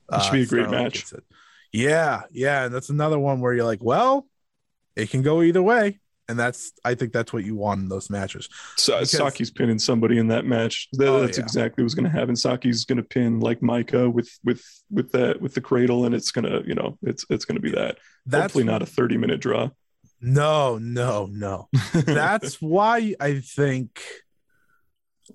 That 0.08 0.20
should 0.20 0.32
be 0.32 0.40
a 0.40 0.44
uh, 0.44 0.46
great 0.46 0.70
match. 0.70 1.12
Yeah, 1.72 2.22
yeah, 2.30 2.64
and 2.64 2.74
that's 2.74 2.88
another 2.88 3.18
one 3.18 3.40
where 3.40 3.52
you're 3.52 3.64
like, 3.64 3.82
well, 3.82 4.26
it 4.96 5.10
can 5.10 5.22
go 5.22 5.42
either 5.42 5.62
way, 5.62 6.00
and 6.28 6.38
that's 6.38 6.72
I 6.84 6.94
think 6.94 7.12
that's 7.12 7.32
what 7.32 7.44
you 7.44 7.56
want 7.56 7.80
in 7.80 7.88
those 7.88 8.08
matches. 8.08 8.48
So, 8.76 8.94
Because- 8.94 9.10
Saki's 9.10 9.50
pinning 9.50 9.78
somebody 9.78 10.18
in 10.18 10.28
that 10.28 10.46
match. 10.46 10.88
That- 10.92 11.08
Oh, 11.08 11.20
that's 11.20 11.36
yeah. 11.36 11.44
exactly 11.44 11.84
what's 11.84 11.94
going 11.94 12.10
to 12.10 12.18
happen. 12.18 12.36
Saki's 12.36 12.84
going 12.84 12.96
to 12.96 13.02
pin 13.02 13.40
like 13.40 13.60
Maika 13.60 14.10
with 14.10 14.30
with 14.44 14.62
with 14.90 15.12
that 15.12 15.42
with 15.42 15.54
the 15.54 15.60
cradle, 15.60 16.06
and 16.06 16.14
it's 16.14 16.30
gonna 16.30 16.62
you 16.64 16.74
know 16.74 16.98
it's 17.02 17.26
it's 17.28 17.44
going 17.44 17.56
to 17.56 17.62
be 17.62 17.72
that. 17.72 17.98
That's 18.24 18.44
Hopefully 18.44 18.64
not 18.64 18.82
a 18.82 18.86
thirty 18.86 19.18
minute 19.18 19.40
draw. 19.40 19.68
No, 20.20 20.78
no, 20.78 21.26
no. 21.26 21.68
That's 21.94 22.56
why 22.62 23.14
I 23.20 23.40
think 23.40 24.00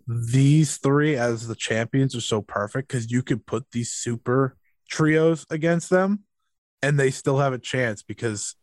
these 0.08 0.78
three 0.78 1.16
as 1.16 1.48
the 1.48 1.56
champions 1.56 2.16
are 2.16 2.22
so 2.22 2.42
perfect 2.42 2.88
because 2.88 3.12
you 3.12 3.24
could 3.24 3.46
put 3.46 3.72
these 3.72 3.92
super 3.94 4.58
trios 4.90 5.46
against 5.50 5.90
them 5.90 6.24
and 6.82 7.00
they 7.00 7.12
still 7.12 7.40
have 7.40 7.54
a 7.54 7.60
chance 7.60 8.04
because 8.04 8.56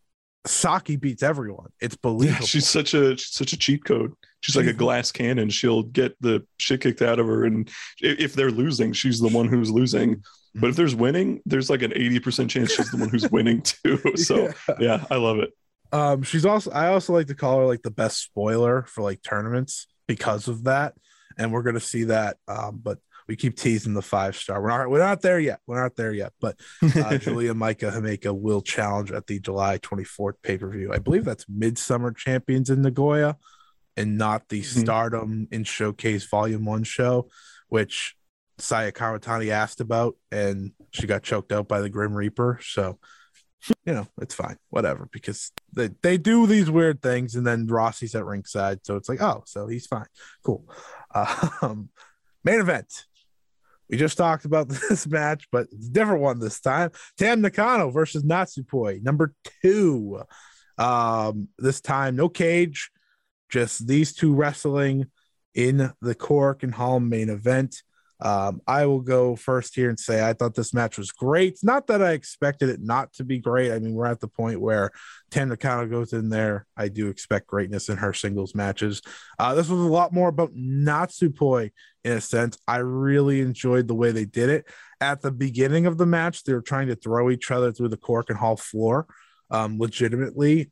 Saki 0.46 0.96
beats 0.96 1.22
everyone. 1.22 1.70
It's 1.80 1.94
Yeah, 1.94 1.98
believable. 2.02 2.46
she's 2.46 2.68
such 2.68 2.94
a 2.94 3.16
she's 3.16 3.32
such 3.32 3.52
a 3.52 3.56
cheat 3.56 3.84
code. 3.84 4.12
She's 4.40 4.56
like 4.56 4.66
a 4.66 4.72
glass 4.72 5.12
cannon. 5.12 5.50
She'll 5.50 5.82
get 5.82 6.16
the 6.20 6.46
shit 6.58 6.80
kicked 6.80 7.02
out 7.02 7.18
of 7.18 7.26
her, 7.26 7.44
and 7.44 7.68
if 8.00 8.32
they're 8.32 8.50
losing, 8.50 8.92
she's 8.94 9.20
the 9.20 9.28
one 9.28 9.48
who's 9.48 9.70
losing. 9.70 10.22
But 10.54 10.68
if 10.68 10.72
mm-hmm. 10.72 10.76
there's 10.76 10.94
winning, 10.94 11.42
there's 11.44 11.68
like 11.68 11.82
an 11.82 11.92
eighty 11.94 12.20
percent 12.20 12.50
chance 12.50 12.72
she's 12.74 12.90
the 12.90 12.96
one 12.96 13.10
who's 13.10 13.30
winning 13.30 13.62
too. 13.62 14.00
So 14.16 14.48
Yeah. 14.68 14.74
yeah, 14.80 15.04
I 15.10 15.16
love 15.16 15.40
it. 15.40 15.50
Um, 15.92 16.22
she's 16.22 16.46
also 16.46 16.70
I 16.70 16.88
also 16.88 17.12
like 17.12 17.26
to 17.28 17.34
call 17.34 17.58
her 17.60 17.66
like 17.66 17.82
the 17.82 17.90
best 17.90 18.22
spoiler 18.22 18.82
for 18.84 19.02
like 19.02 19.22
tournaments 19.22 19.86
because 20.06 20.48
of 20.48 20.64
that, 20.64 20.94
and 21.38 21.52
we're 21.52 21.62
gonna 21.62 21.80
see 21.80 22.04
that. 22.04 22.36
Um, 22.48 22.80
but 22.82 22.98
we 23.28 23.36
keep 23.36 23.56
teasing 23.56 23.94
the 23.94 24.02
five 24.02 24.34
star. 24.36 24.60
We're 24.60 24.68
not 24.68 24.90
we're 24.90 24.98
not 24.98 25.22
there 25.22 25.38
yet. 25.40 25.60
We're 25.66 25.80
not 25.82 25.96
there 25.96 26.12
yet. 26.12 26.32
But 26.40 26.58
uh, 26.82 27.16
Julia 27.18 27.54
Maika 27.54 27.92
Himeka 27.92 28.36
will 28.36 28.60
challenge 28.60 29.12
at 29.12 29.26
the 29.26 29.38
July 29.40 29.78
24th 29.78 30.34
pay 30.42 30.58
per 30.58 30.68
view. 30.68 30.92
I 30.92 30.98
believe 30.98 31.24
that's 31.24 31.46
Midsummer 31.48 32.12
Champions 32.12 32.70
in 32.70 32.82
Nagoya, 32.82 33.36
and 33.96 34.16
not 34.18 34.48
the 34.48 34.60
Mhm. 34.62 34.80
Stardom 34.80 35.48
in 35.50 35.64
Showcase 35.64 36.26
Volume 36.26 36.64
One 36.64 36.84
show, 36.84 37.28
which 37.68 38.14
Saya 38.58 38.92
Kamitani 38.92 39.50
asked 39.50 39.80
about, 39.80 40.16
and 40.30 40.72
she 40.90 41.06
got 41.06 41.22
choked 41.22 41.52
out 41.52 41.66
by 41.68 41.80
the 41.80 41.88
Grim 41.88 42.14
Reaper. 42.14 42.58
So 42.62 42.98
you 43.84 43.92
know, 43.92 44.06
it's 44.20 44.34
fine, 44.34 44.56
whatever, 44.70 45.08
because 45.12 45.52
they, 45.72 45.90
they 46.02 46.16
do 46.16 46.46
these 46.46 46.70
weird 46.70 47.02
things, 47.02 47.34
and 47.34 47.46
then 47.46 47.66
Rossy's 47.66 48.14
at 48.14 48.24
ringside, 48.24 48.80
so 48.84 48.96
it's 48.96 49.08
like, 49.08 49.20
oh, 49.20 49.42
so 49.46 49.66
he's 49.66 49.86
fine, 49.86 50.06
cool. 50.42 50.68
Um, 51.14 51.90
main 52.44 52.60
event. 52.60 53.06
We 53.88 53.96
just 53.96 54.16
talked 54.16 54.44
about 54.44 54.68
this 54.88 55.06
match, 55.06 55.46
but 55.50 55.66
it's 55.72 55.88
a 55.88 55.90
different 55.90 56.22
one 56.22 56.38
this 56.38 56.60
time. 56.60 56.90
Tam 57.18 57.40
Nakano 57.40 57.90
versus 57.90 58.22
Natsupoi, 58.22 59.02
number 59.02 59.34
two. 59.62 60.22
Um, 60.78 61.48
this 61.58 61.80
time, 61.80 62.16
no 62.16 62.28
cage, 62.28 62.90
just 63.50 63.86
these 63.86 64.14
two 64.14 64.34
wrestling 64.34 65.06
in 65.54 65.92
the 66.00 66.14
Korakuen 66.14 66.72
Hall 66.72 67.00
main 67.00 67.28
event. 67.28 67.82
Um, 68.22 68.60
I 68.66 68.86
will 68.86 69.00
go 69.00 69.36
first 69.36 69.74
here 69.74 69.88
and 69.88 69.98
say 69.98 70.26
I 70.26 70.32
thought 70.32 70.54
this 70.54 70.74
match 70.74 70.98
was 70.98 71.10
great. 71.10 71.58
Not 71.62 71.86
that 71.86 72.02
I 72.02 72.12
expected 72.12 72.68
it 72.68 72.80
not 72.80 73.12
to 73.14 73.24
be 73.24 73.38
great. 73.38 73.72
I 73.72 73.78
mean, 73.78 73.94
we're 73.94 74.06
at 74.06 74.20
the 74.20 74.28
point 74.28 74.60
where 74.60 74.90
Tam 75.30 75.48
Nakano 75.48 75.86
goes 75.86 76.12
in 76.12 76.28
there. 76.28 76.66
I 76.76 76.88
do 76.88 77.08
expect 77.08 77.46
greatness 77.46 77.88
in 77.88 77.96
her 77.98 78.12
singles 78.12 78.54
matches. 78.54 79.00
Uh, 79.38 79.54
this 79.54 79.68
was 79.68 79.80
a 79.80 79.88
lot 79.88 80.12
more 80.12 80.28
about 80.28 80.54
Natsupoi 80.54 81.70
in 82.04 82.12
a 82.12 82.20
sense. 82.20 82.58
I 82.68 82.78
really 82.78 83.40
enjoyed 83.40 83.88
the 83.88 83.94
way 83.94 84.12
they 84.12 84.24
did 84.24 84.50
it. 84.50 84.66
At 85.00 85.22
the 85.22 85.30
beginning 85.30 85.86
of 85.86 85.98
the 85.98 86.06
match, 86.06 86.44
they 86.44 86.52
were 86.52 86.62
trying 86.62 86.88
to 86.88 86.96
throw 86.96 87.30
each 87.30 87.50
other 87.50 87.72
through 87.72 87.88
the 87.88 87.96
Korakuen 87.96 88.36
Hall 88.36 88.56
floor. 88.56 89.06
Um, 89.50 89.78
legitimately, 89.78 90.70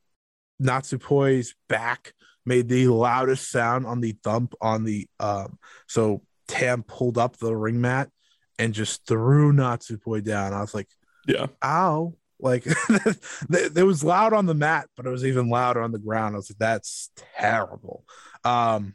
Natsupoi's 0.62 1.54
back 1.68 2.12
made 2.48 2.68
the 2.68 2.88
loudest 2.88 3.50
sound 3.50 3.86
on 3.86 4.00
the 4.00 4.16
thump 4.24 4.54
on 4.60 4.82
the 4.82 5.06
um 5.20 5.58
so 5.86 6.22
Tam 6.48 6.82
pulled 6.82 7.16
up 7.18 7.36
the 7.36 7.54
ring 7.54 7.80
mat 7.80 8.10
and 8.58 8.74
just 8.74 9.06
threw 9.06 9.52
Natsupoi 9.52 10.24
down. 10.24 10.52
I 10.52 10.60
was 10.60 10.74
like, 10.74 10.88
Yeah. 11.26 11.46
ow. 11.62 12.14
Like 12.40 12.64
it 13.50 13.84
was 13.86 14.02
loud 14.04 14.32
on 14.32 14.46
the 14.46 14.54
mat, 14.54 14.88
but 14.96 15.06
it 15.06 15.10
was 15.10 15.24
even 15.24 15.48
louder 15.50 15.82
on 15.82 15.92
the 15.92 15.98
ground. 15.98 16.34
I 16.34 16.38
was 16.38 16.50
like, 16.50 16.58
that's 16.58 17.10
terrible. 17.36 18.04
Um 18.44 18.94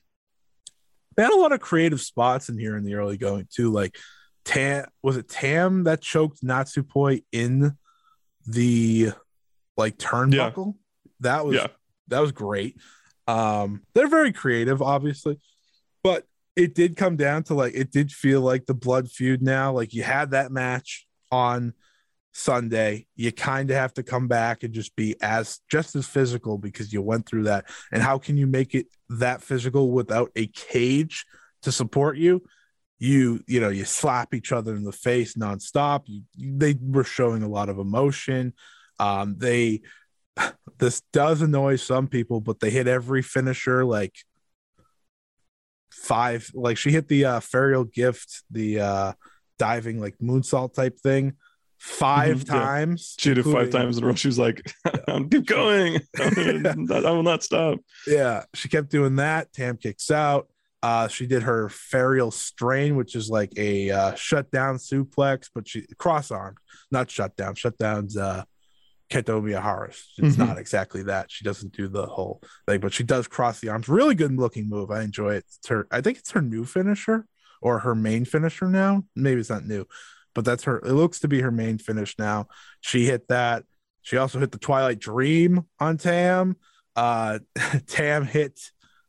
they 1.16 1.24
had 1.24 1.34
a 1.34 1.38
lot 1.38 1.52
of 1.52 1.60
creative 1.60 2.02
spots 2.02 2.50
in 2.50 2.58
here 2.58 2.76
in 2.76 2.84
the 2.84 2.96
early 2.96 3.18
going 3.18 3.48
too. 3.54 3.72
Like 3.72 3.98
Tam 4.46 4.86
was 5.02 5.18
it 5.18 5.30
Tam 5.30 5.84
that 5.84 6.02
choked 6.02 6.44
Natsupoi 6.44 7.24
in 7.32 7.78
the 8.48 9.12
like 9.78 9.98
turnbuckle? 9.98 10.76
That 11.20 11.46
was 11.46 11.56
Yeah. 11.56 11.68
that 12.08 12.20
was 12.20 12.32
great. 12.32 12.78
Um, 13.28 13.84
they're 13.94 14.08
very 14.10 14.34
creative, 14.34 14.82
obviously, 14.82 15.40
but 16.04 16.26
it 16.56 16.76
did 16.76 16.96
come 16.96 17.16
down 17.16 17.44
to 17.44 17.54
like 17.54 17.74
it 17.76 17.92
did 17.92 18.12
feel 18.12 18.42
like 18.42 18.66
the 18.66 18.74
blood 18.74 19.10
feud 19.10 19.42
now. 19.42 19.72
Like 19.72 19.94
you 19.94 20.04
had 20.04 20.32
that 20.32 20.52
match 20.52 21.08
on 21.32 21.74
Sunday, 22.32 23.08
you 23.16 23.32
kind 23.32 23.70
of 23.70 23.78
have 23.78 23.94
to 23.94 24.04
come 24.04 24.28
back 24.28 24.64
and 24.64 24.74
just 24.74 24.96
be 24.96 25.16
as 25.22 25.60
just 25.70 25.96
as 25.96 26.08
physical 26.08 26.58
because 26.58 26.94
you 26.94 27.02
went 27.02 27.28
through 27.28 27.44
that. 27.44 27.66
And 27.92 28.02
how 28.02 28.18
can 28.18 28.38
you 28.38 28.48
make 28.48 28.76
it 28.76 28.88
that 29.10 29.42
physical 29.42 29.92
without 29.92 30.32
a 30.36 30.48
cage 30.48 31.26
to 31.64 31.72
support 31.72 32.18
you? 32.18 32.44
You 33.00 33.44
you 33.48 33.60
know 33.60 33.70
you 33.70 33.86
slap 33.86 34.34
each 34.34 34.52
other 34.52 34.76
in 34.76 34.84
the 34.84 34.92
face 34.92 35.34
nonstop. 35.34 36.04
You, 36.06 36.24
they 36.36 36.76
were 36.80 37.04
showing 37.04 37.44
a 37.44 37.50
lot 37.50 37.70
of 37.70 37.80
emotion. 37.80 38.54
Um, 39.00 39.36
they 39.38 39.82
this 40.78 41.02
does 41.12 41.42
annoy 41.42 41.78
some 41.78 42.08
people, 42.08 42.42
but 42.42 42.60
they 42.60 42.70
hit 42.70 42.88
every 42.88 43.24
finisher 43.24 43.84
like 43.86 44.16
five. 45.94 46.50
Like 46.54 46.78
she 46.78 46.92
hit 46.92 47.08
the 47.08 47.26
uh 47.26 47.40
Ferial 47.40 47.92
gift, 47.92 48.44
the 48.52 48.80
uh 48.80 49.14
diving 49.60 50.00
like 50.00 50.18
moonsault 50.22 50.74
type 50.74 51.00
thing, 51.00 51.34
5 51.80 52.38
Mhm, 52.38 52.48
yeah. 52.48 52.54
times. 52.54 53.16
She 53.20 53.30
did 53.34 53.46
it 53.46 53.52
five 53.52 53.70
times 53.70 53.98
in 53.98 54.04
a 54.04 54.08
row. 54.08 54.16
She 54.16 54.28
was 54.28 54.40
like, 54.40 54.62
I'm 55.08 55.30
keep 55.30 55.46
going. 55.46 56.00
I 56.20 57.12
will 57.12 57.24
not 57.24 57.44
stop. 57.44 57.80
Yeah, 58.08 58.44
she 58.54 58.68
kept 58.70 58.90
doing 58.90 59.16
that. 59.18 59.54
Tam 59.54 59.78
kicks 59.78 60.10
out. 60.12 60.48
Uh, 60.82 61.08
she 61.08 61.26
did 61.28 61.44
her 61.44 61.70
ferial 61.70 62.32
strain, 62.34 62.98
which 62.98 63.16
is 63.16 63.30
like 63.30 63.54
a 63.58 63.90
uh, 63.90 64.14
shutdown 64.16 64.76
suplex, 64.76 65.50
but 65.56 65.66
she 65.66 65.86
cross 65.98 66.30
armed, 66.30 66.58
not 66.92 67.10
shutdown. 67.10 67.56
Shutdown's 67.56 68.18
uh, 68.18 68.44
Kento 69.10 69.42
Miyahara's. 69.42 70.06
It's 70.18 70.36
Mhm. 70.36 70.48
not 70.48 70.58
exactly 70.58 71.04
that. 71.04 71.30
She 71.32 71.44
doesn't 71.44 71.74
do 71.74 71.88
the 71.88 72.06
whole 72.08 72.42
thing, 72.68 72.80
but 72.80 72.94
she 72.94 73.04
does 73.04 73.28
cross 73.28 73.60
the 73.60 73.70
arms. 73.70 73.88
Really 73.90 74.16
good 74.16 74.36
looking 74.36 74.70
move. 74.70 74.90
I 74.92 75.02
enjoy 75.02 75.36
it. 75.36 75.46
It's 75.58 75.68
her, 75.68 75.88
I 75.92 76.02
think 76.02 76.18
it's 76.18 76.32
her 76.32 76.42
new 76.42 76.66
finisher 76.66 77.26
or 77.62 77.80
her 77.80 77.96
main 77.96 78.26
finisher 78.26 78.68
now. 78.70 79.04
Maybe 79.16 79.40
it's 79.42 79.50
not 79.50 79.66
new, 79.66 79.86
but 80.34 80.46
that's 80.46 80.64
her. 80.64 80.80
It 80.80 80.94
looks 80.94 81.20
to 81.20 81.28
be 81.28 81.42
her 81.42 81.52
main 81.52 81.78
finish 81.78 82.16
now. 82.18 82.48
She 82.82 83.06
hit 83.06 83.28
that. 83.28 83.64
She 84.02 84.18
also 84.18 84.40
hit 84.40 84.52
the 84.52 84.58
Twilight 84.60 85.00
Dream 85.00 85.66
on 85.80 85.98
Tam. 85.98 86.56
Uh, 86.96 87.40
Tam 87.88 88.26
hit 88.26 88.60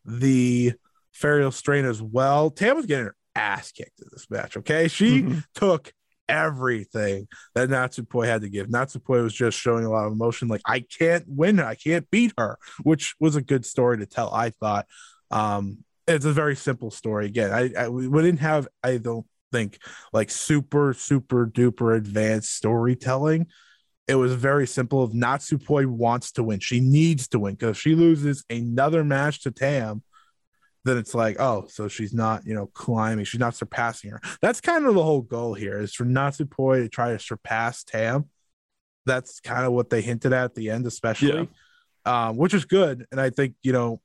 the 0.05 0.75
Ferial 1.15 1.53
Strain 1.53 1.85
as 1.85 2.03
well. 2.03 2.51
Tam 2.51 2.77
was 2.77 2.87
getting 2.87 3.07
her 3.07 3.17
ass 3.35 3.73
kicked 3.73 4.01
in 4.01 4.07
this 4.13 4.29
match. 4.31 4.57
Okay, 4.57 4.87
she 4.89 5.23
Mhm. 5.23 5.45
took 5.55 5.93
everything 6.29 7.29
that 7.55 7.69
Natsupoi 7.69 8.27
had 8.27 8.43
to 8.43 8.49
give. 8.49 8.69
Natsupoi 8.69 9.23
was 9.23 9.35
just 9.35 9.59
showing 9.59 9.85
a 9.85 9.91
lot 9.91 10.07
of 10.07 10.13
emotion, 10.13 10.49
like 10.49 10.63
I 10.67 10.81
can't 10.81 11.25
win, 11.27 11.61
I 11.61 11.75
can't 11.75 12.09
beat 12.11 12.33
her, 12.39 12.59
which 12.83 13.15
was 13.21 13.37
a 13.37 13.43
good 13.43 13.65
story 13.65 13.99
to 13.99 14.07
tell. 14.07 14.33
I 14.33 14.51
thought. 14.51 14.87
Um, 15.31 15.79
it's 16.07 16.25
a 16.25 16.33
very 16.33 16.57
simple 16.57 16.91
story. 16.91 17.27
Again, 17.27 17.51
I, 17.51 17.85
I 17.85 17.89
we 17.89 18.23
didn't 18.23 18.41
have, 18.41 18.69
I 18.83 18.99
don't 18.99 19.27
think, 19.53 19.79
like 20.13 20.31
super 20.31 20.93
super 20.93 21.47
duper 21.47 21.97
advanced 21.97 22.55
storytelling. 22.55 23.47
It 24.07 24.17
was 24.17 24.35
very 24.35 24.67
simple. 24.67 25.05
If 25.05 25.13
Natsupoi 25.13 25.87
wants 25.87 26.33
to 26.33 26.43
win, 26.43 26.61
she 26.61 26.81
needs 26.81 27.29
to 27.29 27.39
win 27.39 27.55
because 27.55 27.77
if 27.77 27.81
she 27.81 27.95
loses 27.95 28.45
another 28.51 29.03
match 29.03 29.43
to 29.43 29.51
Tam, 29.51 30.03
then 30.85 30.99
it's 30.99 31.15
like, 31.15 31.41
oh, 31.41 31.67
so 31.69 31.89
she's 31.89 32.13
not, 32.13 32.47
you 32.47 32.55
know, 32.55 32.67
climbing, 32.67 33.25
she's 33.25 33.41
not 33.41 33.55
surpassing 33.55 34.11
her. 34.11 34.21
That's 34.43 34.61
kind 34.61 34.87
of 34.87 34.95
the 34.95 35.03
whole 35.03 35.23
goal 35.23 35.55
here 35.55 35.81
is 35.81 35.95
for 35.95 36.05
Natsupoi 36.05 36.83
to 36.83 36.89
try 36.89 37.13
to 37.13 37.19
surpass 37.19 37.85
Tam. 37.85 38.29
That's 39.07 39.41
kind 39.41 39.67
of 39.67 39.73
what 39.73 39.91
they 39.91 40.03
hinted 40.03 40.33
at 40.33 40.45
at 40.45 40.55
the 40.55 40.71
end, 40.71 40.87
especially, 40.87 41.49
um, 42.05 42.37
which 42.37 42.55
is 42.55 42.65
good. 42.65 43.07
And 43.11 43.21
I 43.21 43.31
think, 43.31 43.55
you 43.63 43.73
know, 43.73 44.01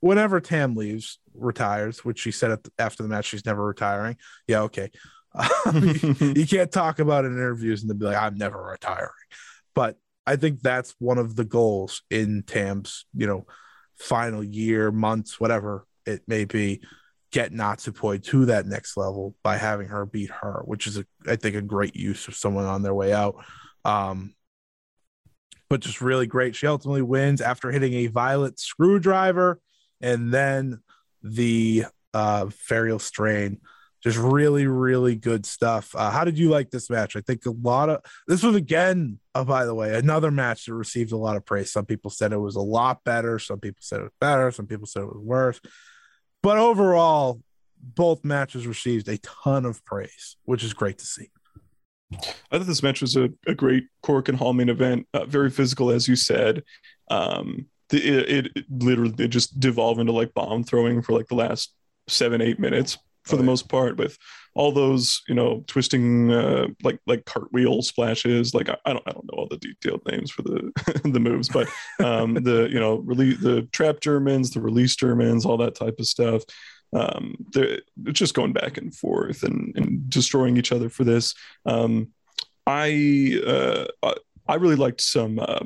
whenever 0.00 0.40
Tam 0.40 0.74
leaves, 0.74 1.18
retires, 1.34 2.04
which 2.04 2.20
she 2.20 2.32
said 2.32 2.50
at 2.50 2.64
the, 2.64 2.70
after 2.78 3.02
the 3.02 3.08
match, 3.08 3.26
she's 3.26 3.46
never 3.46 3.64
retiring. 3.64 4.16
Yeah, 4.48 4.62
okay. 4.62 4.90
you, 5.72 6.16
you 6.34 6.46
can't 6.48 6.72
talk 6.72 6.98
about 6.98 7.24
it 7.24 7.28
in 7.28 7.34
interviews 7.34 7.82
and 7.82 7.90
then 7.90 7.98
be 7.98 8.06
like, 8.06 8.16
I'm 8.16 8.36
never 8.36 8.60
retiring. 8.62 9.10
But 9.74 9.96
I 10.26 10.36
think 10.36 10.60
that's 10.60 10.94
one 10.98 11.18
of 11.18 11.36
the 11.36 11.44
goals 11.44 12.02
in 12.10 12.42
Tam's, 12.46 13.04
you 13.14 13.26
know, 13.26 13.46
final 13.96 14.42
year, 14.42 14.90
months, 14.90 15.38
whatever 15.38 15.86
it 16.06 16.22
may 16.26 16.44
be, 16.44 16.82
get 17.32 17.52
Natsupoi 17.52 18.22
to 18.24 18.46
that 18.46 18.66
next 18.66 18.96
level 18.96 19.34
by 19.42 19.56
having 19.56 19.88
her 19.88 20.06
beat 20.06 20.30
her, 20.30 20.62
which 20.64 20.86
is 20.86 20.96
a, 20.96 21.04
I 21.26 21.36
think 21.36 21.56
a 21.56 21.62
great 21.62 21.96
use 21.96 22.28
of 22.28 22.36
someone 22.36 22.64
on 22.64 22.82
their 22.82 22.94
way 22.94 23.12
out. 23.12 23.44
Um, 23.84 24.34
but 25.68 25.80
just 25.80 26.00
really 26.00 26.26
great. 26.26 26.54
She 26.54 26.66
ultimately 26.66 27.02
wins 27.02 27.40
after 27.40 27.70
hitting 27.70 27.92
a 27.94 28.06
violet 28.06 28.60
screwdriver 28.60 29.60
and 30.00 30.32
then 30.32 30.80
the 31.22 31.86
uh 32.14 32.46
Ferial 32.46 33.00
strain. 33.00 33.60
Just 34.02 34.18
really, 34.18 34.68
really 34.68 35.16
good 35.16 35.44
stuff. 35.44 35.94
Uh, 35.96 36.10
how 36.10 36.22
did 36.24 36.38
you 36.38 36.48
like 36.48 36.70
this 36.70 36.88
match? 36.88 37.16
I 37.16 37.22
think 37.22 37.44
a 37.44 37.50
lot 37.50 37.88
of 37.90 38.02
this 38.28 38.42
was 38.44 38.54
again, 38.54 39.18
uh, 39.34 39.42
by 39.42 39.64
the 39.64 39.74
way, 39.74 39.96
another 39.96 40.30
match 40.30 40.66
that 40.66 40.74
received 40.74 41.10
a 41.10 41.16
lot 41.16 41.36
of 41.36 41.44
praise. 41.44 41.72
Some 41.72 41.86
people 41.86 42.10
said 42.10 42.32
it 42.32 42.36
was 42.36 42.54
a 42.54 42.60
lot 42.60 43.02
better. 43.02 43.40
Some 43.40 43.58
people 43.58 43.80
said 43.82 44.00
it 44.00 44.04
was 44.04 44.12
better. 44.20 44.52
Some 44.52 44.66
people 44.66 44.86
said 44.86 45.02
it 45.02 45.12
was 45.12 45.24
worse. 45.24 45.60
But 46.46 46.58
overall, 46.58 47.42
both 47.76 48.24
matches 48.24 48.68
received 48.68 49.08
a 49.08 49.18
ton 49.18 49.64
of 49.64 49.84
praise, 49.84 50.36
which 50.44 50.62
is 50.62 50.74
great 50.74 50.96
to 50.98 51.04
see. 51.04 51.28
I 52.12 52.58
thought 52.58 52.68
this 52.68 52.84
match 52.84 53.00
was 53.00 53.16
a, 53.16 53.30
a 53.48 53.54
great 53.56 53.88
Korakuen 54.04 54.36
Hall 54.36 54.52
main 54.52 54.68
event, 54.68 55.08
uh, 55.12 55.24
very 55.24 55.50
physical, 55.50 55.90
as 55.90 56.06
you 56.06 56.14
said. 56.14 56.62
Um, 57.10 57.66
the, 57.88 57.98
it, 57.98 58.46
it 58.56 58.64
literally 58.70 59.12
it 59.24 59.26
just 59.26 59.58
devolved 59.58 59.98
into 59.98 60.12
like 60.12 60.34
bomb 60.34 60.62
throwing 60.62 61.02
for 61.02 61.14
like 61.14 61.26
the 61.26 61.34
last 61.34 61.74
seven, 62.06 62.40
eight 62.40 62.60
minutes 62.60 62.96
for 63.26 63.34
Oh, 63.34 63.38
the 63.38 63.42
yeah. 63.42 63.46
most 63.46 63.68
part, 63.68 63.96
with 63.98 64.16
all 64.54 64.72
those 64.72 65.20
you 65.28 65.34
know 65.34 65.62
twisting 65.66 66.32
uh, 66.32 66.68
like 66.82 66.98
like 67.06 67.24
cartwheel 67.26 67.82
splashes. 67.82 68.54
Like 68.54 68.68
I, 68.70 68.76
I 68.86 68.92
don't 68.94 69.02
I 69.06 69.10
don't 69.12 69.24
know 69.26 69.38
all 69.38 69.48
the 69.48 69.58
detailed 69.58 70.02
names 70.10 70.30
for 70.30 70.42
the 70.42 70.72
the 71.04 71.20
moves, 71.20 71.48
but 71.48 71.68
um, 72.02 72.34
the 72.34 72.68
you 72.70 72.80
know 72.80 72.96
release 72.96 73.38
the 73.40 73.62
trap 73.72 74.00
Germans, 74.00 74.50
the 74.52 74.60
release 74.60 74.96
Germans, 74.96 75.44
all 75.44 75.58
that 75.58 75.74
type 75.74 75.96
of 75.98 76.06
stuff. 76.06 76.42
Um, 76.92 77.34
they're 77.52 77.80
it's 78.06 78.18
just 78.18 78.34
going 78.34 78.52
back 78.52 78.78
and 78.78 78.94
forth 78.94 79.42
and, 79.42 79.72
and 79.76 80.08
destroying 80.08 80.56
each 80.56 80.72
other 80.72 80.88
for 80.88 81.04
this. 81.04 81.34
Um, 81.66 82.12
I 82.66 83.40
uh, 83.46 83.86
I- 84.02 84.14
I 84.48 84.54
really 84.54 84.76
liked 84.76 85.00
some. 85.00 85.40
Uh, 85.40 85.64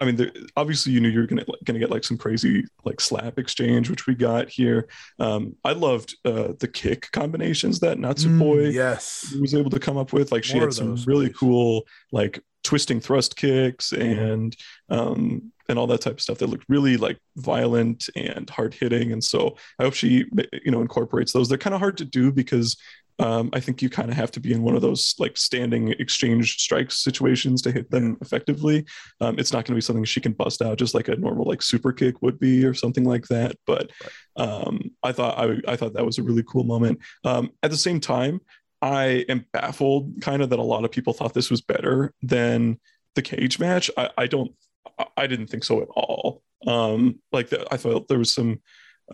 I 0.00 0.04
mean, 0.04 0.16
there, 0.16 0.30
obviously, 0.56 0.92
you 0.92 1.00
knew 1.00 1.08
you 1.08 1.20
were 1.20 1.26
gonna 1.26 1.44
gonna 1.64 1.78
get 1.78 1.90
like 1.90 2.04
some 2.04 2.18
crazy 2.18 2.64
like 2.84 3.00
slap 3.00 3.38
exchange, 3.38 3.90
which 3.90 4.06
we 4.06 4.14
got 4.14 4.48
here. 4.48 4.88
Um, 5.18 5.56
I 5.64 5.72
loved 5.72 6.16
uh, 6.24 6.52
the 6.60 6.68
kick 6.68 7.08
combinations 7.12 7.80
that 7.80 7.98
Natsupoi 7.98 8.72
Mm, 8.72 8.72
yes. 8.72 9.34
was 9.40 9.54
able 9.54 9.70
to 9.70 9.80
come 9.80 9.96
up 9.96 10.12
with. 10.12 10.30
Like 10.32 10.44
she 10.44 10.58
More 10.58 10.60
had 10.60 10.72
some 10.72 10.90
those, 10.90 11.06
really 11.06 11.28
please. 11.28 11.36
cool 11.38 11.86
like 12.12 12.40
twisting 12.64 13.00
thrust 13.00 13.36
kicks 13.36 13.92
and 13.92 14.54
um 14.90 15.52
and 15.70 15.78
all 15.78 15.86
that 15.86 16.00
type 16.00 16.14
of 16.14 16.20
stuff 16.20 16.38
that 16.38 16.48
looked 16.48 16.64
really 16.68 16.96
like 16.96 17.18
violent 17.36 18.08
and 18.16 18.48
hard 18.50 18.74
hitting. 18.74 19.12
And 19.12 19.22
so 19.22 19.56
I 19.78 19.84
hope 19.84 19.94
she 19.94 20.24
you 20.64 20.70
know 20.70 20.80
incorporates 20.80 21.32
those. 21.32 21.48
They're 21.48 21.58
kind 21.58 21.74
of 21.74 21.80
hard 21.80 21.98
to 21.98 22.04
do 22.04 22.32
because 22.32 22.76
um, 23.18 23.50
I 23.52 23.60
think 23.60 23.82
you 23.82 23.90
kind 23.90 24.10
of 24.10 24.16
have 24.16 24.30
to 24.32 24.40
be 24.40 24.52
in 24.52 24.62
one 24.62 24.76
of 24.76 24.82
those 24.82 25.14
like 25.18 25.36
standing 25.36 25.88
exchange 25.98 26.56
strikes 26.58 27.02
situations 27.02 27.62
to 27.62 27.72
hit 27.72 27.90
them 27.90 28.16
effectively. 28.20 28.84
Um, 29.20 29.38
it's 29.38 29.52
not 29.52 29.64
going 29.64 29.72
to 29.72 29.76
be 29.76 29.80
something 29.80 30.04
she 30.04 30.20
can 30.20 30.32
bust 30.32 30.62
out 30.62 30.78
just 30.78 30.94
like 30.94 31.08
a 31.08 31.16
normal 31.16 31.46
like 31.46 31.62
super 31.62 31.92
kick 31.92 32.22
would 32.22 32.38
be 32.38 32.64
or 32.64 32.74
something 32.74 33.04
like 33.04 33.26
that. 33.28 33.56
But 33.66 33.90
um, 34.36 34.92
I 35.02 35.12
thought 35.12 35.38
I, 35.38 35.60
I 35.66 35.76
thought 35.76 35.94
that 35.94 36.06
was 36.06 36.18
a 36.18 36.22
really 36.22 36.44
cool 36.46 36.64
moment. 36.64 37.00
Um, 37.24 37.50
at 37.62 37.70
the 37.70 37.76
same 37.76 38.00
time, 38.00 38.40
I 38.80 39.24
am 39.28 39.44
baffled 39.52 40.20
kind 40.20 40.40
of 40.42 40.50
that 40.50 40.58
a 40.58 40.62
lot 40.62 40.84
of 40.84 40.92
people 40.92 41.12
thought 41.12 41.34
this 41.34 41.50
was 41.50 41.60
better 41.60 42.14
than 42.22 42.78
the 43.16 43.22
cage 43.22 43.58
match. 43.58 43.90
I, 43.96 44.10
I 44.16 44.26
don't 44.28 44.52
I- 44.98 45.06
I 45.16 45.26
didn't 45.26 45.48
think 45.48 45.64
so 45.64 45.82
at 45.82 45.88
all. 45.88 46.42
Um, 46.66 47.20
like 47.32 47.48
the, 47.50 47.66
I 47.72 47.76
thought 47.76 48.08
there 48.08 48.18
was 48.18 48.32
some 48.32 48.60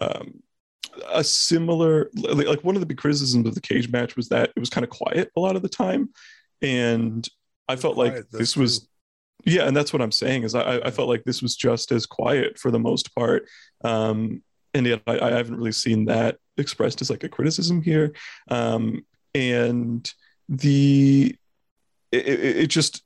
um, 0.00 0.42
a 1.12 1.24
similar 1.24 2.10
like 2.14 2.46
like 2.46 2.64
one 2.64 2.76
of 2.76 2.80
the 2.80 2.86
big 2.86 2.98
criticisms 2.98 3.46
of 3.46 3.54
the 3.54 3.60
cage 3.60 3.90
match 3.90 4.16
was 4.16 4.28
that 4.28 4.50
it 4.54 4.60
was 4.60 4.70
kind 4.70 4.84
of 4.84 4.90
quiet 4.90 5.30
a 5.36 5.40
lot 5.40 5.56
of 5.56 5.62
the 5.62 5.68
time, 5.68 6.10
and 6.62 7.28
I 7.68 7.76
felt 7.76 7.96
like 7.96 8.12
Quiet, 8.12 8.26
that's 8.30 8.38
this 8.38 8.56
was 8.56 8.88
yeah, 9.44 9.66
and 9.66 9.76
that's 9.76 9.92
what 9.92 10.02
I'm 10.02 10.12
saying 10.12 10.44
is 10.44 10.54
I, 10.54 10.78
I 10.78 10.90
felt 10.90 11.08
like 11.08 11.24
this 11.24 11.42
was 11.42 11.56
just 11.56 11.92
as 11.92 12.06
quiet 12.06 12.58
for 12.58 12.70
the 12.70 12.78
most 12.78 13.14
part, 13.14 13.46
um, 13.84 14.42
and 14.72 14.86
yet 14.86 15.02
I, 15.06 15.18
I 15.18 15.30
haven't 15.32 15.56
really 15.56 15.72
seen 15.72 16.06
that 16.06 16.38
expressed 16.56 17.00
as 17.02 17.10
like 17.10 17.24
a 17.24 17.28
criticism 17.28 17.82
here, 17.82 18.14
um, 18.50 19.04
and 19.34 20.10
the 20.48 21.36
it, 22.12 22.28
it, 22.28 22.56
it 22.58 22.66
just 22.68 23.02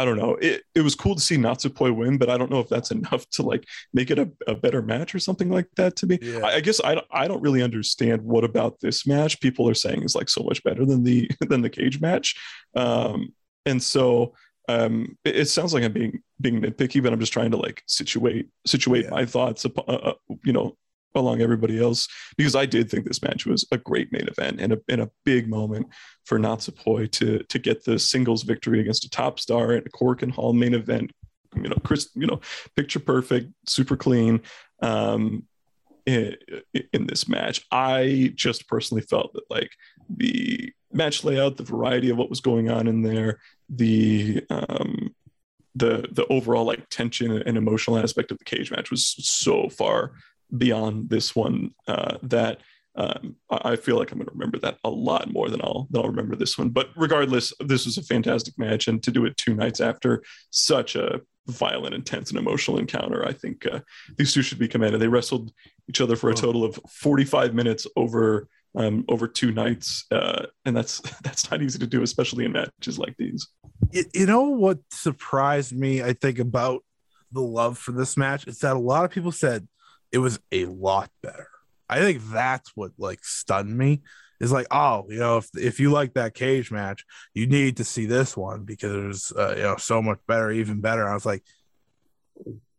I 0.00 0.04
don't 0.04 0.16
know. 0.16 0.36
It 0.40 0.62
it 0.74 0.82
was 0.82 0.94
cool 0.94 1.14
to 1.16 1.20
see 1.20 1.36
Natsupoi 1.36 1.94
win, 1.94 2.18
but 2.18 2.30
I 2.30 2.38
don't 2.38 2.50
know 2.50 2.60
if 2.60 2.68
that's 2.68 2.90
enough 2.98 3.28
to 3.30 3.42
like 3.42 3.64
make 3.92 4.10
it 4.10 4.18
a, 4.18 4.30
a 4.46 4.54
better 4.54 4.80
match 4.82 5.14
or 5.14 5.18
something 5.18 5.50
like 5.50 5.68
that 5.76 5.96
to 5.96 6.06
me. 6.06 6.18
Yeah. 6.22 6.40
I, 6.46 6.54
I 6.56 6.60
guess 6.60 6.80
I 6.84 6.94
don't, 6.94 7.06
I 7.10 7.26
don't 7.28 7.42
really 7.42 7.62
understand 7.62 8.22
what 8.22 8.44
about 8.44 8.78
this 8.80 9.06
match 9.06 9.40
people 9.40 9.68
are 9.68 9.74
saying 9.74 10.02
is 10.04 10.14
like 10.14 10.28
so 10.28 10.42
much 10.42 10.62
better 10.62 10.84
than 10.86 11.02
the 11.02 11.28
than 11.48 11.62
the 11.62 11.70
cage 11.70 12.00
match. 12.00 12.36
Um, 12.76 13.32
and 13.66 13.82
so 13.82 14.34
um, 14.68 15.16
it, 15.24 15.36
it 15.36 15.46
sounds 15.46 15.74
like 15.74 15.82
I'm 15.82 15.92
being 15.92 16.22
being 16.40 16.60
nitpicky, 16.62 17.02
but 17.02 17.12
I'm 17.12 17.20
just 17.20 17.32
trying 17.32 17.50
to 17.50 17.56
like 17.56 17.82
situate 17.86 18.48
situate 18.66 19.04
Yeah. 19.04 19.10
my 19.10 19.24
thoughts, 19.26 19.64
uh, 19.64 19.80
uh, 19.80 20.12
you 20.44 20.52
know, 20.52 20.76
along 21.18 21.40
everybody 21.40 21.80
else 21.80 22.08
because 22.36 22.54
I 22.54 22.66
did 22.66 22.90
think 22.90 23.06
this 23.06 23.22
match 23.22 23.46
was 23.46 23.66
a 23.70 23.78
great 23.78 24.12
main 24.12 24.28
event 24.28 24.60
and 24.60 24.72
a, 24.72 24.78
and 24.88 25.00
a 25.00 25.10
big 25.24 25.48
moment 25.48 25.88
for 26.24 26.38
Natsupoi 26.38 27.10
to 27.12 27.40
to 27.44 27.58
get 27.58 27.84
the 27.84 27.98
singles 27.98 28.42
victory 28.42 28.80
against 28.80 29.04
a 29.04 29.10
top 29.10 29.38
star 29.40 29.72
at 29.72 29.86
a 29.86 29.90
Korakuen 29.90 30.30
Hall 30.30 30.52
main 30.52 30.74
event. 30.74 31.12
You 31.54 31.68
know, 31.68 31.76
Chris, 31.82 32.10
you 32.14 32.26
know, 32.26 32.40
picture 32.76 33.00
perfect, 33.00 33.52
super 33.66 33.96
clean. 33.96 34.42
Um, 34.82 35.46
in, 36.06 36.36
in 36.92 37.06
this 37.06 37.28
match, 37.28 37.66
I 37.70 38.32
just 38.34 38.66
personally 38.66 39.02
felt 39.02 39.34
that 39.34 39.44
like 39.50 39.72
the 40.08 40.72
match 40.90 41.22
layout, 41.22 41.56
the 41.56 41.64
variety 41.64 42.08
of 42.08 42.16
what 42.16 42.30
was 42.30 42.40
going 42.40 42.70
on 42.70 42.86
in 42.86 43.02
there, 43.02 43.40
the 43.68 44.42
um, 44.48 45.14
the 45.74 46.08
the 46.10 46.26
overall 46.28 46.64
like 46.64 46.88
tension 46.88 47.30
and 47.30 47.56
emotional 47.56 47.98
aspect 47.98 48.30
of 48.30 48.38
the 48.38 48.44
cage 48.44 48.70
match 48.70 48.90
was 48.90 49.06
so 49.06 49.68
far 49.68 50.12
beyond 50.56 51.10
this 51.10 51.34
one 51.36 51.74
uh, 51.86 52.16
that 52.22 52.60
um, 52.96 53.36
I 53.50 53.76
feel 53.76 53.96
like 53.96 54.10
I'm 54.10 54.18
going 54.18 54.26
to 54.26 54.32
remember 54.32 54.58
that 54.60 54.78
a 54.82 54.90
lot 54.90 55.32
more 55.32 55.48
than 55.50 55.60
I'll 55.62 55.86
than 55.90 56.02
I'll 56.02 56.08
remember 56.10 56.34
this 56.34 56.58
one. 56.58 56.70
But 56.70 56.88
regardless, 56.96 57.52
this 57.60 57.86
was 57.86 57.96
a 57.96 58.02
fantastic 58.02 58.58
match, 58.58 58.88
and 58.88 59.00
to 59.04 59.10
do 59.12 59.24
it 59.24 59.36
two 59.36 59.54
nights 59.54 59.80
after 59.80 60.22
such 60.50 60.96
a 60.96 61.20
violent, 61.46 61.94
intense, 61.94 62.30
and 62.30 62.38
emotional 62.38 62.78
encounter, 62.78 63.24
I 63.26 63.32
think 63.32 63.66
uh, 63.66 63.80
these 64.16 64.32
two 64.34 64.42
should 64.42 64.58
be 64.58 64.66
commended. 64.68 65.00
They 65.00 65.06
wrestled 65.08 65.52
each 65.88 66.00
other 66.00 66.16
for 66.16 66.28
a 66.30 66.32
Oh. 66.32 66.36
total 66.36 66.64
of 66.64 66.78
45 66.90 67.54
minutes 67.54 67.86
over 67.96 68.48
um, 68.74 69.04
over 69.08 69.28
two 69.28 69.52
nights, 69.52 70.04
uh, 70.10 70.46
and 70.64 70.76
that's 70.76 71.00
that's 71.22 71.48
not 71.50 71.62
easy 71.62 71.78
to 71.78 71.86
do, 71.86 72.02
especially 72.02 72.46
in 72.46 72.52
matches 72.52 72.98
like 72.98 73.14
these. 73.16 73.46
you, 73.92 74.04
you 74.12 74.26
know 74.26 74.42
what 74.42 74.78
surprised 74.90 75.72
me 75.72 76.02
i 76.02 76.12
think 76.12 76.38
about 76.40 76.82
the 77.30 77.40
love 77.40 77.78
for 77.78 77.92
this 77.92 78.16
match 78.16 78.46
is 78.48 78.58
that 78.58 78.74
a 78.74 78.78
lot 78.78 79.04
of 79.04 79.10
people 79.12 79.30
said 79.30 79.68
it 80.12 80.18
was 80.18 80.40
a 80.52 80.66
lot 80.66 81.10
better. 81.22 81.48
I 81.88 82.00
think 82.00 82.22
that's 82.30 82.72
what 82.74 82.92
like 82.98 83.24
stunned 83.24 83.76
me. 83.76 84.02
Is 84.40 84.52
like 84.52 84.68
oh 84.70 85.06
you 85.08 85.18
know 85.18 85.38
if 85.38 85.48
if 85.56 85.80
you 85.80 85.90
like 85.90 86.14
that 86.14 86.32
cage 86.32 86.70
match 86.70 87.04
you 87.34 87.48
need 87.48 87.78
to 87.78 87.84
see 87.84 88.06
this 88.06 88.36
one 88.36 88.62
because 88.62 88.92
it 88.92 89.06
was 89.06 89.32
uh, 89.36 89.54
you 89.56 89.62
know 89.62 89.76
so 89.76 90.00
much 90.00 90.20
better 90.28 90.52
even 90.52 90.80
better. 90.80 91.08
I 91.08 91.14
was 91.14 91.26
like 91.26 91.42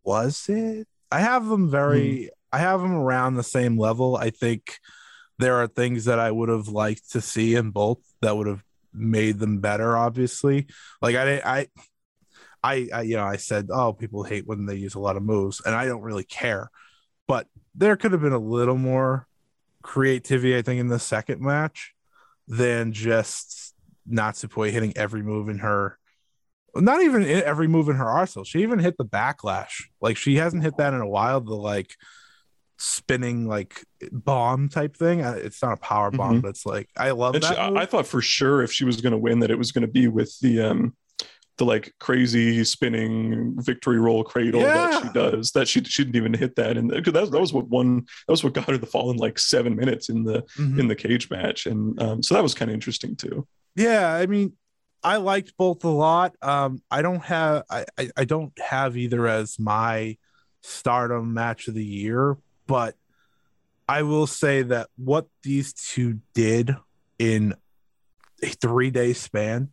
was 0.02 0.48
it? 0.48 0.88
I 1.12 1.20
have 1.20 1.46
them 1.46 1.70
very 1.70 2.30
i 2.52 2.58
have 2.58 2.80
them 2.80 2.92
around 2.92 3.34
the 3.34 3.42
same 3.42 3.78
level. 3.78 4.16
I 4.16 4.30
think 4.30 4.78
there 5.38 5.56
are 5.56 5.66
things 5.66 6.04
that 6.06 6.18
I 6.18 6.30
would 6.30 6.48
have 6.48 6.68
liked 6.68 7.12
to 7.12 7.20
see 7.20 7.54
in 7.54 7.70
both 7.70 7.98
that 8.20 8.36
would 8.36 8.46
have 8.46 8.62
made 8.92 9.38
them 9.38 9.60
better. 9.60 9.96
Obviously, 9.96 10.66
like 11.00 11.16
I, 11.16 11.38
I, 11.38 11.66
I, 12.62 12.88
I, 12.92 13.02
you 13.02 13.16
know, 13.16 13.24
I 13.24 13.36
said, 13.36 13.68
oh, 13.72 13.92
people 13.92 14.24
hate 14.24 14.46
when 14.46 14.66
they 14.66 14.74
use 14.74 14.94
a 14.94 15.00
lot 15.00 15.16
of 15.16 15.22
moves, 15.22 15.62
and 15.64 15.74
I 15.74 15.86
don't 15.86 16.02
really 16.02 16.24
care, 16.24 16.70
but 17.30 17.46
there 17.76 17.96
could 17.96 18.10
have 18.10 18.20
been 18.20 18.32
a 18.32 18.38
little 18.38 18.76
more 18.76 19.28
creativity, 19.82 20.56
I 20.56 20.62
think, 20.62 20.80
in 20.80 20.88
the 20.88 20.98
second 20.98 21.40
match 21.40 21.94
than 22.48 22.92
just 22.92 23.72
Natsupoi 24.10 24.70
hitting 24.72 24.92
every 24.96 25.22
move 25.22 25.48
in 25.48 25.58
her. 25.60 25.96
Not 26.74 27.02
even 27.02 27.24
every 27.24 27.68
move 27.68 27.88
in 27.88 27.94
her 27.94 28.08
arsenal. 28.08 28.44
She 28.44 28.62
even 28.62 28.80
hit 28.80 28.96
the 28.98 29.04
backlash. 29.04 29.84
Like 30.00 30.16
she 30.16 30.36
hasn't 30.36 30.64
hit 30.64 30.76
that 30.78 30.92
in 30.92 31.00
a 31.00 31.06
while. 31.08 31.40
The 31.40 31.54
like 31.54 31.94
spinning 32.78 33.46
like 33.46 33.84
bomb 34.10 34.68
type 34.68 34.96
thing. 34.96 35.20
It's 35.20 35.62
not 35.62 35.74
a 35.74 35.76
power 35.80 36.10
bomb, 36.10 36.38
Mhm. 36.38 36.42
but 36.42 36.48
it's 36.48 36.66
like 36.66 36.88
I 36.96 37.10
love 37.12 37.34
And 37.36 37.44
that. 37.44 37.54
she, 37.54 37.60
I. 37.60 37.82
I 37.82 37.86
thought 37.86 38.06
for 38.08 38.20
sure 38.20 38.62
if 38.62 38.72
she 38.72 38.84
was 38.84 39.00
going 39.00 39.12
to 39.12 39.18
win, 39.18 39.38
that 39.40 39.50
it 39.52 39.58
was 39.58 39.70
going 39.72 39.82
to 39.82 39.92
be 39.92 40.08
with 40.08 40.36
the 40.40 40.62
um, 40.62 40.96
the 41.60 41.64
like 41.66 41.92
crazy 42.00 42.64
spinning 42.64 43.54
victory 43.60 44.00
roll 44.00 44.24
cradle 44.24 44.62
that 44.62 45.00
she 45.02 45.08
does. 45.12 45.52
That 45.52 45.68
she 45.68 45.84
she 45.84 46.04
didn't 46.04 46.16
even 46.16 46.34
hit 46.34 46.56
that, 46.56 46.76
and 46.76 46.88
because 46.90 47.12
that, 47.12 47.30
that 47.30 47.40
was 47.40 47.52
what 47.52 47.68
one 47.68 47.96
that 48.26 48.32
was 48.32 48.42
what 48.42 48.54
got 48.54 48.68
her 48.68 48.78
the 48.78 48.86
fall 48.86 49.10
in 49.10 49.18
like 49.18 49.38
seven 49.38 49.76
minutes 49.76 50.08
in 50.08 50.24
the 50.24 50.42
Mhm. 50.58 50.80
in 50.80 50.88
the 50.88 50.96
cage 50.96 51.30
match, 51.30 51.66
and 51.66 52.00
um, 52.02 52.22
so 52.22 52.34
that 52.34 52.42
was 52.42 52.54
kind 52.54 52.70
of 52.70 52.74
interesting 52.74 53.14
too. 53.14 53.46
Yeah, 53.76 54.12
I 54.12 54.26
mean, 54.26 54.54
I 55.04 55.18
liked 55.18 55.52
both 55.58 55.84
a 55.84 55.88
lot. 55.88 56.34
Um, 56.42 56.82
I 56.90 57.02
don't 57.02 57.22
have 57.24 57.62
I, 57.70 57.84
I, 57.98 58.10
I 58.16 58.24
don't 58.24 58.52
have 58.58 58.96
either 58.96 59.28
as 59.28 59.58
my 59.58 60.16
stardom 60.62 61.34
match 61.34 61.68
of 61.68 61.74
the 61.74 61.84
year, 61.84 62.36
but 62.66 62.96
I 63.88 64.02
will 64.02 64.26
say 64.26 64.62
that 64.62 64.88
what 64.96 65.26
these 65.42 65.72
two 65.74 66.20
did 66.34 66.74
in 67.18 67.54
a 68.42 68.46
three 68.48 68.90
day 68.90 69.12
span, 69.12 69.72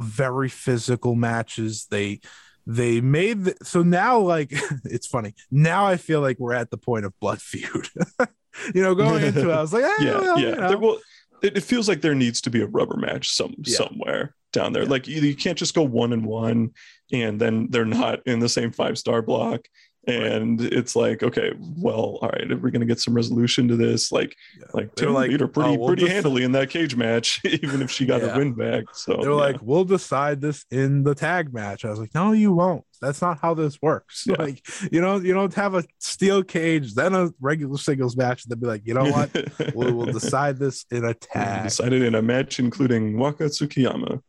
very 0.00 0.48
physical 0.48 1.14
matches. 1.14 1.86
They 1.90 2.20
they 2.66 3.00
made 3.00 3.44
the, 3.44 3.56
so 3.62 3.82
now 3.82 4.18
like 4.18 4.52
it's 4.84 5.06
funny. 5.06 5.34
Now 5.50 5.86
I 5.86 5.96
feel 5.96 6.20
like 6.20 6.38
we're 6.38 6.54
at 6.54 6.70
the 6.70 6.76
point 6.76 7.04
of 7.04 7.18
blood 7.20 7.40
feud. 7.40 7.88
you 8.74 8.82
know, 8.82 8.94
going 8.94 9.24
into 9.24 9.50
it, 9.50 9.54
I 9.54 9.60
was 9.60 9.72
like, 9.72 9.84
eh, 9.84 9.94
yeah, 10.00 10.18
well, 10.18 10.38
yeah. 10.38 10.48
you 10.48 10.54
know. 10.56 10.68
There, 10.68 10.78
well, 10.78 10.98
it, 11.42 11.56
it 11.56 11.62
feels 11.62 11.88
like 11.88 12.00
there 12.00 12.14
needs 12.14 12.40
to 12.42 12.50
be 12.50 12.60
a 12.62 12.66
rubber 12.66 12.96
match 12.96 13.30
some 13.30 13.54
Yeah. 13.58 13.76
somewhere 13.76 14.34
down 14.52 14.72
there. 14.72 14.84
Yeah. 14.84 14.90
Like 14.90 15.06
you, 15.08 15.20
you 15.20 15.36
can't 15.36 15.58
just 15.58 15.74
go 15.74 15.82
one 15.82 16.12
and 16.12 16.24
one, 16.24 16.72
and 17.12 17.40
then 17.40 17.68
they're 17.70 17.84
not 17.84 18.20
in 18.26 18.38
the 18.38 18.48
same 18.48 18.72
five 18.72 18.98
star 18.98 19.22
block. 19.22 19.60
And 20.08 20.60
it's 20.62 20.96
like, 20.96 21.22
okay, 21.22 21.52
well, 21.76 22.18
all 22.22 22.30
right, 22.30 22.50
if 22.50 22.60
we're 22.60 22.70
gonna 22.70 22.86
get 22.86 22.98
some 22.98 23.12
resolution 23.14 23.68
to 23.68 23.76
this, 23.76 24.10
like, 24.10 24.34
Yeah. 24.58 24.64
like 24.72 24.94
They 24.94 25.04
were 25.04 25.08
Tim 25.08 25.14
like, 25.14 25.30
beat 25.30 25.40
her 25.40 25.48
pretty, 25.48 25.70
"Oh, 25.70 25.78
we'll 25.78 25.88
pretty 25.88 26.08
handily 26.08 26.44
in 26.44 26.52
that 26.52 26.70
cage 26.70 26.96
match, 26.96 27.40
even 27.44 27.82
if 27.82 27.90
she 27.90 28.06
got 28.06 28.22
Yeah. 28.22 28.34
a 28.34 28.38
win 28.38 28.54
back. 28.54 28.84
So 28.94 29.18
they're 29.20 29.30
yeah. 29.30 29.36
like, 29.36 29.56
"We'll 29.60 29.84
decide 29.84 30.40
this 30.40 30.64
in 30.70 31.02
the 31.02 31.14
tag 31.14 31.52
match." 31.52 31.84
I 31.84 31.90
was 31.90 31.98
like, 31.98 32.14
"No, 32.14 32.32
you 32.32 32.52
won't. 32.52 32.84
That's 33.02 33.20
not 33.22 33.38
how 33.40 33.54
this 33.54 33.78
works. 33.82 34.26
Like, 34.38 34.66
you 34.90 35.00
know, 35.00 35.16
you 35.18 35.34
don't 35.34 35.52
have 35.54 35.74
a 35.74 35.84
steel 35.98 36.42
cage, 36.42 36.94
then 36.94 37.14
a 37.14 37.30
regular 37.40 37.76
singles 37.76 38.16
match, 38.16 38.44
and 38.44 38.50
then 38.50 38.58
be 38.60 38.66
like, 38.66 38.86
you 38.86 38.94
know 38.94 39.04
what? 39.12 39.30
we'll, 39.74 39.92
we'll 39.94 40.06
decide 40.12 40.58
this 40.58 40.86
in 40.90 41.04
a 41.04 41.12
tag." 41.14 41.64
decided 41.64 42.02
in 42.02 42.14
a 42.14 42.22
match 42.22 42.58
including 42.58 43.18
Waka 43.18 43.44
Tsukiyama. 43.44 44.22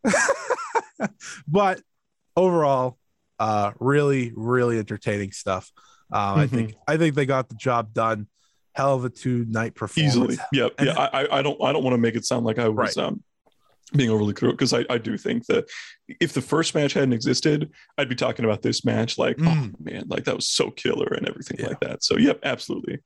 But 1.47 1.81
overall, 2.35 2.97
uh, 3.39 3.71
really, 3.79 4.31
really 4.35 4.77
entertaining 4.79 5.31
stuff. 5.31 5.71
Uh, 6.11 6.33
I 6.37 6.45
Mhm. 6.45 6.49
think 6.49 6.75
I 6.87 6.97
think 6.97 7.15
they 7.15 7.25
got 7.25 7.49
the 7.49 7.55
job 7.55 7.93
done. 7.93 8.27
Hell 8.75 8.95
of 8.95 9.05
a 9.05 9.09
two 9.09 9.45
night 9.49 9.75
performance. 9.75 10.15
easily. 10.15 10.37
Yeah, 10.53 10.69
And- 10.77 10.87
yeah. 10.87 10.93
I, 10.97 11.23
I- 11.23 11.39
I 11.39 11.41
don't, 11.41 11.61
I 11.61 11.71
don't 11.73 11.83
want 11.83 11.93
to 11.95 11.97
make 11.97 12.15
it 12.15 12.25
sound 12.25 12.45
like 12.45 12.59
I 12.59 12.67
was 12.69 12.95
Right. 12.95 13.05
um, 13.05 13.23
being 13.93 14.09
overly 14.11 14.33
cruel 14.33 14.53
because 14.53 14.73
I, 14.73 14.85
I 14.89 14.99
do 14.99 15.17
think 15.17 15.47
that 15.47 15.65
if 16.19 16.33
the 16.33 16.41
first 16.41 16.75
match 16.75 16.93
hadn't 16.93 17.13
existed, 17.13 17.71
I'd 17.97 18.07
be 18.09 18.15
talking 18.15 18.45
about 18.45 18.61
this 18.61 18.85
match 18.85 19.17
like, 19.17 19.37
Mm. 19.37 19.47
oh 19.73 19.83
man, 19.83 20.03
like 20.07 20.25
that 20.25 20.35
was 20.35 20.47
so 20.47 20.69
killer 20.69 21.07
and 21.07 21.27
everything 21.27 21.57
Yeah. 21.59 21.67
like 21.67 21.79
that. 21.81 22.03
So, 22.03 22.17
yep, 22.17 22.39
absolutely. 22.43 22.99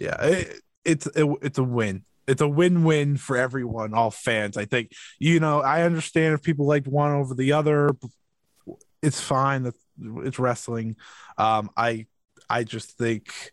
yeah 0.00 0.16
it, 0.22 0.60
it's 0.84 1.06
it, 1.08 1.26
it's 1.42 1.58
a 1.58 1.64
win 1.64 2.04
it's 2.28 2.40
a 2.40 2.46
win-win 2.48 3.16
for 3.16 3.36
everyone 3.36 3.92
all 3.94 4.12
fans 4.12 4.56
i 4.56 4.64
think 4.64 4.92
you 5.18 5.40
know 5.40 5.60
i 5.60 5.82
understand 5.82 6.34
if 6.34 6.42
people 6.42 6.66
liked 6.66 6.86
one 6.86 7.10
over 7.10 7.34
the 7.34 7.50
other 7.52 7.90
it's 9.02 9.20
fine 9.20 9.62
that 9.64 9.74
it's 10.18 10.38
wrestling 10.38 10.96
um 11.36 11.70
i 11.76 12.06
i 12.48 12.64
just 12.64 12.96
think 12.98 13.52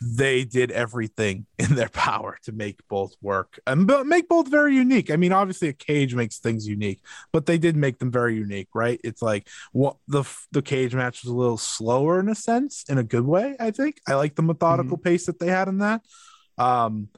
they 0.00 0.44
did 0.44 0.70
everything 0.70 1.46
in 1.58 1.74
their 1.74 1.88
power 1.88 2.38
to 2.44 2.52
make 2.52 2.80
both 2.88 3.14
work 3.20 3.58
and 3.66 3.90
make 4.06 4.28
both 4.28 4.48
very 4.48 4.74
unique. 4.74 5.10
I 5.10 5.16
mean, 5.16 5.32
obviously 5.32 5.68
a 5.68 5.72
cage 5.72 6.14
makes 6.14 6.38
things 6.38 6.66
unique, 6.66 7.00
but 7.32 7.46
they 7.46 7.58
did 7.58 7.76
make 7.76 7.98
them 7.98 8.10
very 8.10 8.36
unique, 8.36 8.68
right? 8.74 9.00
It's 9.02 9.22
like 9.22 9.48
what 9.72 9.96
the 10.06 10.24
the 10.52 10.62
cage 10.62 10.94
match 10.94 11.24
was 11.24 11.32
a 11.32 11.36
little 11.36 11.58
slower 11.58 12.20
in 12.20 12.28
a 12.28 12.34
sense, 12.34 12.84
in 12.88 12.98
a 12.98 13.02
good 13.02 13.26
way. 13.26 13.56
I 13.58 13.70
think 13.70 14.00
I 14.06 14.14
like 14.14 14.36
the 14.36 14.42
methodical 14.42 14.96
pace 14.98 15.26
that 15.26 15.38
they 15.38 15.48
had 15.48 15.68
in 15.68 15.78
that. 15.78 16.02
Um, 16.56 17.08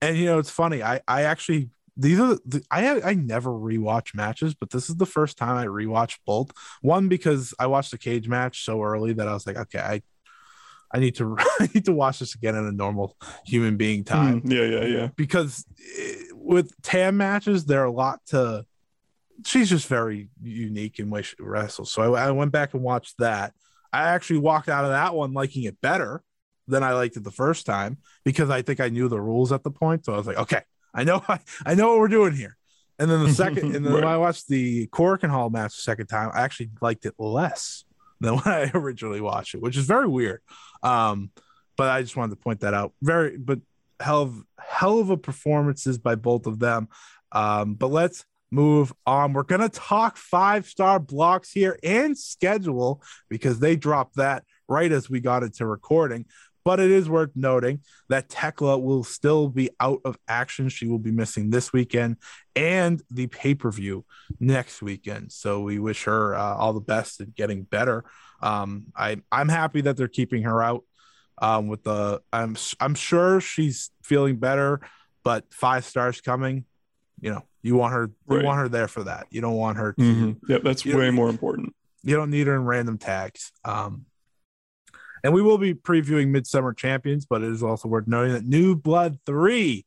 and 0.00 0.16
you 0.16 0.26
know, 0.26 0.38
it's 0.38 0.50
funny. 0.50 0.82
I 0.82 1.00
I 1.06 1.22
actually 1.22 1.70
these 1.96 2.18
are 2.18 2.36
the, 2.46 2.62
I 2.70 3.00
I 3.02 3.14
never 3.14 3.50
rewatch 3.50 4.14
matches, 4.14 4.54
but 4.54 4.70
this 4.70 4.88
is 4.88 4.96
the 4.96 5.06
first 5.06 5.36
time 5.36 5.56
I 5.56 5.66
rewatched 5.66 6.18
both. 6.26 6.50
One 6.80 7.08
because 7.08 7.54
I 7.58 7.66
watched 7.66 7.90
the 7.90 7.98
cage 7.98 8.28
match 8.28 8.64
so 8.64 8.82
early 8.82 9.12
that 9.14 9.28
I 9.28 9.34
was 9.34 9.46
like, 9.46 9.56
okay, 9.56 9.78
I 9.78 10.02
I 10.90 10.98
need 11.00 11.16
to 11.16 11.36
I 11.60 11.68
need 11.74 11.84
to 11.86 11.92
watch 11.92 12.18
this 12.20 12.34
again 12.34 12.54
in 12.54 12.64
a 12.64 12.72
normal 12.72 13.16
human 13.44 13.76
being 13.76 14.04
time 14.04 14.42
Mm, 14.42 14.52
yeah, 14.52 14.62
yeah, 14.64 14.84
yeah. 14.84 15.08
because 15.16 15.64
eh, 15.98 16.14
with 16.34 16.72
Tam 16.82 17.16
matches, 17.16 17.64
there 17.66 17.82
are 17.82 17.86
a 17.86 17.92
lot 17.92 18.20
to. 18.26 18.64
She's 19.44 19.68
just 19.70 19.88
very 19.88 20.28
unique 20.40 20.98
in 20.98 21.10
way 21.10 21.22
she 21.22 21.34
wrestles. 21.40 21.92
So 21.92 22.14
I, 22.14 22.28
I 22.28 22.30
went 22.30 22.52
back 22.52 22.74
and 22.74 22.82
watched 22.82 23.18
that. 23.18 23.54
I 23.92 24.04
actually 24.10 24.38
walked 24.38 24.68
out 24.68 24.84
of 24.84 24.90
that 24.90 25.14
one 25.14 25.32
liking 25.32 25.64
it 25.64 25.80
better 25.80 26.22
than 26.68 26.84
I 26.84 26.92
liked 26.92 27.16
it 27.16 27.24
the 27.24 27.32
first 27.32 27.66
time 27.66 27.98
because 28.24 28.50
I 28.50 28.62
think 28.62 28.80
I 28.80 28.88
knew 28.88 29.08
the 29.08 29.20
rules 29.20 29.50
at 29.50 29.64
the 29.64 29.70
point. 29.70 30.04
So 30.04 30.14
I 30.14 30.16
was 30.16 30.26
like, 30.26 30.38
okay, 30.38 30.62
I 30.94 31.04
know 31.04 31.22
I, 31.28 31.40
I 31.66 31.74
know 31.74 31.90
what 31.90 31.98
we're 31.98 32.08
doing 32.08 32.34
here. 32.34 32.56
And 32.98 33.10
then 33.10 33.24
the 33.24 33.32
second, 33.32 33.74
and 33.74 33.84
then 33.86 33.92
when 33.92 34.04
I 34.04 34.16
watched 34.16 34.48
the 34.48 34.86
Korakuen 34.88 35.30
Hall 35.30 35.50
match 35.50 35.74
the 35.74 35.82
second 35.82 36.06
time, 36.06 36.30
I 36.34 36.42
actually 36.42 36.70
liked 36.80 37.04
it 37.06 37.14
less 37.18 37.84
than 38.20 38.34
when 38.38 38.54
I 38.54 38.70
originally 38.74 39.20
watched 39.20 39.54
it, 39.54 39.62
which 39.62 39.76
is 39.76 39.86
very 39.86 40.06
weird. 40.06 40.40
Um, 40.82 41.30
but 41.76 41.88
I 41.88 42.02
just 42.02 42.16
wanted 42.16 42.36
to 42.36 42.42
point 42.42 42.60
that 42.60 42.74
out. 42.74 42.92
Very, 43.02 43.36
but 43.38 43.60
hell 44.00 44.22
of 44.22 44.44
hell 44.58 44.98
of 44.98 45.10
a 45.10 45.16
performances 45.16 45.98
by 45.98 46.14
both 46.14 46.46
of 46.46 46.58
them. 46.58 46.88
Um, 47.32 47.74
but 47.74 47.88
let's 47.88 48.24
move 48.50 48.92
on. 49.06 49.32
We're 49.32 49.42
gonna 49.44 49.68
talk 49.68 50.16
five 50.16 50.66
star 50.66 51.00
blocks 51.00 51.50
here 51.50 51.78
and 51.82 52.16
schedule 52.16 53.02
because 53.28 53.58
they 53.58 53.74
dropped 53.74 54.16
that 54.16 54.44
right 54.68 54.92
as 54.92 55.08
we 55.08 55.20
got 55.20 55.42
into 55.42 55.66
recording. 55.66 56.26
But 56.64 56.78
it 56.78 56.90
is 56.90 57.08
worth 57.08 57.30
noting 57.34 57.80
that 58.08 58.28
Tekla 58.28 58.78
will 58.78 59.02
still 59.02 59.48
be 59.48 59.70
out 59.80 60.00
of 60.04 60.16
action. 60.28 60.68
She 60.68 60.86
will 60.86 60.98
be 61.00 61.10
missing 61.10 61.50
this 61.50 61.72
weekend 61.72 62.16
and 62.54 63.02
the 63.10 63.26
pay 63.26 63.54
per 63.54 63.70
view 63.70 64.04
next 64.38 64.80
weekend. 64.82 65.32
So 65.32 65.60
we 65.62 65.78
wish 65.80 66.04
her 66.04 66.34
uh, 66.36 66.54
all 66.56 66.72
the 66.72 66.80
best 66.80 67.20
in 67.20 67.32
getting 67.36 67.62
better. 67.64 68.04
Um, 68.40 68.86
I 68.96 69.22
I'm 69.32 69.48
happy 69.48 69.80
that 69.82 69.96
they're 69.96 70.08
keeping 70.08 70.44
her 70.44 70.62
out. 70.62 70.84
Um, 71.38 71.66
with 71.66 71.82
the 71.82 72.22
I'm 72.32 72.56
I'm 72.78 72.94
sure 72.94 73.40
she's 73.40 73.90
feeling 74.04 74.36
better, 74.36 74.80
but 75.24 75.52
five 75.52 75.84
stars 75.84 76.20
coming. 76.20 76.64
You 77.20 77.30
know, 77.32 77.42
you 77.62 77.74
want 77.74 77.94
her 77.94 78.10
you 78.30 78.42
want 78.44 78.60
her 78.60 78.68
there 78.68 78.86
for 78.88 79.02
that. 79.04 79.26
You 79.30 79.40
don't 79.40 79.56
want 79.56 79.78
her 79.78 79.94
to 79.94 80.00
Mhm. 80.02 80.36
Yep, 80.48 80.62
that's 80.62 80.84
way 80.86 81.10
more 81.10 81.28
important. 81.28 81.74
you 82.04 82.14
don't 82.16 82.30
need 82.30 82.46
her 82.46 82.54
in 82.54 82.64
random 82.64 82.98
tags. 82.98 83.50
Um, 83.64 84.06
and 85.24 85.32
we 85.32 85.42
will 85.42 85.58
be 85.58 85.74
previewing 85.74 86.28
Midsummer 86.28 86.72
Champions, 86.72 87.26
but 87.26 87.42
it 87.42 87.50
is 87.50 87.62
also 87.62 87.88
worth 87.88 88.06
noting 88.06 88.32
that 88.32 88.44
New 88.44 88.74
Blood 88.76 89.18
3 89.26 89.84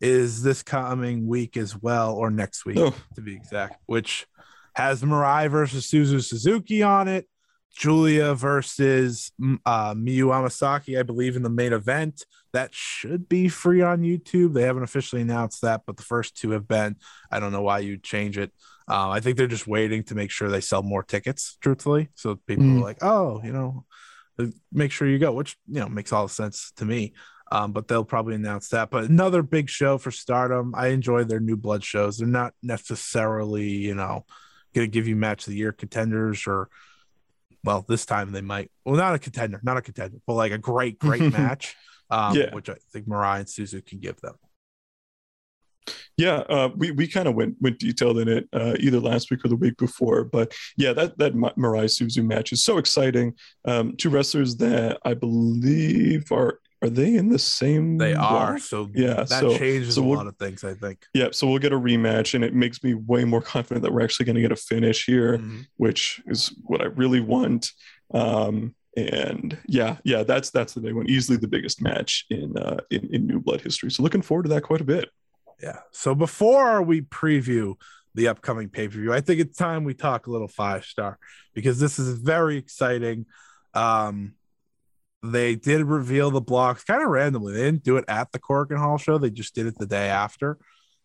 is 0.00 0.42
this 0.42 0.62
coming 0.62 1.26
week 1.26 1.56
as 1.56 1.80
well, 1.80 2.14
or 2.14 2.30
next 2.30 2.64
week 2.64 2.78
Oh. 2.78 2.94
to 3.14 3.20
be 3.20 3.34
exact, 3.34 3.80
which 3.86 4.26
has 4.74 5.02
Mirai 5.02 5.48
versus 5.50 5.86
Suzu 5.88 6.22
Suzuki 6.24 6.82
on 6.82 7.06
it, 7.06 7.28
Julia 7.76 8.34
versus 8.34 9.32
mm, 9.40 9.58
uh, 9.64 9.94
Miyu 9.94 10.26
Amasaki, 10.26 10.98
I 10.98 11.02
believe, 11.04 11.36
in 11.36 11.42
the 11.42 11.50
main 11.50 11.72
event. 11.72 12.26
That 12.52 12.74
should 12.74 13.28
be 13.28 13.48
free 13.48 13.80
on 13.80 14.02
YouTube. 14.02 14.52
They 14.52 14.62
haven't 14.62 14.82
officially 14.82 15.22
announced 15.22 15.62
that, 15.62 15.82
but 15.86 15.96
the 15.96 16.02
first 16.02 16.36
two 16.36 16.50
have 16.50 16.66
been. 16.68 16.96
I 17.30 17.40
don't 17.40 17.52
know 17.52 17.62
why 17.62 17.78
you'd 17.78 18.02
change 18.02 18.36
it. 18.36 18.52
Uh, 18.88 19.08
I 19.10 19.20
think 19.20 19.36
they're 19.38 19.46
just 19.46 19.66
waiting 19.66 20.02
to 20.04 20.14
make 20.14 20.30
sure 20.30 20.50
they 20.50 20.60
sell 20.60 20.82
more 20.82 21.02
tickets, 21.02 21.56
truthfully. 21.62 22.08
So 22.14 22.36
people 22.46 22.64
Mm. 22.64 22.78
are 22.78 22.82
like, 22.82 22.98
oh, 23.02 23.40
you 23.44 23.52
know, 23.52 23.84
make 24.72 24.92
sure 24.92 25.08
you 25.08 25.18
go, 25.18 25.32
which, 25.32 25.56
you 25.68 25.80
know, 25.80 25.88
makes 25.88 26.12
all 26.12 26.26
the 26.26 26.32
sense 26.32 26.72
to 26.76 26.84
me. 26.84 27.12
Um, 27.50 27.72
but 27.72 27.86
they'll 27.86 28.04
probably 28.04 28.34
announce 28.34 28.68
that. 28.68 28.90
But 28.90 29.04
another 29.04 29.42
big 29.42 29.68
show 29.68 29.98
for 29.98 30.10
Stardom. 30.10 30.72
I 30.74 30.88
enjoy 30.88 31.24
their 31.24 31.40
new 31.40 31.56
blood 31.56 31.84
shows. 31.84 32.16
They're 32.16 32.26
not 32.26 32.54
necessarily, 32.62 33.68
you 33.68 33.94
know, 33.94 34.24
going 34.74 34.86
to 34.86 34.90
give 34.90 35.06
you 35.06 35.16
match 35.16 35.46
of 35.46 35.50
the 35.52 35.58
year 35.58 35.72
contenders 35.72 36.46
or, 36.46 36.68
well, 37.62 37.84
this 37.86 38.06
time 38.06 38.32
they 38.32 38.40
might. 38.40 38.70
Well, 38.86 38.96
not 38.96 39.14
a 39.14 39.18
contender, 39.18 39.60
not 39.62 39.76
a 39.76 39.82
contender, 39.82 40.16
but 40.26 40.32
like 40.32 40.52
a 40.52 40.58
great, 40.58 40.98
great 40.98 41.30
match. 41.32 41.76
um, 42.10 42.34
Yeah. 42.34 42.54
which 42.54 42.70
I 42.70 42.76
think 42.90 43.06
Mirai 43.06 43.40
and 43.40 43.46
Suzu 43.46 43.84
can 43.84 43.98
give 44.00 44.18
them. 44.22 44.34
Yeah, 46.16 46.36
uh, 46.48 46.68
we 46.76 46.90
we 46.90 47.08
kind 47.08 47.26
of 47.26 47.34
went 47.34 47.56
went 47.60 47.78
detailed 47.78 48.18
in 48.18 48.28
it 48.28 48.48
uh, 48.52 48.74
either 48.78 49.00
last 49.00 49.30
week 49.30 49.44
or 49.44 49.48
the 49.48 49.56
week 49.56 49.76
before, 49.78 50.24
but 50.24 50.52
yeah, 50.76 50.92
that 50.92 51.18
that 51.18 51.34
Ma- 51.34 51.52
Mirai 51.58 51.84
Suzu 51.86 52.24
match 52.24 52.52
is 52.52 52.62
so 52.62 52.78
exciting. 52.78 53.34
Um, 53.64 53.96
two 53.96 54.10
wrestlers 54.10 54.56
that 54.56 54.98
I 55.04 55.14
believe 55.14 56.30
are 56.30 56.58
are 56.82 56.90
they 56.90 57.14
in 57.14 57.28
the 57.28 57.38
same? 57.38 57.96
They 57.98 58.12
are 58.12 58.52
block? 58.54 58.58
so 58.62 58.90
Yeah, 58.94 59.14
that 59.24 59.28
so- 59.28 59.56
changes 59.56 59.94
so 59.94 60.02
a 60.02 60.06
we'll- 60.06 60.18
lot 60.18 60.26
of 60.26 60.36
things. 60.36 60.64
I 60.64 60.74
think. 60.74 61.04
Yeah, 61.14 61.28
so 61.32 61.46
we'll 61.48 61.58
get 61.60 61.72
a 61.72 61.78
rematch, 61.78 62.34
and 62.34 62.44
it 62.44 62.54
makes 62.54 62.82
me 62.84 62.94
way 62.94 63.24
more 63.24 63.40
confident 63.40 63.82
that 63.84 63.92
we're 63.92 64.02
actually 64.02 64.26
going 64.26 64.36
to 64.36 64.42
get 64.42 64.52
a 64.52 64.56
finish 64.56 65.06
here, 65.06 65.38
Mhm. 65.38 65.66
which 65.76 66.20
is 66.26 66.54
what 66.64 66.80
I 66.82 66.86
really 66.86 67.20
want. 67.20 67.70
Um, 68.12 68.74
and 68.96 69.56
yeah, 69.66 69.96
yeah, 70.04 70.22
that's 70.24 70.50
that's 70.50 70.74
the 70.74 70.80
big 70.80 70.94
one, 70.94 71.08
easily 71.08 71.38
the 71.38 71.48
biggest 71.48 71.80
match 71.80 72.26
in 72.30 72.56
uh, 72.58 72.78
in, 72.90 73.08
in 73.14 73.26
New 73.26 73.40
Blood 73.40 73.62
history. 73.62 73.90
So 73.90 74.02
looking 74.02 74.20
forward 74.22 74.42
to 74.44 74.48
that 74.50 74.62
quite 74.64 74.80
a 74.82 74.84
bit. 74.84 75.08
Yeah. 75.62 75.78
So 75.92 76.14
before 76.14 76.82
we 76.82 77.02
preview 77.02 77.74
the 78.14 78.28
upcoming 78.28 78.68
pay 78.68 78.88
per 78.88 78.94
view, 78.94 79.12
I 79.12 79.20
think 79.20 79.40
it's 79.40 79.56
time 79.56 79.84
we 79.84 79.94
talk 79.94 80.26
a 80.26 80.30
little 80.30 80.48
five 80.48 80.84
star 80.84 81.18
because 81.54 81.78
this 81.78 81.98
is 81.98 82.18
very 82.18 82.56
exciting. 82.56 83.26
Um, 83.72 84.34
they 85.22 85.54
did 85.54 85.84
reveal 85.84 86.32
the 86.32 86.40
blocks 86.40 86.82
kind 86.82 87.00
of 87.00 87.08
randomly. 87.08 87.54
They 87.54 87.62
didn't 87.62 87.84
do 87.84 87.96
it 87.96 88.04
at 88.08 88.32
the 88.32 88.40
Korakuen 88.40 88.78
Hall 88.78 88.98
show. 88.98 89.18
They 89.18 89.30
just 89.30 89.54
did 89.54 89.66
it 89.66 89.78
the 89.78 89.86
day 89.86 90.08
after, 90.08 90.58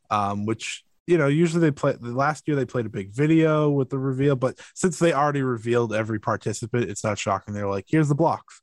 um, 0.10 0.48
which 0.48 0.84
you 1.06 1.20
know 1.20 1.28
usually 1.28 1.62
they 1.62 1.72
play. 1.72 1.94
The 1.94 2.12
last 2.12 2.48
year 2.48 2.58
they 2.58 2.66
played 2.66 2.88
a 2.88 2.90
big 2.90 3.14
video 3.14 3.70
with 3.70 3.92
the 3.92 4.00
reveal, 4.00 4.36
but 4.36 4.60
since 4.74 4.98
they 4.98 5.14
already 5.14 5.44
revealed 5.44 5.94
every 5.94 6.20
participant, 6.20 6.90
it's 6.90 7.04
not 7.04 7.20
shocking. 7.20 7.54
They're 7.54 7.70
like, 7.70 7.86
"Here's 7.88 8.10
the 8.10 8.16
blocks." 8.16 8.60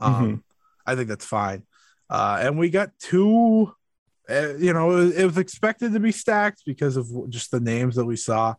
Um, 0.00 0.44
I 0.86 0.94
think 0.94 1.08
that's 1.08 1.26
fine. 1.26 1.64
Uh, 2.08 2.38
and 2.40 2.58
we 2.58 2.70
got 2.70 2.98
two 2.98 3.74
uh, 4.30 4.54
you 4.56 4.72
know, 4.72 4.90
it 4.90 4.94
was, 4.94 5.16
it 5.16 5.24
was 5.24 5.38
expected 5.38 5.92
to 5.92 6.00
be 6.00 6.12
stacked 6.12 6.62
because 6.66 6.96
of 6.96 7.08
just 7.30 7.50
the 7.50 7.60
names 7.60 7.96
that 7.96 8.04
we 8.04 8.16
saw. 8.16 8.54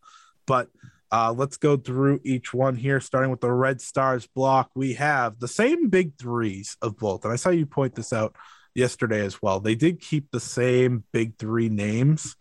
But 0.46 0.70
uh, 1.12 1.34
let's 1.34 1.58
go 1.58 1.78
through 1.78 2.22
each 2.24 2.54
one 2.54 2.76
here, 2.76 3.00
starting 3.00 3.32
with 3.32 3.42
the 3.42 3.52
Red 3.52 3.82
Stars 3.82 4.28
block. 4.28 4.72
We 4.76 4.94
have 4.94 5.40
the 5.40 5.48
same 5.48 5.90
big 5.90 6.18
threes 6.18 6.78
of 6.82 6.98
both. 6.98 7.24
And 7.24 7.34
I 7.34 7.38
saw 7.38 7.50
you 7.50 7.66
point 7.66 7.96
this 7.96 8.12
out 8.12 8.36
yesterday 8.76 9.26
as 9.26 9.42
well. 9.42 9.60
They 9.60 9.76
did 9.76 10.02
keep 10.02 10.32
the 10.32 10.40
same 10.40 11.04
big 11.12 11.38
three 11.38 11.70
names 11.70 12.36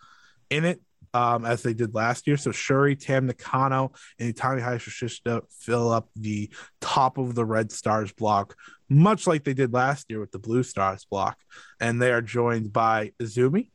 in 0.50 0.64
it 0.64 0.80
um, 1.14 1.44
as 1.44 1.62
they 1.62 1.72
did 1.72 1.94
last 1.94 2.26
year. 2.26 2.36
So 2.36 2.50
Syuri, 2.50 2.98
Tam 2.98 3.26
Nakano, 3.26 3.92
and 4.18 4.34
Utami 4.34 4.62
Hayashishita 4.62 5.42
fill 5.50 5.90
up 5.90 6.08
the 6.14 6.50
top 6.80 7.18
of 7.18 7.34
the 7.34 7.44
Red 7.44 7.72
Stars 7.72 8.12
block, 8.12 8.54
much 8.88 9.26
like 9.26 9.44
they 9.44 9.54
did 9.54 9.72
last 9.72 10.06
year 10.08 10.20
with 10.20 10.32
the 10.32 10.38
Blue 10.38 10.62
Stars 10.62 11.06
block 11.10 11.38
and 11.80 12.00
they 12.00 12.12
are 12.12 12.22
joined 12.22 12.72
by 12.72 13.12
Azumi, 13.20 13.70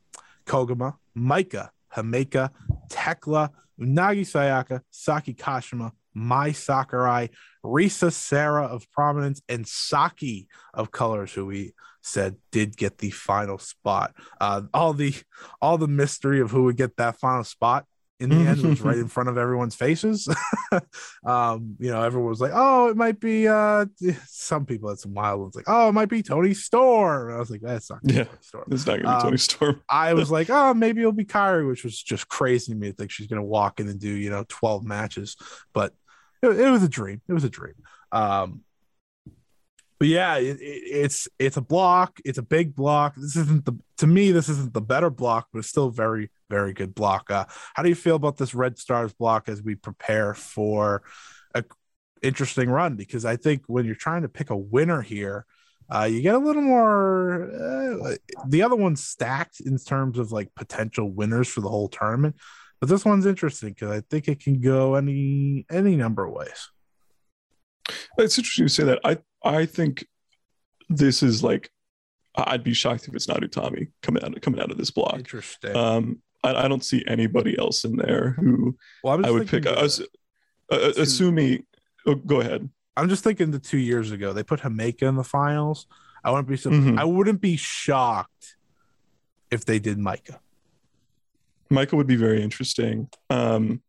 Koguma, 0.46 0.96
Maika, 1.16 1.70
Himeka, 1.94 2.50
Tekla, 2.88 3.50
Unagi 3.80 4.22
Sayaka, 4.22 4.80
Saki 4.90 5.34
Kashima, 5.34 5.92
Mai 6.14 6.52
Sakurai, 6.52 7.28
Risa 7.64 8.12
Sera 8.12 8.64
of 8.64 8.90
Prominence, 8.90 9.42
and 9.48 9.66
Saki 9.66 10.48
of 10.74 10.90
Colors, 10.90 11.32
who 11.32 11.46
we 11.46 11.72
said 12.02 12.36
did 12.50 12.76
get 12.76 12.98
the 12.98 13.10
final 13.10 13.58
spot. 13.58 14.14
Uh, 14.40 14.62
all 14.74 14.92
the 14.92 15.14
all 15.60 15.78
the 15.78 15.88
mystery 15.88 16.40
of 16.40 16.50
who 16.50 16.64
would 16.64 16.76
get 16.76 16.96
that 16.96 17.18
final 17.18 17.44
spot 17.44 17.86
in 18.22 18.30
the 18.30 18.36
end 18.36 18.62
was 18.62 18.80
right 18.80 18.96
in 18.96 19.08
front 19.16 19.28
of 19.28 19.36
everyone's 19.36 19.74
faces. 19.74 20.28
um, 21.26 21.76
you 21.78 21.90
know, 21.90 22.02
everyone 22.02 22.30
was 22.30 22.40
like, 22.40 22.52
"Oh, 22.54 22.88
it 22.88 22.96
might 22.96 23.20
be." 23.20 23.48
Uh, 23.48 23.86
some 24.26 24.64
people 24.66 24.88
had 24.88 24.98
some 24.98 25.14
wild 25.14 25.40
ones, 25.40 25.54
like, 25.54 25.66
"Oh, 25.68 25.88
it 25.88 25.92
might 25.92 26.08
be 26.08 26.22
Toni 26.22 26.54
Storm." 26.54 27.28
And 27.28 27.36
I 27.36 27.38
was 27.40 27.50
like, 27.50 27.60
"That's 27.60 27.90
not 27.90 28.02
gonna 28.02 28.12
be 28.12 28.18
Yeah. 28.18 28.24
Toni 28.24 28.38
Storm." 28.40 28.68
It's 28.70 28.86
not 28.86 28.92
going 28.92 29.02
to 29.02 29.08
be 29.08 29.14
Um, 29.14 29.22
Toni 29.22 29.36
Storm. 29.38 29.82
I 29.88 30.14
was 30.14 30.30
like, 30.30 30.48
oh, 30.50 30.74
maybe 30.74 31.00
it'll 31.00 31.12
be 31.12 31.24
Kairi, 31.24 31.66
which 31.68 31.84
was 31.84 32.00
just 32.02 32.28
crazy 32.28 32.72
to 32.72 32.78
me 32.78 32.88
to 32.88 32.94
think 32.94 33.10
she's 33.10 33.26
gonna 33.26 33.42
walk 33.42 33.80
in 33.80 33.88
and 33.88 34.00
do, 34.00 34.10
you 34.10 34.30
know, 34.30 34.44
12 34.48 34.84
matches. 34.84 35.36
But 35.72 35.92
it, 36.42 36.48
it 36.48 36.70
was 36.70 36.82
a 36.82 36.88
dream. 36.88 37.20
It 37.28 37.32
was 37.32 37.44
a 37.44 37.50
dream. 37.50 37.74
Um 38.12 38.62
but 40.02 40.08
yeah, 40.08 40.34
it, 40.34 40.60
it, 40.60 40.82
it's 40.84 41.28
it's 41.38 41.56
a 41.56 41.60
block, 41.60 42.18
it's 42.24 42.38
a 42.38 42.42
big 42.42 42.74
block. 42.74 43.14
This 43.14 43.36
isn't 43.36 43.64
the 43.64 43.78
to 43.98 44.08
me, 44.08 44.32
this 44.32 44.48
isn't 44.48 44.74
the 44.74 44.80
better 44.80 45.10
block, 45.10 45.46
but 45.52 45.60
it's 45.60 45.68
still 45.68 45.90
very, 45.90 46.32
very 46.50 46.72
good 46.72 46.92
block. 46.92 47.30
Uh 47.30 47.44
how 47.74 47.84
do 47.84 47.88
you 47.88 47.94
feel 47.94 48.16
about 48.16 48.36
this 48.36 48.52
Red 48.52 48.80
Stars 48.80 49.12
block 49.12 49.48
as 49.48 49.62
we 49.62 49.76
prepare 49.76 50.34
for 50.34 51.04
a 51.54 51.62
interesting 52.20 52.68
run? 52.68 52.96
Because 52.96 53.24
I 53.24 53.36
think 53.36 53.62
when 53.68 53.84
you're 53.84 53.94
trying 53.94 54.22
to 54.22 54.28
pick 54.28 54.50
a 54.50 54.56
winner 54.56 55.02
here, 55.02 55.46
uh, 55.88 56.08
you 56.10 56.20
get 56.20 56.34
a 56.34 56.38
little 56.38 56.62
more. 56.62 57.44
Uh, 57.44 58.16
the 58.48 58.64
other 58.64 58.74
one's 58.74 59.04
stacked 59.04 59.60
in 59.60 59.78
terms 59.78 60.18
of 60.18 60.32
like 60.32 60.52
potential 60.56 61.12
winners 61.12 61.46
for 61.46 61.60
the 61.60 61.68
whole 61.68 61.88
tournament, 61.88 62.34
but 62.80 62.88
this 62.88 63.04
one's 63.04 63.24
interesting 63.24 63.68
because 63.68 63.92
I 63.92 64.00
think 64.10 64.26
it 64.26 64.40
can 64.40 64.60
go 64.60 64.96
any 64.96 65.64
any 65.70 65.94
number 65.94 66.24
of 66.24 66.32
ways. 66.32 66.70
It's 68.18 68.36
interesting 68.36 68.64
you 68.64 68.68
say 68.68 68.82
that. 68.82 68.98
I 69.04 69.18
I 69.44 69.66
think 69.66 70.06
this 70.88 71.22
is 71.22 71.42
like 71.42 71.70
I'd 72.34 72.64
be 72.64 72.74
shocked 72.74 73.08
if 73.08 73.14
it's 73.14 73.28
not 73.28 73.40
Utami 73.40 73.88
coming 74.02 74.24
out 74.24 74.40
coming 74.40 74.60
out 74.60 74.70
of 74.70 74.78
this 74.78 74.90
block. 74.90 75.18
Interesting. 75.18 75.76
Um, 75.76 76.22
I, 76.42 76.64
I 76.64 76.68
don't 76.68 76.84
see 76.84 77.04
anybody 77.06 77.58
else 77.58 77.84
in 77.84 77.96
there 77.96 78.30
who 78.38 78.76
well, 79.04 79.24
I 79.24 79.30
would 79.30 79.48
pick. 79.48 79.64
thinking 79.64 79.74
Uh, 79.74 80.74
uh, 80.74 80.92
assuming, 80.96 81.64
oh, 82.06 82.14
go 82.14 82.40
ahead. 82.40 82.68
I'm 82.96 83.08
just 83.08 83.24
thinking 83.24 83.50
the 83.50 83.58
two 83.58 83.78
years 83.78 84.10
ago 84.10 84.32
they 84.32 84.42
put 84.42 84.60
Himeka 84.60 85.02
in 85.02 85.16
the 85.16 85.24
finals. 85.24 85.86
I 86.24 86.30
wouldn't 86.30 86.48
be 86.48 86.56
so. 86.56 86.70
Mhm. 86.70 86.98
I 86.98 87.04
wouldn't 87.04 87.40
be 87.40 87.56
shocked 87.56 88.56
if 89.50 89.64
they 89.64 89.78
did 89.78 89.98
Maika. 89.98 90.38
Maika 91.70 91.92
would 91.94 92.06
be 92.06 92.16
very 92.16 92.42
interesting. 92.42 93.08
Um, 93.30 93.82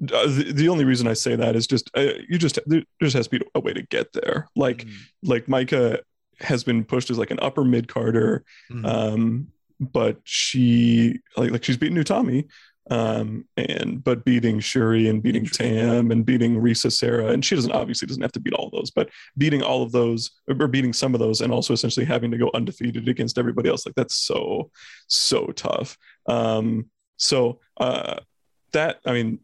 uh, 0.00 0.26
the, 0.26 0.52
the 0.52 0.68
only 0.68 0.84
reason 0.84 1.06
I 1.08 1.14
say 1.14 1.34
that 1.36 1.56
is 1.56 1.66
just 1.66 1.90
uh, 1.96 2.12
you 2.28 2.38
just 2.38 2.58
there 2.66 2.82
just 3.02 3.16
has 3.16 3.26
to 3.28 3.38
be 3.38 3.44
a 3.54 3.60
way 3.60 3.72
to 3.72 3.82
get 3.82 4.12
there. 4.12 4.48
Like 4.54 4.84
Mhm. 4.84 4.92
like 5.24 5.46
Maika 5.46 6.00
has 6.40 6.62
been 6.64 6.84
pushed 6.84 7.10
as 7.10 7.18
like 7.18 7.30
an 7.32 7.40
upper 7.42 7.64
mid 7.64 7.88
carder, 7.88 8.44
Mhm. 8.70 8.84
um, 8.86 9.48
but 9.80 10.20
she 10.24 11.20
like 11.36 11.50
like 11.50 11.64
she's 11.64 11.76
beaten 11.76 11.96
Utami, 11.98 12.46
um, 12.90 13.44
and 13.56 14.02
but 14.04 14.24
beating 14.24 14.60
Syuri 14.60 15.10
and 15.10 15.20
beating 15.22 15.44
Tam 15.46 16.10
and 16.12 16.24
beating 16.24 16.60
Risa 16.60 16.92
Sera, 16.92 17.26
and 17.32 17.44
she 17.44 17.56
doesn't 17.56 17.72
obviously 17.72 18.06
doesn't 18.06 18.22
have 18.22 18.32
to 18.32 18.40
beat 18.40 18.54
all 18.54 18.66
of 18.66 18.72
those, 18.72 18.90
but 18.92 19.10
beating 19.36 19.62
all 19.62 19.82
of 19.82 19.90
those 19.90 20.30
or 20.48 20.68
beating 20.68 20.92
some 20.92 21.12
of 21.14 21.18
those, 21.20 21.40
and 21.40 21.52
also 21.52 21.72
essentially 21.74 22.06
having 22.06 22.30
to 22.30 22.38
go 22.38 22.50
undefeated 22.54 23.08
against 23.08 23.36
everybody 23.36 23.68
else, 23.68 23.84
like 23.84 23.96
that's 23.96 24.14
so 24.14 24.70
so 25.08 25.46
tough. 25.48 25.98
Um, 26.28 26.86
so 27.16 27.58
uh, 27.78 28.20
that 28.72 29.00
I 29.04 29.12
mean. 29.12 29.40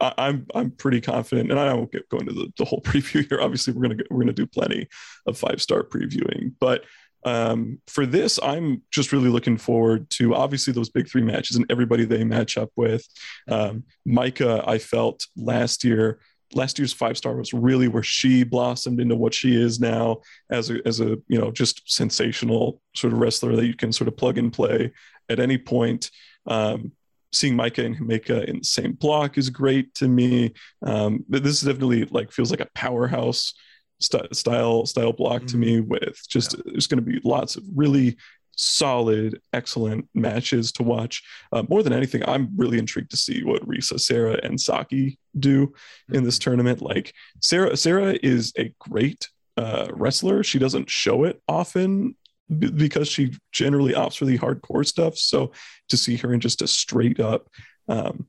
I, 0.00 0.14
I'm 0.18 0.46
I'm 0.54 0.70
pretty 0.70 1.00
confident, 1.00 1.50
and 1.50 1.58
I 1.58 1.72
won't 1.74 1.92
get 1.92 2.08
go 2.08 2.18
into 2.18 2.32
the, 2.32 2.52
the 2.56 2.64
whole 2.64 2.80
preview 2.84 3.28
here. 3.28 3.40
Obviously, 3.40 3.72
we're 3.72 3.88
gonna 3.88 4.02
we're 4.10 4.20
gonna 4.20 4.32
do 4.32 4.46
plenty 4.46 4.88
of 5.26 5.38
five 5.38 5.60
star 5.60 5.82
previewing, 5.82 6.54
but 6.60 6.84
um, 7.24 7.80
for 7.86 8.04
this, 8.06 8.38
I'm 8.42 8.82
just 8.90 9.12
really 9.12 9.28
looking 9.28 9.56
forward 9.56 10.10
to 10.10 10.34
obviously 10.34 10.72
those 10.72 10.90
big 10.90 11.08
three 11.08 11.22
matches 11.22 11.56
and 11.56 11.66
everybody 11.70 12.04
they 12.04 12.24
match 12.24 12.56
up 12.58 12.70
with. 12.76 13.06
Um, 13.48 13.84
Maika, 14.06 14.66
I 14.66 14.78
felt 14.78 15.26
last 15.36 15.84
year, 15.84 16.18
last 16.54 16.78
year's 16.78 16.92
five 16.92 17.16
star 17.16 17.36
was 17.36 17.52
really 17.52 17.88
where 17.88 18.02
she 18.02 18.44
blossomed 18.44 19.00
into 19.00 19.14
what 19.14 19.34
she 19.34 19.54
is 19.54 19.78
now 19.78 20.18
as 20.50 20.70
a, 20.70 20.78
as 20.84 21.00
a, 21.00 21.16
you 21.28 21.38
know, 21.38 21.52
just 21.52 21.82
sensational 21.86 22.80
sort 22.96 23.12
of 23.12 23.20
wrestler 23.20 23.54
that 23.56 23.66
you 23.66 23.74
can 23.74 23.92
sort 23.92 24.08
of 24.08 24.16
plug 24.16 24.38
and 24.38 24.52
play 24.52 24.92
at 25.28 25.38
any 25.38 25.58
point. 25.58 26.10
Um, 26.46 26.92
seeing 27.32 27.54
Maika 27.54 27.84
and 27.84 27.96
Himeka 27.96 28.44
in 28.44 28.58
the 28.58 28.64
same 28.64 28.92
block 28.92 29.38
is 29.38 29.50
great 29.50 29.94
to 29.94 30.08
me. 30.08 30.52
Um, 30.84 31.24
but 31.28 31.42
this 31.42 31.60
definitely 31.60 32.04
like 32.06 32.30
feels 32.30 32.50
like 32.50 32.60
a 32.60 32.68
powerhouse 32.74 33.54
st- 34.00 34.34
style 34.34 34.86
style 34.86 35.12
block 35.12 35.46
to 35.46 35.56
me 35.56 35.80
with 35.80 36.18
just 36.28 36.56
there's 36.64 36.86
going 36.86 37.02
to 37.02 37.10
be 37.10 37.20
lots 37.24 37.56
of 37.56 37.64
really 37.74 38.16
solid 38.56 39.40
excellent 39.54 40.06
matches 40.14 40.72
to 40.72 40.82
watch. 40.82 41.22
Uh, 41.52 41.62
more 41.68 41.82
than 41.82 41.94
anything 41.94 42.22
i'm 42.28 42.50
really 42.54 42.78
intrigued 42.78 43.10
to 43.10 43.16
see 43.16 43.42
what 43.42 43.66
risa 43.66 43.98
sera 43.98 44.38
and 44.42 44.60
saki 44.60 45.18
do 45.38 45.72
in 46.12 46.24
this 46.24 46.38
tournament. 46.38 46.82
Like 46.82 47.14
sera 47.40 47.76
sera 47.76 48.18
is 48.22 48.52
a 48.58 48.74
great 48.78 49.28
uh, 49.56 49.88
wrestler. 49.92 50.42
She 50.42 50.58
doesn't 50.58 50.90
show 50.90 51.24
it 51.24 51.40
often 51.48 52.16
b- 52.58 52.70
because 52.70 53.08
she 53.08 53.32
generally 53.52 53.92
opts 53.92 54.16
for 54.16 54.24
the 54.24 54.38
hardcore 54.38 54.86
stuff 54.86 55.16
so 55.16 55.52
to 55.88 55.96
see 55.96 56.16
her 56.16 56.32
in 56.32 56.40
just 56.40 56.62
a 56.62 56.66
straight 56.66 57.20
up 57.20 57.48
um, 57.88 58.26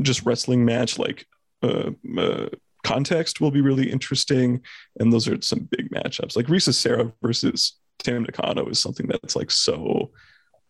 just 0.00 0.24
wrestling 0.24 0.64
match 0.64 0.98
like 0.98 1.26
uh, 1.62 1.90
uh, 2.18 2.48
context 2.82 3.40
will 3.40 3.50
be 3.50 3.60
really 3.60 3.90
interesting. 3.90 4.60
And 4.98 5.12
those 5.12 5.28
are 5.28 5.40
some 5.40 5.68
big 5.70 5.90
matchups. 5.90 6.36
Like 6.36 6.46
Risa 6.46 6.74
Sera 6.74 7.12
versus 7.22 7.78
Tam 7.98 8.24
Nakano 8.24 8.66
is 8.68 8.80
something 8.80 9.06
that's 9.06 9.36
like 9.36 9.50
so, 9.50 10.10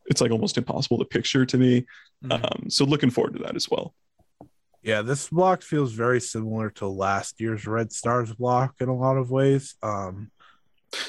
it's 0.06 0.20
like 0.20 0.30
almost 0.30 0.58
impossible 0.58 0.98
to 0.98 1.04
picture 1.04 1.46
to 1.46 1.58
me. 1.58 1.86
Mhm. 2.24 2.44
Um, 2.44 2.70
so 2.70 2.84
looking 2.84 3.10
forward 3.10 3.34
to 3.34 3.42
that 3.44 3.56
as 3.56 3.68
well. 3.70 3.94
Yeah, 4.82 5.02
this 5.02 5.28
block 5.28 5.62
feels 5.62 5.92
very 5.92 6.20
similar 6.20 6.70
to 6.70 6.88
last 6.88 7.40
year's 7.40 7.66
Red 7.66 7.92
Stars 7.92 8.32
block 8.32 8.74
in 8.80 8.88
a 8.88 8.96
lot 8.96 9.16
of 9.16 9.30
ways. 9.30 9.76
Um, 9.82 10.30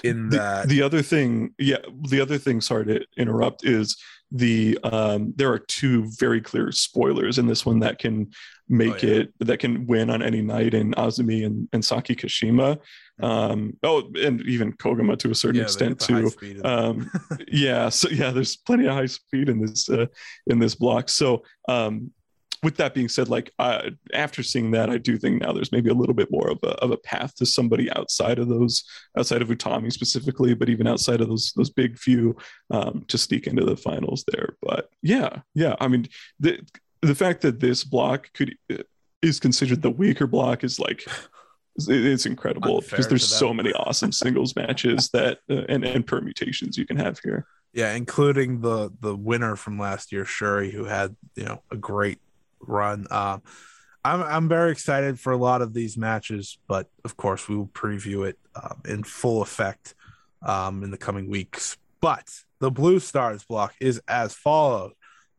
in 0.04 0.30
the, 0.30 0.38
that 0.38 0.70
the 0.70 0.82
other 0.82 1.02
thing 1.02 1.54
yeah 1.58 1.78
the 2.10 2.22
other 2.22 2.38
thing 2.38 2.62
sorry 2.62 2.86
to 2.86 3.06
interrupt 3.18 3.66
is 3.66 3.98
the 4.32 4.80
um 4.84 5.34
there 5.36 5.52
are 5.52 5.60
two 5.60 6.10
very 6.18 6.42
clear 6.42 6.72
spoilers 6.72 7.38
in 7.38 7.46
this 7.48 7.66
one 7.66 7.80
that 7.80 8.00
can 8.00 8.30
make 8.70 9.04
Oh, 9.04 9.08
yeah. 9.08 9.14
it 9.16 9.34
that 9.40 9.60
can 9.60 9.86
win 9.86 10.10
on 10.10 10.24
any 10.24 10.42
night 10.42 10.74
in 10.74 10.92
azumi 10.94 11.46
and, 11.46 11.68
and 11.74 11.84
saki 11.86 12.16
kashima 12.16 12.80
um 13.22 13.74
oh 13.84 14.10
and 14.16 14.42
even 14.48 14.74
koguma 14.74 15.18
to 15.20 15.30
a 15.30 15.36
certain 15.36 15.62
Mm-hmm. 15.62 15.84
yeah, 15.84 15.92
extent 15.92 16.00
get 16.00 16.08
the 16.08 16.14
high 16.14 16.54
too 16.54 16.64
um 16.64 17.12
yeah 17.52 17.90
so 17.90 18.10
yeah 18.10 18.32
there's 18.32 18.56
plenty 18.56 18.86
of 18.88 18.94
high 18.94 19.06
speed 19.06 19.50
in 19.50 19.62
this 19.64 19.88
uh, 19.90 20.06
in 20.48 20.58
this 20.60 20.74
block 20.76 21.10
so 21.10 21.44
um 21.68 22.10
with 22.64 22.78
that 22.78 22.94
being 22.94 23.10
said 23.10 23.30
like 23.30 23.52
uh, 23.60 23.90
after 24.14 24.42
seeing 24.42 24.72
that 24.72 24.90
i 24.90 24.98
do 24.98 25.18
think 25.18 25.42
now 25.42 25.52
there's 25.52 25.72
maybe 25.72 25.90
a 25.90 25.94
little 25.94 26.16
bit 26.16 26.32
more 26.32 26.50
of 26.50 26.60
a, 26.64 26.72
of 26.82 26.92
a 26.92 26.98
path 26.98 27.36
to 27.36 27.46
somebody 27.46 27.92
outside 27.92 28.40
of 28.40 28.48
those 28.48 28.84
outside 29.18 29.42
of 29.42 29.50
utami 29.50 29.92
specifically 29.92 30.54
but 30.54 30.70
even 30.70 30.88
outside 30.88 31.22
of 31.22 31.28
those 31.28 31.54
those 31.56 31.70
big 31.70 31.98
few 31.98 32.36
um 32.72 33.04
to 33.08 33.18
sneak 33.18 33.48
into 33.48 33.64
the 33.64 33.78
finals 33.78 34.24
there. 34.32 34.56
But 34.62 34.90
yeah 35.02 35.42
yeah 35.54 35.76
i 35.80 35.88
mean 35.88 36.08
the 36.40 36.60
the 37.02 37.16
fact 37.16 37.42
that 37.42 37.60
this 37.60 37.84
block 37.84 38.32
could 38.34 38.56
is 39.22 39.40
considered 39.40 39.82
the 39.82 39.90
weaker 39.90 40.28
block 40.28 40.64
is 40.64 40.80
like 40.80 41.06
it's 41.76 42.26
incredible 42.26 42.82
because 42.82 43.08
there's 43.08 43.28
so 43.28 43.54
many 43.54 43.74
awesome 43.74 44.12
singles 44.12 44.56
matches 44.58 45.10
that 45.12 45.40
uh, 45.50 45.64
and 45.70 45.84
and 45.84 46.06
permutations 46.06 46.78
you 46.78 46.86
can 46.86 46.98
have 46.98 47.20
here. 47.20 47.48
Yeah, 47.74 47.94
including 47.94 48.62
the 48.62 48.92
the 49.00 49.16
winner 49.16 49.56
from 49.56 49.80
last 49.80 50.12
year, 50.12 50.24
Syuri, 50.24 50.72
who 50.72 50.86
had 50.86 51.16
you 51.36 51.46
know 51.46 51.64
a 51.72 51.76
great 51.76 52.20
run. 52.68 53.08
Um, 53.12 53.42
I'm 54.06 54.22
I'm 54.22 54.50
very 54.50 54.72
excited 54.72 55.20
for 55.20 55.32
a 55.32 55.38
lot 55.38 55.62
of 55.62 55.74
these 55.74 55.98
matches, 55.98 56.58
but 56.68 56.88
of 57.06 57.16
course 57.16 57.48
we 57.48 57.56
will 57.56 57.68
preview 57.68 58.28
it 58.28 58.38
um, 58.62 58.82
in 58.86 59.04
full 59.04 59.42
effect 59.42 59.96
um, 60.42 60.84
in 60.84 60.92
the 60.92 60.98
coming 60.98 61.30
weeks. 61.30 61.78
But 62.02 62.30
the 62.60 62.70
Blue 62.72 63.00
Stars 63.00 63.46
block 63.46 63.76
is 63.80 64.02
as 64.08 64.34
follows: 64.34 64.92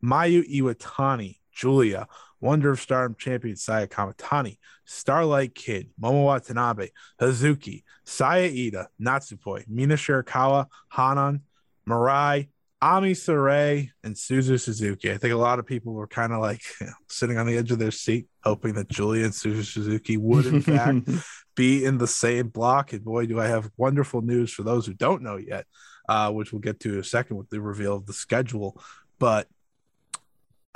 Mayu 0.03 0.43
Iwatani, 0.49 1.37
Julia, 1.53 2.07
Wonder 2.41 2.71
of 2.71 2.79
Stardom 2.79 3.15
champion 3.17 3.55
Saya 3.55 3.87
Kamitani, 3.87 4.57
Starlight 4.85 5.55
Kid, 5.55 5.89
Momo 6.01 6.25
Watanabe, 6.25 6.89
Hazuki, 7.19 7.83
Saya 8.03 8.49
Iida, 8.49 8.87
Natsupoi, 9.01 9.67
Mina 9.67 9.95
Shirakawa, 9.95 10.67
Hanan, 10.89 11.41
Mirai, 11.87 12.49
Ami 12.81 13.13
Sourei, 13.13 13.89
and 14.03 14.15
Suzu 14.15 14.59
Suzuki. 14.59 15.11
I 15.11 15.17
think 15.17 15.33
a 15.33 15.37
lot 15.37 15.59
of 15.59 15.65
people 15.65 15.93
were 15.93 16.07
kind 16.07 16.33
of 16.33 16.41
like 16.41 16.61
you 16.79 16.87
know, 16.87 16.93
sitting 17.09 17.37
on 17.37 17.47
the 17.47 17.57
edge 17.57 17.71
of 17.71 17.79
their 17.79 17.91
seat, 17.91 18.27
hoping 18.43 18.73
that 18.75 18.89
Julia 18.89 19.25
and 19.25 19.33
Suzu 19.33 19.63
Suzuki 19.63 20.17
would, 20.17 20.45
in 20.45 20.61
fact, 20.61 21.09
be 21.55 21.85
in 21.85 21.97
the 21.97 22.07
same 22.07 22.49
block. 22.49 22.93
And 22.93 23.03
boy, 23.03 23.25
do 23.25 23.39
I 23.39 23.47
have 23.47 23.71
wonderful 23.77 24.21
news 24.21 24.51
for 24.51 24.63
those 24.63 24.85
who 24.85 24.93
don't 24.93 25.23
know 25.23 25.37
yet, 25.37 25.65
uh, 26.09 26.31
which 26.31 26.51
we'll 26.51 26.61
get 26.61 26.79
to 26.81 26.93
in 26.93 26.99
a 26.99 27.03
second 27.03 27.37
with 27.37 27.49
the 27.49 27.61
reveal 27.61 27.95
of 27.95 28.05
the 28.05 28.13
schedule. 28.13 28.79
But 29.19 29.47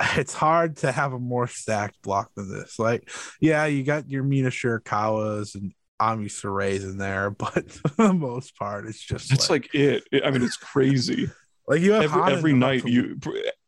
it's 0.16 0.34
hard 0.34 0.78
to 0.78 0.92
have 0.92 1.12
a 1.12 1.18
more 1.18 1.46
stacked 1.46 2.00
block 2.02 2.30
than 2.34 2.50
this. 2.50 2.78
Like, 2.78 3.10
yeah, 3.40 3.66
you 3.66 3.82
got 3.82 4.10
your 4.10 4.22
Mina 4.22 4.48
Shirakawas 4.48 5.54
and 5.54 5.72
Ami 5.98 6.26
Soureis 6.26 6.82
in 6.82 6.96
there, 6.96 7.30
but 7.30 7.70
for 7.70 7.88
the 7.88 8.12
most 8.14 8.56
part, 8.56 8.86
it's 8.86 9.00
just 9.00 9.28
That's 9.28 9.50
like 9.50 9.74
it. 9.74 10.04
I 10.24 10.30
mean, 10.30 10.42
it's 10.42 10.56
crazy. 10.56 11.30
Like 11.68 11.80
you 11.80 11.92
have 11.92 12.04
every, 12.04 12.32
every 12.32 12.52
night 12.52 12.84
you 12.86 13.18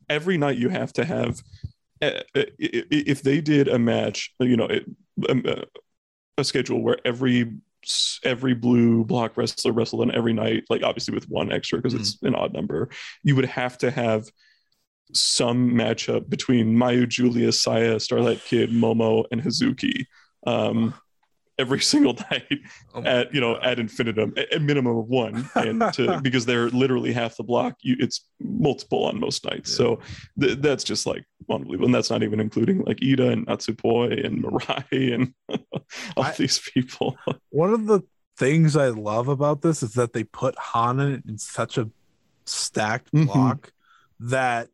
every 0.09 0.39
night 0.39 0.59
you 0.59 0.69
have 0.69 0.93
to 0.93 1.05
have 1.05 1.41
uh, 2.03 2.07
uh, 2.35 2.43
i- 2.61 2.85
i- 2.93 3.05
if 3.07 3.23
they 3.23 3.41
did 3.41 3.69
a 3.69 3.79
match 3.79 4.33
you 4.41 4.57
know 4.57 4.67
it, 4.67 4.85
um, 5.29 5.43
uh, 5.47 5.63
a 6.39 6.45
schedule 6.45 6.83
where 6.83 6.99
every 7.05 7.53
every 8.25 8.55
blue 8.55 9.05
block 9.05 9.37
wrestler 9.37 9.73
wrestled 9.73 10.03
on 10.03 10.15
every 10.15 10.33
night 10.33 10.65
like 10.71 10.83
obviously 10.83 11.15
with 11.15 11.29
one 11.29 11.53
extra 11.53 11.79
because 11.79 11.95
it's 11.95 12.17
Mm-hmm. 12.17 12.27
an 12.29 12.35
odd 12.35 12.53
number 12.53 12.89
you 13.25 13.35
would 13.37 13.45
have 13.47 13.77
to 13.79 13.91
have 13.91 14.29
some 15.13 15.71
matchup 15.73 16.29
between 16.31 16.75
mayu 16.75 17.07
julia 17.09 17.53
saya 17.53 18.01
starlight 18.01 18.43
kid 18.45 18.71
momo 18.71 19.25
and 19.31 19.43
hazuki 19.43 20.07
um 20.47 20.95
every 21.63 21.81
single 21.93 22.15
night 22.31 22.59
Oh 22.95 23.03
at 23.05 23.33
you 23.35 23.41
know 23.41 23.55
God. 23.55 23.65
at 23.71 23.79
infinitum 23.85 24.35
a, 24.57 24.59
minimum 24.59 24.97
of 25.03 25.07
one 25.09 25.35
and 25.55 25.81
to, 25.97 26.21
because 26.27 26.45
they're 26.47 26.69
literally 26.83 27.13
half 27.13 27.37
the 27.37 27.45
block 27.53 27.73
you 27.83 27.95
it's 28.05 28.17
multiple 28.67 29.03
on 29.09 29.15
most 29.27 29.45
nights 29.51 29.71
Yeah. 29.71 29.77
so 29.81 29.85
th- 30.41 30.59
that's 30.67 30.85
just 30.93 31.07
like 31.07 31.25
unbelievable 31.51 31.87
and 31.87 31.95
that's 31.95 32.11
not 32.11 32.23
even 32.23 32.41
including 32.47 32.77
like 32.89 32.99
iida 33.09 33.27
and 33.33 33.47
natsupoi 33.47 34.25
and 34.27 34.35
Mirai 34.45 35.15
and 35.15 35.25
all 36.17 36.25
I- 36.25 36.33
these 36.43 36.59
people 36.75 37.17
one 37.51 37.73
of 37.73 37.87
the 37.87 38.01
things 38.37 38.77
I 38.77 38.89
love 38.89 39.29
about 39.29 39.63
this 39.63 39.83
is 39.83 39.93
that 39.95 40.13
they 40.15 40.25
put 40.25 40.55
Hanan 40.73 41.23
in 41.29 41.37
such 41.39 41.79
a 41.79 41.91
stacked 42.47 43.13
Mhm. 43.13 43.27
block 43.27 43.73
that 44.19 44.69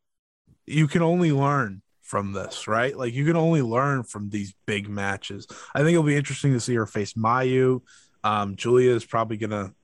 you 0.66 0.86
can 0.86 1.03
only 1.03 1.32
learn 1.32 1.82
from 2.09 2.32
this, 2.32 2.66
right? 2.66 2.96
Like 2.96 3.12
you 3.12 3.26
can 3.26 3.36
only 3.36 3.61
learn 3.61 4.02
from 4.02 4.30
these 4.30 4.54
big 4.66 4.88
matches. 4.88 5.46
I 5.74 5.80
think 5.80 5.90
it'll 5.90 6.02
be 6.02 6.16
interesting 6.16 6.54
to 6.54 6.61
see 6.61 6.74
her 6.74 6.86
face 6.86 7.12
Mayu. 7.12 7.82
Um, 8.24 8.56
Julia 8.56 8.92
is 8.94 9.04
probably 9.04 9.36
gonna 9.36 9.74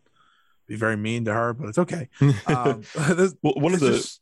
be 0.66 0.74
very 0.76 0.96
mean 0.96 1.26
to 1.26 1.34
her, 1.34 1.52
but 1.52 1.68
it's 1.68 1.76
okay. 1.78 2.08
Um, 2.46 2.80
this, 3.14 3.34
well 3.42 3.52
one 3.56 3.74
of 3.74 3.80
the 3.80 3.90
just- 3.92 4.20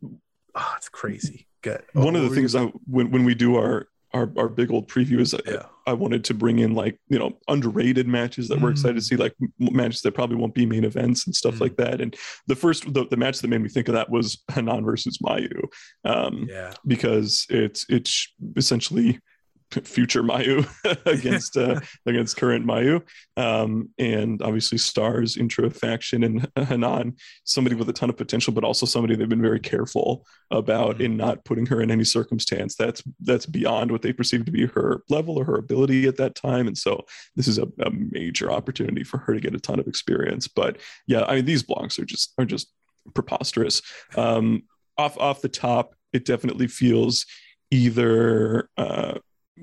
oh, 0.57 0.75
it's 0.77 0.89
crazy. 0.89 1.47
Good. 1.63 1.85
one 1.93 2.17
of 2.17 2.25
Oh, 2.25 2.29
the 2.29 2.35
things 2.35 2.57
I, 2.57 2.65
when, 2.91 3.13
when 3.13 3.23
we 3.25 3.37
do 3.37 3.55
our, 3.55 3.87
our 4.15 4.31
our 4.37 4.49
big 4.49 4.71
old 4.71 4.89
preview 4.89 5.21
is 5.21 5.35
yeah. 5.47 5.63
I 5.87 5.95
wanted 5.95 6.23
to 6.25 6.35
bring 6.35 6.59
in 6.59 6.75
like 6.75 6.99
you 7.09 7.19
know 7.19 7.39
underrated 7.49 8.07
matches 8.07 8.49
that 8.49 8.61
we're 8.61 8.71
excited 8.71 8.95
to 8.95 9.01
Mm. 9.01 9.05
see, 9.05 9.17
like 9.17 9.35
matches 9.59 10.03
that 10.03 10.13
probably 10.13 10.37
won't 10.37 10.55
be 10.55 10.67
main 10.67 10.85
events 10.85 11.27
and 11.27 11.35
stuff 11.35 11.55
Mm. 11.57 11.61
like 11.61 11.77
that. 11.77 12.01
And 12.01 12.15
the 12.47 12.55
first 12.57 12.93
the, 12.93 13.07
the 13.09 13.17
match 13.17 13.41
that 13.41 13.49
made 13.49 13.63
me 13.63 13.69
think 13.69 13.89
of 13.89 13.95
that 13.95 14.11
was 14.11 14.43
Hanan 14.53 14.85
versus 14.85 15.19
Mayu, 15.25 15.63
um, 16.05 16.47
Yeah. 16.49 16.73
because 16.87 17.47
it's 17.49 17.87
it's 17.89 18.29
essentially 18.57 19.19
future 19.85 20.23
Mayu 20.23 20.67
against 21.07 21.57
uh, 21.57 21.81
against 22.07 22.37
current 22.37 22.67
Mayu, 22.67 23.03
um, 23.37 23.89
and 23.99 24.41
obviously 24.43 24.79
Stars 24.79 25.37
intro 25.37 25.71
faction 25.71 26.23
and 26.25 26.49
Hanan, 26.57 27.17
somebody 27.45 27.75
with 27.77 27.89
a 27.89 27.93
ton 27.93 28.11
of 28.11 28.17
potential, 28.17 28.53
but 28.53 28.65
also 28.65 28.87
somebody 28.87 29.17
they've 29.17 29.29
been 29.29 29.43
very 29.43 29.61
careful 29.61 30.27
about 30.51 30.99
Mhm. 30.99 31.05
in 31.05 31.17
not 31.17 31.45
putting 31.45 31.67
her 31.67 31.81
in 31.81 31.91
any 31.91 32.05
circumstance 32.05 32.75
that's 32.75 33.03
that's 33.21 33.47
beyond 33.47 33.91
what 33.91 34.03
they 34.03 34.13
perceive 34.13 34.45
to 34.45 34.53
be 34.53 34.67
her 34.67 35.03
level 35.09 35.39
or 35.39 35.45
her 35.45 35.57
ability 35.57 36.07
at 36.07 36.17
that 36.17 36.35
time. 36.35 36.67
And 36.67 36.77
so 36.77 37.05
this 37.37 37.49
is 37.49 37.59
a, 37.59 37.67
a 37.81 37.91
major 37.91 38.51
opportunity 38.51 39.05
for 39.05 39.19
her 39.19 39.35
to 39.35 39.41
get 39.41 39.55
a 39.55 39.61
ton 39.61 39.79
of 39.81 39.87
experience. 39.87 40.49
But 40.49 40.79
yeah, 41.07 41.25
I 41.25 41.37
mean 41.37 41.45
these 41.45 41.63
blocks 41.63 41.99
are 41.99 42.05
just 42.05 42.35
are 42.39 42.45
just 42.45 42.73
preposterous. 43.15 43.83
Um, 44.17 44.65
off 44.99 45.17
off 45.19 45.41
the 45.41 45.49
top, 45.49 45.95
it 46.13 46.25
definitely 46.25 46.67
feels 46.69 47.25
either 47.71 48.69
uh, 48.77 49.19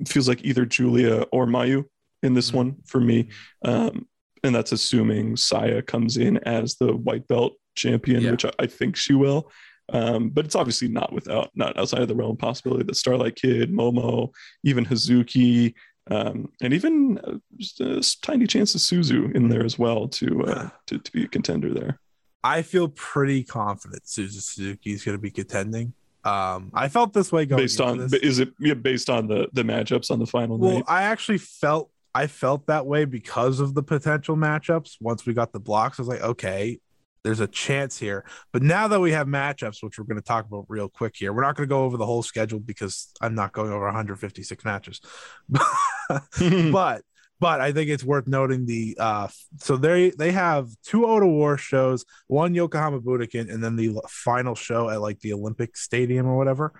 feels 0.06 0.28
like 0.28 0.44
either 0.44 0.64
Julia 0.64 1.22
or 1.32 1.46
Mayu 1.46 1.84
in 2.22 2.34
this 2.34 2.50
Mhm. 2.50 2.54
one 2.54 2.76
for 2.86 3.00
me. 3.00 3.28
Um, 3.64 4.06
and 4.42 4.54
that's 4.54 4.72
assuming 4.72 5.36
Saya 5.36 5.82
comes 5.82 6.16
in 6.16 6.38
as 6.38 6.76
the 6.76 6.94
white 6.94 7.26
belt 7.28 7.54
champion, 7.76 8.22
Yeah. 8.22 8.30
which 8.32 8.44
I, 8.44 8.50
I 8.58 8.66
think 8.66 8.96
she 8.96 9.14
will. 9.14 9.50
Um, 9.92 10.30
but 10.30 10.44
it's 10.44 10.54
obviously 10.54 10.88
not 10.88 11.12
without 11.12 11.50
not 11.54 11.76
outside 11.76 12.02
of 12.02 12.08
the 12.08 12.14
realm 12.14 12.36
possibility 12.36 12.84
that 12.84 12.94
Starlight 12.96 13.34
Kid, 13.36 13.72
Momo, 13.72 14.30
even 14.62 14.84
Hazuki, 14.86 15.74
um, 16.10 16.48
and 16.62 16.72
even 16.72 17.18
a, 17.24 17.40
just 17.56 17.80
a 17.80 17.96
s- 17.98 18.14
tiny 18.16 18.46
chance 18.46 18.74
of 18.74 18.80
Suzu 18.80 19.34
in 19.34 19.48
there 19.48 19.64
as 19.64 19.78
well 19.78 20.06
to 20.08 20.44
uh, 20.44 20.68
to, 20.86 20.98
to 20.98 21.12
be 21.12 21.24
a 21.24 21.28
contender 21.28 21.74
there. 21.74 21.98
I 22.44 22.62
feel 22.62 22.88
pretty 22.88 23.42
confident 23.42 24.04
Suzu 24.04 24.40
Suzuki 24.40 24.92
is 24.92 25.04
going 25.04 25.16
to 25.18 25.20
be 25.20 25.30
contending. 25.30 25.92
Um, 26.24 26.70
I 26.74 26.88
felt 26.88 27.12
this 27.12 27.32
way 27.32 27.46
going 27.46 27.62
based 27.62 27.80
on 27.80 28.00
is 28.00 28.38
it 28.38 28.52
yeah, 28.58 28.74
based 28.74 29.08
on 29.08 29.26
the 29.26 29.48
the 29.52 29.62
matchups 29.62 30.10
on 30.10 30.18
the 30.18 30.26
final 30.26 30.58
Well, 30.58 30.74
night? 30.74 30.84
I 30.86 31.04
actually 31.04 31.38
felt 31.38 31.90
I 32.14 32.26
felt 32.26 32.66
that 32.66 32.86
way 32.86 33.04
because 33.04 33.60
of 33.60 33.74
the 33.74 33.82
potential 33.82 34.36
matchups. 34.36 34.96
Once 35.00 35.24
we 35.24 35.32
got 35.32 35.52
the 35.52 35.60
blocks, 35.60 35.98
I 35.98 36.02
was 36.02 36.08
like, 36.08 36.22
okay, 36.22 36.78
there's 37.22 37.40
a 37.40 37.46
chance 37.46 37.98
here. 37.98 38.24
But 38.52 38.62
now 38.62 38.88
that 38.88 39.00
we 39.00 39.12
have 39.12 39.26
matchups, 39.26 39.82
which 39.82 39.98
we're 39.98 40.04
going 40.04 40.16
to 40.16 40.22
talk 40.22 40.46
about 40.46 40.66
real 40.68 40.88
quick 40.88 41.14
here, 41.16 41.32
we're 41.32 41.42
not 41.42 41.56
going 41.56 41.68
to 41.68 41.72
go 41.72 41.84
over 41.84 41.96
the 41.96 42.06
whole 42.06 42.22
schedule 42.22 42.60
because 42.60 43.12
I'm 43.20 43.34
not 43.34 43.52
going 43.52 43.70
over 43.70 43.84
156 43.84 44.64
matches. 44.64 45.00
but 46.72 47.02
but 47.40 47.60
I 47.60 47.72
think 47.72 47.88
it's 47.90 48.04
worth 48.04 48.28
noting 48.28 48.66
the 48.66 48.96
uh 49.00 49.28
so 49.58 49.76
they 49.76 50.10
they 50.10 50.30
have 50.30 50.68
two 50.84 51.06
Ota 51.06 51.26
Ward 51.26 51.58
shows, 51.58 52.04
one 52.28 52.54
Yokohama 52.54 53.00
Budokan, 53.00 53.52
and 53.52 53.64
then 53.64 53.76
the 53.76 54.00
final 54.08 54.54
show 54.54 54.90
at 54.90 55.00
like 55.00 55.18
the 55.20 55.32
Olympic 55.32 55.76
Stadium 55.76 56.26
or 56.26 56.36
whatever. 56.36 56.72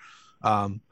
Um 0.43 0.83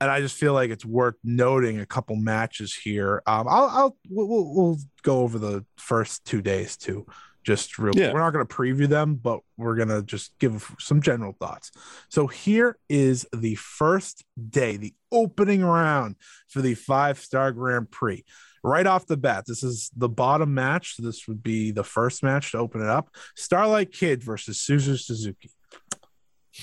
and 0.00 0.10
I 0.10 0.20
just 0.20 0.36
feel 0.36 0.52
like 0.52 0.70
it's 0.70 0.84
worth 0.84 1.14
noting 1.22 1.78
a 1.78 1.86
couple 1.86 2.16
matches 2.16 2.74
here. 2.74 3.22
Um 3.26 3.46
I'll 3.48 3.68
I'll 3.68 3.96
we'll, 4.08 4.54
we'll, 4.54 4.78
go 5.02 5.18
over 5.22 5.36
the 5.36 5.64
first 5.76 6.24
two 6.24 6.40
days 6.40 6.76
too. 6.76 7.04
Just 7.42 7.76
real 7.76 7.92
Yeah. 7.96 8.12
we're 8.12 8.20
not 8.20 8.32
going 8.32 8.46
to 8.46 8.54
preview 8.54 8.88
them, 8.88 9.16
but 9.16 9.40
we're 9.56 9.74
going 9.74 9.88
to 9.88 10.00
just 10.02 10.38
give 10.38 10.72
some 10.78 11.02
general 11.02 11.34
thoughts. 11.40 11.72
So 12.08 12.28
here 12.28 12.78
is 12.88 13.26
the 13.34 13.56
first 13.56 14.24
day, 14.50 14.76
the 14.76 14.94
opening 15.10 15.64
round 15.64 16.14
for 16.48 16.62
the 16.62 16.74
five 16.74 17.18
star 17.18 17.50
Grand 17.50 17.90
Prix. 17.90 18.24
Right 18.64 18.86
off 18.86 19.06
the 19.06 19.16
bat, 19.16 19.44
this 19.46 19.62
is 19.62 19.90
the 19.96 20.08
bottom 20.08 20.54
match. 20.54 20.96
So 20.96 21.02
this 21.02 21.26
would 21.26 21.42
be 21.42 21.72
the 21.72 21.84
first 21.84 22.22
match 22.22 22.52
to 22.52 22.58
open 22.58 22.80
it 22.80 22.88
up. 22.88 23.08
Starlight 23.36 23.92
Kid 23.92 24.22
versus 24.22 24.58
Suzu 24.58 24.98
Suzuki. 24.98 25.50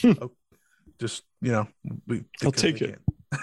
Oh, 0.04 0.32
Just 1.00 1.24
you 1.42 1.52
know, 1.52 1.68
we, 2.08 2.24
I'll 2.44 2.52
take 2.52 2.82
it. 2.82 3.00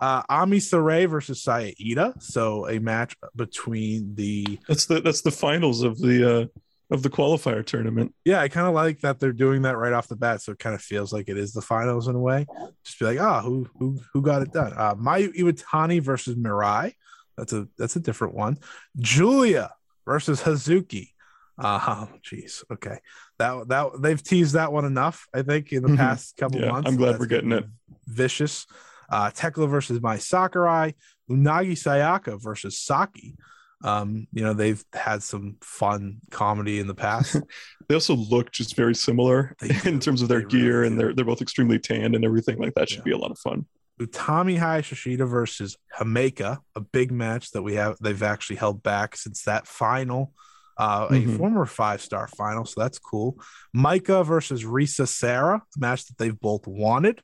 uh, 0.00 0.22
Ami 0.28 0.58
Sourei 0.58 1.08
versus 1.08 1.42
Saya 1.42 1.72
Iida. 1.80 2.20
So 2.22 2.68
a 2.68 2.78
match 2.78 3.16
between 3.34 4.14
the 4.14 4.58
That's 4.68 4.86
the 4.86 5.00
that's 5.00 5.22
the 5.22 5.30
finals 5.30 5.82
of 5.82 5.98
the 5.98 6.40
uh 6.40 6.46
of 6.90 7.02
the 7.02 7.10
qualifier 7.10 7.66
tournament. 7.66 8.14
yeah, 8.24 8.40
I 8.40 8.48
kind 8.48 8.68
of 8.68 8.74
like 8.74 9.00
that 9.00 9.18
they're 9.18 9.32
doing 9.32 9.62
that 9.62 9.76
right 9.76 9.92
off 9.92 10.06
the 10.06 10.16
bat. 10.16 10.40
So 10.42 10.52
it 10.52 10.60
kind 10.60 10.74
of 10.74 10.80
feels 10.80 11.12
like 11.12 11.28
it 11.28 11.36
is 11.36 11.52
the 11.52 11.60
finals 11.60 12.06
in 12.06 12.14
a 12.14 12.20
way. 12.20 12.46
Just 12.84 12.98
be 13.00 13.06
like, 13.06 13.20
ah, 13.20 13.42
who 13.42 13.68
who 13.78 13.98
who 14.12 14.22
got 14.22 14.42
it 14.42 14.52
done? 14.52 14.72
Uh, 14.76 14.94
Mayu 14.94 15.34
Iwatani 15.34 16.00
versus 16.00 16.36
Mirai. 16.36 16.92
That's 17.36 17.52
a 17.52 17.68
that's 17.78 17.96
a 17.96 18.00
different 18.00 18.34
one. 18.34 18.58
Julia 18.98 19.72
versus 20.06 20.42
Hazuki. 20.42 21.10
Uh, 21.58 21.80
oh, 21.86 22.08
jeez. 22.22 22.62
Okay, 22.70 22.98
that 23.38 23.68
that 23.68 23.90
they've 24.00 24.22
teased 24.22 24.54
that 24.54 24.72
one 24.72 24.84
enough. 24.84 25.26
I 25.34 25.42
think 25.42 25.72
in 25.72 25.82
the 25.82 25.88
Mhm. 25.88 25.96
past 25.96 26.36
couple 26.36 26.60
Yeah, 26.60 26.70
months. 26.72 26.88
I'm 26.90 26.96
glad 26.96 27.18
we're 27.18 27.26
getting 27.26 27.50
gonna 27.50 27.68
Vicious. 28.06 28.66
Uh, 29.08 29.30
Tekla 29.30 29.66
versus 29.68 30.00
Mai 30.02 30.18
Sakurai. 30.18 30.92
Unagi 31.30 31.72
Sayaka 31.72 32.40
versus 32.42 32.78
Saki. 32.78 33.36
Um, 33.84 34.26
you 34.32 34.42
know 34.42 34.52
they've 34.54 34.82
had 34.92 35.22
some 35.22 35.56
fun 35.60 36.18
comedy 36.30 36.78
in 36.80 36.86
the 36.86 36.94
past. 36.94 37.36
They 37.88 37.94
also 37.94 38.16
look 38.16 38.50
just 38.50 38.74
very 38.74 38.96
similar 38.96 39.54
in 39.84 40.00
terms 40.00 40.20
of 40.20 40.26
their 40.28 40.40
They 40.40 40.46
gear, 40.48 40.80
do. 40.82 40.88
and 40.88 40.98
they're 40.98 41.14
they're 41.14 41.24
both 41.24 41.40
extremely 41.40 41.78
tanned 41.78 42.16
and 42.16 42.24
everything 42.24 42.58
like 42.58 42.74
that. 42.74 42.88
Should 42.88 42.98
Yeah. 42.98 43.04
be 43.04 43.10
a 43.12 43.18
lot 43.18 43.30
of 43.30 43.38
fun. 43.38 43.64
Utami 44.00 44.58
Hayashishita 44.58 45.26
versus 45.28 45.76
Himeka, 45.98 46.58
a 46.74 46.80
big 46.80 47.10
match 47.10 47.50
that 47.52 47.62
we 47.62 47.74
have 47.74 47.96
they've 48.00 48.22
actually 48.22 48.56
held 48.56 48.82
back 48.82 49.16
since 49.16 49.42
that 49.44 49.66
final, 49.66 50.34
uh, 50.76 51.06
a 51.10 51.14
Mhm. 51.14 51.36
former 51.38 51.64
five 51.64 52.02
star 52.02 52.28
final, 52.28 52.64
so 52.66 52.80
that's 52.80 52.98
cool. 52.98 53.40
Maika 53.74 54.24
versus 54.24 54.64
Risa 54.64 55.08
Sera, 55.08 55.56
a 55.56 55.80
match 55.80 56.06
that 56.06 56.18
they've 56.18 56.38
both 56.38 56.66
wanted. 56.66 57.22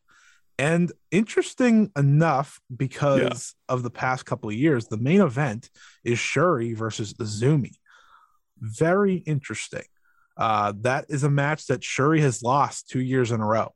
And 0.59 0.93
interesting 1.11 1.91
enough, 1.97 2.61
because 2.75 3.55
of 3.69 3.83
the 3.83 3.91
past 3.91 4.25
couple 4.27 4.49
of 4.49 4.55
years, 4.57 4.87
the 4.87 4.97
main 4.99 5.21
event 5.21 5.69
is 6.05 6.19
Syuri 6.19 6.77
versus 6.77 7.15
Azumi. 7.15 7.73
Very 8.61 9.17
interesting. 9.17 9.85
Uh, 10.37 10.73
that 10.81 11.07
is 11.09 11.25
a 11.25 11.31
match 11.31 11.67
that 11.67 11.81
Syuri 11.81 12.21
has 12.21 12.43
lost 12.43 12.89
two 12.89 13.01
years 13.01 13.31
in 13.33 13.41
a 13.41 13.47
row. 13.47 13.75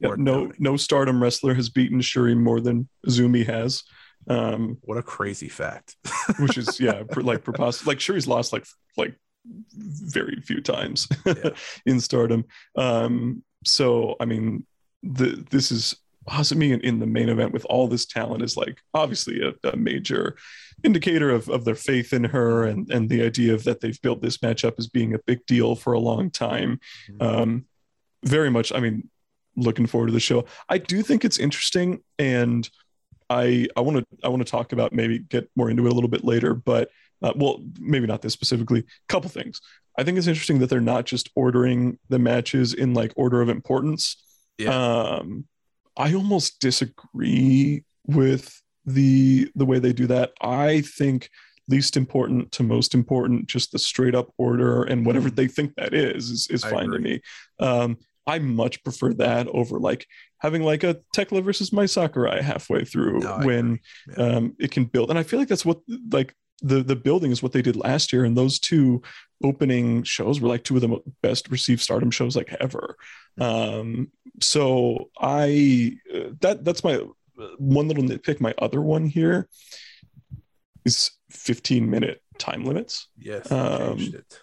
Yeah, 0.00 0.14
no 0.16 0.52
no 0.58 0.76
stardom 0.76 1.22
wrestler 1.22 1.54
has 1.54 1.68
beaten 1.70 2.00
Syuri 2.00 2.36
more 2.36 2.60
than 2.60 2.88
Azumi 3.06 3.46
has. 3.46 3.82
Um, 4.28 4.78
What 4.82 4.98
a 4.98 5.02
crazy 5.02 5.48
fact. 5.48 5.96
which 6.38 6.58
is 6.58 6.78
yeah, 6.80 7.02
like 7.16 7.44
preposterous. 7.44 7.86
Like 7.86 7.98
Syuri's 7.98 8.26
lost 8.28 8.52
like 8.52 8.66
like 8.96 9.14
very 9.74 10.40
few 10.42 10.60
times 10.60 11.08
Yeah. 11.26 11.50
in 11.86 12.00
stardom. 12.00 12.44
Um, 12.76 13.42
so 13.64 14.16
I 14.20 14.24
mean, 14.24 14.66
the 15.02 15.44
this 15.50 15.72
is 15.72 15.96
Hasumi 16.28 16.72
in, 16.72 16.80
in 16.82 16.98
the 16.98 17.06
main 17.06 17.28
event 17.30 17.52
with 17.52 17.64
all 17.70 17.88
this 17.88 18.04
talent 18.04 18.42
is 18.42 18.56
like 18.56 18.80
obviously 18.92 19.40
a, 19.40 19.68
a 19.68 19.76
major 19.76 20.36
indicator 20.84 21.30
of, 21.30 21.48
of 21.48 21.64
their 21.64 21.74
faith 21.74 22.12
in 22.12 22.22
her 22.24 22.64
and 22.64 22.90
and 22.92 23.08
the 23.08 23.22
idea 23.22 23.54
of 23.54 23.64
that 23.64 23.80
they've 23.80 24.00
built 24.02 24.20
this 24.22 24.38
matchup 24.38 24.74
as 24.78 24.86
being 24.86 25.14
a 25.14 25.18
big 25.26 25.44
deal 25.46 25.74
for 25.74 25.92
a 25.94 25.98
long 25.98 26.30
time. 26.30 26.78
Um, 27.20 27.64
very 28.24 28.50
much. 28.50 28.72
I 28.72 28.80
mean, 28.80 29.08
looking 29.58 29.86
forward 29.86 30.06
to 30.08 30.12
the 30.12 30.20
show. 30.20 30.44
I 30.68 30.78
do 30.78 31.02
think 31.02 31.24
it's 31.24 31.38
interesting, 31.38 32.02
and 32.18 32.68
I 33.30 33.66
I 33.76 33.80
want 33.80 33.98
to 33.98 34.06
I 34.24 34.28
want 34.28 34.44
to 34.44 34.50
talk 34.50 34.72
about 34.72 34.92
maybe 34.92 35.18
get 35.18 35.50
more 35.56 35.70
into 35.70 35.86
it 35.86 35.92
a 35.92 35.94
little 35.94 36.10
bit 36.10 36.24
later, 36.24 36.54
but 36.54 36.90
uh, 37.22 37.32
well, 37.36 37.64
maybe 37.78 38.06
not 38.06 38.22
this 38.22 38.32
specifically. 38.32 38.84
Couple 39.08 39.30
things. 39.30 39.60
I 39.98 40.04
think 40.04 40.16
it's 40.16 40.28
interesting 40.28 40.60
that 40.60 40.70
they're 40.70 40.80
not 40.80 41.06
just 41.06 41.28
ordering 41.34 41.98
the 42.08 42.18
matches 42.18 42.72
in 42.72 42.94
like 42.94 43.12
order 43.16 43.42
of 43.42 43.48
importance. 43.48 44.16
Um, 44.68 45.46
I 45.96 46.14
almost 46.14 46.60
disagree 46.60 47.84
with 48.06 48.62
the 48.86 49.50
the 49.54 49.66
way 49.66 49.78
they 49.78 49.92
do 49.92 50.06
that. 50.06 50.32
I 50.40 50.82
think 50.82 51.28
least 51.68 51.96
important 51.96 52.50
to 52.52 52.62
most 52.62 52.94
important, 52.94 53.46
just 53.46 53.72
the 53.72 53.78
straight 53.78 54.14
up 54.14 54.32
order 54.38 54.82
and 54.84 55.04
whatever 55.04 55.30
they 55.30 55.46
think 55.46 55.74
that 55.76 55.92
is 55.92 56.30
is, 56.30 56.48
is 56.48 56.64
fine 56.64 56.90
to 56.90 56.98
me. 56.98 57.20
Um, 57.60 57.98
I 58.28 58.38
much 58.38 58.82
prefer 58.84 59.14
that 59.14 59.48
over 59.48 59.78
like 59.80 60.06
having 60.38 60.62
like 60.62 60.84
a 60.84 61.00
Tekla 61.14 61.40
versus 61.42 61.72
Mai 61.72 61.86
Sakurai 61.86 62.42
halfway 62.42 62.84
through 62.84 63.20
No, 63.20 63.38
when. 63.38 63.80
Yeah. 64.08 64.24
um, 64.36 64.54
it 64.60 64.70
can 64.70 64.84
build. 64.84 65.10
And 65.10 65.18
I 65.18 65.22
feel 65.22 65.38
like 65.38 65.48
that's 65.48 65.64
what 65.64 65.78
like 66.12 66.34
the 66.60 66.82
the 66.82 66.96
building 66.96 67.30
is 67.32 67.42
what 67.42 67.52
they 67.52 67.62
did 67.62 67.76
last 67.76 68.12
year. 68.12 68.24
And 68.24 68.36
those 68.36 68.58
two 68.58 69.02
opening 69.42 70.02
shows 70.02 70.40
were 70.40 70.48
like 70.48 70.64
two 70.64 70.76
of 70.76 70.82
the 70.82 70.98
best 71.22 71.50
received 71.50 71.80
stardom 71.80 72.10
shows 72.10 72.36
like 72.36 72.54
ever. 72.60 72.96
Um, 73.40 74.10
so 74.42 75.10
I 75.18 75.96
uh, 76.14 76.30
that 76.40 76.64
that's 76.64 76.84
my 76.84 76.96
uh, 76.96 77.46
one 77.58 77.88
little 77.88 78.04
nitpick. 78.04 78.40
My 78.40 78.54
other 78.58 78.80
one 78.82 79.06
here 79.06 79.48
is 80.84 81.10
15 81.30 81.88
minute 81.88 82.22
time 82.38 82.64
limits 82.64 83.08
Yes, 83.18 83.50
Um, 83.50 83.98
changed 83.98 84.14
it. 84.14 84.40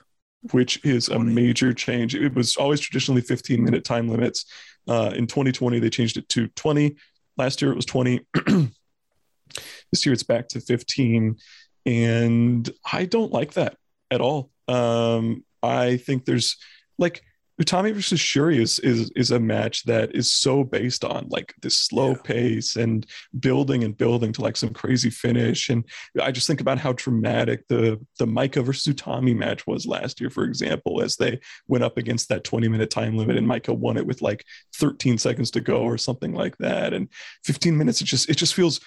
Which 0.52 0.84
is 0.86 1.10
a 1.10 1.20
major 1.20 1.74
change. 1.74 2.16
It 2.16 2.34
was 2.34 2.56
always 2.58 2.80
traditionally 2.80 3.22
15 3.22 3.64
minute 3.64 3.84
time 3.84 4.10
limits. 4.10 4.46
Uh, 4.88 5.12
in 5.16 5.28
2020, 5.28 5.80
they 5.80 5.90
changed 5.90 6.18
it 6.18 6.30
to 6.30 6.48
20. 6.50 6.96
Last 7.38 7.62
year, 7.62 7.72
it 7.72 7.76
was 7.76 7.86
20. 7.86 8.22
this 8.46 10.06
year, 10.06 10.14
it's 10.14 10.24
back 10.24 10.48
to 10.50 10.60
15. 10.60 11.38
And 11.86 12.70
I 12.92 13.06
don't 13.06 13.32
like 13.32 13.54
that 13.54 13.78
at 14.12 14.22
all. 14.22 14.52
Um, 14.68 15.44
I 15.62 15.98
think 15.98 16.26
there's 16.26 16.58
like 16.98 17.24
Utami 17.62 17.94
versus 17.94 18.20
Syuri 18.20 18.60
is, 18.60 18.80
is 18.80 19.12
is 19.16 19.32
a 19.32 19.40
match 19.40 19.84
that 19.86 20.14
is 20.14 20.32
so 20.32 20.64
based 20.64 21.06
on 21.06 21.28
like 21.30 21.54
this 21.62 21.78
slow 21.78 22.10
Yeah. 22.10 22.22
pace 22.24 22.76
and 22.76 23.06
building 23.40 23.86
and 23.86 23.98
building 23.98 24.34
to 24.34 24.42
like 24.42 24.58
some 24.58 24.74
crazy 24.74 25.10
finish. 25.10 25.70
And 25.70 25.86
I 26.22 26.32
just 26.32 26.48
think 26.48 26.60
about 26.60 26.80
how 26.80 26.94
dramatic 26.94 27.66
the 27.70 28.06
the 28.20 28.26
Maika 28.26 28.64
versus 28.64 28.94
Utami 28.94 29.36
match 29.36 29.66
was 29.66 29.86
last 29.86 30.20
year, 30.20 30.30
for 30.30 30.44
example, 30.44 31.02
as 31.02 31.16
they 31.16 31.40
went 31.68 31.86
up 31.86 31.98
against 31.98 32.28
that 32.30 32.44
20 32.44 32.68
minute 32.68 32.90
time 32.90 33.16
limit 33.16 33.38
and 33.38 33.48
Maika 33.48 33.76
won 33.76 33.96
it 33.96 34.06
with 34.06 34.22
like 34.22 34.44
13 34.76 35.18
seconds 35.18 35.50
to 35.52 35.62
go 35.62 35.78
or 35.84 35.98
something 35.98 36.34
like 36.34 36.58
that. 36.58 36.94
And 36.94 37.08
15 37.46 37.78
minutes, 37.78 38.02
it 38.02 38.06
just 38.06 38.30
it 38.30 38.36
just 38.36 38.54
feels 38.54 38.82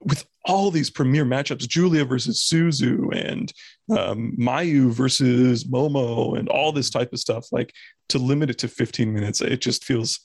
with 0.00 0.26
all 0.44 0.70
these 0.70 0.90
premier 0.90 1.24
matchups, 1.24 1.68
Julia 1.68 2.04
versus 2.04 2.42
Suzu 2.42 3.14
and 3.14 3.52
um, 3.96 4.36
Mayu 4.38 4.90
versus 4.90 5.64
Momo 5.64 6.38
and 6.38 6.48
all 6.48 6.72
this 6.72 6.90
type 6.90 7.12
of 7.12 7.18
stuff, 7.18 7.46
like 7.50 7.72
to 8.10 8.18
limit 8.18 8.50
it 8.50 8.58
to 8.58 8.68
15 8.68 9.12
minutes, 9.12 9.40
it 9.40 9.60
just 9.60 9.84
feels 9.84 10.20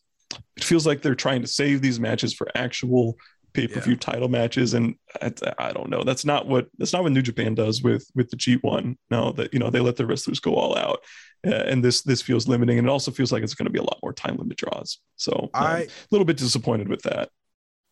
it 0.57 0.63
feels 0.63 0.85
like 0.85 1.01
they're 1.01 1.15
trying 1.15 1.41
to 1.41 1.47
save 1.47 1.81
these 1.81 1.99
matches 1.99 2.33
for 2.33 2.47
actual 2.53 3.17
pay-per-view 3.53 3.95
title 3.95 4.27
matches. 4.27 4.75
And 4.75 4.93
I, 5.21 5.31
I 5.57 5.71
don't 5.71 5.89
know. 5.89 6.03
That's 6.03 6.23
not 6.23 6.47
what 6.47 6.67
that's 6.77 6.93
not 6.93 7.03
what 7.03 7.11
new 7.11 7.21
japan 7.21 7.55
does 7.55 7.81
with 7.81 8.05
with 8.13 8.29
the 8.29 8.37
g1 8.37 8.95
no 9.09 9.31
that 9.33 9.53
you 9.53 9.59
know 9.59 9.71
they 9.71 9.79
let 9.79 9.95
the 9.95 10.05
wrestlers 10.05 10.39
go 10.39 10.55
all 10.55 10.77
out. 10.77 10.99
Uh, 11.47 11.51
and 11.51 11.83
this 11.83 12.01
this 12.01 12.21
feels 12.21 12.47
limiting. 12.47 12.77
And 12.77 12.87
it 12.87 12.91
also 12.91 13.11
feels 13.11 13.31
like 13.31 13.43
it's 13.43 13.55
going 13.55 13.65
to 13.65 13.71
be 13.71 13.79
a 13.79 13.83
lot 13.83 13.99
more 14.03 14.13
time 14.13 14.35
limit 14.35 14.57
draws. 14.57 14.99
So 15.15 15.49
um, 15.53 15.65
I 15.65 15.79
a 15.81 15.87
little 16.11 16.25
bit 16.25 16.37
disappointed 16.37 16.89
with 16.89 17.01
that 17.03 17.29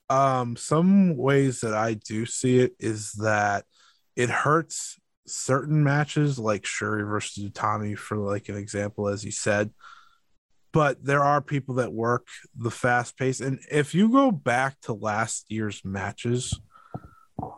um 0.10 0.56
some 0.56 1.18
ways 1.18 1.62
that 1.62 1.74
I 1.74 1.96
do 1.96 2.26
see 2.26 2.60
it 2.60 2.74
is 2.80 3.12
that 3.14 3.66
it 4.16 4.30
hurts 4.30 4.98
certain 5.28 5.84
matches 5.84 6.40
like 6.40 6.64
Syuri 6.64 7.08
versus 7.08 7.44
Utami 7.44 7.98
for 7.98 8.18
like 8.18 8.48
an 8.50 8.56
example 8.56 9.08
as 9.10 9.26
you 9.26 9.32
said. 9.32 9.72
But 10.72 11.04
there 11.04 11.24
are 11.24 11.42
people 11.42 11.76
that 11.76 11.92
work 11.92 12.28
the 12.56 12.72
fast 12.72 13.18
pace. 13.18 13.40
And 13.42 13.60
if 13.72 13.96
you 13.96 14.10
go 14.10 14.32
back 14.32 14.80
to 14.82 14.94
last 14.94 15.46
year's 15.50 15.82
matches 15.84 16.60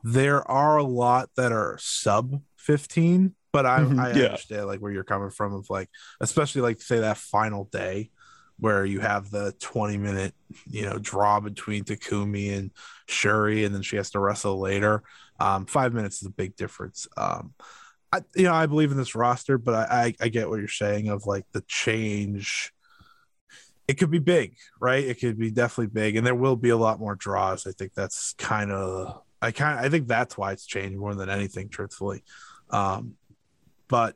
there 0.03 0.49
are 0.49 0.77
a 0.77 0.83
lot 0.83 1.29
that 1.35 1.51
are 1.51 1.77
sub 1.79 2.41
15 2.57 3.35
but 3.51 3.65
I, 3.65 3.81
Mhm, 3.81 3.99
I 3.99 4.11
yeah. 4.11 4.25
understand 4.25 4.67
like 4.67 4.79
where 4.79 4.91
you're 4.91 5.03
coming 5.03 5.31
from 5.31 5.53
of 5.53 5.69
like 5.69 5.89
especially 6.21 6.61
like 6.61 6.81
say 6.81 6.99
that 6.99 7.17
final 7.17 7.65
day 7.65 8.11
where 8.59 8.85
you 8.85 8.99
have 8.99 9.29
the 9.31 9.53
20 9.59 9.97
minute 9.97 10.33
you 10.69 10.83
know 10.83 10.97
draw 10.97 11.39
between 11.39 11.83
Takumi 11.83 12.57
and 12.57 12.71
Syuri 13.07 13.65
and 13.65 13.73
then 13.73 13.81
she 13.81 13.95
has 13.95 14.11
to 14.11 14.19
wrestle 14.19 14.59
later. 14.59 15.03
Um 15.39 15.65
five 15.65 15.93
minutes 15.93 16.21
is 16.21 16.27
a 16.27 16.31
big 16.31 16.55
difference. 16.55 17.07
Um 17.17 17.53
I 18.11 18.21
you 18.35 18.43
know 18.43 18.53
I 18.53 18.65
believe 18.65 18.91
in 18.91 18.97
this 18.97 19.15
roster 19.15 19.57
but 19.57 19.75
I 19.75 20.15
I, 20.19 20.25
I 20.25 20.27
get 20.29 20.49
what 20.49 20.59
you're 20.59 20.67
saying 20.67 21.09
of 21.09 21.25
like 21.25 21.45
the 21.51 21.63
change. 21.67 22.73
It 23.87 23.95
could 23.95 24.11
be 24.11 24.19
big 24.19 24.55
right? 24.79 25.03
It 25.03 25.19
could 25.19 25.37
be 25.37 25.51
definitely 25.51 25.93
big 25.93 26.15
and 26.15 26.25
there 26.25 26.35
will 26.35 26.55
be 26.55 26.69
a 26.69 26.77
lot 26.77 26.99
more 26.99 27.15
draws. 27.15 27.65
I 27.65 27.71
think 27.71 27.93
that's 27.93 28.33
kind 28.33 28.71
of 28.71 29.21
I 29.41 29.51
kind 29.51 29.79
I 29.79 29.89
think 29.89 30.07
that's 30.07 30.37
why 30.37 30.51
it's 30.51 30.65
changed 30.65 30.97
more 30.97 31.15
than 31.15 31.29
anything 31.29 31.69
truthfully. 31.69 32.23
Um 32.69 33.15
but 33.87 34.15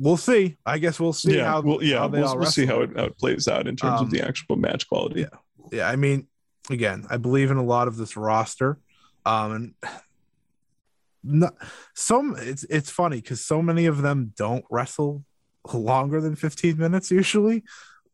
we'll 0.00 0.16
see 0.16 0.56
I 0.66 0.78
guess 0.78 0.98
we'll 0.98 1.12
see 1.12 1.36
yeah 1.36 1.44
how 1.50 1.60
well 1.60 1.82
yeah 1.82 1.98
how 2.00 2.08
they 2.08 2.20
we'll, 2.20 2.28
all 2.28 2.38
we'll 2.38 2.46
see 2.50 2.66
how 2.66 2.80
it, 2.80 2.90
how 2.96 3.04
it 3.04 3.18
plays 3.18 3.46
out 3.46 3.68
in 3.68 3.76
terms 3.76 4.00
Um, 4.00 4.06
of 4.06 4.10
the 4.10 4.22
actual 4.26 4.56
match 4.56 4.88
quality 4.88 5.20
yeah. 5.20 5.38
yeah 5.70 5.88
i 5.88 5.94
mean 5.94 6.26
again 6.70 7.06
i 7.10 7.16
believe 7.18 7.50
in 7.50 7.58
a 7.58 7.62
lot 7.64 7.86
of 7.86 7.96
this 7.96 8.16
roster 8.16 8.78
um 9.26 9.52
and 9.52 9.74
no, 11.22 11.50
some 11.94 12.34
it's 12.38 12.64
it's 12.64 12.90
funny 12.90 13.16
because 13.20 13.44
so 13.44 13.60
many 13.60 13.84
of 13.86 14.00
them 14.00 14.32
don't 14.36 14.64
wrestle 14.70 15.22
longer 15.74 16.18
than 16.20 16.34
15 16.34 16.78
minutes 16.78 17.10
usually. 17.10 17.62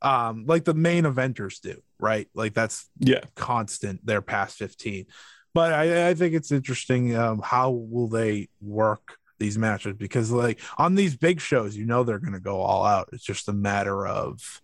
Um, 0.02 0.44
like 0.46 0.64
the 0.64 0.74
main 0.74 1.04
eventers 1.04 1.60
do, 1.60 1.80
right? 2.00 2.28
Like 2.34 2.52
that's 2.52 2.88
Yeah. 2.98 3.20
constant. 3.36 4.04
They're 4.04 4.20
past 4.22 4.56
15. 4.58 5.06
But 5.54 5.72
I, 5.72 6.08
I 6.08 6.14
think 6.14 6.34
it's 6.34 6.50
interesting. 6.50 7.14
Um, 7.16 7.40
how 7.44 7.70
will 7.70 8.08
they 8.08 8.48
work 8.60 9.16
these 9.38 9.58
matches? 9.58 9.96
Because 9.96 10.30
like 10.30 10.60
on 10.78 10.94
these 10.94 11.16
big 11.16 11.40
shows, 11.40 11.76
you 11.76 11.86
know 11.86 12.04
they're 12.04 12.18
going 12.18 12.32
to 12.32 12.40
go 12.40 12.60
all 12.60 12.84
out. 12.84 13.10
It's 13.12 13.24
just 13.24 13.48
a 13.48 13.52
matter 13.52 14.06
of 14.06 14.62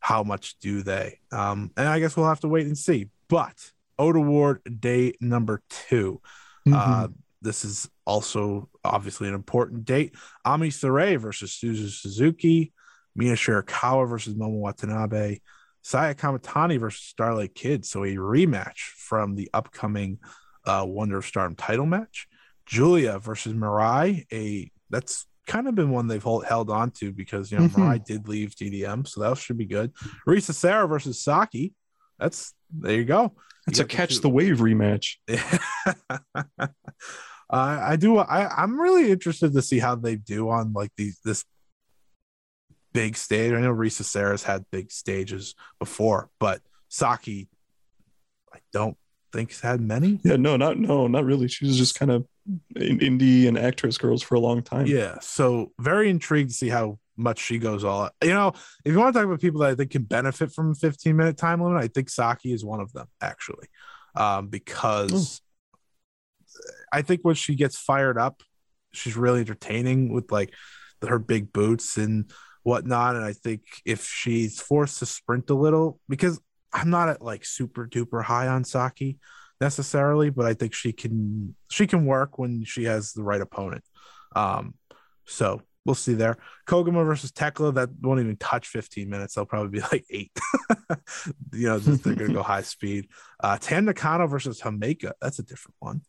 how 0.00 0.22
much 0.22 0.58
do 0.58 0.82
they. 0.82 1.20
Um, 1.30 1.70
and 1.76 1.88
I 1.88 2.00
guess 2.00 2.16
we'll 2.16 2.28
have 2.28 2.40
to 2.40 2.48
wait 2.48 2.66
and 2.66 2.76
see. 2.76 3.08
But 3.28 3.72
Ota 3.98 4.20
Ward 4.20 4.60
day 4.80 5.14
number 5.20 5.62
2 5.88 6.20
Mm-hmm. 6.66 6.74
Uh, 6.78 7.08
this 7.40 7.64
is 7.64 7.88
also 8.06 8.68
obviously 8.84 9.28
an 9.28 9.34
important 9.34 9.84
date. 9.84 10.14
Ami 10.44 10.68
Sourei 10.68 11.18
versus 11.18 11.58
Suzu 11.60 11.90
Suzuki, 11.90 12.72
Mina 13.16 13.34
Shirakawa 13.34 14.08
versus 14.08 14.34
Momo 14.34 14.60
Watanabe, 14.60 15.40
Saya 15.82 16.14
Kamitani 16.14 16.78
versus 16.78 17.02
Starlight 17.02 17.54
Kid. 17.54 17.84
So 17.84 18.04
a 18.04 18.14
rematch 18.14 18.78
from 18.96 19.34
the 19.34 19.50
upcoming 19.52 20.18
uh, 20.64 20.84
Wonder 20.86 21.18
of 21.18 21.26
Stardom 21.26 21.56
title 21.56 21.86
match. 21.86 22.28
Julia 22.66 23.18
versus 23.18 23.52
Mirai. 23.54 24.24
A 24.32 24.70
that's 24.90 25.26
kind 25.46 25.66
of 25.68 25.74
been 25.74 25.90
one 25.90 26.06
they've 26.06 26.22
hold, 26.22 26.44
held 26.44 26.70
on 26.70 26.90
to 26.92 27.12
because 27.12 27.50
you 27.50 27.58
know 27.58 27.64
Mhm. 27.68 27.74
Mirai 27.74 28.04
did 28.04 28.28
leave 28.28 28.54
DDM, 28.54 29.06
so 29.06 29.20
that 29.20 29.36
should 29.38 29.58
be 29.58 29.66
good. 29.66 29.92
Risa 30.26 30.52
Sera 30.54 30.86
versus 30.86 31.20
Saki. 31.22 31.74
That's 32.18 32.54
there 32.70 32.94
you 32.96 33.04
go. 33.04 33.34
It's 33.66 33.78
You 33.78 33.84
a 33.84 33.88
catch 33.88 34.14
two- 34.16 34.20
the 34.20 34.28
wave 34.28 34.58
rematch. 34.58 35.16
uh, 35.88 36.68
I 37.50 37.96
do. 37.96 38.18
I, 38.18 38.48
I'm 38.62 38.80
really 38.80 39.10
interested 39.10 39.52
to 39.52 39.62
see 39.62 39.78
how 39.78 39.94
they 39.94 40.16
do 40.16 40.48
on 40.48 40.72
like 40.72 40.90
these 40.96 41.18
this 41.24 41.44
big 42.92 43.16
stage. 43.16 43.52
I 43.52 43.60
know 43.60 43.72
Risa 43.72 44.04
Sera's 44.04 44.42
had 44.44 44.64
big 44.70 44.90
stages 44.90 45.54
before, 45.78 46.30
but 46.38 46.60
Saki, 46.88 47.48
I 48.54 48.58
don't 48.72 48.96
think 49.32 49.58
had 49.60 49.80
many. 49.80 50.20
Yeah, 50.24 50.36
no, 50.36 50.56
not 50.56 50.78
no, 50.78 51.06
not 51.06 51.24
really. 51.24 51.48
She 51.48 51.66
was 51.66 51.76
just 51.76 51.94
kind 51.94 52.10
of 52.10 52.22
in 52.22 52.28
indie 52.76 53.46
and 53.46 53.58
actress 53.58 53.98
girls 53.98 54.22
for 54.22 54.34
a 54.34 54.40
long 54.40 54.62
time. 54.62 54.86
Yeah, 54.86 55.18
so 55.20 55.72
very 55.78 56.10
intrigued 56.10 56.50
to 56.50 56.56
see 56.56 56.68
how 56.68 56.98
much 57.16 57.38
she 57.38 57.58
goes 57.58 57.84
all. 57.84 58.04
out. 58.04 58.12
You 58.22 58.30
know, 58.30 58.52
if 58.84 58.92
you 58.92 58.98
want 58.98 59.14
to 59.14 59.18
talk 59.18 59.26
about 59.26 59.40
people 59.40 59.60
that 59.60 59.70
I 59.70 59.74
think 59.74 59.90
can 59.90 60.02
benefit 60.02 60.52
from 60.52 60.72
a 60.72 60.74
15 60.74 61.16
minute 61.16 61.36
time 61.36 61.62
limit, 61.62 61.82
I 61.82 61.88
think 61.88 62.10
Saki 62.10 62.52
is 62.52 62.64
one 62.64 62.80
of 62.80 62.92
them 62.92 63.06
actually, 63.20 63.68
um, 64.14 64.48
because 64.48 65.40
I 66.92 67.02
think 67.02 67.20
when 67.22 67.34
she 67.34 67.54
gets 67.54 67.78
fired 67.78 68.18
up, 68.18 68.42
she's 68.92 69.16
really 69.16 69.40
entertaining 69.40 70.12
with 70.12 70.30
like 70.30 70.52
her 71.06 71.18
big 71.18 71.52
boots 71.52 71.96
and 71.96 72.30
whatnot. 72.62 73.16
And 73.16 73.24
I 73.24 73.32
think 73.32 73.62
if 73.84 74.06
she's 74.06 74.60
forced 74.60 74.98
to 74.98 75.06
sprint 75.06 75.50
a 75.50 75.54
little, 75.54 75.98
because 76.08 76.40
I'm 76.72 76.90
not 76.90 77.08
at 77.08 77.22
like 77.22 77.44
super 77.44 77.86
duper 77.86 78.22
high 78.22 78.48
on 78.48 78.64
Saki 78.64 79.18
necessarily, 79.62 80.28
but 80.28 80.44
I 80.44 80.54
think 80.54 80.74
she 80.74 80.92
can 80.92 81.54
she 81.70 81.86
can 81.86 82.04
work 82.04 82.36
when 82.36 82.64
she 82.64 82.84
has 82.84 83.12
the 83.12 83.22
right 83.22 83.40
opponent. 83.40 83.84
Um, 84.34 84.74
so 85.24 85.62
we'll 85.86 85.94
see 85.94 86.14
there. 86.14 86.36
Koguma 86.66 87.06
versus 87.06 87.30
Tekla 87.30 87.72
that 87.74 87.90
won't 88.00 88.20
even 88.20 88.36
touch 88.36 88.66
15 88.66 89.08
minutes. 89.08 89.34
They'll 89.34 89.46
probably 89.46 89.78
be 89.78 89.86
like 89.92 90.04
eight. 90.10 90.36
you 91.52 91.68
know, 91.68 91.78
just, 91.78 92.02
they're 92.02 92.16
gonna 92.16 92.34
go 92.34 92.42
high 92.54 92.62
speed. 92.62 93.06
Uh, 93.40 93.56
Tam 93.56 93.84
Nakano 93.84 94.26
versus 94.26 94.60
Himeka. 94.60 95.12
That's 95.20 95.38
a 95.38 95.44
different 95.44 95.76
one. 95.78 96.02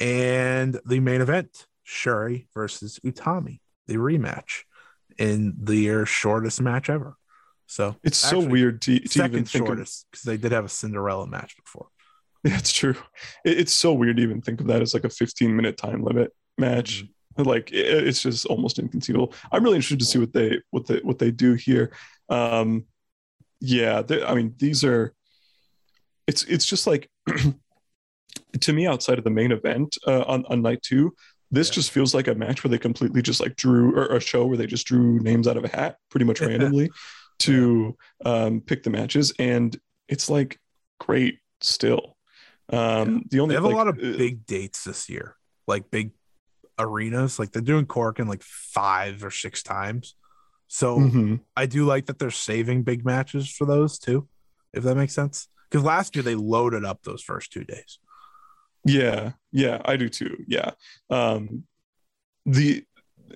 And 0.00 0.80
the 0.84 0.98
main 0.98 1.20
event, 1.20 1.66
Syuri 1.86 2.46
versus 2.52 2.98
Utami, 3.04 3.60
the 3.86 3.96
rematch 3.96 4.62
in 5.16 5.54
their 5.58 6.06
shortest 6.06 6.60
match 6.60 6.90
ever. 6.90 7.16
So 7.66 7.94
It's 8.02 8.18
so 8.18 8.40
weird 8.40 8.82
to, 8.82 8.86
to 8.86 8.96
even 8.96 9.08
Second 9.08 9.48
think 9.48 9.62
of 9.62 9.68
shortest 9.68 10.06
because 10.10 10.24
they 10.24 10.36
did 10.36 10.50
have 10.50 10.64
a 10.64 10.68
Cinderella 10.68 11.28
match 11.28 11.54
before. 11.56 11.86
Yeah, 12.44 12.56
it's 12.56 12.72
true. 12.72 12.94
It, 13.44 13.58
it's 13.60 13.72
so 13.72 13.92
weird 13.92 14.16
to 14.16 14.22
even 14.22 14.40
think 14.40 14.60
of 14.62 14.66
that 14.68 14.80
as 14.80 14.94
like 14.94 15.04
a 15.04 15.10
15 15.10 15.54
minute 15.54 15.76
time 15.76 16.02
limit 16.02 16.32
match. 16.56 17.04
Like 17.36 17.70
it, 17.70 18.06
it's 18.06 18.22
just 18.22 18.46
almost 18.46 18.78
inconceivable. 18.78 19.34
I'm 19.52 19.62
really 19.62 19.76
interested 19.76 19.98
to 20.00 20.04
see 20.06 20.18
what 20.18 20.32
they 20.32 20.58
what 20.70 20.86
they 20.86 20.98
what 21.00 21.18
they 21.18 21.30
do 21.30 21.54
here. 21.54 21.92
Um, 22.30 22.86
yeah, 23.60 24.02
I 24.26 24.34
mean 24.34 24.54
these 24.58 24.84
are. 24.84 25.12
It's 26.26 26.44
it's 26.44 26.64
just 26.64 26.86
like 26.86 27.10
to 28.60 28.72
me 28.72 28.86
outside 28.86 29.18
of 29.18 29.24
the 29.24 29.30
main 29.30 29.52
event 29.52 29.96
uh, 30.06 30.22
on 30.22 30.44
on 30.46 30.62
night 30.62 30.82
two. 30.82 31.14
This 31.50 31.68
Yeah. 31.68 31.74
just 31.74 31.90
feels 31.90 32.14
like 32.14 32.28
a 32.28 32.34
match 32.34 32.62
where 32.62 32.70
they 32.70 32.78
completely 32.78 33.22
just 33.22 33.40
like 33.40 33.56
drew 33.56 33.94
or 33.96 34.06
a 34.16 34.20
show 34.20 34.46
where 34.46 34.56
they 34.56 34.66
just 34.66 34.86
drew 34.86 35.18
names 35.20 35.48
out 35.48 35.56
of 35.56 35.64
a 35.64 35.68
hat 35.68 35.96
pretty 36.10 36.24
much 36.24 36.40
randomly 36.48 36.90
to 37.40 37.96
um, 38.24 38.60
pick 38.60 38.82
the 38.82 38.90
matches, 38.90 39.32
and 39.38 39.76
it's 40.08 40.30
like 40.30 40.58
great 41.00 41.38
still. 41.60 42.16
Um, 42.72 43.24
The 43.30 43.40
only 43.40 43.54
They 43.54 43.56
have 43.56 43.64
like, 43.64 43.74
a 43.74 43.76
lot 43.76 43.88
of 43.88 43.96
uh, 43.98 44.16
big 44.16 44.46
dates 44.46 44.84
this 44.84 45.08
year, 45.08 45.36
like 45.66 45.90
big 45.90 46.12
arenas. 46.78 47.38
Like 47.38 47.52
they're 47.52 47.62
doing 47.62 47.86
Cork 47.86 48.18
in 48.18 48.28
like 48.28 48.42
five 48.42 49.24
or 49.24 49.30
six 49.30 49.62
times. 49.62 50.14
So 50.68 50.98
mhm. 50.98 51.40
I 51.56 51.66
do 51.66 51.84
like 51.84 52.06
that 52.06 52.18
they're 52.18 52.30
saving 52.30 52.84
big 52.84 53.04
matches 53.04 53.50
for 53.50 53.66
those 53.66 53.98
too, 53.98 54.28
if 54.72 54.84
that 54.84 54.94
makes 54.94 55.14
sense. 55.14 55.48
Because 55.68 55.84
last 55.84 56.14
year 56.14 56.22
they 56.22 56.34
loaded 56.36 56.84
up 56.84 57.02
those 57.02 57.22
first 57.22 57.52
two 57.52 57.64
days. 57.64 57.98
Yeah, 58.84 59.32
yeah, 59.52 59.82
I 59.84 59.96
do 59.96 60.08
too. 60.08 60.44
Yeah. 60.46 60.70
Um 61.10 61.64
the 62.46 62.84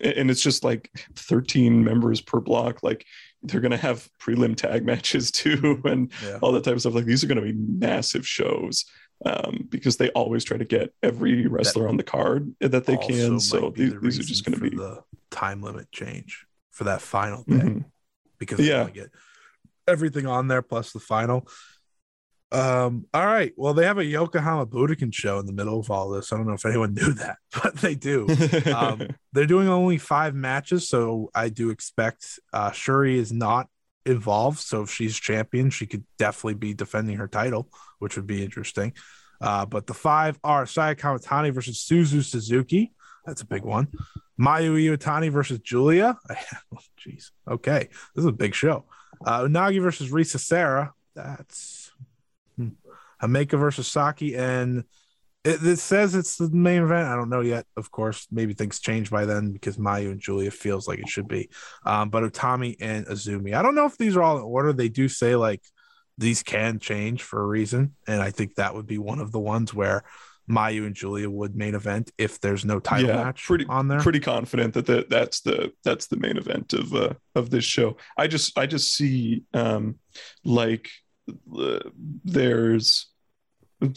and 0.00 0.30
it's 0.30 0.42
just 0.42 0.64
like 0.64 0.90
13 1.16 1.84
members 1.84 2.20
per 2.20 2.40
block. 2.40 2.82
Like 2.82 3.04
they're 3.42 3.60
gonna 3.60 3.76
have 3.76 4.08
prelim 4.20 4.56
tag 4.56 4.84
matches 4.86 5.30
too 5.30 5.80
and 5.84 6.12
Yeah. 6.24 6.38
all 6.40 6.52
that 6.52 6.64
type 6.64 6.74
of 6.74 6.80
stuff. 6.80 6.94
Like 6.94 7.04
these 7.04 7.22
are 7.24 7.26
gonna 7.26 7.42
be 7.42 7.52
massive 7.52 8.26
shows. 8.26 8.84
Um, 9.24 9.66
because 9.70 9.96
they 9.96 10.10
always 10.10 10.44
try 10.44 10.56
to 10.58 10.64
get 10.64 10.92
every 11.02 11.46
wrestler 11.46 11.88
on 11.88 11.96
the 11.96 12.02
card 12.02 12.54
that 12.60 12.84
they 12.84 12.96
can. 12.98 13.40
So 13.40 13.70
these, 13.70 13.94
these 14.00 14.18
are 14.18 14.22
just 14.22 14.44
gonna 14.44 14.58
be 14.58 14.70
the 14.70 15.02
time 15.30 15.62
limit 15.62 15.90
change 15.92 16.46
for 16.70 16.84
that 16.84 17.00
final 17.00 17.42
day 17.44 17.54
Mhm. 17.56 17.84
because 18.38 18.58
they 18.58 18.68
Yeah. 18.68 18.90
get 18.90 19.10
everything 19.88 20.26
on 20.26 20.48
there 20.48 20.62
plus 20.62 20.92
the 20.92 21.00
final. 21.00 21.48
Um, 22.52 23.06
all 23.12 23.26
right. 23.26 23.52
Well, 23.56 23.74
they 23.74 23.84
have 23.84 23.98
a 23.98 24.04
Yokohama 24.04 24.66
Budokan 24.66 25.12
show 25.12 25.38
in 25.40 25.46
the 25.46 25.52
middle 25.52 25.80
of 25.80 25.90
all 25.90 26.10
this. 26.10 26.32
I 26.32 26.36
don't 26.36 26.46
know 26.46 26.52
if 26.52 26.64
anyone 26.64 26.94
knew 26.94 27.12
that, 27.14 27.38
but 27.62 27.76
they 27.76 27.94
do. 27.96 28.28
um, 28.74 29.08
they're 29.32 29.46
doing 29.46 29.68
only 29.68 29.98
five 29.98 30.34
matches, 30.34 30.88
so 30.88 31.30
I 31.34 31.48
do 31.48 31.70
expect 31.70 32.38
uh, 32.52 32.70
Syuri 32.70 33.16
is 33.16 33.32
not 33.32 33.68
involved. 34.06 34.58
So 34.58 34.82
if 34.82 34.90
she's 34.90 35.18
champion, 35.18 35.70
she 35.70 35.86
could 35.86 36.04
definitely 36.18 36.54
be 36.54 36.74
defending 36.74 37.16
her 37.16 37.28
title, 37.28 37.68
which 37.98 38.16
would 38.16 38.26
be 38.26 38.42
interesting. 38.42 38.92
Uh, 39.40 39.66
but 39.66 39.86
the 39.86 39.94
five 39.94 40.38
are 40.44 40.66
Saya 40.66 40.94
Kamitani 40.94 41.52
versus 41.52 41.84
Suzu 41.88 42.22
Suzuki. 42.22 42.92
That's 43.26 43.42
a 43.42 43.46
big 43.46 43.62
one. 43.62 43.88
Mayu 44.40 44.74
Iwatani 44.76 45.30
versus 45.30 45.58
Julia. 45.60 46.18
Jeez. 47.00 47.30
Okay. 47.48 47.88
This 48.14 48.24
is 48.24 48.26
a 48.26 48.32
big 48.32 48.54
show. 48.54 48.84
Uh, 49.24 49.42
Unagi 49.42 49.80
versus 49.80 50.10
Risa 50.10 50.38
Sera. 50.38 50.92
That's 51.14 51.92
hmm. 52.56 52.70
Himeka 53.22 53.58
versus 53.58 53.86
Saki. 53.86 54.36
And 54.36 54.84
it, 55.44 55.64
it 55.66 55.78
says 55.78 56.14
it's 56.14 56.36
the 56.36 56.48
main 56.50 56.82
event. 56.82 57.08
I 57.08 57.16
don't 57.16 57.28
know 57.28 57.40
yet. 57.42 57.66
Of 57.76 57.90
course, 57.90 58.26
maybe 58.30 58.54
things 58.54 58.80
change 58.80 59.10
by 59.10 59.24
then 59.26 59.52
because 59.52 59.76
Mayu 59.76 60.10
and 60.10 60.20
Julia 60.20 60.50
feels 60.50 60.88
like 60.88 60.98
it 60.98 61.08
should 61.08 61.28
be. 61.28 61.50
Um, 61.84 62.08
but 62.10 62.22
Utami 62.24 62.76
and 62.80 63.06
Azumi. 63.06 63.54
I 63.54 63.62
don't 63.62 63.74
know 63.74 63.86
if 63.86 63.98
these 63.98 64.16
are 64.16 64.22
all 64.22 64.38
in 64.38 64.44
order. 64.44 64.72
They 64.72 64.88
do 64.88 65.08
say 65.08 65.36
like 65.36 65.62
these 66.16 66.42
can 66.42 66.78
change 66.78 67.22
for 67.22 67.42
a 67.42 67.46
reason, 67.46 67.94
and 68.06 68.22
I 68.22 68.30
think 68.30 68.54
that 68.54 68.74
would 68.74 68.86
be 68.86 68.98
one 68.98 69.18
of 69.20 69.32
the 69.32 69.40
ones 69.40 69.74
where 69.74 70.02
Mayu 70.48 70.86
and 70.86 70.94
Julia 70.94 71.28
would 71.30 71.56
main 71.56 71.74
event 71.74 72.10
if 72.18 72.38
there's 72.38 72.64
no 72.66 72.78
title 72.78 73.08
Yeah, 73.08 73.16
match 73.24 73.44
pretty- 73.46 73.66
on 73.68 73.88
there. 73.88 73.98
pretty 74.00 74.20
confident 74.20 74.74
that 74.74 74.84
the, 74.86 75.06
that's 75.08 75.40
the 75.40 75.72
that's 75.84 76.06
the 76.06 76.16
main 76.18 76.36
event 76.36 76.72
of 76.74 76.94
uh, 76.94 77.14
of 77.34 77.50
this 77.50 77.64
show. 77.64 77.96
I 78.16 78.26
just 78.26 78.56
I 78.58 78.66
just 78.66 78.94
see 78.94 79.42
um 79.54 79.96
like 80.44 80.88
uh, 81.58 81.80
there's 82.24 83.06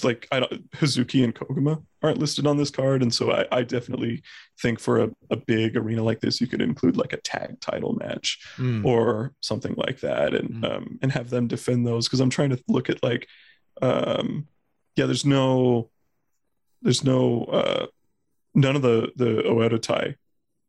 like 0.04 0.28
I 0.32 0.40
don't 0.42 0.72
Hazuki 0.72 1.24
and 1.24 1.34
Koguma 1.36 1.84
aren't 2.04 2.20
listed 2.20 2.46
on 2.48 2.58
this 2.58 2.70
card, 2.70 3.02
and 3.02 3.14
so 3.14 3.32
I, 3.32 3.46
I 3.52 3.64
definitely 3.64 4.22
think 4.62 4.80
for 4.80 5.00
a, 5.04 5.10
a 5.32 5.36
big 5.38 5.76
arena 5.78 6.04
like 6.04 6.20
this, 6.20 6.40
you 6.42 6.48
could 6.48 6.62
include 6.62 6.98
like 6.98 7.14
a 7.14 7.18
tag 7.22 7.60
title 7.60 7.94
match 7.94 8.40
Mm. 8.58 8.86
or 8.86 9.34
something 9.42 9.74
like 9.78 10.00
that, 10.02 10.34
and 10.34 10.50
Mm. 10.64 10.72
um 10.78 11.00
and 11.02 11.12
have 11.12 11.30
them 11.30 11.48
defend 11.48 11.86
those 11.88 12.08
because 12.08 12.20
I'm 12.20 12.30
trying 12.30 12.50
to 12.52 12.64
look 12.68 12.90
at 12.90 13.02
like 13.04 13.28
um 13.82 14.48
yeah, 14.96 15.06
there's 15.06 15.26
no 15.26 15.90
there's 16.82 17.04
no 17.04 17.44
uh 17.46 17.86
none 18.56 18.76
of 18.76 18.82
the 18.82 19.12
the 19.16 19.44
Oedo 19.46 19.82
Tai 19.82 20.16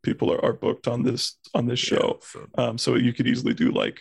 people 0.03 0.33
are, 0.33 0.43
are 0.45 0.53
booked 0.53 0.87
on 0.89 1.03
this 1.03 1.37
on 1.55 1.67
this 1.67 1.79
show. 1.81 2.19
Yeah, 2.21 2.27
so- 2.43 2.49
Um, 2.63 2.79
so 2.79 2.95
you 2.97 3.13
could 3.13 3.27
easily 3.27 3.55
do 3.55 3.71
like 3.71 4.01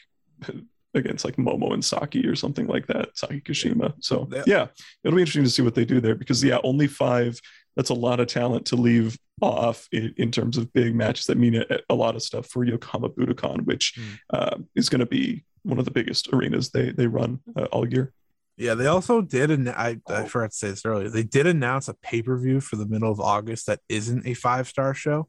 against 0.93 1.25
like 1.25 1.35
Momo 1.35 1.73
and 1.73 1.83
Saki 1.83 2.25
or 2.27 2.35
something 2.35 2.67
like 2.67 2.87
that, 2.87 3.09
Saki 3.17 3.41
Kashima. 3.41 3.93
So 3.99 4.27
Yeah. 4.47 4.67
it'll 5.03 5.15
be 5.15 5.21
interesting 5.21 5.43
to 5.43 5.49
see 5.49 5.61
what 5.61 5.75
they 5.75 5.85
do 5.85 5.99
there 6.01 6.15
because 6.15 6.43
yeah, 6.43 6.59
only 6.63 6.87
five. 6.87 7.39
That's 7.75 7.91
a 7.91 7.93
lot 7.93 8.19
of 8.19 8.25
talent 8.27 8.65
to 8.67 8.75
leave 8.75 9.17
off 9.39 9.87
in, 9.91 10.11
in 10.17 10.31
terms 10.31 10.57
of 10.57 10.73
big 10.73 10.95
matches 10.95 11.27
that 11.27 11.37
mean 11.37 11.55
a, 11.57 11.65
a 11.89 11.93
lot 11.93 12.15
of 12.15 12.23
stuff 12.23 12.47
for 12.47 12.63
Yokohama 12.63 13.09
Budokan, 13.09 13.65
which 13.65 13.93
Mm. 13.99 14.17
uh, 14.33 14.57
is 14.75 14.89
going 14.89 14.99
to 15.01 15.05
be 15.05 15.43
one 15.61 15.77
of 15.77 15.85
the 15.85 15.91
biggest 15.91 16.29
arenas 16.33 16.71
they 16.71 16.91
they 16.91 17.05
run 17.05 17.39
uh, 17.55 17.65
all 17.65 17.87
year. 17.87 18.13
Yeah, 18.57 18.73
they 18.73 18.87
also 18.87 19.21
did, 19.21 19.51
and 19.51 19.69
I, 19.69 19.99
I 20.09 20.23
forgot 20.25 20.49
to 20.49 20.57
say 20.57 20.69
this 20.71 20.83
earlier. 20.83 21.09
They 21.09 21.21
did 21.21 21.45
announce 21.45 21.87
a 21.87 21.93
pay 21.93 22.23
per 22.23 22.35
view 22.39 22.59
for 22.61 22.75
the 22.77 22.87
middle 22.87 23.11
of 23.11 23.19
August 23.19 23.67
that 23.67 23.81
isn't 23.87 24.25
a 24.25 24.33
five 24.33 24.67
star 24.67 24.95
show. 24.95 25.27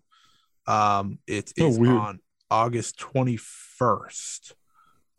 Um, 0.66 1.18
it 1.26 1.52
Oh, 1.60 1.68
is 1.68 1.78
weird. 1.78 1.94
on 1.94 2.20
August 2.50 2.98
twenty 2.98 3.36
first. 3.36 4.54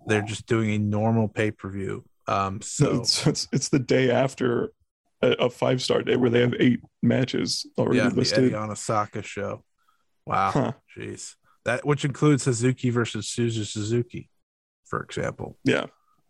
They're 0.07 0.21
just 0.21 0.45
doing 0.47 0.71
a 0.71 0.77
normal 0.79 1.27
pay 1.27 1.51
per 1.51 1.69
view. 1.69 2.05
Um, 2.27 2.59
So 2.63 2.99
it's, 3.01 3.25
it's 3.27 3.47
it's 3.51 3.69
the 3.69 3.79
day 3.79 4.11
after 4.11 4.71
a, 5.21 5.31
a 5.31 5.49
five 5.49 5.81
star 5.81 6.01
day 6.03 6.15
where 6.15 6.29
they 6.29 6.41
have 6.41 6.53
eight 6.59 6.79
matches 7.03 7.65
already 7.77 7.97
yeah, 7.97 8.09
the 8.09 8.15
listed. 8.15 8.51
Edion 8.53 8.69
Osaka 8.71 9.21
show. 9.21 9.63
Wow, 10.25 10.51
Huh. 10.51 10.71
jeez, 10.97 11.35
that 11.65 11.85
which 11.85 12.05
includes 12.05 12.43
Suzuki 12.43 12.89
versus 12.91 13.25
Suzu 13.27 13.65
Suzuki, 13.65 14.29
for 14.85 15.01
example. 15.03 15.57
Yeah. 15.63 15.85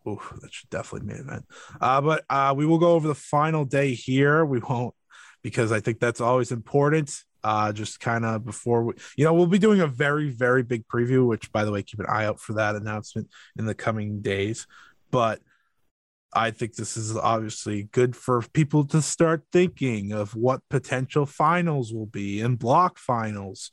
Oof, 0.08 0.34
that 0.42 0.54
should 0.54 0.70
definitely 0.70 1.08
be 1.14 1.20
an 1.20 1.28
event. 1.28 1.46
Uh, 1.82 2.00
but 2.02 2.24
uh, 2.30 2.54
we 2.56 2.66
will 2.66 2.80
go 2.80 2.92
over 2.94 3.08
the 3.08 3.14
final 3.16 3.66
day 3.66 3.94
here. 3.94 4.46
We 4.46 4.60
won't 4.60 4.96
because 5.44 5.72
I 5.74 5.82
think 5.82 6.00
that's 6.00 6.22
always 6.22 6.52
important. 6.54 7.14
Uh, 7.44 7.72
just 7.72 8.00
kind 8.00 8.26
of 8.26 8.46
before 8.46 8.84
we, 8.84 8.94
you 9.18 9.24
know, 9.24 9.34
we'll 9.34 9.48
be 9.48 9.58
doing 9.58 9.80
a 9.80 9.88
very, 9.88 10.30
very 10.30 10.62
big 10.62 10.86
preview, 10.88 11.26
which 11.26 11.52
by 11.52 11.64
the 11.64 11.72
way, 11.72 11.82
keep 11.82 12.00
an 12.00 12.06
eye 12.10 12.26
out 12.26 12.40
for 12.40 12.54
that 12.54 12.76
announcement 12.76 13.30
in 13.58 13.66
the 13.66 13.76
coming 13.76 14.22
days. 14.22 14.68
But 15.10 15.40
I 16.34 16.52
think 16.52 16.76
this 16.76 16.96
is 16.96 17.16
obviously 17.16 17.84
good 17.92 18.16
for 18.16 18.42
people 18.54 18.86
to 18.88 19.02
start 19.02 19.44
thinking 19.52 20.12
of 20.12 20.36
what 20.36 20.62
potential 20.70 21.26
finals 21.26 21.94
will 21.94 22.06
be 22.06 22.42
and 22.42 22.60
block 22.60 23.00
finals 23.00 23.72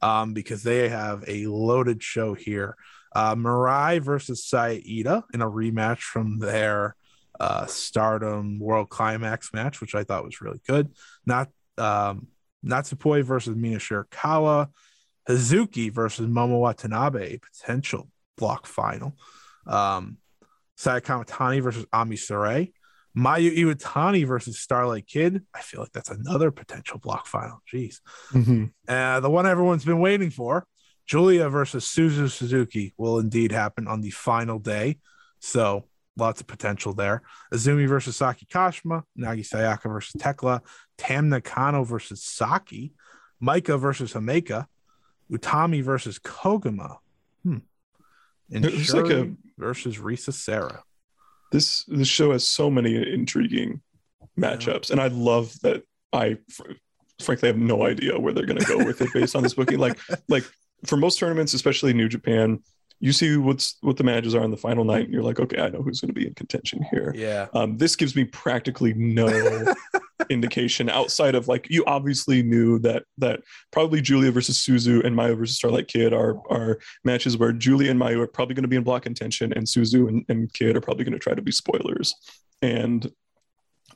um, 0.00 0.32
because 0.32 0.62
they 0.62 0.88
have 0.88 1.24
a 1.28 1.46
loaded 1.46 2.02
show 2.02 2.34
here. 2.34 2.76
Uh, 3.14 3.34
Mirai 3.34 4.00
versus 4.00 4.44
Saida 4.44 5.24
in 5.34 5.42
a 5.42 5.50
rematch 5.50 6.00
from 6.00 6.38
their 6.38 6.94
uh, 7.40 7.66
Stardom 7.66 8.58
World 8.58 8.88
Climax 8.88 9.52
match, 9.52 9.80
which 9.80 9.94
I 9.94 10.04
thought 10.04 10.24
was 10.24 10.40
really 10.40 10.60
good. 10.66 10.92
Not 11.26 11.48
um, 11.76 12.28
Natsupoi 12.64 13.22
versus 13.22 13.56
Mina 13.56 13.78
Shirakawa, 13.78 14.68
Hazuki 15.28 15.92
versus 15.92 16.26
Momo 16.26 16.60
Watanabe, 16.60 17.34
a 17.34 17.38
potential 17.38 18.08
block 18.36 18.66
final. 18.66 19.16
Um, 19.66 20.18
Saya 20.76 21.00
Kamitani 21.00 21.62
versus 21.62 21.86
Ami 21.92 22.16
Sourei. 22.16 22.72
Mayu 23.16 23.56
Iwatani 23.56 24.26
versus 24.26 24.60
Starlight 24.60 25.06
Kid. 25.06 25.42
I 25.52 25.60
feel 25.60 25.80
like 25.80 25.92
that's 25.92 26.10
another 26.10 26.50
potential 26.52 26.98
block 26.98 27.26
final. 27.26 27.60
Jeez. 27.72 28.00
Mhm. 28.30 28.72
Uh, 28.86 29.20
the 29.20 29.30
one 29.30 29.46
everyone's 29.46 29.84
been 29.84 29.98
waiting 29.98 30.30
for, 30.30 30.66
Julia 31.06 31.48
versus 31.48 31.84
Suzu 31.84 32.30
Suzuki, 32.30 32.94
will 32.96 33.18
indeed 33.18 33.50
happen 33.50 33.88
on 33.88 34.02
the 34.02 34.10
final 34.10 34.58
day. 34.60 34.98
So 35.40 35.88
lots 36.18 36.40
of 36.40 36.46
potential 36.46 36.92
there. 36.92 37.22
Azumi 37.52 37.88
versus 37.88 38.16
Saki 38.16 38.46
Kashima, 38.46 39.02
Nagi 39.18 39.46
Sayaka 39.48 39.84
versus 39.84 40.20
Tekla, 40.20 40.62
Tam 40.96 41.28
Nakano 41.28 41.84
versus 41.84 42.22
Saki, 42.22 42.92
Maika 43.42 43.78
versus 43.78 44.12
Himeka, 44.12 44.66
Utami 45.30 45.82
versus 45.82 46.18
Koguma. 46.18 46.96
Hmm. 47.42 47.58
And 48.52 48.64
It 48.64 48.72
was 48.72 48.94
like 48.94 49.04
Syuri 49.04 49.32
a- 49.32 49.60
versus 49.60 49.98
Risa 49.98 50.32
Sera. 50.32 50.82
This 51.52 51.84
this 51.84 52.08
show 52.08 52.32
has 52.32 52.46
so 52.46 52.70
many 52.70 52.94
intriguing 52.94 53.80
matchups, 54.38 54.90
and 54.90 55.00
I 55.00 55.08
love 55.08 55.58
that. 55.62 55.82
I 56.12 56.38
fr- 56.50 56.72
frankly 57.20 57.48
have 57.48 57.56
no 57.58 57.86
idea 57.86 58.18
where 58.18 58.32
they're 58.32 58.46
going 58.46 58.58
to 58.58 58.66
go 58.66 58.78
with 58.78 59.00
it 59.00 59.12
based 59.12 59.34
on 59.34 59.42
this 59.42 59.54
booking. 59.54 59.78
Like 59.78 59.98
like 60.28 60.44
for 60.86 60.96
most 60.96 61.18
tournaments, 61.18 61.54
especially 61.54 61.92
New 61.94 62.08
Japan, 62.08 62.62
you 63.00 63.12
see 63.12 63.36
what's 63.36 63.76
what 63.80 63.96
the 63.96 64.04
matches 64.04 64.34
are 64.34 64.42
on 64.42 64.50
the 64.50 64.56
final 64.56 64.84
night, 64.84 65.04
and 65.04 65.12
you're 65.12 65.22
like, 65.22 65.38
okay, 65.38 65.60
I 65.60 65.68
know 65.68 65.82
who's 65.82 66.00
going 66.00 66.08
to 66.08 66.20
be 66.20 66.26
in 66.26 66.34
contention 66.34 66.84
here. 66.90 67.12
Yeah. 67.16 67.46
Um, 67.52 67.76
this 67.76 67.94
gives 67.94 68.16
me 68.16 68.24
practically 68.24 68.92
no 68.94 69.74
indication 70.30 70.90
outside 70.90 71.34
of 71.34 71.46
like 71.46 71.70
you 71.70 71.84
obviously 71.86 72.42
knew 72.42 72.78
that 72.80 73.04
that 73.18 73.40
probably 73.70 74.00
Julia 74.00 74.32
versus 74.32 74.58
Suzu 74.58 75.04
and 75.04 75.16
Mayu 75.16 75.38
versus 75.38 75.56
Starlight 75.56 75.88
Kid 75.88 76.12
are 76.12 76.36
are 76.50 76.78
matches 77.04 77.36
where 77.36 77.52
Julia 77.52 77.90
and 77.90 78.00
Mayu 78.00 78.18
are 78.18 78.26
probably 78.26 78.54
going 78.54 78.62
to 78.62 78.68
be 78.68 78.76
in 78.76 78.82
block 78.82 79.02
contention 79.02 79.52
and 79.52 79.66
Suzu 79.66 80.08
and, 80.08 80.24
and 80.28 80.52
Kid 80.52 80.76
are 80.76 80.80
probably 80.80 81.04
going 81.04 81.12
to 81.12 81.18
try 81.18 81.34
to 81.34 81.42
be 81.42 81.52
spoilers 81.52 82.14
and 82.62 83.10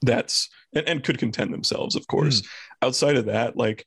that's 0.03 0.49
and, 0.75 0.89
and 0.89 1.05
could 1.05 1.19
contend 1.19 1.53
themselves 1.53 1.97
of 1.97 2.07
course 2.07 2.43
outside 2.83 3.17
of 3.17 3.27
that 3.27 3.57
like 3.57 3.85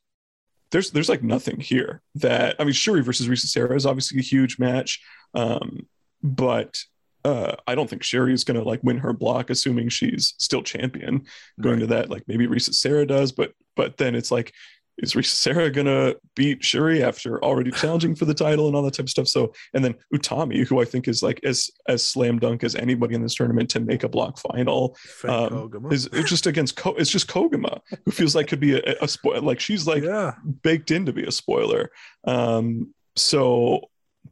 there's 0.70 0.90
there's 0.90 1.08
like 1.08 1.22
nothing 1.22 1.60
here 1.60 2.02
that 2.16 2.56
I 2.58 2.64
mean 2.64 2.74
Syuri 2.74 3.02
versus 3.02 3.28
Risa 3.28 3.46
Sera 3.46 3.74
is 3.74 3.86
obviously 3.86 4.18
a 4.18 4.22
huge 4.22 4.58
match 4.58 5.00
um 5.34 5.86
but 6.22 6.78
uh, 7.26 7.56
I 7.66 7.74
don't 7.74 7.90
think 7.90 8.02
Syuri 8.02 8.32
is 8.32 8.44
going 8.44 8.56
to 8.56 8.62
like 8.62 8.84
win 8.84 8.98
her 8.98 9.12
block, 9.12 9.50
assuming 9.50 9.88
she's 9.88 10.34
still 10.38 10.62
champion. 10.62 11.26
Going 11.60 11.80
to 11.80 11.86
that, 11.88 12.08
like 12.08 12.22
maybe 12.28 12.46
Risa 12.46 12.72
Sera 12.72 13.04
does, 13.04 13.32
but 13.32 13.52
but 13.74 13.96
then 13.96 14.14
it's 14.14 14.30
like, 14.30 14.54
is 14.98 15.14
Risa 15.14 15.26
Sera 15.26 15.70
going 15.70 15.86
to 15.86 16.18
beat 16.34 16.62
Syuri 16.62 17.00
after 17.02 17.42
already 17.44 17.70
challenging 17.70 18.14
for 18.14 18.24
the 18.24 18.34
title 18.34 18.66
and 18.66 18.74
all 18.74 18.82
that 18.82 18.94
type 18.94 19.04
of 19.04 19.10
stuff? 19.10 19.28
So 19.28 19.52
and 19.74 19.84
then 19.84 19.94
Utami, 20.14 20.66
who 20.66 20.80
I 20.80 20.84
think 20.84 21.08
is 21.08 21.22
like 21.22 21.40
as 21.44 21.70
as 21.88 22.04
slam 22.04 22.38
dunk 22.38 22.64
as 22.64 22.74
anybody 22.74 23.14
in 23.14 23.22
this 23.22 23.34
tournament 23.34 23.70
to 23.70 23.80
make 23.80 24.04
a 24.04 24.08
block 24.08 24.38
final, 24.38 24.96
um, 25.24 25.70
is 25.90 26.06
it's 26.12 26.30
just 26.30 26.46
against 26.46 26.76
Ko- 26.76 26.94
it's 26.94 27.10
just 27.10 27.28
Koguma, 27.28 27.80
who 28.04 28.10
feels 28.10 28.34
like 28.34 28.48
could 28.48 28.60
be 28.60 28.74
a, 28.74 28.96
a 29.02 29.08
spoil 29.08 29.42
like 29.42 29.60
she's 29.60 29.86
like 29.86 30.02
yeah. 30.02 30.32
baked 30.62 30.90
in 30.90 31.06
to 31.06 31.12
be 31.12 31.24
a 31.24 31.32
spoiler. 31.32 31.90
Um, 32.24 32.94
so 33.16 33.82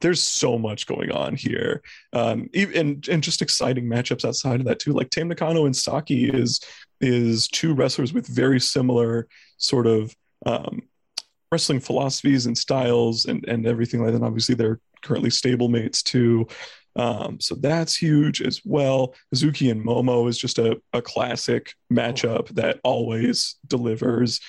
there's 0.00 0.22
so 0.22 0.58
much 0.58 0.86
going 0.86 1.12
on 1.12 1.36
here, 1.36 1.82
um, 2.12 2.48
even 2.52 2.76
and, 2.76 3.08
and 3.08 3.22
just 3.22 3.42
exciting 3.42 3.84
matchups 3.84 4.24
outside 4.24 4.60
of 4.60 4.66
that 4.66 4.78
too. 4.78 4.92
Like 4.92 5.10
Tam 5.10 5.28
Nakano 5.28 5.66
and 5.66 5.76
Saki 5.76 6.28
is 6.28 6.60
is 7.00 7.48
two 7.48 7.74
wrestlers 7.74 8.12
with 8.12 8.26
very 8.26 8.60
similar 8.60 9.28
sort 9.58 9.86
of 9.86 10.14
um, 10.46 10.82
wrestling 11.52 11.80
philosophies 11.80 12.46
and 12.46 12.56
styles 12.56 13.26
and 13.26 13.44
and 13.48 13.66
everything 13.66 14.00
like 14.00 14.10
that. 14.10 14.16
And 14.16 14.24
obviously, 14.24 14.54
they're 14.54 14.80
currently 15.02 15.30
stablemates 15.30 16.02
too. 16.02 16.46
Um, 16.96 17.40
so 17.40 17.56
that's 17.56 17.96
huge 17.96 18.40
as 18.40 18.60
well. 18.64 19.14
Hazuki 19.34 19.70
and 19.70 19.84
Momo 19.84 20.28
is 20.28 20.38
just 20.38 20.58
a, 20.58 20.80
a 20.92 21.02
classic 21.02 21.74
matchup 21.92 22.48
that 22.50 22.78
always 22.84 23.56
delivers. 23.66 24.40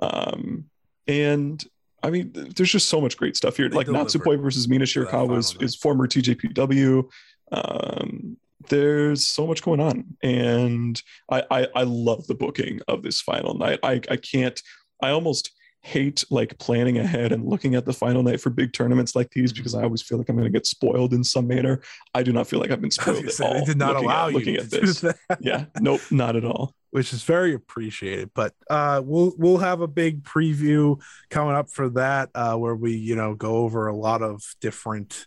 Um, 0.00 0.64
and 1.06 1.62
I 2.02 2.10
mean, 2.10 2.32
there's 2.34 2.72
just 2.72 2.88
so 2.88 3.00
much 3.00 3.16
great 3.16 3.36
stuff 3.36 3.56
here. 3.56 3.68
They 3.68 3.76
like 3.76 3.86
Natsupoi 3.86 4.40
versus 4.42 4.68
Mina 4.68 4.84
Shirakawa 4.84 5.38
is, 5.38 5.56
is 5.60 5.76
former 5.76 6.08
TJPW. 6.08 7.08
Um, 7.52 8.36
there's 8.68 9.26
so 9.26 9.46
much 9.46 9.62
going 9.62 9.80
on, 9.80 10.16
and 10.22 11.00
I, 11.30 11.44
I 11.50 11.68
I 11.74 11.82
love 11.84 12.26
the 12.26 12.34
booking 12.34 12.80
of 12.88 13.02
this 13.02 13.20
final 13.20 13.54
night. 13.54 13.80
I 13.82 14.00
I 14.10 14.16
can't. 14.16 14.60
I 15.02 15.10
almost 15.10 15.50
hate 15.84 16.24
like 16.30 16.56
planning 16.58 16.98
ahead 16.98 17.32
and 17.32 17.44
looking 17.44 17.74
at 17.74 17.84
the 17.84 17.92
final 17.92 18.22
night 18.22 18.40
for 18.40 18.50
big 18.50 18.72
tournaments 18.72 19.16
like 19.16 19.28
these 19.32 19.52
because 19.52 19.74
I 19.74 19.82
always 19.82 20.00
feel 20.00 20.16
like 20.16 20.28
I'm 20.28 20.36
going 20.36 20.46
to 20.46 20.56
get 20.56 20.64
spoiled 20.64 21.12
in 21.12 21.24
some 21.24 21.48
manner. 21.48 21.82
I 22.14 22.22
do 22.22 22.32
not 22.32 22.46
feel 22.46 22.60
like 22.60 22.70
I've 22.70 22.80
been 22.80 22.90
spoiled 22.98 23.24
at 23.24 23.40
all. 23.40 23.54
they 23.54 23.64
did 23.64 23.78
not 23.78 23.94
looking 23.94 24.04
allow 24.08 24.26
at, 24.26 24.32
you 24.32 24.38
looking 24.38 24.54
to 24.54 24.60
at 24.62 24.70
do 24.70 24.80
this. 24.80 25.00
that. 25.00 25.16
Yeah, 25.40 25.64
nope, 25.80 26.00
not 26.12 26.36
at 26.36 26.44
all. 26.44 26.74
which 26.90 27.12
is 27.12 27.24
very 27.24 27.52
appreciated. 27.52 28.30
But 28.32 28.54
uh, 28.70 29.02
we'll 29.04 29.34
we'll 29.36 29.58
have 29.58 29.80
a 29.80 29.88
big 29.88 30.22
preview 30.22 31.00
coming 31.30 31.54
up 31.54 31.68
for 31.68 31.88
that, 31.90 32.30
uh, 32.34 32.54
where 32.56 32.76
we 32.76 32.92
you 32.94 33.16
know 33.16 33.34
go 33.34 33.56
over 33.56 33.88
a 33.88 33.96
lot 33.96 34.22
of 34.22 34.40
different, 34.60 35.26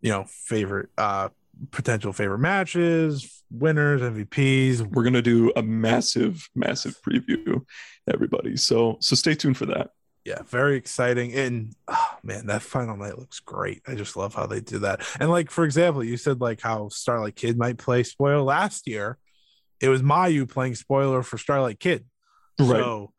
you 0.00 0.10
know, 0.10 0.24
favorite 0.28 0.88
uh, 0.96 1.28
potential 1.70 2.12
favorite 2.12 2.38
matches, 2.38 3.42
winners, 3.50 4.00
MVPs. 4.00 4.80
We're 4.80 5.04
gonna 5.04 5.22
do 5.22 5.52
a 5.56 5.62
massive, 5.62 6.48
massive 6.54 6.96
preview, 7.06 7.64
everybody. 8.12 8.56
So 8.56 8.98
so 9.00 9.16
stay 9.16 9.34
tuned 9.34 9.56
for 9.56 9.66
that. 9.66 9.90
Yeah, 10.24 10.42
very 10.42 10.76
exciting. 10.76 11.34
And 11.34 11.74
oh, 11.86 12.08
man, 12.22 12.46
that 12.46 12.62
final 12.62 12.96
night 12.96 13.18
looks 13.18 13.40
great. 13.40 13.82
I 13.86 13.94
just 13.94 14.16
love 14.16 14.34
how 14.34 14.46
they 14.46 14.60
do 14.60 14.78
that. 14.80 15.06
And 15.20 15.30
like 15.30 15.50
for 15.50 15.64
example, 15.64 16.02
you 16.02 16.16
said 16.16 16.40
like 16.40 16.60
how 16.60 16.88
Starlight 16.88 17.36
Kid 17.36 17.58
might 17.58 17.78
play 17.78 18.02
spoiler 18.02 18.40
last 18.40 18.86
year. 18.86 19.18
It 19.80 19.88
was 19.88 20.02
Mayu 20.02 20.48
playing 20.48 20.76
spoiler 20.76 21.22
for 21.22 21.36
Starlight 21.36 21.78
Kid. 21.78 22.06
Right. 22.58 22.68
So 22.68 23.12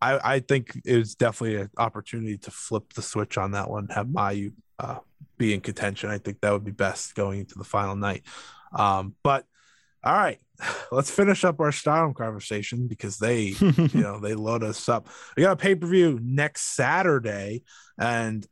I, 0.00 0.34
I 0.34 0.40
think 0.40 0.80
it 0.84 0.96
was 0.96 1.14
definitely 1.14 1.60
an 1.60 1.70
opportunity 1.78 2.36
to 2.38 2.50
flip 2.50 2.92
the 2.94 3.02
switch 3.02 3.38
on 3.38 3.52
that 3.52 3.70
one, 3.70 3.86
have 3.90 4.08
Mayu 4.08 4.52
uh, 4.80 4.98
be 5.38 5.54
in 5.54 5.60
contention. 5.60 6.10
I 6.10 6.18
think 6.18 6.40
that 6.40 6.52
would 6.52 6.64
be 6.64 6.72
best 6.72 7.14
going 7.14 7.40
into 7.40 7.58
the 7.58 7.64
final 7.64 7.96
night. 7.96 8.22
Um, 8.72 9.14
but 9.22 9.44
all 10.04 10.14
right, 10.14 10.38
let's 10.92 11.10
finish 11.10 11.44
up 11.44 11.60
our 11.60 11.72
Stardom 11.72 12.14
conversation 12.14 12.86
because 12.86 13.18
they, 13.18 13.54
you 13.60 13.88
know, 13.94 14.20
they 14.20 14.34
load 14.34 14.62
us 14.62 14.88
up. 14.88 15.08
We 15.36 15.42
got 15.42 15.52
a 15.52 15.56
pay 15.56 15.74
per 15.74 15.86
view 15.86 16.18
next 16.22 16.74
Saturday, 16.74 17.62
and 17.98 18.46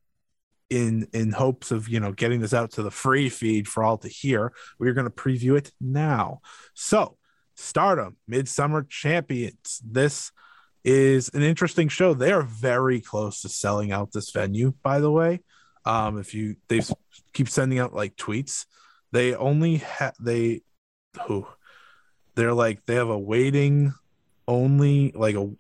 in 0.69 1.09
in 1.13 1.33
hopes 1.33 1.73
of 1.73 1.89
you 1.89 1.99
know 1.99 2.13
getting 2.13 2.41
this 2.41 2.55
out 2.55 2.73
to 2.73 2.83
the 2.83 2.91
free 2.91 3.29
feed 3.29 3.69
for 3.69 3.83
all 3.83 3.99
to 3.99 4.09
hear, 4.09 4.53
we're 4.79 4.95
going 4.95 5.07
to 5.07 5.11
preview 5.11 5.57
it 5.57 5.73
now. 5.81 6.41
So, 6.75 7.17
Stardom 7.57 8.17
Midsummer 8.29 8.85
Champions. 8.85 9.81
This 9.85 10.31
is 10.85 11.31
an 11.35 11.43
interesting 11.43 11.89
show. 11.89 12.15
They 12.15 12.33
are 12.33 12.43
very 12.43 13.01
close 13.01 13.43
to 13.43 13.49
selling 13.49 13.93
out 13.93 14.13
this 14.13 14.31
venue, 14.31 14.73
by 14.83 15.01
the 15.01 15.11
way. 15.11 15.41
Um, 15.85 16.19
if 16.19 16.35
you 16.35 16.57
they 16.69 16.81
keep 17.33 17.49
sending 17.49 17.79
out 17.79 17.95
like 17.95 18.17
tweets, 18.17 18.67
they 19.13 19.35
only 19.35 19.77
have 19.77 20.15
they 20.21 20.63
who 21.27 21.47
they're 22.35 22.55
like 22.55 22.85
they 22.87 22.95
have 22.95 23.09
a 23.09 23.19
waiting 23.19 23.93
only 24.47 25.13
like 25.15 25.37
a 25.37 25.51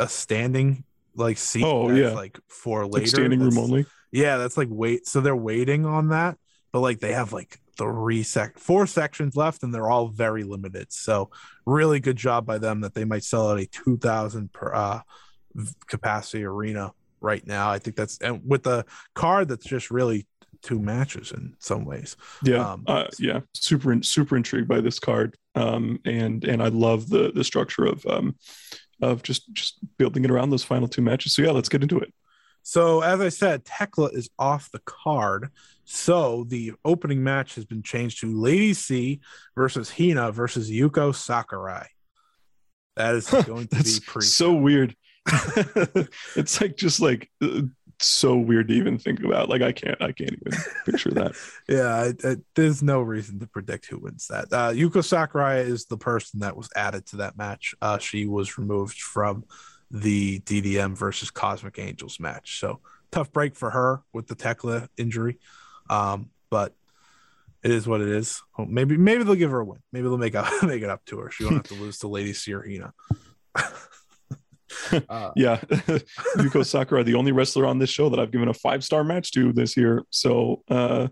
a 0.00 0.08
standing 0.08 0.84
like 1.14 1.38
seat. 1.38 1.64
Oh, 1.64 1.90
yeah. 1.90 2.12
like 2.12 2.38
for 2.48 2.86
later. 2.86 2.98
Like 2.98 3.08
standing 3.08 3.40
room 3.40 3.58
only. 3.58 3.86
yeah, 4.12 4.36
that's 4.36 4.56
like 4.56 4.68
wait. 4.70 5.06
So 5.06 5.20
they're 5.20 5.36
waiting 5.36 5.84
on 5.84 6.08
that, 6.08 6.38
but 6.72 6.80
like 6.80 7.00
they 7.00 7.12
have 7.12 7.32
like 7.32 7.60
three 7.76 8.22
sec, 8.22 8.58
four 8.58 8.86
sections 8.86 9.36
left, 9.36 9.62
and 9.62 9.74
they're 9.74 9.90
all 9.90 10.08
very 10.08 10.44
limited. 10.44 10.92
So 10.92 11.30
really 11.66 12.00
good 12.00 12.16
job 12.16 12.46
by 12.46 12.58
them 12.58 12.80
that 12.80 12.94
they 12.94 13.04
might 13.04 13.24
sell 13.24 13.50
out 13.50 13.60
a 13.60 13.66
two 13.66 13.98
thousand 13.98 14.52
per 14.52 14.72
uh, 14.72 15.00
capacity 15.86 16.44
arena 16.44 16.92
right 17.20 17.46
now. 17.46 17.70
I 17.70 17.78
think 17.78 17.96
that's 17.96 18.18
and 18.18 18.40
with 18.44 18.62
the 18.62 18.84
card 19.14 19.48
that's 19.48 19.66
just 19.66 19.90
really 19.90 20.26
two 20.62 20.80
matches 20.80 21.32
in 21.32 21.54
some 21.60 21.84
ways. 21.84 22.16
Yeah, 22.42 22.72
Um, 22.72 22.84
uh, 22.86 23.06
yeah, 23.18 23.40
super 23.54 24.02
super 24.02 24.36
intrigued 24.36 24.68
by 24.68 24.80
this 24.80 24.98
card, 24.98 25.36
um, 25.54 26.00
and 26.04 26.44
and 26.44 26.62
I 26.62 26.68
love 26.68 27.08
the 27.08 27.32
the 27.32 27.44
structure 27.44 27.84
of 27.84 28.04
um, 28.06 28.36
of 29.00 29.22
just 29.22 29.52
just 29.52 29.78
building 29.98 30.24
it 30.24 30.30
around 30.30 30.50
those 30.50 30.64
final 30.64 30.88
two 30.88 31.02
matches. 31.02 31.34
So 31.34 31.42
yeah, 31.42 31.52
let's 31.52 31.68
get 31.68 31.82
into 31.82 31.98
it. 32.00 32.12
So 32.62 33.00
as 33.02 33.20
I 33.20 33.28
said, 33.30 33.64
Tekla 33.64 34.08
is 34.12 34.28
off 34.38 34.70
the 34.72 34.80
card. 34.84 35.50
So 35.84 36.44
the 36.48 36.72
opening 36.84 37.22
match 37.22 37.54
has 37.54 37.64
been 37.64 37.82
changed 37.82 38.20
to 38.20 38.26
Lady 38.38 38.74
C 38.74 39.20
versus 39.54 39.90
Hina 39.90 40.32
versus 40.32 40.70
Yuko 40.70 41.14
Sakurai. 41.14 41.86
That 42.96 43.14
is 43.14 43.30
going 43.46 43.68
to 43.68 43.76
be 43.76 43.76
That's 43.76 44.00
pre. 44.00 44.22
so 44.22 44.52
weird. 44.52 44.94
it's 46.36 46.60
like 46.60 46.76
just 46.76 47.00
like 47.00 47.30
uh, 47.42 47.62
so 48.00 48.36
weird 48.36 48.68
to 48.68 48.74
even 48.74 48.98
think 48.98 49.22
about. 49.22 49.48
Like 49.48 49.62
I 49.62 49.72
can't 49.72 50.00
I 50.00 50.12
can't 50.12 50.32
even 50.32 50.60
picture 50.84 51.10
that. 51.10 51.34
yeah, 51.68 51.94
I, 51.94 52.28
I, 52.28 52.36
there's 52.54 52.82
no 52.82 53.00
reason 53.00 53.38
to 53.40 53.46
predict 53.46 53.86
who 53.86 53.98
wins 53.98 54.28
that. 54.28 54.52
Uh, 54.52 54.70
Yuko 54.70 55.04
Sakurai 55.04 55.60
is 55.60 55.86
the 55.86 55.96
person 55.96 56.40
that 56.40 56.56
was 56.56 56.68
added 56.76 57.06
to 57.06 57.16
that 57.16 57.36
match. 57.36 57.74
Uh, 57.82 57.98
she 57.98 58.26
was 58.26 58.58
removed 58.58 59.00
from 59.00 59.44
the 59.90 60.40
DDM 60.40 60.96
versus 60.96 61.30
Cosmic 61.30 61.78
Angels 61.78 62.20
match. 62.20 62.60
So 62.60 62.80
tough 63.10 63.32
break 63.32 63.56
for 63.56 63.70
her 63.70 64.02
with 64.12 64.26
the 64.26 64.34
Tekla 64.34 64.88
injury. 64.96 65.38
Um, 65.90 66.30
but 66.50 66.74
it 67.62 67.70
is 67.70 67.88
what 67.88 68.00
it 68.00 68.08
is. 68.08 68.42
Well, 68.56 68.66
maybe 68.66 68.96
maybe 68.96 69.24
they'll 69.24 69.34
give 69.34 69.50
her 69.50 69.60
a 69.60 69.64
win. 69.64 69.80
Maybe 69.92 70.04
they'll 70.04 70.18
make 70.18 70.34
up 70.34 70.50
make 70.62 70.82
it 70.82 70.90
up 70.90 71.04
to 71.06 71.18
her. 71.18 71.30
She 71.30 71.44
won't 71.44 71.56
have 71.56 71.76
to 71.76 71.82
lose 71.82 71.98
to 71.98 72.08
Lady 72.08 72.32
Sirhina. 72.32 72.92
uh, 75.08 75.30
Yeah, 75.36 75.56
Yuko 76.36 76.64
Sakura, 76.64 77.04
the 77.04 77.14
only 77.14 77.32
wrestler 77.32 77.66
on 77.66 77.78
this 77.78 77.90
show 77.90 78.08
that 78.08 78.18
I've 78.18 78.30
given 78.30 78.48
a 78.48 78.54
five 78.54 78.84
star 78.84 79.04
match 79.04 79.32
to 79.32 79.52
this 79.52 79.76
year. 79.76 80.04
So 80.10 80.62
uh, 80.68 81.08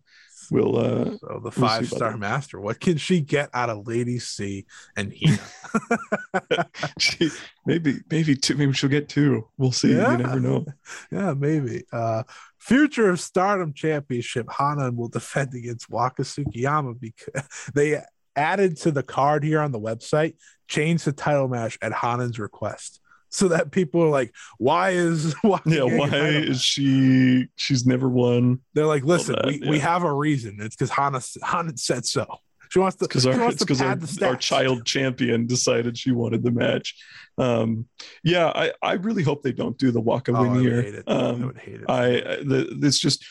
we'll 0.50 0.76
uh, 0.76 1.04
so 1.04 1.40
the 1.42 1.42
We'll 1.42 1.50
five 1.50 1.88
star 1.88 2.16
master. 2.16 2.60
What 2.60 2.80
can 2.80 2.96
she 2.96 3.20
get 3.20 3.50
out 3.54 3.70
of 3.70 3.86
Lady 3.86 4.18
C 4.18 4.66
and 4.96 5.12
Hina? 5.14 6.68
she, 6.98 7.30
maybe 7.64 8.00
maybe 8.10 8.36
two 8.36 8.56
maybe 8.56 8.72
she'll 8.72 8.90
get 8.90 9.08
two. 9.08 9.48
We'll 9.56 9.72
see. 9.72 9.94
Yeah. 9.94 10.12
You 10.12 10.18
never 10.18 10.40
know. 10.40 10.66
Yeah, 11.10 11.34
maybe. 11.34 11.84
Uh 11.92 12.22
Future 12.58 13.10
of 13.10 13.20
Stardom 13.20 13.72
Championship, 13.72 14.48
Hanan 14.50 14.96
will 14.96 15.08
defend 15.08 15.54
against 15.54 15.88
Waka 15.88 16.22
Tsukiyama 16.22 16.98
because 16.98 17.70
they 17.74 18.02
added 18.34 18.76
to 18.78 18.90
the 18.90 19.04
card 19.04 19.44
here 19.44 19.60
on 19.60 19.70
the 19.70 19.78
website, 19.78 20.34
changed 20.66 21.04
the 21.04 21.12
title 21.12 21.46
match 21.46 21.78
at 21.80 21.92
Hanan's 21.92 22.40
request. 22.40 23.00
So 23.28 23.48
that 23.48 23.70
people 23.72 24.02
are 24.02 24.08
like, 24.08 24.32
why 24.58 24.90
is 24.90 25.34
Waka 25.44 25.68
Yeah, 25.70 25.82
why 25.98 26.08
is 26.08 26.62
she? 26.62 27.48
She's 27.56 27.84
never 27.86 28.08
won. 28.08 28.60
They're 28.74 28.86
like, 28.86 29.04
listen, 29.04 29.34
that, 29.34 29.46
we, 29.46 29.62
we 29.68 29.78
have 29.80 30.04
a 30.04 30.12
reason. 30.12 30.58
It's 30.60 30.76
because 30.76 30.90
Hana 30.90 31.20
Hanan 31.44 31.76
said 31.76 32.06
so. 32.06 32.26
She 32.70 32.78
wants 32.80 32.96
to 32.96 33.04
because 33.04 33.26
our 33.26 33.48
it's 33.48 34.20
our, 34.22 34.28
our 34.30 34.36
child 34.36 34.84
champion 34.86 35.46
decided 35.46 35.96
she 35.98 36.10
wanted 36.10 36.42
the 36.42 36.50
match. 36.50 36.96
Um, 37.38 37.86
yeah, 38.24 38.46
I, 38.48 38.72
I 38.82 38.92
really 38.94 39.22
hope 39.22 39.42
they 39.42 39.52
don't 39.52 39.76
do 39.78 39.90
the 39.92 40.00
Oh, 40.00 40.20
I 40.34 40.40
win 40.40 40.52
would 40.52 40.60
here. 40.62 40.82
hate 40.82 40.94
it. 40.96 41.04
I 41.06 41.12
Um, 41.12 41.46
would 41.46 41.58
hate 41.58 41.80
it. 41.80 41.84
I 41.88 42.04
I- 42.04 42.42
the 42.42 42.78
it's 42.82 42.98
just 42.98 43.24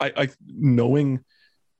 I, 0.00 0.12
I 0.16 0.28
knowing 0.48 1.20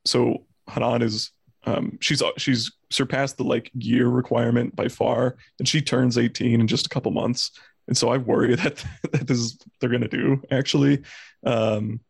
so 0.05 0.47
Hanan 0.71 1.03
is 1.03 1.33
um 1.65 1.99
she's 2.01 2.23
she's 2.37 2.73
surpassed 2.91 3.37
the 3.37 3.45
like 3.45 3.71
year 3.75 4.09
requirement 4.09 4.75
by 4.75 4.89
far 4.89 5.37
and 5.59 5.69
she 5.69 5.81
turns 5.81 6.19
18 6.19 6.61
in 6.61 6.67
just 6.67 6.87
a 6.87 6.89
couple 6.89 7.11
months 7.13 7.53
and 7.89 7.97
so 7.97 8.09
I 8.09 8.17
worry 8.19 8.55
that 8.57 8.85
that 9.13 9.27
this 9.27 9.39
is 9.39 9.59
they're 9.81 9.91
gonna 9.91 10.09
do 10.09 10.43
actually 10.51 11.03
um 11.45 12.01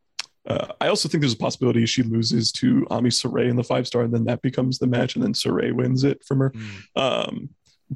uh, 0.45 0.73
I 0.81 0.89
also 0.89 1.09
think 1.09 1.21
there's 1.21 1.35
a 1.35 1.39
possibility 1.39 1.87
she 1.87 2.03
loses 2.03 2.51
to 2.53 2.87
Ami 2.91 3.11
Sourei 3.11 3.49
in 3.49 3.57
the 3.57 3.63
five 3.63 3.87
star, 3.87 4.03
and 4.03 4.13
then 4.13 4.25
that 4.25 4.43
becomes 4.43 4.79
the 4.79 4.89
match, 4.89 5.15
and 5.15 5.23
then 5.23 5.35
Sourei 5.35 5.73
wins 5.73 6.03
it 6.03 6.25
from 6.25 6.41
her. 6.41 6.51
Mm. 6.51 7.01
Um, 7.01 7.49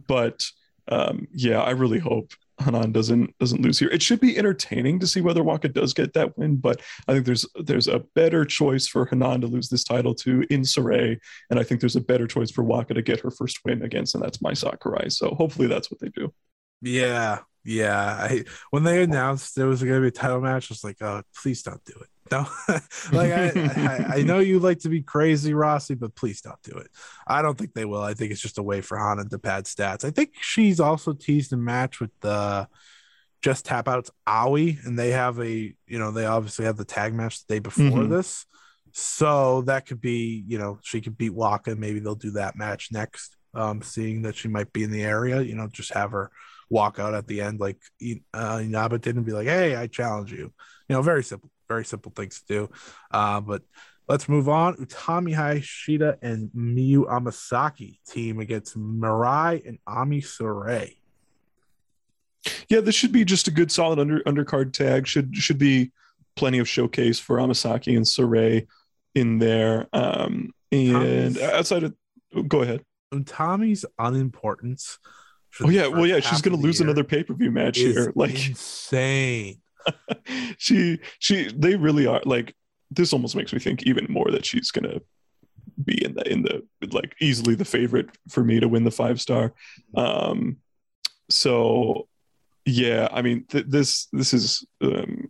but 0.06 0.44
um, 0.88 1.26
yeah, 1.32 1.60
I 1.60 1.70
really 1.70 1.98
hope 1.98 2.32
Hanan 2.58 2.92
doesn't 2.92 3.36
doesn't 3.38 3.60
lose 3.60 3.78
here. 3.78 3.88
It 3.90 4.02
should 4.02 4.20
be 4.20 4.38
entertaining 4.38 4.98
to 5.00 5.06
see 5.06 5.20
whether 5.20 5.42
Waka 5.42 5.68
does 5.68 5.92
get 5.92 6.14
that 6.14 6.36
win, 6.38 6.56
but 6.56 6.80
I 7.06 7.12
think 7.12 7.26
there's 7.26 7.46
there's 7.62 7.88
a 7.88 8.04
better 8.14 8.44
choice 8.44 8.86
for 8.86 9.06
Hanan 9.06 9.42
to 9.42 9.46
lose 9.46 9.68
this 9.68 9.84
title 9.84 10.14
to 10.16 10.44
in 10.50 10.62
Sourei, 10.62 11.18
and 11.50 11.60
I 11.60 11.62
think 11.62 11.80
there's 11.80 11.96
a 11.96 12.00
better 12.00 12.26
choice 12.26 12.50
for 12.50 12.64
Waka 12.64 12.94
to 12.94 13.02
get 13.02 13.20
her 13.20 13.30
first 13.30 13.60
win 13.64 13.82
against, 13.82 14.14
and 14.14 14.24
that's 14.24 14.40
Mai 14.40 14.54
Sakurai. 14.54 15.10
So 15.10 15.34
hopefully 15.34 15.68
that's 15.68 15.90
what 15.90 16.00
they 16.00 16.08
do. 16.08 16.32
Yeah, 16.80 17.40
yeah. 17.64 18.16
I 18.20 18.44
when 18.70 18.84
they 18.84 19.02
announced 19.02 19.54
there 19.54 19.66
was 19.66 19.82
going 19.82 19.96
to 19.96 20.00
be 20.00 20.08
a 20.08 20.10
title 20.10 20.40
match, 20.40 20.70
I 20.70 20.72
was 20.72 20.84
like, 20.84 21.02
oh, 21.02 21.22
please 21.34 21.62
don't 21.62 21.84
do 21.84 21.94
it. 22.00 22.08
No, 22.30 22.46
like 23.12 23.32
I, 23.32 23.52
I, 23.54 24.06
I 24.16 24.22
know 24.22 24.38
you 24.38 24.58
like 24.58 24.80
to 24.80 24.88
be 24.88 25.02
crazy, 25.02 25.52
Rossy, 25.52 25.98
but 25.98 26.14
please 26.14 26.40
don't 26.40 26.60
do 26.62 26.72
it. 26.78 26.88
I 27.26 27.42
don't 27.42 27.56
think 27.56 27.74
they 27.74 27.84
will. 27.84 28.02
I 28.02 28.14
think 28.14 28.32
it's 28.32 28.40
just 28.40 28.58
a 28.58 28.62
way 28.62 28.80
for 28.80 28.98
Hana 28.98 29.24
to 29.28 29.38
pad 29.38 29.64
stats. 29.64 30.04
I 30.04 30.10
think 30.10 30.32
she's 30.40 30.80
also 30.80 31.12
teased 31.12 31.52
a 31.52 31.56
match 31.56 32.00
with 32.00 32.10
the 32.20 32.68
just 33.42 33.64
tap 33.66 33.86
outs 33.86 34.10
Aoi, 34.26 34.78
and 34.84 34.98
they 34.98 35.10
have 35.10 35.38
a 35.40 35.74
you 35.86 35.98
know 35.98 36.10
they 36.10 36.26
obviously 36.26 36.64
have 36.64 36.76
the 36.76 36.84
tag 36.84 37.14
match 37.14 37.46
the 37.46 37.54
day 37.54 37.58
before 37.60 37.84
Mhm. 38.04 38.10
this, 38.10 38.46
so 38.92 39.62
that 39.62 39.86
could 39.86 40.00
be 40.00 40.44
you 40.48 40.58
know 40.58 40.78
she 40.82 41.00
could 41.00 41.16
beat 41.16 41.34
Waka. 41.34 41.76
Maybe 41.76 42.00
they'll 42.00 42.14
do 42.14 42.32
that 42.32 42.56
match 42.56 42.88
next. 42.92 43.36
Um, 43.54 43.80
seeing 43.82 44.22
that 44.22 44.36
she 44.36 44.48
might 44.48 44.70
be 44.72 44.82
in 44.82 44.90
the 44.90 45.02
area, 45.02 45.40
you 45.40 45.54
know, 45.54 45.66
just 45.66 45.94
have 45.94 46.10
her 46.10 46.30
walk 46.68 46.98
out 46.98 47.14
at 47.14 47.26
the 47.26 47.40
end 47.40 47.58
like 47.60 47.78
uh, 48.34 48.60
Inaba 48.62 48.98
did 48.98 49.16
and 49.16 49.24
be 49.24 49.32
like, 49.32 49.46
"Hey, 49.46 49.76
I 49.76 49.86
challenge 49.86 50.30
you." 50.32 50.52
You 50.88 50.94
know, 50.94 51.02
very 51.02 51.24
simple, 51.24 51.50
very 51.68 51.84
simple 51.84 52.12
things 52.14 52.40
to 52.42 52.46
do. 52.46 52.70
Uh, 53.10 53.40
but 53.40 53.62
let's 54.08 54.28
move 54.28 54.48
on. 54.48 54.76
Utami 54.76 55.34
Hayashida 55.34 56.16
and 56.22 56.50
Miyu 56.56 57.06
Amasaki 57.06 57.98
team 58.08 58.40
against 58.40 58.78
Mirai 58.78 59.66
and 59.66 59.78
Ami 59.86 60.20
Sourei. 60.20 60.96
Yeah, 62.68 62.80
this 62.80 62.94
should 62.94 63.12
be 63.12 63.24
just 63.24 63.48
a 63.48 63.50
good 63.50 63.72
solid 63.72 63.98
under 63.98 64.20
undercard 64.20 64.72
tag. 64.72 65.06
Should 65.06 65.36
should 65.36 65.58
be 65.58 65.92
plenty 66.36 66.58
of 66.58 66.68
showcase 66.68 67.18
for 67.18 67.38
Amasaki 67.38 67.96
and 67.96 68.04
Sourei 68.06 68.66
in 69.14 69.38
there. 69.38 69.88
Um, 69.92 70.52
and 70.70 71.34
Tommy's- 71.36 71.42
outside 71.42 71.82
of, 71.84 71.94
go 72.48 72.62
ahead. 72.62 72.84
Utami's 73.12 73.84
unimportance. 73.98 74.98
Oh 75.62 75.70
yeah, 75.70 75.86
well 75.86 76.06
yeah, 76.06 76.20
she's 76.20 76.42
gonna 76.42 76.56
lose 76.56 76.80
another 76.80 77.02
pay 77.04 77.22
per 77.22 77.32
view 77.32 77.50
match 77.50 77.78
here. 77.78 78.12
Like 78.14 78.48
insane. 78.48 79.62
she 80.58 80.98
she 81.18 81.50
they 81.54 81.76
really 81.76 82.06
are 82.06 82.22
like 82.24 82.54
this 82.90 83.12
almost 83.12 83.36
makes 83.36 83.52
me 83.52 83.58
think 83.58 83.82
even 83.82 84.06
more 84.08 84.30
that 84.30 84.46
she's 84.46 84.70
gonna 84.70 85.00
be 85.84 86.04
in 86.04 86.14
the 86.14 86.30
in 86.30 86.42
the 86.42 86.62
like 86.92 87.14
easily 87.20 87.54
the 87.54 87.64
favorite 87.64 88.08
for 88.28 88.44
me 88.44 88.60
to 88.60 88.68
win 88.68 88.84
the 88.84 88.90
five 88.90 89.20
star. 89.20 89.52
Um, 89.96 90.58
so 91.28 92.08
yeah, 92.64 93.08
I 93.12 93.22
mean 93.22 93.44
th- 93.44 93.66
this 93.68 94.08
this 94.12 94.32
is 94.32 94.66
um, 94.80 95.28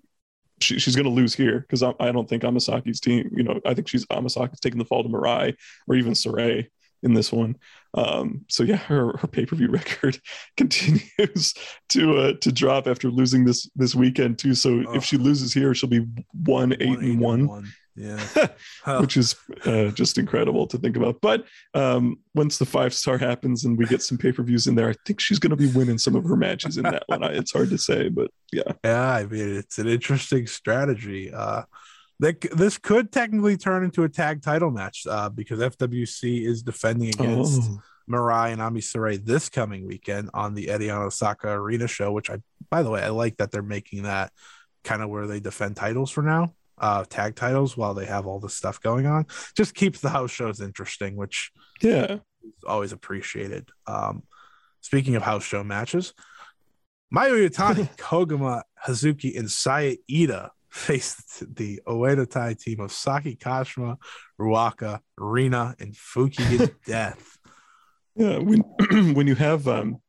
she, 0.60 0.78
she's 0.78 0.96
gonna 0.96 1.08
lose 1.08 1.34
here 1.34 1.60
because 1.60 1.82
I, 1.82 1.92
I 2.00 2.12
don't 2.12 2.28
think 2.28 2.42
Amasaki's 2.42 3.00
team. 3.00 3.30
You 3.34 3.42
know, 3.42 3.60
I 3.66 3.74
think 3.74 3.88
she's 3.88 4.06
Amasaki's 4.06 4.60
taking 4.60 4.78
the 4.78 4.84
fall 4.84 5.02
to 5.02 5.08
Mirai 5.08 5.54
or 5.88 5.94
even 5.96 6.12
Sourei 6.12 6.68
in 7.02 7.14
this 7.14 7.32
one. 7.32 7.56
Um, 7.94 8.44
so 8.48 8.62
yeah, 8.62 8.76
her, 8.76 9.16
her 9.16 9.28
pay-per-view 9.28 9.68
record 9.70 10.18
continues 10.56 11.54
to 11.90 12.16
uh, 12.18 12.32
to 12.40 12.52
drop 12.52 12.86
after 12.86 13.10
losing 13.10 13.44
this 13.44 13.70
this 13.74 13.94
weekend 13.94 14.38
too. 14.38 14.54
So 14.54 14.80
Ugh. 14.80 14.96
if 14.96 15.04
she 15.04 15.16
loses 15.16 15.52
here, 15.54 15.74
she'll 15.74 15.88
be 15.90 16.06
one 16.44 16.72
eight 16.74 16.98
and 16.98 17.20
one, 17.20 17.66
Yeah. 17.94 18.20
which 19.00 19.16
is 19.16 19.34
uh, 19.64 19.86
just 19.92 20.18
incredible 20.18 20.66
to 20.66 20.76
think 20.78 20.96
about. 20.96 21.20
But 21.22 21.46
um, 21.72 22.18
once 22.34 22.58
the 22.58 22.66
five 22.66 22.92
star 22.92 23.16
happens 23.16 23.64
and 23.64 23.78
we 23.78 23.86
get 23.86 24.02
some 24.02 24.18
pay-per-views 24.18 24.66
in 24.66 24.74
there, 24.74 24.90
I 24.90 24.94
think 25.06 25.18
she's 25.20 25.38
going 25.38 25.50
to 25.50 25.56
be 25.56 25.68
winning 25.72 25.96
some 25.98 26.14
of 26.16 26.24
her 26.24 26.36
matches 26.36 26.76
in 26.76 26.82
that 26.84 27.04
one. 27.06 27.24
I, 27.24 27.28
it's 27.28 27.52
hard 27.52 27.70
to 27.70 27.78
say, 27.78 28.10
but 28.10 28.30
yeah, 28.52 28.72
Yeah, 28.84 29.10
I 29.12 29.24
mean 29.24 29.56
it's 29.56 29.78
an 29.78 29.88
interesting 29.88 30.46
strategy. 30.46 31.32
Uh 31.32 31.62
That 32.20 32.40
this 32.56 32.78
could 32.78 33.12
technically 33.12 33.56
turn 33.58 33.84
into 33.84 34.04
a 34.04 34.08
tag 34.08 34.40
title 34.42 34.70
match 34.70 35.06
uh, 35.08 35.28
because 35.28 35.60
FWC 35.60 36.46
is 36.46 36.62
defending 36.62 37.08
against 37.10 37.60
Oh. 37.70 37.80
Mirai 38.10 38.52
and 38.52 38.62
Ami 38.62 38.80
Sourei 38.80 39.22
this 39.22 39.48
coming 39.48 39.86
weekend 39.86 40.30
on 40.32 40.54
the 40.54 40.68
Edion 40.68 40.96
Osaka 41.04 41.48
Arena 41.50 41.86
show. 41.88 42.12
Which 42.12 42.30
I, 42.30 42.38
by 42.70 42.82
the 42.82 42.90
way, 42.90 43.02
I 43.02 43.08
like 43.08 43.36
that 43.38 43.50
they're 43.50 43.62
making 43.62 44.04
that 44.04 44.32
kind 44.84 45.02
of 45.02 45.10
where 45.10 45.26
they 45.26 45.40
defend 45.40 45.76
titles 45.76 46.10
for 46.10 46.22
now, 46.22 46.54
uh, 46.78 47.04
tag 47.08 47.34
titles 47.34 47.76
while 47.76 47.92
they 47.94 48.06
have 48.06 48.26
all 48.26 48.38
this 48.40 48.54
stuff 48.54 48.80
going 48.80 49.04
on. 49.06 49.26
Just 49.56 49.74
keeps 49.74 50.00
the 50.00 50.08
house 50.10 50.30
shows 50.30 50.60
interesting, 50.60 51.16
which 51.16 51.50
Yeah. 51.82 52.18
is 52.44 52.64
always 52.66 52.92
appreciated. 52.92 53.68
Um, 53.86 54.22
speaking 54.80 55.16
of 55.16 55.22
house 55.22 55.42
show 55.44 55.64
matches, 55.64 56.14
Mayu 57.14 57.48
Yutani, 57.48 57.94
Koguma, 57.98 58.62
Hazuki, 58.86 59.36
and 59.38 59.50
Saya 59.50 59.96
Iida 60.10 60.50
faced 60.76 61.56
the 61.56 61.80
Oedo 61.86 62.28
Tai 62.28 62.54
team 62.54 62.80
of 62.80 62.92
Saki 62.92 63.34
Kashima, 63.36 63.96
Ruaka, 64.40 65.00
Rina, 65.16 65.74
and 65.80 65.94
Fukigen 65.94 66.74
Death. 66.86 67.38
Yeah, 68.14 68.38
when 68.38 68.60
when 69.14 69.26
you 69.26 69.34
have 69.34 69.66
um, 69.66 70.00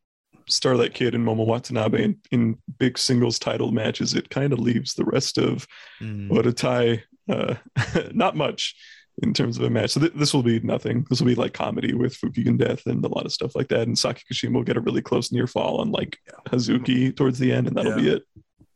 Starlight 0.48 0.94
Kid 0.94 1.16
and 1.16 1.26
Momo 1.26 1.46
Watanabe 1.46 2.04
in, 2.04 2.18
in 2.32 2.58
big 2.80 2.98
singles 2.98 3.40
title 3.40 3.72
matches, 3.72 4.14
it 4.14 4.30
kind 4.30 4.54
of 4.54 4.60
leaves 4.60 4.94
the 4.94 5.06
rest 5.06 5.38
of 5.38 5.68
Mm. 6.02 6.30
Oedo 6.30 6.56
Tai 6.56 7.04
uh, 7.34 7.56
not 8.14 8.36
much 8.36 8.76
in 9.24 9.34
terms 9.34 9.58
of 9.58 9.64
a 9.64 9.70
match. 9.70 9.92
So 9.92 10.00
th- 10.00 10.14
this 10.14 10.34
will 10.34 10.44
be 10.44 10.60
nothing. 10.60 11.06
This 11.10 11.20
will 11.20 11.28
be 11.28 11.36
like 11.36 11.54
comedy 11.54 11.94
with 11.96 12.16
Fukigen 12.20 12.58
Death 12.58 12.86
and 12.86 13.04
a 13.04 13.08
lot 13.08 13.26
of 13.26 13.34
stuff 13.34 13.56
like 13.56 13.68
that. 13.70 13.88
And 13.88 13.98
Saki 13.98 14.22
Kashima 14.32 14.54
will 14.54 14.64
get 14.64 14.78
a 14.78 14.82
really 14.82 15.02
close 15.02 15.32
near 15.32 15.48
fall 15.48 15.82
on 15.82 15.92
like 15.92 16.18
Hazuki 16.50 17.16
towards 17.16 17.40
the 17.40 17.52
end, 17.52 17.68
and 17.68 17.76
that'll 17.76 17.96
be 17.96 18.10
it. 18.10 18.24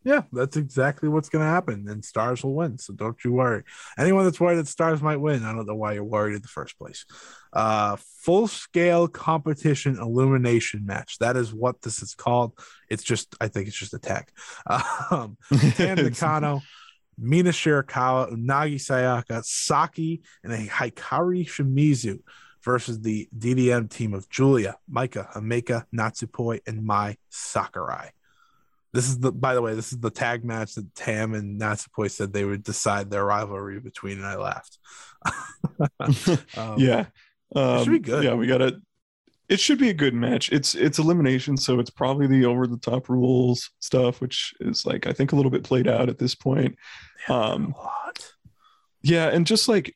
Yeah, 0.04 0.24
that's 0.32 0.58
exactly 0.58 1.10
what's 1.10 1.30
going 1.30 1.46
to 1.46 1.50
happen, 1.50 1.88
and 1.88 2.04
Stars 2.04 2.44
will 2.44 2.56
win. 2.56 2.80
So 2.80 2.94
don't 2.94 3.24
you 3.24 3.34
worry. 3.34 3.64
Anyone 4.00 4.26
that's 4.26 4.40
worried 4.40 4.58
that 4.58 4.68
Stars 4.68 5.02
might 5.02 5.18
win, 5.18 5.44
I 5.44 5.54
don't 5.54 5.68
know 5.68 5.76
why 5.76 5.94
you're 5.94 6.04
worried 6.04 6.36
in 6.36 6.42
the 6.42 6.48
first 6.48 6.78
place. 6.80 7.06
Uh, 7.54 7.98
full 8.24 8.48
scale 8.48 9.08
competition 9.08 9.98
illumination 10.00 10.86
match. 10.86 11.20
That 11.20 11.38
is 11.38 11.54
what 11.54 11.82
this 11.84 12.02
is 12.02 12.16
called. 12.16 12.58
It's 12.90 13.04
just, 13.04 13.36
I 13.40 13.48
think 13.48 13.68
it's 13.68 13.78
just 13.78 13.94
a 13.94 14.00
tag. 14.00 14.30
Um, 15.12 15.38
Tam 15.76 15.98
Nakano, 16.04 16.62
Mina 17.18 17.52
Shirakawa, 17.52 18.32
Unagi 18.32 18.76
Sayaka, 18.76 19.44
Saki, 19.44 20.22
and 20.44 20.54
a 20.54 20.66
Hikari 20.68 21.46
Shimizu 21.46 22.20
versus 22.64 23.02
the 23.02 23.28
DDM 23.38 23.90
team 23.90 24.14
of 24.14 24.30
Julia, 24.30 24.78
Maika, 24.92 25.32
Ameka, 25.34 25.86
Natsupoi, 25.94 26.62
and 26.66 26.84
Mai 26.84 27.18
Sakurai. 27.30 28.12
This 28.94 29.08
is 29.08 29.20
the, 29.20 29.32
by 29.32 29.54
the 29.54 29.62
way, 29.62 29.74
this 29.74 29.94
is 29.94 30.00
the 30.00 30.10
tag 30.10 30.44
match 30.44 30.76
that 30.76 30.94
Tam 30.96 31.34
and 31.34 31.60
Natsupoi 31.60 32.12
said 32.12 32.34
they 32.34 32.44
would 32.44 32.64
decide 32.64 33.10
their 33.10 33.24
rivalry 33.24 33.80
between, 33.80 34.18
and 34.18 34.28
I 34.28 34.36
laughed. 34.36 34.78
Um, 36.58 36.76
yeah, 36.78 37.06
um, 37.56 37.84
should 37.84 37.92
be 37.92 38.00
good. 38.00 38.24
Yeah, 38.24 38.34
we 38.34 38.48
gotta. 38.48 38.82
It 39.50 39.60
should 39.60 39.80
be 39.80 39.90
a 39.90 39.94
good 39.94 40.14
match. 40.14 40.52
It's 40.52 40.76
it's 40.76 41.00
elimination, 41.00 41.58
so 41.58 41.80
it's 41.80 41.90
probably 41.90 42.28
the 42.28 42.46
over 42.46 42.68
the 42.68 42.78
top 42.78 43.10
rules 43.10 43.70
stuff, 43.80 44.22
which 44.22 44.54
is 44.60 44.86
like 44.86 45.08
I 45.08 45.14
think 45.14 45.32
a 45.32 45.36
little 45.36 45.52
bit 45.52 45.64
played 45.64 45.88
out 45.88 46.10
at 46.10 46.18
this 46.18 46.36
point. 46.36 46.76
Um. 47.30 47.76
Yeah, 49.04 49.28
and 49.28 49.46
just 49.46 49.68
like, 49.68 49.96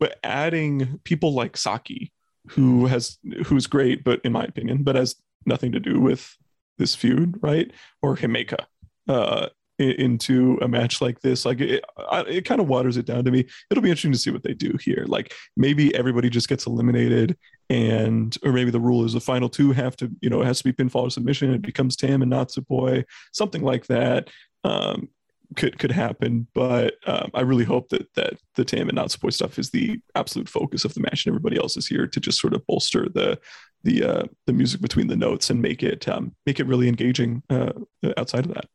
but 0.00 0.18
adding 0.24 1.00
people 1.04 1.34
like 1.34 1.56
Saki, 1.56 2.12
who 2.48 2.86
has 2.86 3.18
who's 3.46 3.66
great, 3.66 4.04
but 4.04 4.20
in 4.24 4.32
my 4.32 4.44
opinion, 4.44 4.82
but 4.82 4.96
has 4.96 5.16
nothing 5.46 5.72
to 5.72 5.80
do 5.80 6.00
with 6.00 6.34
this 6.78 6.94
feud, 6.94 7.38
right? 7.42 7.70
Or 8.02 8.16
Himeka, 8.16 8.64
uh, 9.08 9.48
into 9.78 10.58
a 10.62 10.68
match 10.68 11.00
like 11.00 11.20
this, 11.20 11.44
like 11.44 11.60
it, 11.60 11.84
it 12.28 12.44
kind 12.44 12.60
of 12.60 12.68
waters 12.68 12.96
it 12.96 13.06
down 13.06 13.24
to 13.24 13.30
me. 13.30 13.46
It'll 13.70 13.82
be 13.82 13.90
interesting 13.90 14.12
to 14.12 14.18
see 14.18 14.30
what 14.30 14.42
they 14.42 14.54
do 14.54 14.76
here. 14.80 15.04
Like 15.06 15.32
maybe 15.56 15.94
everybody 15.94 16.30
just 16.30 16.48
gets 16.48 16.66
eliminated, 16.66 17.36
and 17.70 18.36
or 18.44 18.52
maybe 18.52 18.70
the 18.70 18.80
rule 18.80 19.04
is 19.04 19.14
the 19.14 19.20
final 19.20 19.48
two 19.48 19.72
have 19.72 19.96
to, 19.96 20.10
you 20.20 20.30
know, 20.30 20.42
it 20.42 20.46
has 20.46 20.58
to 20.58 20.64
be 20.64 20.72
pinfall 20.72 21.04
or 21.04 21.10
submission. 21.10 21.54
It 21.54 21.62
becomes 21.62 21.96
Tam 21.96 22.22
and 22.22 22.32
Natsupoi, 22.32 23.04
something 23.32 23.62
like 23.62 23.86
that. 23.86 24.28
Um, 24.64 25.08
could 25.56 25.78
could 25.78 25.92
happen, 25.92 26.46
but 26.54 26.94
um, 27.06 27.30
I 27.34 27.42
really 27.42 27.64
hope 27.64 27.88
that 27.90 28.12
that 28.14 28.34
the 28.56 28.64
Tam 28.64 28.88
and 28.88 28.98
Natsupoi 28.98 29.32
stuff 29.32 29.58
is 29.58 29.70
the 29.70 30.00
absolute 30.14 30.48
focus 30.48 30.84
of 30.84 30.94
the 30.94 31.00
match, 31.00 31.26
and 31.26 31.32
everybody 31.32 31.56
else 31.56 31.76
is 31.76 31.86
here 31.86 32.06
to 32.06 32.20
just 32.20 32.40
sort 32.40 32.54
of 32.54 32.66
bolster 32.66 33.08
the 33.08 33.38
the 33.84 34.04
uh, 34.04 34.22
the 34.46 34.52
music 34.52 34.80
between 34.80 35.08
the 35.08 35.16
notes 35.16 35.50
and 35.50 35.60
make 35.60 35.82
it 35.82 36.08
um, 36.08 36.34
make 36.46 36.60
it 36.60 36.66
really 36.66 36.88
engaging 36.88 37.42
uh, 37.50 37.72
outside 38.16 38.46
of 38.46 38.54
that. 38.54 38.66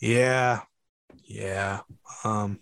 Yeah. 0.00 0.62
Yeah. 1.24 1.80
Um 2.24 2.60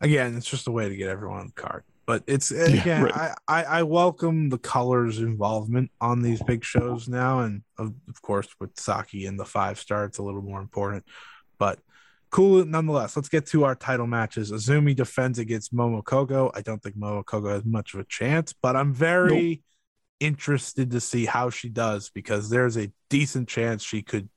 again, 0.00 0.36
it's 0.36 0.48
just 0.48 0.66
a 0.66 0.72
way 0.72 0.88
to 0.88 0.96
get 0.96 1.08
everyone 1.08 1.40
on 1.40 1.46
the 1.54 1.62
card. 1.62 1.84
But 2.06 2.22
it's 2.26 2.50
again, 2.52 3.04
right. 3.04 3.14
I, 3.14 3.34
I 3.48 3.64
I 3.64 3.82
welcome 3.82 4.48
the 4.48 4.58
colors 4.58 5.18
involvement 5.18 5.90
on 6.00 6.22
these 6.22 6.42
big 6.42 6.64
shows 6.64 7.08
now, 7.08 7.40
and 7.40 7.62
of, 7.78 7.94
of 8.08 8.22
course 8.22 8.48
with 8.60 8.78
Saki 8.78 9.26
and 9.26 9.38
the 9.38 9.44
five 9.44 9.78
star, 9.78 10.04
it's 10.04 10.18
a 10.18 10.22
little 10.22 10.42
more 10.42 10.60
important. 10.60 11.04
But 11.58 11.80
cool 12.30 12.64
nonetheless. 12.64 13.16
Let's 13.16 13.28
get 13.28 13.46
to 13.46 13.64
our 13.64 13.74
title 13.74 14.06
matches. 14.06 14.52
Azumi 14.52 14.94
defends 14.94 15.38
against 15.38 15.74
Momo 15.74 16.02
Kohgo. 16.02 16.50
I 16.54 16.60
don't 16.60 16.82
think 16.82 16.96
Momo 16.96 17.24
Kohgo 17.24 17.50
has 17.50 17.64
much 17.64 17.94
of 17.94 18.00
a 18.00 18.04
chance, 18.04 18.52
but 18.52 18.76
I'm 18.76 18.92
very 18.92 19.62
interested 20.20 20.90
to 20.90 21.00
see 21.00 21.26
how 21.26 21.50
she 21.50 21.68
does 21.68 22.10
because 22.10 22.48
there's 22.48 22.76
a 22.76 22.90
decent 23.10 23.48
chance 23.48 23.82
she 23.82 24.02
could 24.02 24.28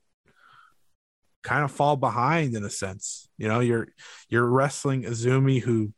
kind 1.42 1.64
of 1.64 1.70
fall 1.70 1.96
behind 1.96 2.54
in 2.54 2.64
a 2.64 2.70
sense. 2.70 3.28
You 3.38 3.48
know, 3.48 3.60
you're 3.60 3.88
you're 4.28 4.46
wrestling 4.46 5.04
Azumi 5.04 5.60
who 5.60 5.92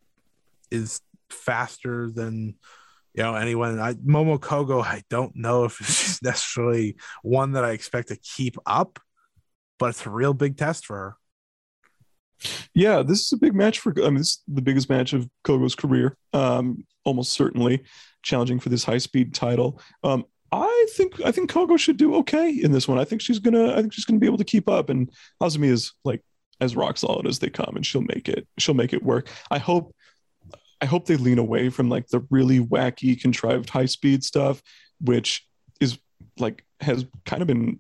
is 0.71 1.01
faster 1.33 2.11
than 2.11 2.55
you 3.15 3.23
know 3.23 3.35
anyone. 3.35 3.79
I 3.79 3.95
Momo 3.95 4.39
Kohgo, 4.39 4.83
I 4.83 5.03
don't 5.11 5.35
know 5.37 5.65
if 5.65 5.77
she's 5.77 6.21
necessarily 6.23 6.97
one 7.23 7.53
that 7.53 7.65
I 7.65 7.73
expect 7.73 8.09
to 8.09 8.17
keep 8.17 8.57
up, 8.67 8.99
but 9.79 9.91
it's 9.91 10.07
a 10.07 10.11
real 10.11 10.35
big 10.35 10.57
test 10.57 10.87
for 10.87 10.97
her. 10.97 11.17
Yeah, 12.75 13.03
this 13.03 13.21
is 13.21 13.33
a 13.33 13.37
big 13.37 13.55
match 13.55 13.79
for. 13.79 13.93
I 13.99 14.07
mean, 14.07 14.17
this 14.17 14.31
is 14.31 14.43
the 14.49 14.63
biggest 14.63 14.89
match 14.91 15.13
of 15.13 15.29
Kohgo's 15.45 15.75
career. 15.75 16.17
Um, 16.33 16.85
almost 17.05 17.33
certainly 17.33 17.83
challenging 18.23 18.61
for 18.61 18.69
this 18.69 18.85
high 18.85 18.99
speed 18.99 19.35
title. 19.35 19.81
Um, 20.03 20.25
I 20.53 20.87
think 20.91 21.21
I 21.25 21.33
think 21.33 21.51
Kogo 21.51 21.79
should 21.79 21.97
do 21.97 22.15
okay 22.17 22.51
in 22.51 22.73
this 22.73 22.87
one. 22.87 22.99
I 22.99 23.05
think 23.05 23.23
she's 23.23 23.39
gonna. 23.39 23.73
I 23.73 23.77
think 23.77 23.93
she's 23.93 24.05
gonna 24.05 24.21
be 24.21 24.27
able 24.27 24.39
to 24.39 24.45
keep 24.45 24.69
up. 24.69 24.91
And 24.91 25.11
Azumi 25.43 25.69
is 25.69 25.93
like 26.05 26.23
as 26.61 26.77
rock 26.77 26.99
solid 26.99 27.27
as 27.27 27.39
they 27.39 27.49
come, 27.49 27.75
and 27.75 27.85
she'll 27.85 28.03
make 28.03 28.29
it. 28.29 28.47
She'll 28.59 28.75
make 28.75 28.93
it 28.93 29.03
work. 29.03 29.29
I 29.51 29.59
hope. 29.59 29.95
I 30.83 30.87
hope 30.87 31.07
they 31.07 31.17
lean 31.17 31.39
away 31.39 31.71
from 31.71 31.89
like 31.89 32.09
the 32.09 32.27
really 32.29 32.59
wacky, 32.59 33.19
contrived 33.19 33.71
high 33.71 33.87
speed 33.87 34.25
stuff, 34.25 34.61
which 35.01 35.47
is 35.81 35.99
like 36.39 36.65
has 36.81 37.07
kind 37.25 37.41
of 37.41 37.49
been 37.49 37.79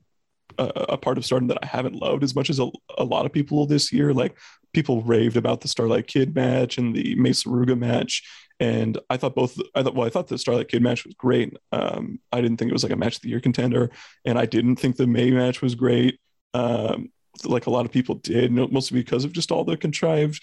a, 0.56 0.64
a 0.90 0.96
part 0.96 1.18
of 1.18 1.24
Stardom 1.24 1.48
that 1.48 1.58
I 1.62 1.66
haven't 1.66 1.96
loved 1.96 2.22
as 2.22 2.34
much 2.34 2.48
as 2.48 2.60
a, 2.60 2.70
a 2.96 3.04
lot 3.04 3.26
of 3.26 3.32
people 3.32 3.66
this 3.66 3.92
year. 3.92 4.14
Like 4.14 4.38
people 4.72 5.02
raved 5.02 5.36
about 5.36 5.60
the 5.60 5.68
Starlight 5.68 6.06
Kid 6.06 6.34
match 6.34 6.78
and 6.78 6.94
the 6.94 7.16
Mei 7.16 7.30
Suruga 7.30 7.76
match. 7.76 8.22
And 8.60 8.98
I 9.10 9.16
thought 9.16 9.34
both, 9.34 9.58
I 9.74 9.82
thought, 9.82 9.96
well, 9.96 10.06
I 10.06 10.10
thought 10.10 10.28
the 10.28 10.38
Starlight 10.38 10.68
Kid 10.68 10.82
match 10.82 11.04
was 11.04 11.14
great. 11.14 11.56
Um, 11.72 12.20
I 12.30 12.40
didn't 12.40 12.58
think 12.58 12.70
it 12.70 12.74
was 12.74 12.84
like 12.84 12.92
a 12.92 12.96
match 12.96 13.16
of 13.16 13.22
the 13.22 13.30
year 13.30 13.40
contender. 13.40 13.90
And 14.24 14.38
I 14.38 14.46
didn't 14.46 14.76
think 14.76 14.96
the 14.96 15.08
Mei 15.08 15.32
match 15.32 15.60
was 15.60 15.74
great. 15.74 16.20
Um, 16.54 17.10
like 17.44 17.66
a 17.66 17.70
lot 17.70 17.86
of 17.86 17.92
people 17.92 18.16
did, 18.16 18.52
mostly 18.52 19.00
because 19.00 19.24
of 19.24 19.32
just 19.32 19.50
all 19.50 19.64
the 19.64 19.76
contrived 19.76 20.40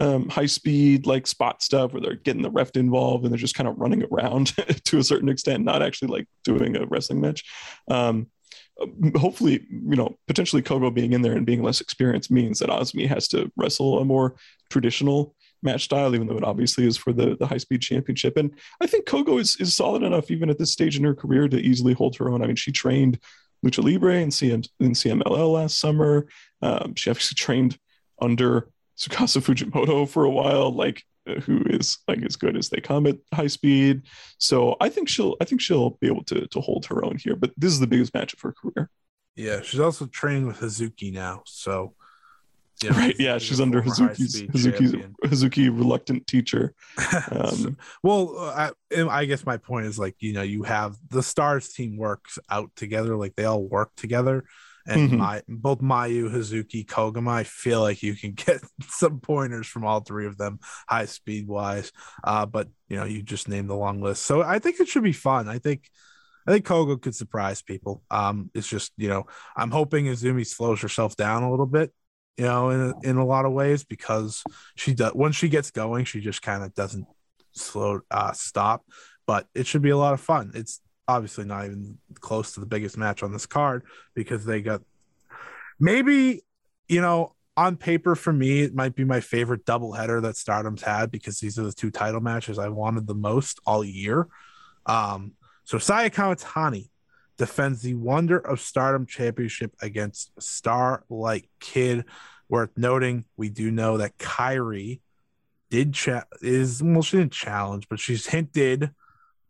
um, 0.00 0.28
high 0.28 0.46
speed 0.46 1.06
like 1.06 1.26
spot 1.26 1.62
stuff 1.62 1.92
where 1.92 2.00
they're 2.00 2.14
getting 2.14 2.42
the 2.42 2.50
ref 2.50 2.70
involved 2.74 3.24
and 3.24 3.32
they're 3.32 3.38
just 3.38 3.54
kind 3.54 3.68
of 3.68 3.78
running 3.78 4.04
around 4.12 4.54
to 4.84 4.98
a 4.98 5.04
certain 5.04 5.28
extent, 5.28 5.64
not 5.64 5.82
actually 5.82 6.08
like 6.08 6.26
doing 6.44 6.76
a 6.76 6.86
wrestling 6.86 7.20
match. 7.20 7.44
Um, 7.88 8.28
hopefully, 9.16 9.66
you 9.70 9.96
know, 9.96 10.16
potentially 10.26 10.62
Kohgo 10.62 10.92
being 10.92 11.12
in 11.12 11.22
there 11.22 11.34
and 11.34 11.46
being 11.46 11.62
less 11.62 11.80
experienced 11.80 12.30
means 12.30 12.58
that 12.58 12.70
Azumi 12.70 13.06
has 13.06 13.28
to 13.28 13.50
wrestle 13.56 13.98
a 13.98 14.04
more 14.04 14.34
traditional 14.70 15.34
match 15.62 15.84
style, 15.84 16.14
even 16.14 16.26
though 16.26 16.36
it 16.36 16.44
obviously 16.44 16.86
is 16.86 16.96
for 16.96 17.12
the, 17.12 17.36
the 17.36 17.46
high 17.46 17.58
speed 17.58 17.82
championship. 17.82 18.36
And 18.36 18.52
I 18.80 18.86
think 18.86 19.06
Kohgo 19.06 19.40
is, 19.40 19.56
is 19.60 19.74
solid 19.74 20.02
enough, 20.02 20.30
even 20.30 20.50
at 20.50 20.58
this 20.58 20.72
stage 20.72 20.96
in 20.96 21.04
her 21.04 21.14
career, 21.14 21.48
to 21.48 21.58
easily 21.58 21.92
hold 21.92 22.16
her 22.16 22.30
own. 22.30 22.42
I 22.42 22.46
mean, 22.46 22.56
she 22.56 22.72
trained 22.72 23.18
Lucha 23.64 23.84
Libre 23.84 24.16
and 24.16 24.32
CM, 24.32 24.68
in 24.80 24.92
CMLL 24.92 25.52
last 25.52 25.78
summer. 25.78 26.26
Um, 26.60 26.94
she 26.96 27.10
actually 27.10 27.36
trained 27.36 27.78
under 28.20 28.68
Tsukasa 28.98 29.40
Fujimoto 29.42 30.08
for 30.08 30.24
a 30.24 30.30
while, 30.30 30.70
like 30.72 31.02
who 31.44 31.62
is 31.66 31.98
like 32.08 32.22
as 32.24 32.36
good 32.36 32.56
as 32.56 32.68
they 32.68 32.80
come 32.80 33.06
at 33.06 33.16
high 33.32 33.46
speed. 33.46 34.02
So 34.38 34.76
I 34.80 34.88
think 34.88 35.08
she'll 35.08 35.36
I 35.40 35.44
think 35.44 35.60
she'll 35.60 35.90
be 36.00 36.06
able 36.08 36.24
to 36.24 36.46
to 36.48 36.60
hold 36.60 36.86
her 36.86 37.04
own 37.04 37.16
here. 37.18 37.36
But 37.36 37.52
this 37.56 37.72
is 37.72 37.80
the 37.80 37.86
biggest 37.86 38.12
match 38.14 38.32
of 38.34 38.40
her 38.40 38.52
career. 38.52 38.90
Yeah, 39.36 39.62
she's 39.62 39.80
also 39.80 40.06
training 40.06 40.46
with 40.46 40.58
Hazuki 40.58 41.12
now, 41.12 41.42
so 41.46 41.94
you 42.82 42.90
know, 42.90 42.96
right? 42.96 43.14
Yeah, 43.18 43.38
she's 43.38 43.60
under 43.60 43.80
Hazuki's 43.80 44.42
Hazuki's 44.42 44.64
champion. 44.64 45.14
Hazuki 45.24 45.68
reluctant 45.68 46.26
teacher. 46.26 46.74
So- 46.98 47.66
Um, 47.68 47.76
well, 48.02 48.36
uh, 48.38 48.70
I, 48.96 49.02
I 49.08 49.24
guess 49.24 49.46
my 49.46 49.56
point 49.56 49.86
is 49.86 49.98
like 49.98 50.16
you 50.18 50.32
know 50.32 50.42
you 50.42 50.64
have 50.64 50.96
the 51.08 51.22
stars 51.22 51.72
team 51.72 51.96
works 51.96 52.38
out 52.50 52.70
together, 52.76 53.16
like 53.16 53.34
they 53.36 53.44
all 53.44 53.62
work 53.62 53.92
together, 53.96 54.44
and 54.86 55.10
Mhm. 55.10 55.18
my 55.18 55.42
both 55.48 55.80
Mayu, 55.80 56.30
Hazuki, 56.30 56.84
Koguma. 56.86 57.30
I 57.32 57.44
feel 57.44 57.80
like 57.80 58.02
you 58.02 58.14
can 58.14 58.32
get 58.46 58.60
some 58.88 59.20
pointers 59.20 59.66
from 59.66 59.84
all 59.84 60.00
three 60.00 60.26
of 60.26 60.36
them, 60.38 60.58
high 60.88 61.06
speed 61.06 61.46
wise. 61.48 61.92
Uh, 62.24 62.46
but 62.46 62.68
you 62.88 62.96
know, 62.96 63.04
you 63.04 63.22
just 63.22 63.48
named 63.48 63.70
the 63.70 63.76
long 63.76 64.00
list, 64.00 64.22
so 64.22 64.42
I 64.42 64.58
think 64.58 64.80
it 64.80 64.88
should 64.88 65.04
be 65.04 65.12
fun. 65.12 65.48
I 65.48 65.58
think. 65.58 65.88
I 66.44 66.50
think 66.50 66.66
Kohgo 66.66 67.00
could 67.00 67.14
surprise 67.14 67.62
people. 67.62 68.02
Um, 68.10 68.50
it's 68.52 68.66
just 68.66 68.90
you 68.96 69.08
know 69.08 69.26
I'm 69.54 69.70
hoping 69.70 70.06
Azumi 70.06 70.44
slows 70.44 70.80
herself 70.82 71.14
down 71.14 71.44
a 71.44 71.50
little 71.50 71.66
bit, 71.66 71.92
you 72.36 72.46
know, 72.46 72.70
in 72.70 72.94
in 73.04 73.16
a 73.16 73.24
lot 73.24 73.44
of 73.44 73.52
ways 73.52 73.84
because 73.84 74.42
she 74.74 74.92
does 74.92 75.14
once 75.14 75.36
she 75.36 75.48
gets 75.48 75.70
going, 75.70 76.04
she 76.04 76.20
just 76.20 76.42
kind 76.42 76.64
of 76.64 76.74
doesn't 76.74 77.06
slow 77.52 78.00
uh 78.10 78.32
stop. 78.32 78.84
But 79.24 79.46
it 79.54 79.68
should 79.68 79.82
be 79.82 79.90
a 79.90 79.96
lot 79.96 80.14
of 80.14 80.20
fun. 80.20 80.50
It's 80.56 80.80
obviously 81.08 81.44
not 81.44 81.66
even 81.66 81.98
close 82.20 82.52
to 82.52 82.60
the 82.60 82.66
biggest 82.66 82.96
match 82.96 83.22
on 83.22 83.32
this 83.32 83.46
card 83.46 83.84
because 84.14 84.44
they 84.44 84.60
got 84.62 84.82
maybe 85.78 86.42
you 86.88 87.00
know 87.00 87.34
on 87.56 87.76
paper 87.76 88.14
for 88.14 88.32
me 88.32 88.62
it 88.62 88.74
might 88.74 88.94
be 88.94 89.04
my 89.04 89.20
favorite 89.20 89.64
doubleheader 89.64 90.22
that 90.22 90.36
Stardom's 90.36 90.82
had 90.82 91.10
because 91.10 91.38
these 91.38 91.58
are 91.58 91.64
the 91.64 91.72
two 91.72 91.90
title 91.90 92.20
matches 92.20 92.58
I 92.58 92.68
wanted 92.68 93.06
the 93.06 93.14
most 93.14 93.60
all 93.66 93.84
year. 93.84 94.28
Um, 94.86 95.32
so 95.64 95.78
Saya 95.78 96.10
Kamitani 96.10 96.88
defends 97.36 97.82
the 97.82 97.94
Wonder 97.94 98.38
of 98.38 98.60
Stardom 98.60 99.06
Championship 99.06 99.74
against 99.82 100.30
Starlight 100.40 101.48
Kid. 101.60 102.04
Worth 102.48 102.70
noting, 102.76 103.24
we 103.36 103.48
do 103.48 103.70
know 103.70 103.98
that 103.98 104.18
Kairi 104.18 105.00
did 105.70 105.94
cha- 105.94 106.24
is 106.42 106.82
well, 106.82 107.02
she 107.02 107.16
didn't 107.16 107.32
challenge, 107.32 107.88
but 107.88 107.98
she's 107.98 108.26
hinted 108.26 108.90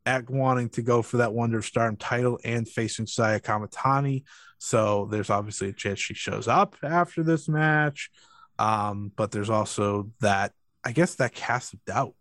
at 0.04 0.28
wanting 0.28 0.68
to 0.70 0.82
go 0.82 1.02
for 1.02 1.18
that 1.18 1.32
Wonder 1.32 1.58
of 1.58 1.64
Stardom 1.64 1.96
title 1.96 2.38
and 2.44 2.68
facing 2.68 3.06
Saya 3.06 3.40
Kamitani. 3.40 4.24
So 4.58 5.08
there's 5.10 5.30
obviously 5.30 5.68
a 5.68 5.72
chance 5.72 5.98
she 5.98 6.14
shows 6.14 6.48
up 6.48 6.76
after 6.82 7.22
this 7.22 7.48
match. 7.48 8.10
Um, 8.58 9.12
but 9.16 9.30
there's 9.30 9.50
also 9.50 10.10
that 10.20 10.52
I 10.84 10.92
guess 10.92 11.16
that 11.16 11.34
cast 11.34 11.74
of 11.74 11.84
doubt 11.84 12.14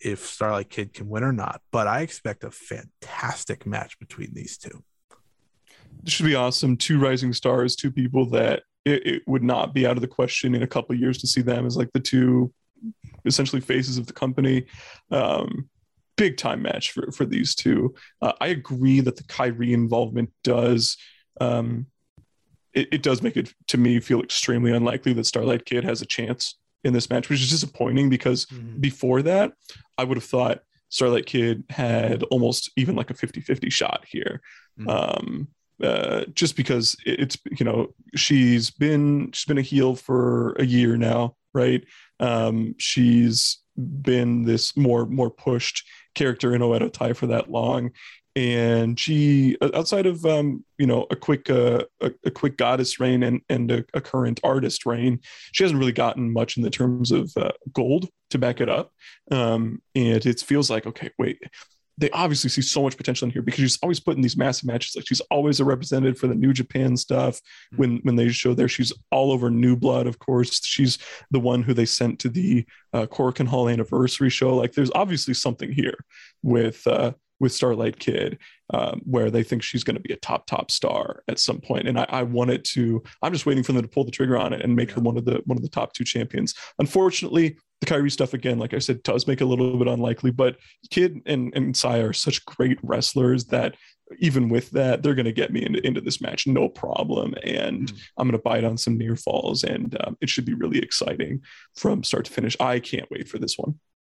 if 0.00 0.26
Starlight 0.26 0.70
Kid 0.70 0.92
can 0.92 1.08
win 1.08 1.24
or 1.24 1.32
not. 1.32 1.60
But 1.70 1.86
I 1.86 2.00
expect 2.00 2.44
a 2.44 2.50
fantastic 2.50 3.66
match 3.66 3.98
between 3.98 4.32
these 4.34 4.58
two. 4.58 4.82
This 6.02 6.14
should 6.14 6.26
be 6.26 6.34
awesome. 6.34 6.76
Two 6.76 6.98
rising 6.98 7.32
stars, 7.32 7.76
two 7.76 7.90
people 7.90 8.26
that 8.30 8.62
it, 8.84 9.06
it 9.06 9.22
would 9.26 9.42
not 9.42 9.74
be 9.74 9.86
out 9.86 9.96
of 9.96 10.00
the 10.02 10.08
question 10.08 10.54
in 10.54 10.62
a 10.62 10.66
couple 10.66 10.94
years 10.94 11.18
to 11.18 11.26
see 11.26 11.42
them 11.42 11.66
as 11.66 11.76
like 11.76 11.92
the 11.92 12.00
two 12.00 12.52
essentially 13.24 13.60
faces 13.60 13.98
of 13.98 14.06
the 14.06 14.12
company. 14.12 14.66
Um, 15.10 15.68
big 16.16 16.36
time 16.36 16.62
match 16.62 16.92
for 16.92 17.10
for 17.12 17.24
these 17.24 17.54
two. 17.54 17.94
Uh, 18.22 18.32
I 18.40 18.48
agree 18.48 19.00
that 19.00 19.16
the 19.16 19.24
Kairi 19.24 19.72
involvement 19.72 20.30
does. 20.44 20.96
Um, 21.40 21.86
it, 22.72 22.88
it 22.92 23.02
does 23.02 23.22
make 23.22 23.36
it 23.36 23.54
to 23.68 23.78
me 23.78 24.00
feel 24.00 24.20
extremely 24.22 24.72
unlikely 24.72 25.12
that 25.14 25.26
Starlight 25.26 25.64
Kid 25.64 25.84
has 25.84 26.02
a 26.02 26.06
chance 26.06 26.58
in 26.84 26.92
this 26.92 27.10
match, 27.10 27.28
which 27.28 27.40
is 27.42 27.50
disappointing 27.50 28.08
because 28.10 28.46
before 28.80 29.22
that, 29.22 29.52
I 29.98 30.04
would 30.04 30.16
have 30.16 30.24
thought 30.24 30.60
Starlight 30.88 31.26
Kid 31.26 31.64
had 31.70 32.22
almost 32.24 32.70
even 32.76 32.94
like 32.94 33.10
a 33.10 33.14
50 33.14 33.40
50 33.40 33.70
shot 33.70 34.04
here. 34.08 34.40
Mhm. 34.78 34.88
Um, 34.88 35.48
uh, 35.82 36.24
just 36.34 36.56
because 36.56 36.96
it- 37.04 37.20
it's 37.20 37.38
you 37.58 37.64
know 37.64 37.94
she's 38.14 38.70
been 38.70 39.30
she's 39.32 39.44
been 39.46 39.58
a 39.58 39.62
heel 39.62 39.94
for 39.94 40.52
a 40.58 40.64
year 40.64 40.96
now, 40.96 41.36
right? 41.54 41.84
Um, 42.20 42.74
she's 42.78 43.58
been 43.76 44.44
this 44.44 44.74
more 44.76 45.04
more 45.06 45.30
pushed 45.30 45.84
character 46.16 46.52
in 46.54 46.62
Oedo 46.62 46.92
Tai 46.92 47.12
for 47.12 47.28
that 47.28 47.48
long, 47.48 47.92
and 48.34 48.98
she 48.98 49.56
outside 49.62 50.06
of 50.06 50.26
um, 50.26 50.64
you 50.78 50.86
know 50.86 51.06
a 51.10 51.16
quick 51.16 51.48
uh, 51.48 51.84
a, 52.00 52.10
a 52.24 52.30
quick 52.30 52.56
goddess 52.56 52.98
reign 52.98 53.22
and 53.22 53.40
and 53.48 53.70
a, 53.70 53.84
a 53.94 54.00
current 54.00 54.40
artist 54.42 54.84
reign, 54.84 55.20
she 55.52 55.62
hasn't 55.62 55.78
really 55.78 55.92
gotten 55.92 56.32
much 56.32 56.56
in 56.56 56.64
the 56.64 56.70
terms 56.70 57.12
of 57.12 57.32
uh, 57.36 57.52
gold 57.72 58.08
to 58.30 58.38
back 58.38 58.60
it 58.60 58.68
up. 58.68 58.92
Um, 59.30 59.80
and 59.94 60.26
it 60.26 60.40
feels 60.40 60.68
like 60.68 60.86
okay, 60.86 61.10
wait, 61.18 61.38
they 61.98 62.10
obviously 62.10 62.50
see 62.50 62.62
so 62.62 62.82
much 62.82 62.96
potential 62.96 63.26
in 63.26 63.32
here 63.32 63.42
because 63.42 63.60
she's 63.60 63.78
always 63.82 64.00
put 64.00 64.16
in 64.16 64.22
these 64.22 64.36
massive 64.36 64.66
matches. 64.66 64.94
Like 64.94 65.06
she's 65.06 65.20
always 65.22 65.60
a 65.60 65.64
representative 65.64 66.18
for 66.18 66.26
the 66.26 66.34
New 66.34 66.52
Japan 66.52 66.96
stuff. 66.96 67.40
When 67.76 67.98
when 68.02 68.16
they 68.16 68.28
show 68.28 68.54
there, 68.54 68.68
she's 68.68 68.92
all 69.10 69.32
over 69.32 69.50
New 69.50 69.76
Blood. 69.76 70.06
Of 70.06 70.18
course, 70.18 70.62
she's 70.64 70.98
the 71.30 71.40
one 71.40 71.62
who 71.62 71.72
they 71.72 71.86
sent 71.86 72.18
to 72.20 72.28
the 72.28 72.66
uh, 72.92 73.06
Korakuen 73.06 73.46
Hall 73.46 73.68
anniversary 73.68 74.30
show. 74.30 74.54
Like 74.54 74.72
there's 74.72 74.90
obviously 74.94 75.34
something 75.34 75.72
here 75.72 75.96
with 76.42 76.86
uh, 76.86 77.12
with 77.40 77.52
Starlight 77.52 77.98
Kid 77.98 78.38
um, 78.72 79.00
where 79.04 79.30
they 79.30 79.42
think 79.42 79.62
she's 79.62 79.84
going 79.84 79.96
to 79.96 80.02
be 80.02 80.12
a 80.12 80.18
top 80.18 80.46
top 80.46 80.70
star 80.70 81.22
at 81.28 81.38
some 81.38 81.60
point. 81.60 81.88
And 81.88 81.98
I, 81.98 82.06
I 82.08 82.22
wanted 82.22 82.64
to. 82.72 83.02
I'm 83.22 83.32
just 83.32 83.46
waiting 83.46 83.62
for 83.62 83.72
them 83.72 83.82
to 83.82 83.88
pull 83.88 84.04
the 84.04 84.10
trigger 84.10 84.36
on 84.36 84.52
it 84.52 84.62
and 84.62 84.74
make 84.74 84.90
her 84.92 85.00
one 85.00 85.16
of 85.16 85.24
the 85.24 85.42
one 85.44 85.58
of 85.58 85.62
the 85.62 85.68
top 85.68 85.92
two 85.92 86.04
champions. 86.04 86.54
Unfortunately, 86.78 87.56
the 87.80 87.86
Kairi 87.86 88.10
stuff 88.10 88.34
again, 88.34 88.58
like 88.58 88.74
I 88.74 88.78
said, 88.78 89.02
does 89.02 89.26
make 89.26 89.40
it 89.40 89.44
a 89.44 89.46
little 89.46 89.78
bit 89.78 89.88
unlikely. 89.88 90.30
But 90.30 90.56
Kid 90.90 91.20
and 91.26 91.52
and 91.54 91.76
Saya 91.76 92.08
are 92.08 92.12
such 92.12 92.44
great 92.44 92.78
wrestlers 92.82 93.44
that 93.46 93.76
even 94.18 94.48
with 94.48 94.70
that, 94.70 95.02
they're 95.02 95.16
going 95.16 95.24
to 95.26 95.32
get 95.32 95.52
me 95.52 95.64
into, 95.64 95.84
into 95.84 96.00
this 96.00 96.20
match 96.20 96.46
no 96.46 96.68
problem. 96.68 97.34
And 97.42 97.92
I'm 98.16 98.28
going 98.28 98.38
to 98.38 98.42
bite 98.42 98.62
on 98.62 98.76
some 98.76 98.96
near 98.96 99.16
falls, 99.16 99.64
and 99.64 99.96
um, 100.04 100.16
it 100.20 100.28
should 100.28 100.44
be 100.44 100.54
really 100.54 100.78
exciting 100.78 101.42
from 101.76 102.04
start 102.04 102.26
to 102.26 102.32
finish. 102.32 102.56
I 102.60 102.78
can't 102.78 103.10
wait 103.10 103.28
for 103.28 103.38
this 103.38 103.56
one. 103.58 103.78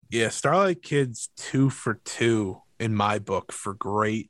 Yeah, 0.10 0.30
Starlight 0.30 0.82
Kid's 0.82 1.30
two 1.36 1.70
for 1.70 1.96
two 2.06 2.62
in 2.80 2.96
my 2.96 3.20
book 3.20 3.52
for 3.52 3.74
great 3.74 4.30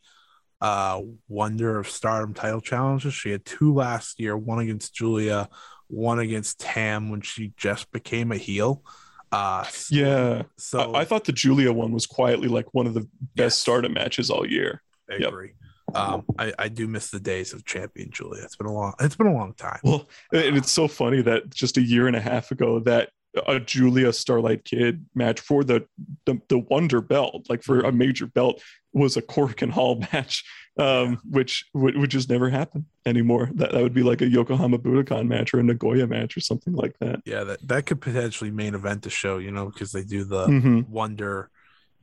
uh 0.62 1.00
Wonder 1.28 1.78
of 1.80 1.88
Stardom 1.88 2.34
title 2.34 2.62
challenges. 2.62 3.14
She 3.14 3.30
had 3.32 3.46
two 3.46 3.74
last 3.74 4.20
year, 4.20 4.36
one 4.36 4.60
against 4.60 4.94
Julia, 4.96 5.50
one 5.88 6.20
against 6.20 6.60
Tam 6.60 7.10
when 7.10 7.22
she 7.22 7.54
just 7.58 7.92
became 7.92 8.32
a 8.32 8.38
heel. 8.38 8.84
Uh 9.32 9.66
Yeah. 9.92 10.44
so 10.58 10.94
I, 10.94 11.02
I 11.02 11.06
thought 11.06 11.26
the 11.26 11.32
Julia 11.34 11.72
one 11.72 11.92
was 11.92 12.08
quietly 12.08 12.48
like 12.48 12.74
one 12.74 12.88
of 12.88 12.94
the 12.94 13.02
best 13.02 13.10
Yes. 13.36 13.58
stardom 13.58 13.94
matches 13.94 14.30
all 14.30 14.46
year. 14.48 14.82
I 15.12 15.16
yep. 15.18 15.28
agree. 15.30 15.52
Um 15.94 16.26
I, 16.40 16.54
I 16.58 16.68
do 16.70 16.88
miss 16.88 17.12
the 17.12 17.20
days 17.20 17.54
of 17.54 17.64
champion 17.64 18.10
Julia. 18.12 18.44
It's 18.44 18.56
been 18.56 18.68
a 18.68 18.74
long 18.74 18.94
it's 19.00 19.16
been 19.16 19.28
a 19.28 19.34
long 19.34 19.54
time. 19.54 19.80
Well, 19.84 20.10
and 20.34 20.58
it's 20.58 20.72
so 20.72 20.88
funny 20.88 21.22
that 21.22 21.50
just 21.54 21.78
a 21.78 21.82
year 21.82 22.08
and 22.08 22.16
a 22.16 22.22
half 22.22 22.52
ago 22.52 22.80
that 22.80 23.10
a 23.48 23.60
Julia 23.60 24.12
Starlight 24.14 24.64
Kid 24.64 25.06
match 25.16 25.40
for 25.40 25.64
the 25.64 25.86
the, 26.26 26.40
the 26.50 26.60
Wonder 26.60 27.02
Belt, 27.02 27.48
like 27.50 27.64
for 27.64 27.82
a 27.82 27.92
major 27.92 28.26
belt, 28.28 28.62
was 28.94 29.18
a 29.18 29.22
Korakuen 29.22 29.70
Hall 29.72 30.00
match, 30.14 30.44
um, 30.80 31.20
which 31.30 31.66
would, 31.74 31.98
would 31.98 32.10
just 32.10 32.30
never 32.30 32.50
happen 32.50 32.86
anymore. 33.06 33.50
That 33.56 33.72
that 33.72 33.82
would 33.84 33.94
be 33.94 34.04
like 34.04 34.22
a 34.22 34.28
Yokohama 34.30 34.80
Budokan 34.80 35.28
match 35.28 35.54
or 35.54 35.60
a 35.60 35.64
Nagoya 35.64 36.08
match 36.08 36.36
or 36.38 36.40
something 36.42 36.74
like 36.74 36.98
that. 37.00 37.22
Yeah, 37.26 37.44
that, 37.44 37.68
that 37.68 37.86
could 37.86 38.02
potentially 38.02 38.52
main 38.52 38.74
event 38.76 39.04
the 39.04 39.10
show, 39.10 39.38
you 39.38 39.52
know, 39.52 39.68
because 39.68 39.92
they 39.92 40.04
do 40.04 40.24
the 40.24 40.48
Mhm. 40.48 40.88
wonder 40.90 41.50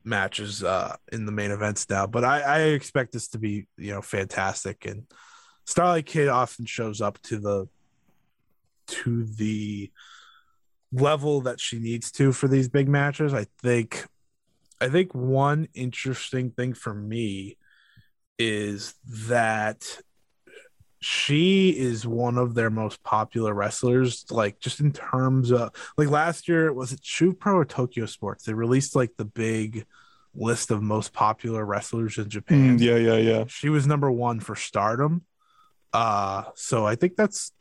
matches 0.07 0.63
uh 0.63 0.95
in 1.11 1.25
the 1.25 1.31
main 1.31 1.49
events 1.49 1.89
now. 1.89 2.05
But 2.05 2.23
I, 2.23 2.41
I 2.41 2.59
expect 2.77 3.11
this 3.11 3.27
to 3.29 3.39
be, 3.39 3.67
you 3.77 3.91
know, 3.91 4.01
fantastic. 4.03 4.85
And 4.85 5.07
Starlight 5.65 6.05
Kid 6.05 6.27
often 6.27 6.65
shows 6.67 7.01
up 7.01 7.19
to 7.23 7.39
the 7.39 7.67
to 8.87 9.23
the 9.25 9.91
level 11.01 11.41
that 11.41 11.59
she 11.59 11.79
needs 11.79 12.11
to 12.13 12.31
for 12.31 12.47
these 12.47 12.69
big 12.69 12.87
matches. 12.87 13.33
I 13.33 13.45
think 13.61 14.05
I 14.81 14.89
think 14.89 15.13
one 15.13 15.67
interesting 15.73 16.51
thing 16.51 16.73
for 16.73 16.93
me 16.93 17.57
is 18.37 18.93
that 19.27 19.99
she 20.99 21.69
is 21.69 22.07
one 22.07 22.37
of 22.37 22.55
their 22.55 22.69
most 22.69 23.03
popular 23.03 23.53
wrestlers, 23.53 24.25
like 24.31 24.59
just 24.59 24.79
in 24.79 24.91
terms 24.91 25.51
of 25.51 25.71
like 25.97 26.09
last 26.09 26.47
year, 26.47 26.73
was 26.73 26.91
it 26.91 27.01
Shupro 27.01 27.53
or 27.53 27.65
Tokyo 27.65 28.05
Sports? 28.05 28.45
They 28.45 28.53
released 28.53 28.95
like 28.95 29.15
the 29.17 29.25
big 29.25 29.85
list 30.33 30.71
of 30.71 30.81
most 30.81 31.13
popular 31.13 31.65
wrestlers 31.65 32.17
in 32.17 32.29
Japan. 32.29 32.79
Mm, 32.79 32.81
yeah, 32.81 32.95
yeah, 32.95 33.17
yeah. 33.17 33.45
She 33.47 33.69
was 33.69 33.87
number 33.87 34.11
one 34.11 34.39
for 34.39 34.55
stardom. 34.55 35.23
Uh, 35.93 36.43
so 36.55 36.85
I 36.85 36.95
think 36.95 37.15
that's 37.15 37.53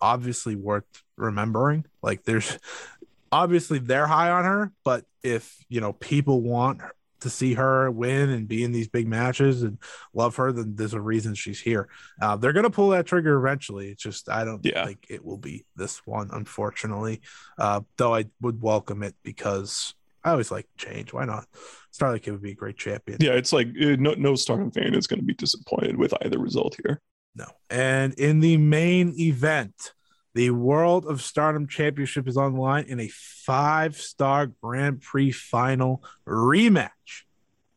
obviously 0.00 0.54
worth 0.54 0.84
remembering. 1.16 1.84
Like 2.02 2.24
there's 2.24 2.58
obviously 3.32 3.78
they're 3.78 4.06
high 4.06 4.30
on 4.30 4.44
her, 4.44 4.72
but 4.84 5.04
if 5.22 5.56
you 5.68 5.80
know 5.80 5.92
people 5.94 6.40
want 6.42 6.80
to 7.20 7.30
see 7.30 7.54
her 7.54 7.90
win 7.90 8.28
and 8.28 8.46
be 8.46 8.62
in 8.64 8.70
these 8.72 8.86
big 8.88 9.08
matches 9.08 9.62
and 9.62 9.78
love 10.12 10.36
her, 10.36 10.52
then 10.52 10.74
there's 10.76 10.92
a 10.92 11.00
reason 11.00 11.34
she's 11.34 11.60
here. 11.60 11.88
Uh, 12.20 12.36
they're 12.36 12.52
gonna 12.52 12.68
pull 12.68 12.90
that 12.90 13.06
trigger 13.06 13.38
eventually. 13.38 13.88
It's 13.88 14.02
just 14.02 14.28
I 14.28 14.44
don't 14.44 14.64
Yeah. 14.64 14.84
think 14.84 15.06
it 15.08 15.24
will 15.24 15.38
be 15.38 15.64
this 15.76 16.06
one, 16.06 16.28
unfortunately. 16.32 17.22
Uh, 17.58 17.80
though 17.96 18.14
I 18.14 18.26
would 18.42 18.60
welcome 18.60 19.02
it 19.02 19.14
because 19.22 19.94
I 20.22 20.30
always 20.32 20.50
like 20.50 20.66
change. 20.76 21.12
Why 21.12 21.24
not? 21.24 21.46
Starlight 21.92 22.22
Kid 22.22 22.32
would 22.32 22.42
be 22.42 22.52
a 22.52 22.54
great 22.56 22.76
champion. 22.76 23.18
Yeah, 23.20 23.32
it's 23.32 23.52
like 23.52 23.68
uh, 23.68 23.96
no 23.98 24.14
no 24.14 24.34
Stardom 24.34 24.70
fan 24.70 24.94
is 24.94 25.06
going 25.06 25.20
to 25.20 25.24
be 25.26 25.34
disappointed 25.34 25.96
with 25.96 26.12
either 26.24 26.38
result 26.38 26.76
here. 26.84 27.00
No. 27.36 27.46
And 27.70 28.12
in 28.14 28.40
the 28.40 28.56
main 28.58 29.14
event, 29.18 29.92
the 30.34 30.50
World 30.50 31.06
of 31.06 31.22
Stardom 31.22 31.68
Championship 31.68 32.26
is 32.26 32.36
on 32.36 32.54
the 32.54 32.60
line 32.60 32.84
in 32.88 33.00
a 33.00 33.08
five 33.08 33.96
star 33.96 34.46
Grand 34.46 35.00
Prix 35.00 35.30
final 35.30 36.02
rematch 36.26 37.22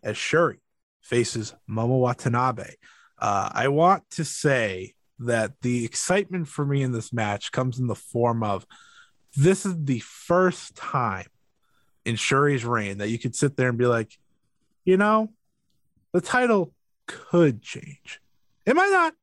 as 0.04 0.16
Syuri 0.18 0.58
faces 1.02 1.54
Momo 1.70 2.00
Watanabe. 2.00 2.74
Uh, 3.20 3.50
I 3.54 3.68
want 3.68 4.10
to 4.12 4.26
say 4.26 4.94
that 5.20 5.54
the 5.62 5.86
excitement 5.86 6.48
for 6.48 6.66
me 6.66 6.84
in 6.84 6.92
this 6.92 7.12
match 7.14 7.52
comes 7.52 7.80
in 7.80 7.88
the 7.88 7.96
form 7.96 8.44
of 8.44 8.66
this 9.36 9.66
is 9.66 9.76
the 9.84 10.00
first 10.00 10.76
time 10.76 11.28
in 12.06 12.16
Syuri's 12.16 12.66
reign 12.66 13.00
that 13.00 13.10
you 13.10 13.20
could 13.20 13.36
sit 13.36 13.58
there 13.58 13.70
and 13.70 13.78
be 13.78 13.86
like, 13.86 14.18
you 14.86 14.98
know, 14.98 15.30
the 16.14 16.22
title 16.22 16.74
could 17.06 17.62
change. 17.62 18.20
It 18.66 18.76
might 18.76 18.90
not, 18.90 19.14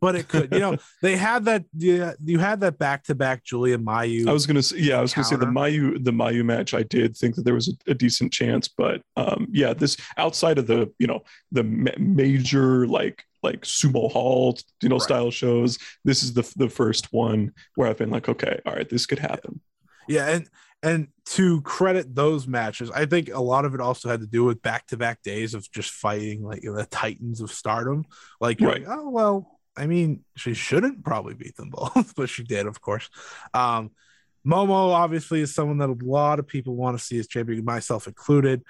but 0.00 0.16
it 0.16 0.28
could. 0.28 0.52
You 0.52 0.58
know, 0.60 0.76
they 1.02 1.16
had 1.16 1.44
that. 1.46 1.64
Yeah, 1.76 2.12
you 2.24 2.38
had 2.38 2.60
that 2.60 2.78
back 2.78 3.04
to 3.04 3.14
back 3.14 3.44
Julia 3.44 3.78
Mayu. 3.78 4.28
I 4.28 4.32
was 4.32 4.46
gonna 4.46 4.62
say, 4.62 4.78
yeah, 4.78 4.98
I 4.98 5.02
was 5.02 5.12
gonna 5.14 5.24
say 5.24 5.36
the 5.36 5.46
Mayu, 5.46 6.02
the 6.02 6.10
Mayu 6.12 6.44
match. 6.44 6.74
I 6.74 6.82
did 6.82 7.16
think 7.16 7.34
that 7.36 7.44
there 7.44 7.54
was 7.54 7.68
a, 7.68 7.90
a 7.90 7.94
decent 7.94 8.32
chance, 8.32 8.68
but 8.68 9.02
um, 9.16 9.46
yeah, 9.50 9.72
this 9.74 9.96
outside 10.16 10.58
of 10.58 10.66
the 10.66 10.92
you 10.98 11.06
know 11.06 11.22
the 11.52 11.64
ma- 11.64 11.90
major 11.98 12.86
like 12.86 13.24
like 13.42 13.62
sumo 13.62 14.10
hall 14.12 14.58
you 14.82 14.88
know 14.90 14.96
Right. 14.96 15.02
style 15.02 15.30
shows, 15.30 15.78
this 16.04 16.22
is 16.22 16.34
the 16.34 16.50
the 16.56 16.68
first 16.68 17.12
one 17.12 17.52
where 17.74 17.88
I've 17.88 17.96
been 17.98 18.10
like, 18.10 18.28
okay, 18.28 18.60
all 18.66 18.74
right, 18.74 18.88
this 18.88 19.06
could 19.06 19.18
happen. 19.18 19.60
Yeah, 20.08 20.28
and 20.28 20.48
and 20.82 21.08
to 21.26 21.60
credit 21.60 22.14
those 22.14 22.46
matches, 22.48 22.90
I 22.90 23.04
think 23.04 23.28
a 23.28 23.40
lot 23.40 23.64
of 23.66 23.74
it 23.74 23.80
also 23.80 24.08
had 24.08 24.20
to 24.20 24.26
do 24.26 24.44
with 24.44 24.62
back 24.62 24.86
to 24.88 24.96
back 24.96 25.22
days 25.22 25.52
of 25.54 25.70
just 25.70 25.90
fighting 25.90 26.42
like 26.42 26.62
the 26.62 26.86
titans 26.90 27.40
of 27.42 27.50
stardom. 27.50 28.06
Like, 28.40 28.60
you're 28.60 28.70
Right. 28.70 28.86
like, 28.88 28.98
oh 28.98 29.10
well, 29.10 29.59
I 29.76 29.86
mean, 29.86 30.24
she 30.36 30.54
shouldn't 30.54 31.04
probably 31.04 31.34
beat 31.34 31.56
them 31.56 31.70
both, 31.70 32.14
but 32.16 32.28
she 32.28 32.44
did, 32.44 32.66
of 32.66 32.80
course. 32.80 33.08
Um, 33.54 33.90
Momo 34.46 34.92
obviously 34.92 35.40
is 35.40 35.54
someone 35.54 35.78
that 35.78 35.90
a 35.90 35.96
lot 36.04 36.38
of 36.38 36.46
people 36.46 36.74
want 36.74 36.98
to 36.98 37.04
see 37.04 37.18
as 37.18 37.26
champion, 37.26 37.64
myself 37.64 38.06
included. 38.06 38.62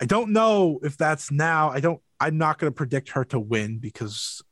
I 0.00 0.04
don't 0.04 0.32
know 0.32 0.78
if 0.82 0.96
that's 0.96 1.30
now. 1.30 1.70
I 1.70 1.80
don't. 1.80 2.00
I'm 2.20 2.38
not 2.38 2.58
going 2.58 2.70
to 2.70 2.74
predict 2.74 3.10
her 3.10 3.24
to 3.26 3.38
win 3.38 3.78
because 3.78 4.42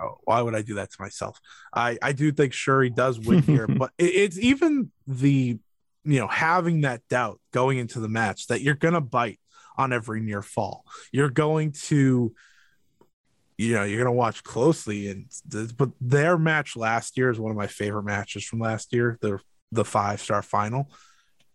oh, 0.00 0.18
why 0.24 0.40
would 0.40 0.54
I 0.54 0.62
do 0.62 0.74
that 0.74 0.90
to 0.90 0.96
myself? 0.98 1.40
I 1.74 1.98
I 2.00 2.12
do 2.12 2.32
think 2.32 2.54
Syuri 2.54 2.94
does 2.94 3.20
win 3.20 3.42
here, 3.42 3.66
but 3.66 3.90
it, 3.98 4.14
it's 4.14 4.38
even 4.38 4.90
the 5.06 5.58
you 6.04 6.18
know 6.18 6.26
having 6.26 6.82
that 6.82 7.02
doubt 7.08 7.38
going 7.52 7.76
into 7.76 8.00
the 8.00 8.08
match 8.08 8.46
that 8.46 8.62
you're 8.62 8.74
going 8.74 8.94
to 8.94 9.00
bite 9.02 9.40
on 9.76 9.92
every 9.92 10.22
near 10.22 10.40
fall. 10.40 10.84
You're 11.12 11.30
going 11.30 11.72
to 11.88 12.34
you 13.60 13.74
know 13.74 13.84
you're 13.84 13.98
going 14.02 14.06
to 14.06 14.12
watch 14.12 14.42
closely 14.42 15.08
and 15.08 15.26
but 15.76 15.90
their 16.00 16.38
match 16.38 16.76
last 16.76 17.16
year 17.18 17.30
is 17.30 17.38
one 17.38 17.50
of 17.50 17.56
my 17.56 17.66
favorite 17.66 18.04
matches 18.04 18.44
from 18.44 18.58
last 18.60 18.92
year. 18.92 19.18
The 19.20 19.38
the 19.70 19.84
five 19.84 20.20
star 20.20 20.42
final. 20.42 20.90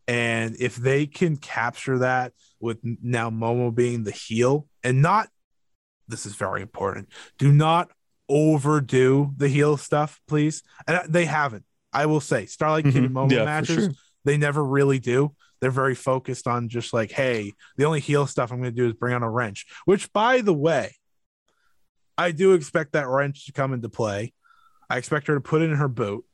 And 0.08 0.56
if 0.60 0.76
they 0.76 1.08
can 1.08 1.36
capture 1.36 1.98
that 2.00 2.34
with 2.60 2.78
now 2.84 3.32
Momo 3.32 3.74
being 3.74 4.04
the 4.04 4.12
heel 4.12 4.68
and 4.84 5.02
not, 5.02 5.30
this 6.08 6.28
is 6.28 6.36
very 6.36 6.62
important. 6.62 7.10
Do 7.40 7.52
not 7.52 7.90
overdo 8.30 9.34
the 9.38 9.48
heel 9.50 9.78
stuff, 9.78 10.22
please. 10.28 10.62
And 10.88 11.02
they 11.12 11.26
haven't. 11.26 11.66
I 11.92 12.06
will 12.06 12.20
say, 12.22 12.46
Starlight 12.46 12.86
Kid 12.86 12.98
and 12.98 13.10
Mhm. 13.10 13.14
Momo 13.14 13.32
Yeah, 13.32 13.46
matches, 13.46 13.86
sure. 13.86 13.94
they 14.26 14.38
never 14.38 14.64
really 14.64 15.00
do. 15.00 15.34
They're 15.62 15.72
very 15.72 15.96
focused 15.96 16.46
on 16.46 16.70
just 16.70 16.94
like, 16.94 17.12
hey, 17.12 17.54
the 17.78 17.86
only 17.86 18.00
heel 18.02 18.28
stuff 18.28 18.52
I'm 18.52 18.60
going 18.62 18.76
to 18.76 18.82
do 18.82 18.86
is 18.88 18.94
bring 18.94 19.14
on 19.16 19.24
a 19.24 19.30
wrench, 19.30 19.66
which, 19.86 20.12
by 20.14 20.42
the 20.42 20.54
way, 20.54 20.96
I 22.18 22.32
do 22.32 22.54
expect 22.54 22.94
that 22.94 23.08
wrench 23.08 23.46
to 23.46 23.52
come 23.52 23.74
into 23.74 23.90
play. 23.90 24.34
I 24.90 24.98
expect 24.98 25.28
her 25.28 25.36
to 25.36 25.42
put 25.42 25.62
it 25.62 25.70
in 25.70 25.78
her 25.78 25.88
boot. 25.88 26.26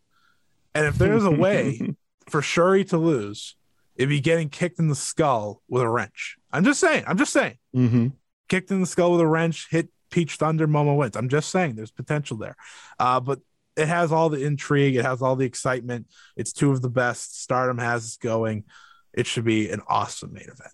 And 0.76 0.86
if 0.86 0.98
there's 0.98 1.24
a 1.26 1.32
way 1.32 1.96
for 2.30 2.42
Syuri 2.42 2.88
to 2.90 2.98
lose, 2.98 3.56
it'd 3.96 4.10
be 4.10 4.22
getting 4.22 4.50
kicked 4.50 4.80
in 4.80 4.88
the 4.88 4.96
skull 4.96 5.62
with 5.68 5.84
a 5.84 5.90
wrench. 5.90 6.38
I'm 6.52 6.64
just 6.64 6.80
saying. 6.80 7.04
I'm 7.08 7.18
just 7.18 7.34
saying. 7.34 7.58
hmm 7.74 8.08
Kicked 8.50 8.70
in 8.72 8.82
the 8.82 8.88
skull 8.88 9.14
with 9.14 9.22
a 9.22 9.28
wrench, 9.28 9.68
hit 9.72 9.90
Peach 10.10 10.36
Thunder, 10.36 10.68
Momo 10.68 10.98
wins. 10.98 11.16
I'm 11.16 11.30
just 11.30 11.50
saying 11.50 11.76
there's 11.76 11.92
potential 11.92 12.36
there. 12.38 12.58
Uh, 13.00 13.22
but 13.22 13.40
it 13.78 13.88
has 13.88 14.12
all 14.12 14.28
the 14.28 14.44
intrigue, 14.44 14.98
it 14.98 15.06
has 15.06 15.22
all 15.22 15.38
the 15.38 15.46
excitement. 15.46 16.08
It's 16.36 16.52
two 16.52 16.72
of 16.72 16.82
the 16.82 16.90
best. 16.90 17.42
Stardom 17.42 17.78
has 17.78 18.18
going. 18.18 18.66
It 19.14 19.26
should 19.26 19.46
be 19.46 19.70
an 19.70 19.82
awesome 19.88 20.34
main 20.34 20.44
event. 20.44 20.74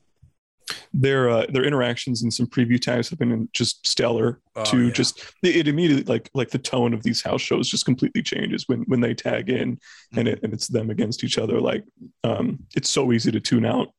Their 0.94 1.30
uh, 1.30 1.45
their 1.49 1.64
interactions 1.64 2.23
and 2.23 2.34
some 2.34 2.48
preview 2.48 2.80
tags 2.80 3.10
have 3.10 3.19
been 3.19 3.48
just 3.53 3.85
stellar. 3.88 4.41
Oh, 4.56 4.64
to 4.65 4.88
yeah. 4.88 4.91
just 4.91 5.34
it, 5.44 5.68
immediately 5.68 6.03
like 6.11 6.30
like 6.34 6.49
the 6.49 6.57
tone 6.60 6.94
of 6.94 7.03
these 7.03 7.22
house 7.22 7.41
shows 7.41 7.69
just 7.69 7.85
completely 7.85 8.22
changes 8.22 8.65
when 8.68 8.81
when 8.88 8.99
they 8.99 9.14
tag 9.14 9.49
in 9.49 9.80
and 10.15 10.27
it 10.27 10.39
and 10.44 10.53
it's 10.53 10.68
them 10.68 10.89
against 10.89 11.23
each 11.23 11.38
other. 11.38 11.61
Like 11.61 11.84
um, 12.23 12.60
it's 12.76 12.89
so 12.89 13.11
easy 13.14 13.31
to 13.31 13.39
tune 13.39 13.65
out 13.65 13.89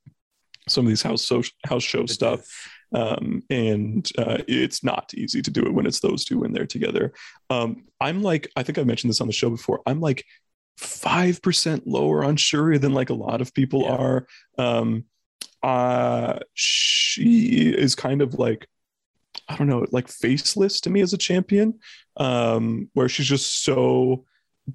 some 0.69 0.85
of 0.85 0.89
these 0.91 1.03
house 1.03 1.23
so, 1.23 1.43
house 1.67 1.83
show 1.83 2.03
It 2.03 2.11
stuff. 2.11 2.41
is. 2.41 2.49
um, 2.95 3.43
and 3.51 4.11
uh, 4.19 4.39
it's 4.47 4.85
not 4.85 5.13
easy 5.15 5.41
to 5.43 5.51
do 5.51 5.63
it 5.65 5.73
when 5.73 5.87
it's 5.87 6.01
those 6.01 6.25
two 6.27 6.41
when 6.41 6.53
they're 6.53 6.67
together. 6.67 7.13
Um, 7.49 7.85
I'm 8.01 8.23
like, 8.23 8.51
I 8.57 8.63
think 8.63 8.77
I 8.79 8.83
mentioned 8.85 9.09
this 9.11 9.21
on 9.23 9.27
the 9.27 9.33
show 9.33 9.49
before. 9.49 9.81
I'm 9.87 10.01
like 10.01 10.25
five 10.77 11.41
percent 11.43 11.87
lower 11.87 12.23
on 12.25 12.37
Syuri 12.37 12.79
than 12.81 12.93
like 12.95 13.11
a 13.11 13.15
lot 13.15 13.41
of 13.41 13.55
people 13.55 13.83
Yeah. 13.83 13.97
are. 13.97 14.27
Um, 14.59 15.05
uh, 15.63 16.39
she 16.55 17.73
is 17.77 17.95
kind 17.95 18.23
of 18.23 18.35
like, 18.35 18.69
I 19.49 19.57
don't 19.57 19.67
know, 19.69 19.87
like 19.91 20.09
faceless 20.09 20.81
to 20.83 20.91
me 20.91 21.01
as 21.01 21.13
a 21.13 21.19
champion, 21.19 21.79
um, 22.17 22.89
where 22.95 23.09
she's 23.09 23.27
just 23.27 23.65
so 23.65 24.25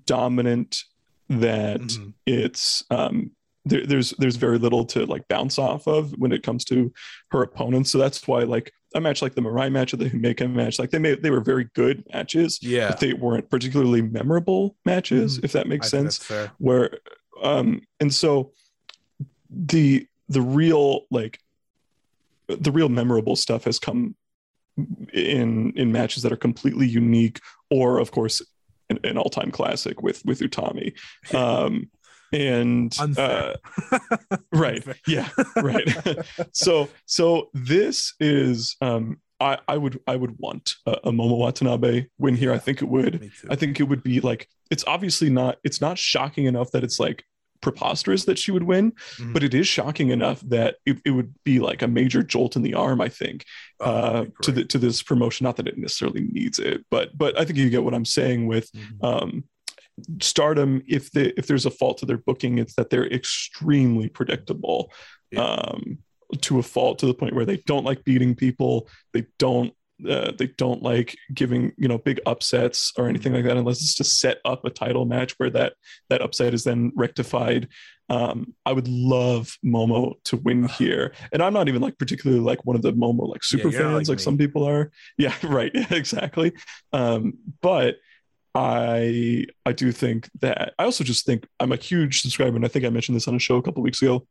dominant 0.05 0.83
that 1.29 1.79
Mhm. 1.81 2.13
it's 2.25 2.83
um 2.89 3.31
there, 3.65 3.85
there's 3.87 4.09
there's 4.19 4.35
very 4.35 4.57
little 4.57 4.83
to 4.85 5.05
like 5.05 5.25
bounce 5.29 5.57
off 5.57 5.87
of 5.87 6.11
when 6.17 6.33
it 6.33 6.43
comes 6.43 6.65
to 6.65 6.91
her 7.31 7.41
opponents. 7.43 7.91
So 7.91 7.97
that's 7.97 8.27
why 8.27 8.39
like 8.43 8.73
a 8.93 8.99
match 8.99 9.21
like 9.21 9.35
the 9.35 9.41
Mirai 9.41 9.71
match 9.71 9.93
or 9.93 9.97
the 9.97 10.09
Himeka 10.09 10.51
match, 10.51 10.79
like 10.79 10.89
they 10.91 10.99
made 10.99 11.23
they 11.23 11.31
were 11.31 11.39
very 11.39 11.69
good 11.73 12.03
matches, 12.13 12.59
Yeah. 12.61 12.89
but 12.89 12.99
they 12.99 13.13
weren't 13.13 13.49
particularly 13.49 14.01
memorable 14.01 14.75
matches, 14.85 15.39
if 15.43 15.53
that 15.53 15.65
I 15.65 15.69
makes 15.69 15.91
think 15.91 16.11
sense. 16.11 16.29
Where 16.57 16.97
um 17.41 17.81
and 18.01 18.13
so 18.13 18.51
the 19.49 20.07
the 20.33 20.41
real 20.41 21.01
like 21.11 21.39
the 22.47 22.71
real 22.71 22.89
memorable 22.89 23.35
stuff 23.35 23.63
has 23.63 23.79
come 23.79 24.15
in 25.13 25.71
in 25.75 25.91
matches 25.91 26.23
that 26.23 26.31
are 26.31 26.37
completely 26.37 26.87
unique 26.87 27.39
or 27.69 27.99
of 27.99 28.11
course 28.11 28.41
an, 28.89 28.99
an 29.03 29.17
all-time 29.17 29.51
classic 29.51 30.01
with 30.01 30.23
with 30.25 30.39
Utami. 30.39 30.93
Um 31.33 31.89
and 32.31 32.91
uh, 33.19 33.53
right. 34.51 34.83
Yeah 35.07 35.29
right. 35.55 35.87
So 36.51 36.89
so 37.05 37.49
this 37.53 38.15
is 38.19 38.75
um 38.81 39.19
i 39.39 39.59
i 39.67 39.77
would 39.77 39.99
i 40.07 40.15
would 40.15 40.35
want 40.39 40.73
a, 40.87 40.91
a 41.09 41.11
momo 41.11 41.37
watanabe 41.37 42.07
win 42.17 42.35
here. 42.35 42.51
I 42.51 42.57
think 42.57 42.81
it 42.81 42.89
would. 42.89 43.31
i 43.51 43.55
think 43.55 43.79
it 43.79 43.83
would 43.83 44.01
be 44.01 44.19
like 44.19 44.49
it's 44.71 44.83
obviously 44.87 45.29
not 45.29 45.59
it's 45.63 45.79
not 45.79 45.99
shocking 45.99 46.45
enough 46.45 46.71
that 46.71 46.83
it's 46.83 46.99
like 46.99 47.23
preposterous 47.63 48.25
that 48.25 48.37
she 48.37 48.51
would 48.51 48.63
win 48.63 48.91
Mhm. 49.17 49.33
but 49.33 49.41
it 49.43 49.53
is 49.55 49.67
shocking 49.67 50.09
enough 50.09 50.39
that 50.41 50.75
it, 50.85 50.97
it 51.05 51.11
would 51.11 51.33
be 51.43 51.59
like 51.59 51.81
a 51.81 51.87
major 51.87 52.21
jolt 52.21 52.55
in 52.57 52.61
the 52.61 52.73
arm 52.75 52.99
i 53.01 53.09
think 53.09 53.45
Oh, 53.79 53.85
uh 53.85 54.25
to 54.43 54.51
the 54.51 54.63
to 54.65 54.77
this 54.77 55.01
promotion 55.01 55.45
not 55.45 55.55
that 55.57 55.67
it 55.67 55.77
necessarily 55.77 56.21
needs 56.31 56.59
it 56.59 56.85
but 56.91 57.17
but 57.17 57.39
i 57.39 57.45
think 57.45 57.57
you 57.57 57.69
get 57.71 57.83
what 57.85 57.93
i'm 57.95 58.05
saying 58.19 58.45
with 58.47 58.67
Mhm. 58.73 59.03
um 59.09 59.43
stardom 60.21 60.81
if 60.87 61.11
the 61.11 61.37
if 61.39 61.47
there's 61.47 61.65
a 61.65 61.71
fault 61.71 61.97
to 61.99 62.05
their 62.05 62.17
booking 62.17 62.57
it's 62.57 62.75
that 62.75 62.89
they're 62.89 63.07
extremely 63.11 64.07
predictable 64.09 64.91
Yeah. 65.31 65.43
um 65.45 65.99
to 66.41 66.57
a 66.59 66.63
fault 66.63 66.97
to 66.99 67.05
the 67.05 67.13
point 67.13 67.35
where 67.35 67.45
they 67.45 67.57
don't 67.65 67.85
like 67.85 68.03
beating 68.03 68.33
people 68.35 68.87
they 69.13 69.25
don't 69.37 69.73
uh, 70.09 70.31
they 70.37 70.47
don't 70.47 70.83
like 70.83 71.17
giving 71.33 71.71
you 71.77 71.87
know 71.87 71.97
big 71.97 72.19
upsets 72.25 72.91
or 72.97 73.07
anything 73.07 73.33
like 73.33 73.43
that 73.43 73.57
unless 73.57 73.81
it's 73.81 73.95
to 73.95 74.03
set 74.03 74.39
up 74.45 74.65
a 74.65 74.69
title 74.69 75.05
match 75.05 75.33
where 75.37 75.49
that 75.49 75.73
that 76.09 76.21
upset 76.21 76.53
is 76.53 76.63
then 76.63 76.91
rectified. 76.95 77.67
Um 78.09 78.53
i 78.65 78.73
would 78.73 78.87
love 78.87 79.57
momo 79.65 80.15
to 80.25 80.37
win 80.37 80.67
here. 80.67 81.13
And 81.31 81.41
i'm 81.41 81.53
not 81.53 81.69
even 81.69 81.81
like 81.81 81.97
particularly 81.97 82.41
like 82.43 82.65
one 82.65 82.75
of 82.75 82.81
the 82.81 82.93
momo 82.93 83.29
like 83.29 83.43
super 83.43 83.69
you're 83.69 83.81
fans 83.81 84.09
like 84.09 84.15
like 84.15 84.19
some 84.19 84.37
people 84.37 84.67
are. 84.67 84.91
Yeah 85.17 85.33
right. 85.43 85.71
Exactly. 85.91 86.51
Um 86.91 87.35
but 87.61 87.95
I 88.55 89.45
I 89.65 89.71
do 89.71 89.91
think 89.91 90.29
that 90.41 90.73
I 90.77 90.83
also 90.83 91.03
just 91.03 91.25
think 91.25 91.47
I'm 91.59 91.71
a 91.71 91.77
huge 91.77 92.21
subscriber, 92.21 92.55
and 92.55 92.65
I 92.65 92.67
think 92.67 92.85
I 92.85 92.89
mentioned 92.89 93.15
this 93.15 93.27
on 93.27 93.35
a 93.35 93.39
show 93.39 93.57
a 93.57 93.63
couple 93.63 93.81
weeks 93.81 94.01
ago. 94.01 94.27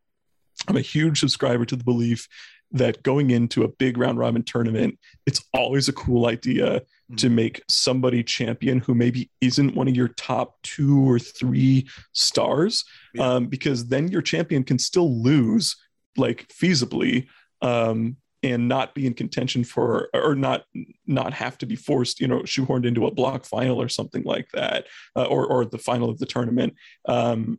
I'm 0.69 0.77
a 0.77 0.81
huge 0.81 1.19
subscriber 1.19 1.65
to 1.65 1.77
the 1.77 1.85
belief 1.85 2.29
that 2.73 3.03
going 3.03 3.31
into 3.31 3.63
a 3.65 3.69
big 3.69 3.97
round 3.99 4.19
robin 4.19 4.43
tournament, 4.43 4.99
it's 5.27 5.45
always 5.55 5.89
a 5.89 5.93
cool 5.93 6.27
idea 6.27 6.83
to 7.17 7.29
make 7.29 7.61
somebody 7.69 8.23
champion 8.25 8.79
who 8.79 8.95
maybe 8.95 9.31
isn't 9.43 9.75
one 9.75 9.87
of 9.89 9.95
your 9.95 10.09
top 10.09 10.57
two 10.63 11.09
or 11.09 11.19
three 11.19 11.87
stars, 12.13 12.85
Yeah. 13.15 13.35
um, 13.35 13.47
because 13.47 13.89
then 13.89 14.09
your 14.09 14.23
champion 14.23 14.65
can 14.65 14.79
still 14.79 15.23
lose 15.23 15.77
like 16.17 16.49
feasibly. 16.49 17.27
Um, 17.61 18.17
and 18.45 18.67
not 18.67 18.93
be 18.93 19.07
in 19.07 19.15
contention 19.15 19.63
for 19.63 20.09
or 20.13 20.35
not 20.35 20.65
not 21.07 21.33
have 21.33 21.57
to 21.59 21.65
be 21.65 21.77
forced 21.77 22.19
you 22.19 22.27
know 22.27 22.41
shoehorned 22.41 22.85
into 22.85 23.07
a 23.07 23.11
block 23.15 23.45
final 23.45 23.81
or 23.81 23.89
something 23.89 24.25
like 24.25 24.49
that 24.53 24.89
uh, 25.15 25.23
or 25.27 25.47
or 25.47 25.65
the 25.65 25.79
final 25.79 26.11
of 26.11 26.19
the 26.19 26.27
tournament 26.27 26.75
um 27.07 27.57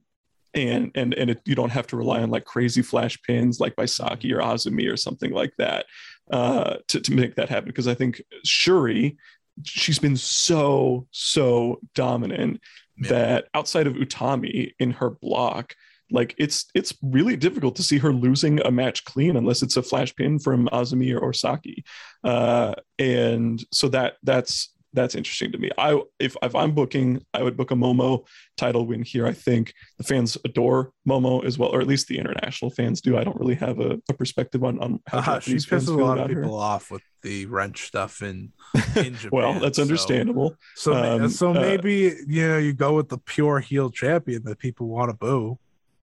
and 0.56 0.92
and 0.96 1.14
and 1.14 1.30
it, 1.32 1.42
you 1.46 1.56
don't 1.56 1.72
have 1.72 1.88
to 1.88 1.98
rely 1.98 2.22
on 2.22 2.30
like 2.30 2.46
crazy 2.46 2.82
flash 2.82 3.22
pins 3.24 3.60
like 3.60 3.76
by 3.76 3.86
Saki 3.86 4.34
or 4.34 4.40
Azumi 4.40 4.92
or 4.92 4.98
something 4.98 5.32
like 5.32 5.54
that 5.58 5.86
uh 6.32 6.76
to, 6.88 7.00
to 7.02 7.14
make 7.14 7.36
that 7.36 7.50
happen 7.50 7.68
because 7.68 7.88
I 7.88 7.94
think 7.96 8.22
Syuri 8.46 9.18
she's 9.64 10.00
been 10.00 10.18
so 10.18 11.08
so 11.12 11.80
dominant 11.96 12.60
Yeah. 12.98 13.10
that 13.10 13.48
outside 13.54 13.88
of 13.88 13.94
Utami 13.96 14.74
in 14.80 14.92
her 14.92 15.10
block, 15.10 15.76
like 16.12 16.36
it's 16.38 16.66
it's 16.76 16.94
really 17.02 17.36
difficult 17.36 17.76
to 17.78 17.84
see 17.84 17.98
her 17.98 18.14
losing 18.14 18.62
a 18.62 18.72
match 18.72 19.04
clean 19.04 19.36
unless 19.36 19.62
it's 19.64 19.78
a 19.78 19.84
flash 19.84 20.16
pin 20.16 20.40
from 20.40 20.68
Azumi 20.70 21.20
or 21.20 21.34
Saki. 21.34 21.84
Uh, 22.24 22.74
and 23.00 23.64
so 23.72 23.88
that 23.90 24.14
that's 24.24 24.70
that's 24.94 25.16
interesting 25.16 25.52
to 25.52 25.58
me. 25.58 25.70
I 25.78 26.00
if 26.20 26.36
if 26.42 26.56
I'm 26.56 26.74
booking, 26.74 27.24
I 27.34 27.42
would 27.44 27.58
book 27.58 27.72
a 27.72 27.76
Momo 27.76 28.26
title 28.58 28.86
win 28.86 29.02
here. 29.04 29.26
I 29.26 29.34
think 29.34 29.74
the 29.98 30.04
fans 30.04 30.38
adore 30.46 30.92
Momo 31.08 31.44
as 31.44 31.58
well, 31.58 31.70
or 31.70 31.82
at 31.82 31.88
least 31.88 32.08
the 32.08 32.18
international 32.20 32.72
fans 32.72 33.02
do. 33.02 33.18
I 33.18 33.24
don't 33.24 33.40
really 33.40 33.56
have 33.56 33.80
a, 33.80 34.00
a 34.10 34.14
perspective 34.14 34.64
on 34.64 34.80
on 34.80 35.00
how 35.08 35.34
Uh, 35.34 35.40
she 35.40 35.56
pisses 35.56 35.88
a 35.88 35.92
lot 35.94 36.18
of 36.18 36.26
about 36.26 36.30
her. 36.32 36.42
people 36.44 36.58
off 36.58 36.92
with 36.92 37.02
the 37.24 37.46
wrench 37.48 37.84
stuff 37.88 38.22
in 38.22 38.52
in 38.96 39.16
Japan. 39.16 39.30
well, 39.32 39.60
that's 39.60 39.80
understandable. 39.80 40.56
So, 40.76 40.92
ma- 40.94 41.16
Um, 41.16 41.30
so 41.30 41.52
uh, 41.52 41.54
maybe 41.54 42.16
you 42.28 42.48
know 42.48 42.58
you 42.58 42.74
go 42.74 42.94
with 42.96 43.10
the 43.10 43.18
pure 43.18 43.60
heel 43.60 43.90
champion 43.90 44.44
that 44.44 44.60
people 44.60 44.88
want 44.88 45.10
to 45.12 45.18
boo. 45.18 45.58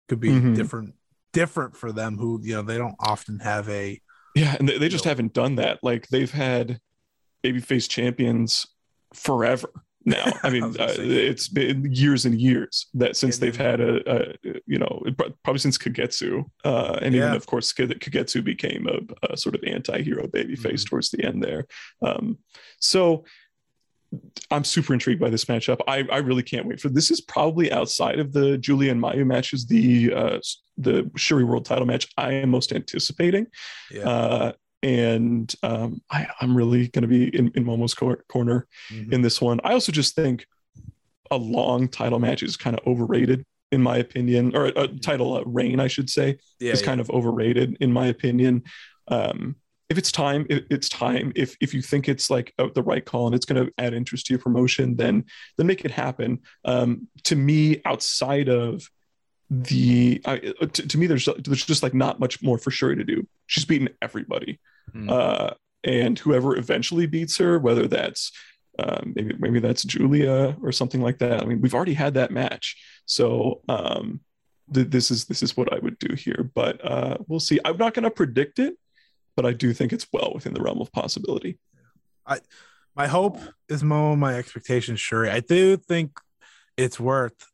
Could 0.08 0.20
be 0.20 0.28
Mhm. 0.30 0.54
different, 0.54 0.94
different 1.32 1.74
for 1.76 1.90
them 1.90 2.18
who 2.18 2.38
you 2.42 2.54
know 2.54 2.62
they 2.62 2.76
don't 2.76 2.96
often 3.00 3.38
have 3.38 3.68
a 3.70 4.00
Yeah, 4.34 4.56
and 4.58 4.68
they, 4.68 4.76
they 4.78 4.88
just 4.90 5.04
No. 5.06 5.10
haven't 5.12 5.32
done 5.32 5.54
that. 5.56 5.78
Like 5.82 6.08
they've 6.08 6.30
had 6.30 6.78
babyface 7.44 7.88
champions 7.88 8.66
forever 9.14 9.70
now. 10.04 10.24
I 10.26 10.32
I 10.48 10.50
mean, 10.50 10.72
gonna 10.72 10.84
uh, 10.84 10.94
it's 10.98 11.48
been 11.48 11.90
years 11.90 12.26
and 12.26 12.38
years 12.38 12.86
that 12.94 13.16
since 13.16 13.38
they've 13.38 13.56
had 13.56 13.80
a, 13.80 13.94
a 14.10 14.34
you 14.66 14.78
know, 14.78 15.02
probably 15.42 15.58
since 15.60 15.78
Kagetsu, 15.78 16.44
uh, 16.64 16.98
and 17.00 17.14
even 17.14 17.32
of 17.32 17.46
course 17.46 17.72
Kage- 17.72 17.98
Kagetsu 18.00 18.44
became 18.44 18.86
a, 18.86 19.32
a 19.32 19.36
sort 19.36 19.54
of 19.54 19.62
anti-hero 19.64 20.26
babyface 20.26 20.82
Mhm. 20.82 20.86
towards 20.88 21.10
the 21.10 21.24
end 21.24 21.42
there. 21.42 21.66
Um, 22.02 22.38
so 22.80 23.24
I'm 24.50 24.62
super 24.62 24.92
intrigued 24.92 25.20
by 25.20 25.30
this 25.30 25.46
matchup. 25.46 25.80
I, 25.88 26.04
I 26.12 26.18
really 26.18 26.42
can't 26.44 26.66
wait 26.68 26.80
for 26.80 26.88
this. 26.88 27.10
Is 27.10 27.20
probably 27.20 27.72
outside 27.72 28.18
of 28.20 28.32
the 28.32 28.56
Julia 28.58 28.92
and 28.92 29.02
Mayu 29.02 29.26
matches, 29.26 29.66
the 29.66 30.12
uh, 30.14 30.38
the 30.76 31.04
Syuri 31.16 31.44
World 31.44 31.64
Title 31.64 31.86
match 31.86 32.06
I 32.16 32.32
am 32.34 32.50
most 32.50 32.72
anticipating. 32.72 33.46
yeah. 33.90 34.08
Uh, 34.08 34.52
and 34.84 35.52
um, 35.62 36.02
I, 36.10 36.26
I'm 36.42 36.54
really 36.54 36.88
going 36.88 37.02
to 37.02 37.08
be 37.08 37.34
in, 37.34 37.50
in 37.54 37.64
Momo's 37.64 37.94
cor- 37.94 38.22
corner 38.28 38.68
Mhm. 38.92 39.12
in 39.14 39.22
this 39.22 39.40
one. 39.40 39.58
I 39.64 39.72
also 39.72 39.90
just 39.90 40.14
think 40.14 40.46
a 41.30 41.36
long 41.36 41.88
title 41.88 42.18
match 42.18 42.42
is 42.42 42.58
kind 42.58 42.78
of 42.78 42.86
overrated, 42.86 43.44
in 43.72 43.80
my 43.82 43.96
opinion, 43.96 44.54
or 44.54 44.66
a, 44.66 44.82
a 44.82 44.88
title 44.88 45.38
uh, 45.38 45.42
reign, 45.46 45.80
I 45.80 45.88
should 45.88 46.10
say, 46.10 46.36
yeah, 46.60 46.72
is 46.72 46.82
yeah. 46.82 46.86
kind 46.86 47.00
of 47.00 47.08
overrated, 47.10 47.78
in 47.80 47.92
my 47.92 48.08
opinion. 48.08 48.62
Um, 49.08 49.56
if 49.88 49.96
it's 49.96 50.12
time, 50.12 50.46
it, 50.50 50.66
it's 50.70 50.90
time. 50.90 51.32
If 51.34 51.56
if 51.62 51.72
you 51.72 51.80
think 51.80 52.08
it's 52.08 52.28
like 52.28 52.52
uh, 52.58 52.68
the 52.74 52.82
right 52.82 53.04
call 53.04 53.26
and 53.26 53.34
it's 53.34 53.46
going 53.46 53.64
to 53.64 53.72
add 53.78 53.94
interest 53.94 54.26
to 54.26 54.34
your 54.34 54.40
promotion, 54.40 54.96
then 54.96 55.24
then 55.56 55.66
make 55.66 55.84
it 55.86 55.90
happen. 55.92 56.40
Um, 56.66 57.08
to 57.24 57.36
me, 57.36 57.80
outside 57.86 58.48
of 58.50 58.86
the 59.50 60.20
I, 60.26 60.52
uh, 60.60 60.66
to, 60.66 60.88
to 60.88 60.98
me, 60.98 61.06
there's 61.06 61.26
there's 61.38 61.64
just 61.64 61.82
like 61.82 61.94
not 61.94 62.20
much 62.20 62.42
more 62.42 62.58
for 62.58 62.70
Syuri 62.70 62.96
to 62.96 63.04
do. 63.04 63.26
She's 63.46 63.64
beaten 63.64 63.88
everybody 64.02 64.58
Mm. 64.94 65.10
uh, 65.10 65.54
and 65.82 66.18
whoever 66.18 66.56
eventually 66.56 67.06
beats 67.06 67.36
her, 67.38 67.58
whether 67.58 67.86
that's 67.86 68.32
um, 68.78 69.12
maybe 69.14 69.34
maybe 69.38 69.60
that's 69.60 69.84
Julia 69.84 70.56
or 70.62 70.72
something 70.72 71.00
like 71.00 71.18
that. 71.18 71.42
I 71.42 71.44
mean, 71.44 71.60
we've 71.60 71.74
already 71.74 71.94
had 71.94 72.14
that 72.14 72.30
match, 72.30 72.76
so 73.06 73.60
um, 73.68 74.20
th- 74.72 74.88
this 74.88 75.10
is 75.10 75.26
this 75.26 75.42
is 75.42 75.56
what 75.56 75.72
I 75.72 75.78
would 75.78 75.98
do 75.98 76.14
here. 76.14 76.50
But 76.54 76.84
uh, 76.84 77.18
we'll 77.28 77.40
see. 77.40 77.60
I'm 77.64 77.76
not 77.76 77.94
going 77.94 78.04
to 78.04 78.10
predict 78.10 78.58
it, 78.58 78.76
but 79.36 79.46
I 79.46 79.52
do 79.52 79.72
think 79.72 79.92
it's 79.92 80.06
well 80.12 80.32
within 80.34 80.54
the 80.54 80.62
realm 80.62 80.80
of 80.80 80.90
possibility. 80.92 81.58
I 82.26 82.40
my 82.96 83.06
hope 83.06 83.38
is 83.68 83.82
Momo, 83.82 84.16
my 84.18 84.34
expectations, 84.34 85.00
Syuri. 85.00 85.30
I 85.30 85.40
do 85.40 85.76
think 85.76 86.18
it's 86.76 86.98
worth 86.98 87.46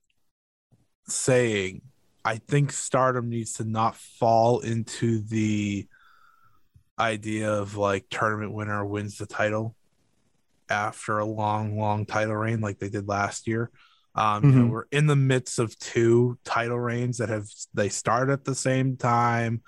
saying. 1.06 1.82
I 2.24 2.36
think 2.36 2.72
Stardom 2.72 3.30
needs 3.30 3.54
to 3.54 3.64
not 3.64 3.96
fall 3.96 4.60
into 4.60 5.22
the 5.22 5.86
idea 7.10 7.52
of 7.52 7.76
like 7.76 8.06
tournament 8.10 8.52
winner 8.52 8.84
wins 8.84 9.18
the 9.18 9.26
title 9.26 9.74
after 10.68 11.18
a 11.18 11.24
long, 11.24 11.76
long 11.78 12.06
title 12.06 12.36
reign 12.36 12.60
like 12.60 12.78
they 12.78 12.88
did 12.88 13.08
last 13.08 13.48
year. 13.48 13.70
Um, 14.14 14.44
you 14.44 14.50
know, 14.52 14.64
Mhm. 14.66 14.70
we're 14.70 14.84
in 14.92 15.06
the 15.06 15.16
midst 15.16 15.58
of 15.58 15.76
two 15.78 16.38
title 16.44 16.78
reigns 16.78 17.18
that 17.18 17.28
have 17.28 17.46
they 17.74 17.88
start 17.88 18.28
at 18.28 18.44
the 18.44 18.54
same 18.54 18.96
time. 18.96 19.62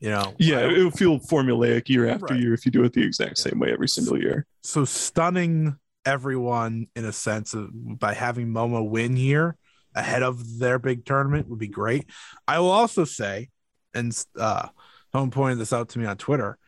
You 0.00 0.10
know, 0.10 0.34
Yeah, 0.38 0.58
I- 0.58 0.72
it 0.74 0.84
would 0.84 0.94
feel 0.94 1.18
formulaic 1.20 1.88
year 1.88 2.08
after 2.08 2.26
Right. 2.34 2.40
year 2.40 2.54
if 2.54 2.66
you 2.66 2.72
do 2.72 2.82
it 2.84 2.92
the 2.92 3.04
exact 3.04 3.38
Yeah. 3.38 3.50
same 3.50 3.58
way 3.60 3.72
every 3.72 3.88
single 3.88 4.20
year. 4.20 4.46
so 4.64 4.84
stunning 4.84 5.76
everyone 6.04 6.86
in 6.96 7.04
a 7.04 7.12
sense 7.12 7.52
of 7.54 7.68
by 7.98 8.14
having 8.14 8.48
Momo 8.48 8.88
win 8.88 9.16
here 9.16 9.56
ahead 9.94 10.22
of 10.22 10.58
their 10.58 10.78
big 10.78 11.04
tournament 11.04 11.48
would 11.48 11.58
be 11.58 11.68
great. 11.68 12.08
I 12.48 12.58
will 12.60 12.70
also 12.70 13.04
say, 13.04 13.50
and 13.94 14.16
uh, 14.38 14.68
someone 15.12 15.30
pointed 15.30 15.58
this 15.58 15.72
out 15.72 15.90
to 15.90 15.98
me 15.98 16.06
on 16.06 16.16
Twitter, 16.16 16.58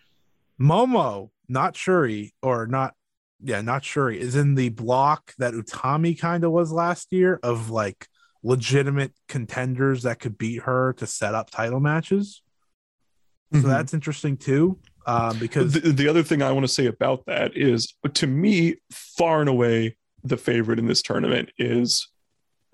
Momo, 0.61 1.31
not 1.49 1.75
Syuri, 1.75 2.33
or 2.43 2.67
not, 2.67 2.95
yeah, 3.43 3.61
not 3.61 3.83
Syuri, 3.83 4.17
is 4.17 4.37
in 4.37 4.55
the 4.55 4.69
block 4.69 5.33
that 5.39 5.55
Utami 5.55 6.19
kind 6.19 6.45
of 6.45 6.53
was 6.53 6.71
last 6.71 7.13
year 7.13 7.41
of 7.43 7.71
like 7.71 8.07
legitimate 8.43 9.13
contenders 9.29 10.03
that 10.03 10.21
could 10.21 10.37
beat 10.39 10.63
her 10.63 10.93
to 10.95 11.07
set 11.07 11.35
up 11.35 11.51
title 11.51 11.81
matches. 11.81 12.43
So 13.53 13.61
Mhm. 13.61 13.63
that's 13.69 13.95
interesting 13.95 14.37
too, 14.37 14.79
um, 15.07 15.39
because 15.39 15.73
the, 15.75 15.93
the 15.93 16.09
other 16.09 16.23
thing 16.23 16.43
I 16.43 16.53
want 16.53 16.65
to 16.65 16.73
say 16.73 16.87
about 16.87 17.25
that 17.27 17.57
is, 17.57 17.95
to 18.13 18.27
me, 18.27 18.77
far 18.91 19.41
and 19.41 19.49
away, 19.49 19.97
the 20.23 20.37
favorite 20.37 20.79
in 20.79 20.87
this 20.87 21.03
tournament 21.03 21.51
is 21.59 22.09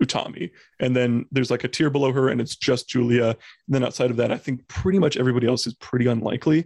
Utami. 0.01 0.51
And 0.79 0.95
then 0.95 1.25
there's 1.31 1.51
like 1.51 1.63
a 1.63 1.67
tier 1.67 1.89
below 1.89 2.11
her, 2.11 2.29
and 2.29 2.41
it's 2.41 2.55
just 2.55 2.89
Julia. 2.89 3.27
And 3.27 3.35
then 3.69 3.83
outside 3.83 4.11
of 4.11 4.17
that, 4.17 4.31
I 4.31 4.37
think 4.37 4.67
pretty 4.67 4.99
much 4.99 5.17
everybody 5.17 5.47
else 5.47 5.67
is 5.67 5.73
pretty 5.75 6.07
unlikely. 6.07 6.65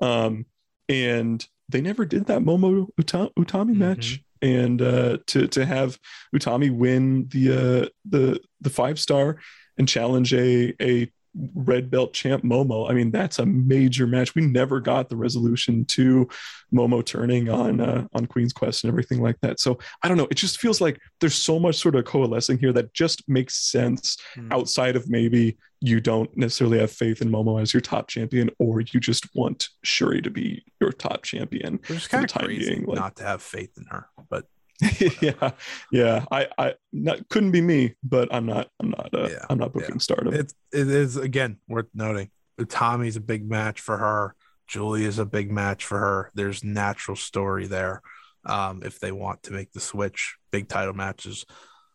Um, 0.00 0.46
and 0.88 1.44
they 1.68 1.80
never 1.80 2.04
did 2.04 2.26
that 2.26 2.42
Momo 2.42 2.86
Uta- 2.96 3.32
Utami 3.38 3.72
Mhm. 3.72 3.76
match. 3.76 4.22
And 4.42 4.82
uh, 4.82 5.18
to 5.28 5.48
to 5.48 5.64
have 5.64 5.98
Utami 6.34 6.70
win 6.70 7.26
the 7.28 7.52
uh, 7.52 7.88
the 8.08 8.40
the 8.60 8.70
five 8.70 9.00
star 9.00 9.38
and 9.78 9.88
challenge 9.88 10.32
a 10.34 10.74
a 10.80 11.10
red 11.54 11.90
belt 11.90 12.12
champ 12.14 12.42
Momo. 12.44 12.90
I 12.90 12.94
mean, 12.94 13.10
that's 13.10 13.38
a 13.38 13.46
major 13.46 14.06
match. 14.06 14.34
We 14.34 14.42
never 14.42 14.80
got 14.80 15.08
the 15.08 15.16
resolution 15.16 15.84
to 15.86 16.28
Momo 16.72 17.04
turning 17.04 17.48
on 17.50 17.80
uh, 17.80 18.06
on 18.14 18.26
Queen's 18.26 18.52
Quest 18.52 18.84
and 18.84 18.90
everything 18.90 19.20
like 19.20 19.36
that. 19.42 19.60
So 19.60 19.78
I 20.02 20.08
don't 20.08 20.16
know. 20.16 20.28
It 20.30 20.36
just 20.36 20.58
feels 20.60 20.80
like 20.80 20.98
there's 21.20 21.34
so 21.34 21.58
much 21.58 21.76
sort 21.76 21.94
of 21.94 22.04
coalescing 22.06 22.58
here 22.58 22.72
that 22.72 22.94
just 22.94 23.28
makes 23.28 23.56
sense 23.70 24.16
Hmm. 24.34 24.50
outside 24.52 24.96
of 24.96 25.08
maybe 25.10 25.56
you 25.80 26.00
don't 26.00 26.34
necessarily 26.36 26.78
have 26.78 26.90
faith 26.90 27.20
in 27.20 27.28
Momo 27.30 27.60
as 27.60 27.74
your 27.74 27.82
top 27.82 28.08
champion, 28.08 28.50
or 28.58 28.80
you 28.80 28.98
just 28.98 29.34
want 29.36 29.68
Syuri 29.84 30.22
to 30.24 30.30
be 30.30 30.64
your 30.80 30.90
top 30.90 31.22
champion. 31.22 31.74
which 31.86 31.90
is 31.90 32.04
for 32.04 32.10
kind 32.10 32.22
the 32.22 32.24
of 32.26 32.32
time 32.32 32.44
crazy 32.46 32.70
being, 32.74 32.86
like- 32.86 32.96
not 32.98 33.16
to 33.16 33.24
have 33.24 33.42
faith 33.42 33.72
in 33.76 33.84
her. 33.90 34.06
But 34.30 34.46
yeah, 35.22 35.52
yeah. 35.90 36.24
I, 36.30 36.48
I, 36.58 36.74
not 36.92 37.28
couldn't 37.28 37.52
be 37.52 37.60
me, 37.60 37.94
but 38.02 38.32
I'm 38.34 38.46
not, 38.46 38.68
I'm 38.80 38.90
not, 38.90 39.10
uh, 39.14 39.28
Yeah, 39.30 39.44
I'm 39.48 39.58
not 39.58 39.72
booking 39.72 39.96
yeah. 39.96 40.00
Stardom. 40.00 40.34
It 40.34 40.52
it 40.72 40.88
is 40.88 41.16
again 41.16 41.58
worth 41.68 41.86
noting. 41.94 42.30
Tommy's 42.68 43.16
a 43.16 43.20
big 43.20 43.48
match 43.48 43.80
for 43.80 43.96
her. 43.96 44.34
Julia's 44.66 45.18
a 45.18 45.26
big 45.26 45.50
match 45.50 45.84
for 45.84 45.98
her. 45.98 46.30
There's 46.34 46.64
natural 46.64 47.16
story 47.16 47.66
there. 47.66 48.02
Um, 48.44 48.82
if 48.84 49.00
they 49.00 49.12
want 49.12 49.42
to 49.44 49.52
make 49.52 49.72
the 49.72 49.80
switch, 49.80 50.36
big 50.50 50.68
title 50.68 50.94
matches. 50.94 51.44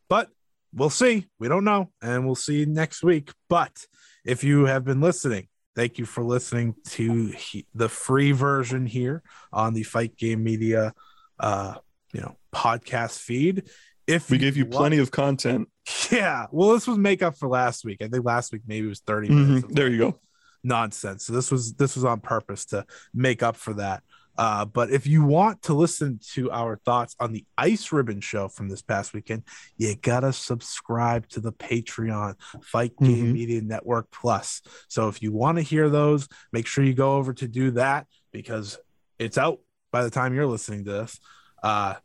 But 0.09 0.29
we'll 0.73 0.89
see. 0.89 1.27
We 1.39 1.47
don't 1.47 1.63
know, 1.63 1.91
and 2.01 2.25
we'll 2.25 2.35
see 2.35 2.65
next 2.65 3.03
week. 3.03 3.31
But 3.49 3.85
if 4.25 4.43
you 4.43 4.65
have 4.65 4.83
been 4.83 5.01
listening, 5.01 5.47
thank 5.75 5.97
you 5.97 6.05
for 6.05 6.23
listening 6.23 6.75
to 6.89 7.27
he- 7.27 7.67
the 7.73 7.89
free 7.89 8.31
version 8.31 8.85
here 8.85 9.23
on 9.51 9.73
the 9.73 9.83
Fight 9.83 10.17
Game 10.17 10.43
Media, 10.43 10.93
uh, 11.39 11.75
you 12.13 12.21
know, 12.21 12.37
podcast 12.53 13.19
feed. 13.19 13.69
If 14.07 14.29
we 14.29 14.37
gave 14.37 14.57
you 14.57 14.65
want- 14.65 14.75
plenty 14.75 14.97
of 14.97 15.11
content. 15.11 15.69
yeah. 16.11 16.47
Well, 16.51 16.73
this 16.73 16.87
was 16.87 16.97
makeup 16.97 17.37
for 17.37 17.47
last 17.47 17.85
week. 17.85 18.01
I 18.01 18.07
think 18.07 18.25
last 18.25 18.51
week 18.51 18.63
maybe 18.67 18.85
it 18.85 18.89
was 18.89 18.99
30 19.01 19.29
minutes. 19.29 19.65
Mhm. 19.65 19.69
of 19.69 19.75
There 19.75 19.87
you 19.89 19.97
go. 19.97 20.19
Nonsense. 20.63 21.25
So 21.25 21.33
this 21.33 21.49
was 21.51 21.73
this 21.73 21.95
was 21.95 22.05
on 22.05 22.19
purpose 22.19 22.65
to 22.65 22.85
make 23.13 23.41
up 23.41 23.55
for 23.55 23.73
that. 23.75 24.03
Uh, 24.37 24.63
but 24.65 24.89
if 24.91 25.05
you 25.07 25.23
want 25.23 25.61
to 25.63 25.73
listen 25.73 26.19
to 26.33 26.49
our 26.51 26.77
thoughts 26.85 27.15
on 27.19 27.31
the 27.33 27.45
Ice 27.57 27.91
Ribbon 27.91 28.21
show 28.21 28.47
from 28.47 28.69
this 28.69 28.81
past 28.81 29.13
weekend, 29.13 29.43
you 29.77 29.93
gotta 29.95 30.31
subscribe 30.33 31.27
to 31.29 31.39
the 31.41 31.51
Patreon 31.51 32.35
Fight 32.63 32.93
Game 32.97 33.27
Mhm. 33.27 33.33
Media 33.33 33.61
Network 33.61 34.09
Plus. 34.11 34.61
So 34.87 35.09
if 35.09 35.21
you 35.21 35.31
want 35.33 35.57
to 35.57 35.61
hear 35.63 35.89
those, 35.89 36.27
make 36.53 36.65
sure 36.65 36.83
you 36.83 36.93
go 36.93 37.15
over 37.17 37.33
to 37.33 37.47
do 37.47 37.71
that 37.71 38.07
because 38.31 38.77
it's 39.19 39.37
out 39.37 39.59
by 39.91 40.03
the 40.03 40.09
time 40.09 40.33
you're 40.33 40.47
listening 40.47 40.85
to 40.85 40.91
this. 40.91 41.19
Uh, 41.61 41.95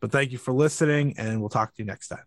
but 0.00 0.10
thank 0.10 0.32
you 0.32 0.38
for 0.38 0.52
listening, 0.52 1.14
and 1.18 1.40
we'll 1.40 1.48
talk 1.48 1.74
to 1.74 1.82
you 1.82 1.86
next 1.86 2.08
time. 2.08 2.24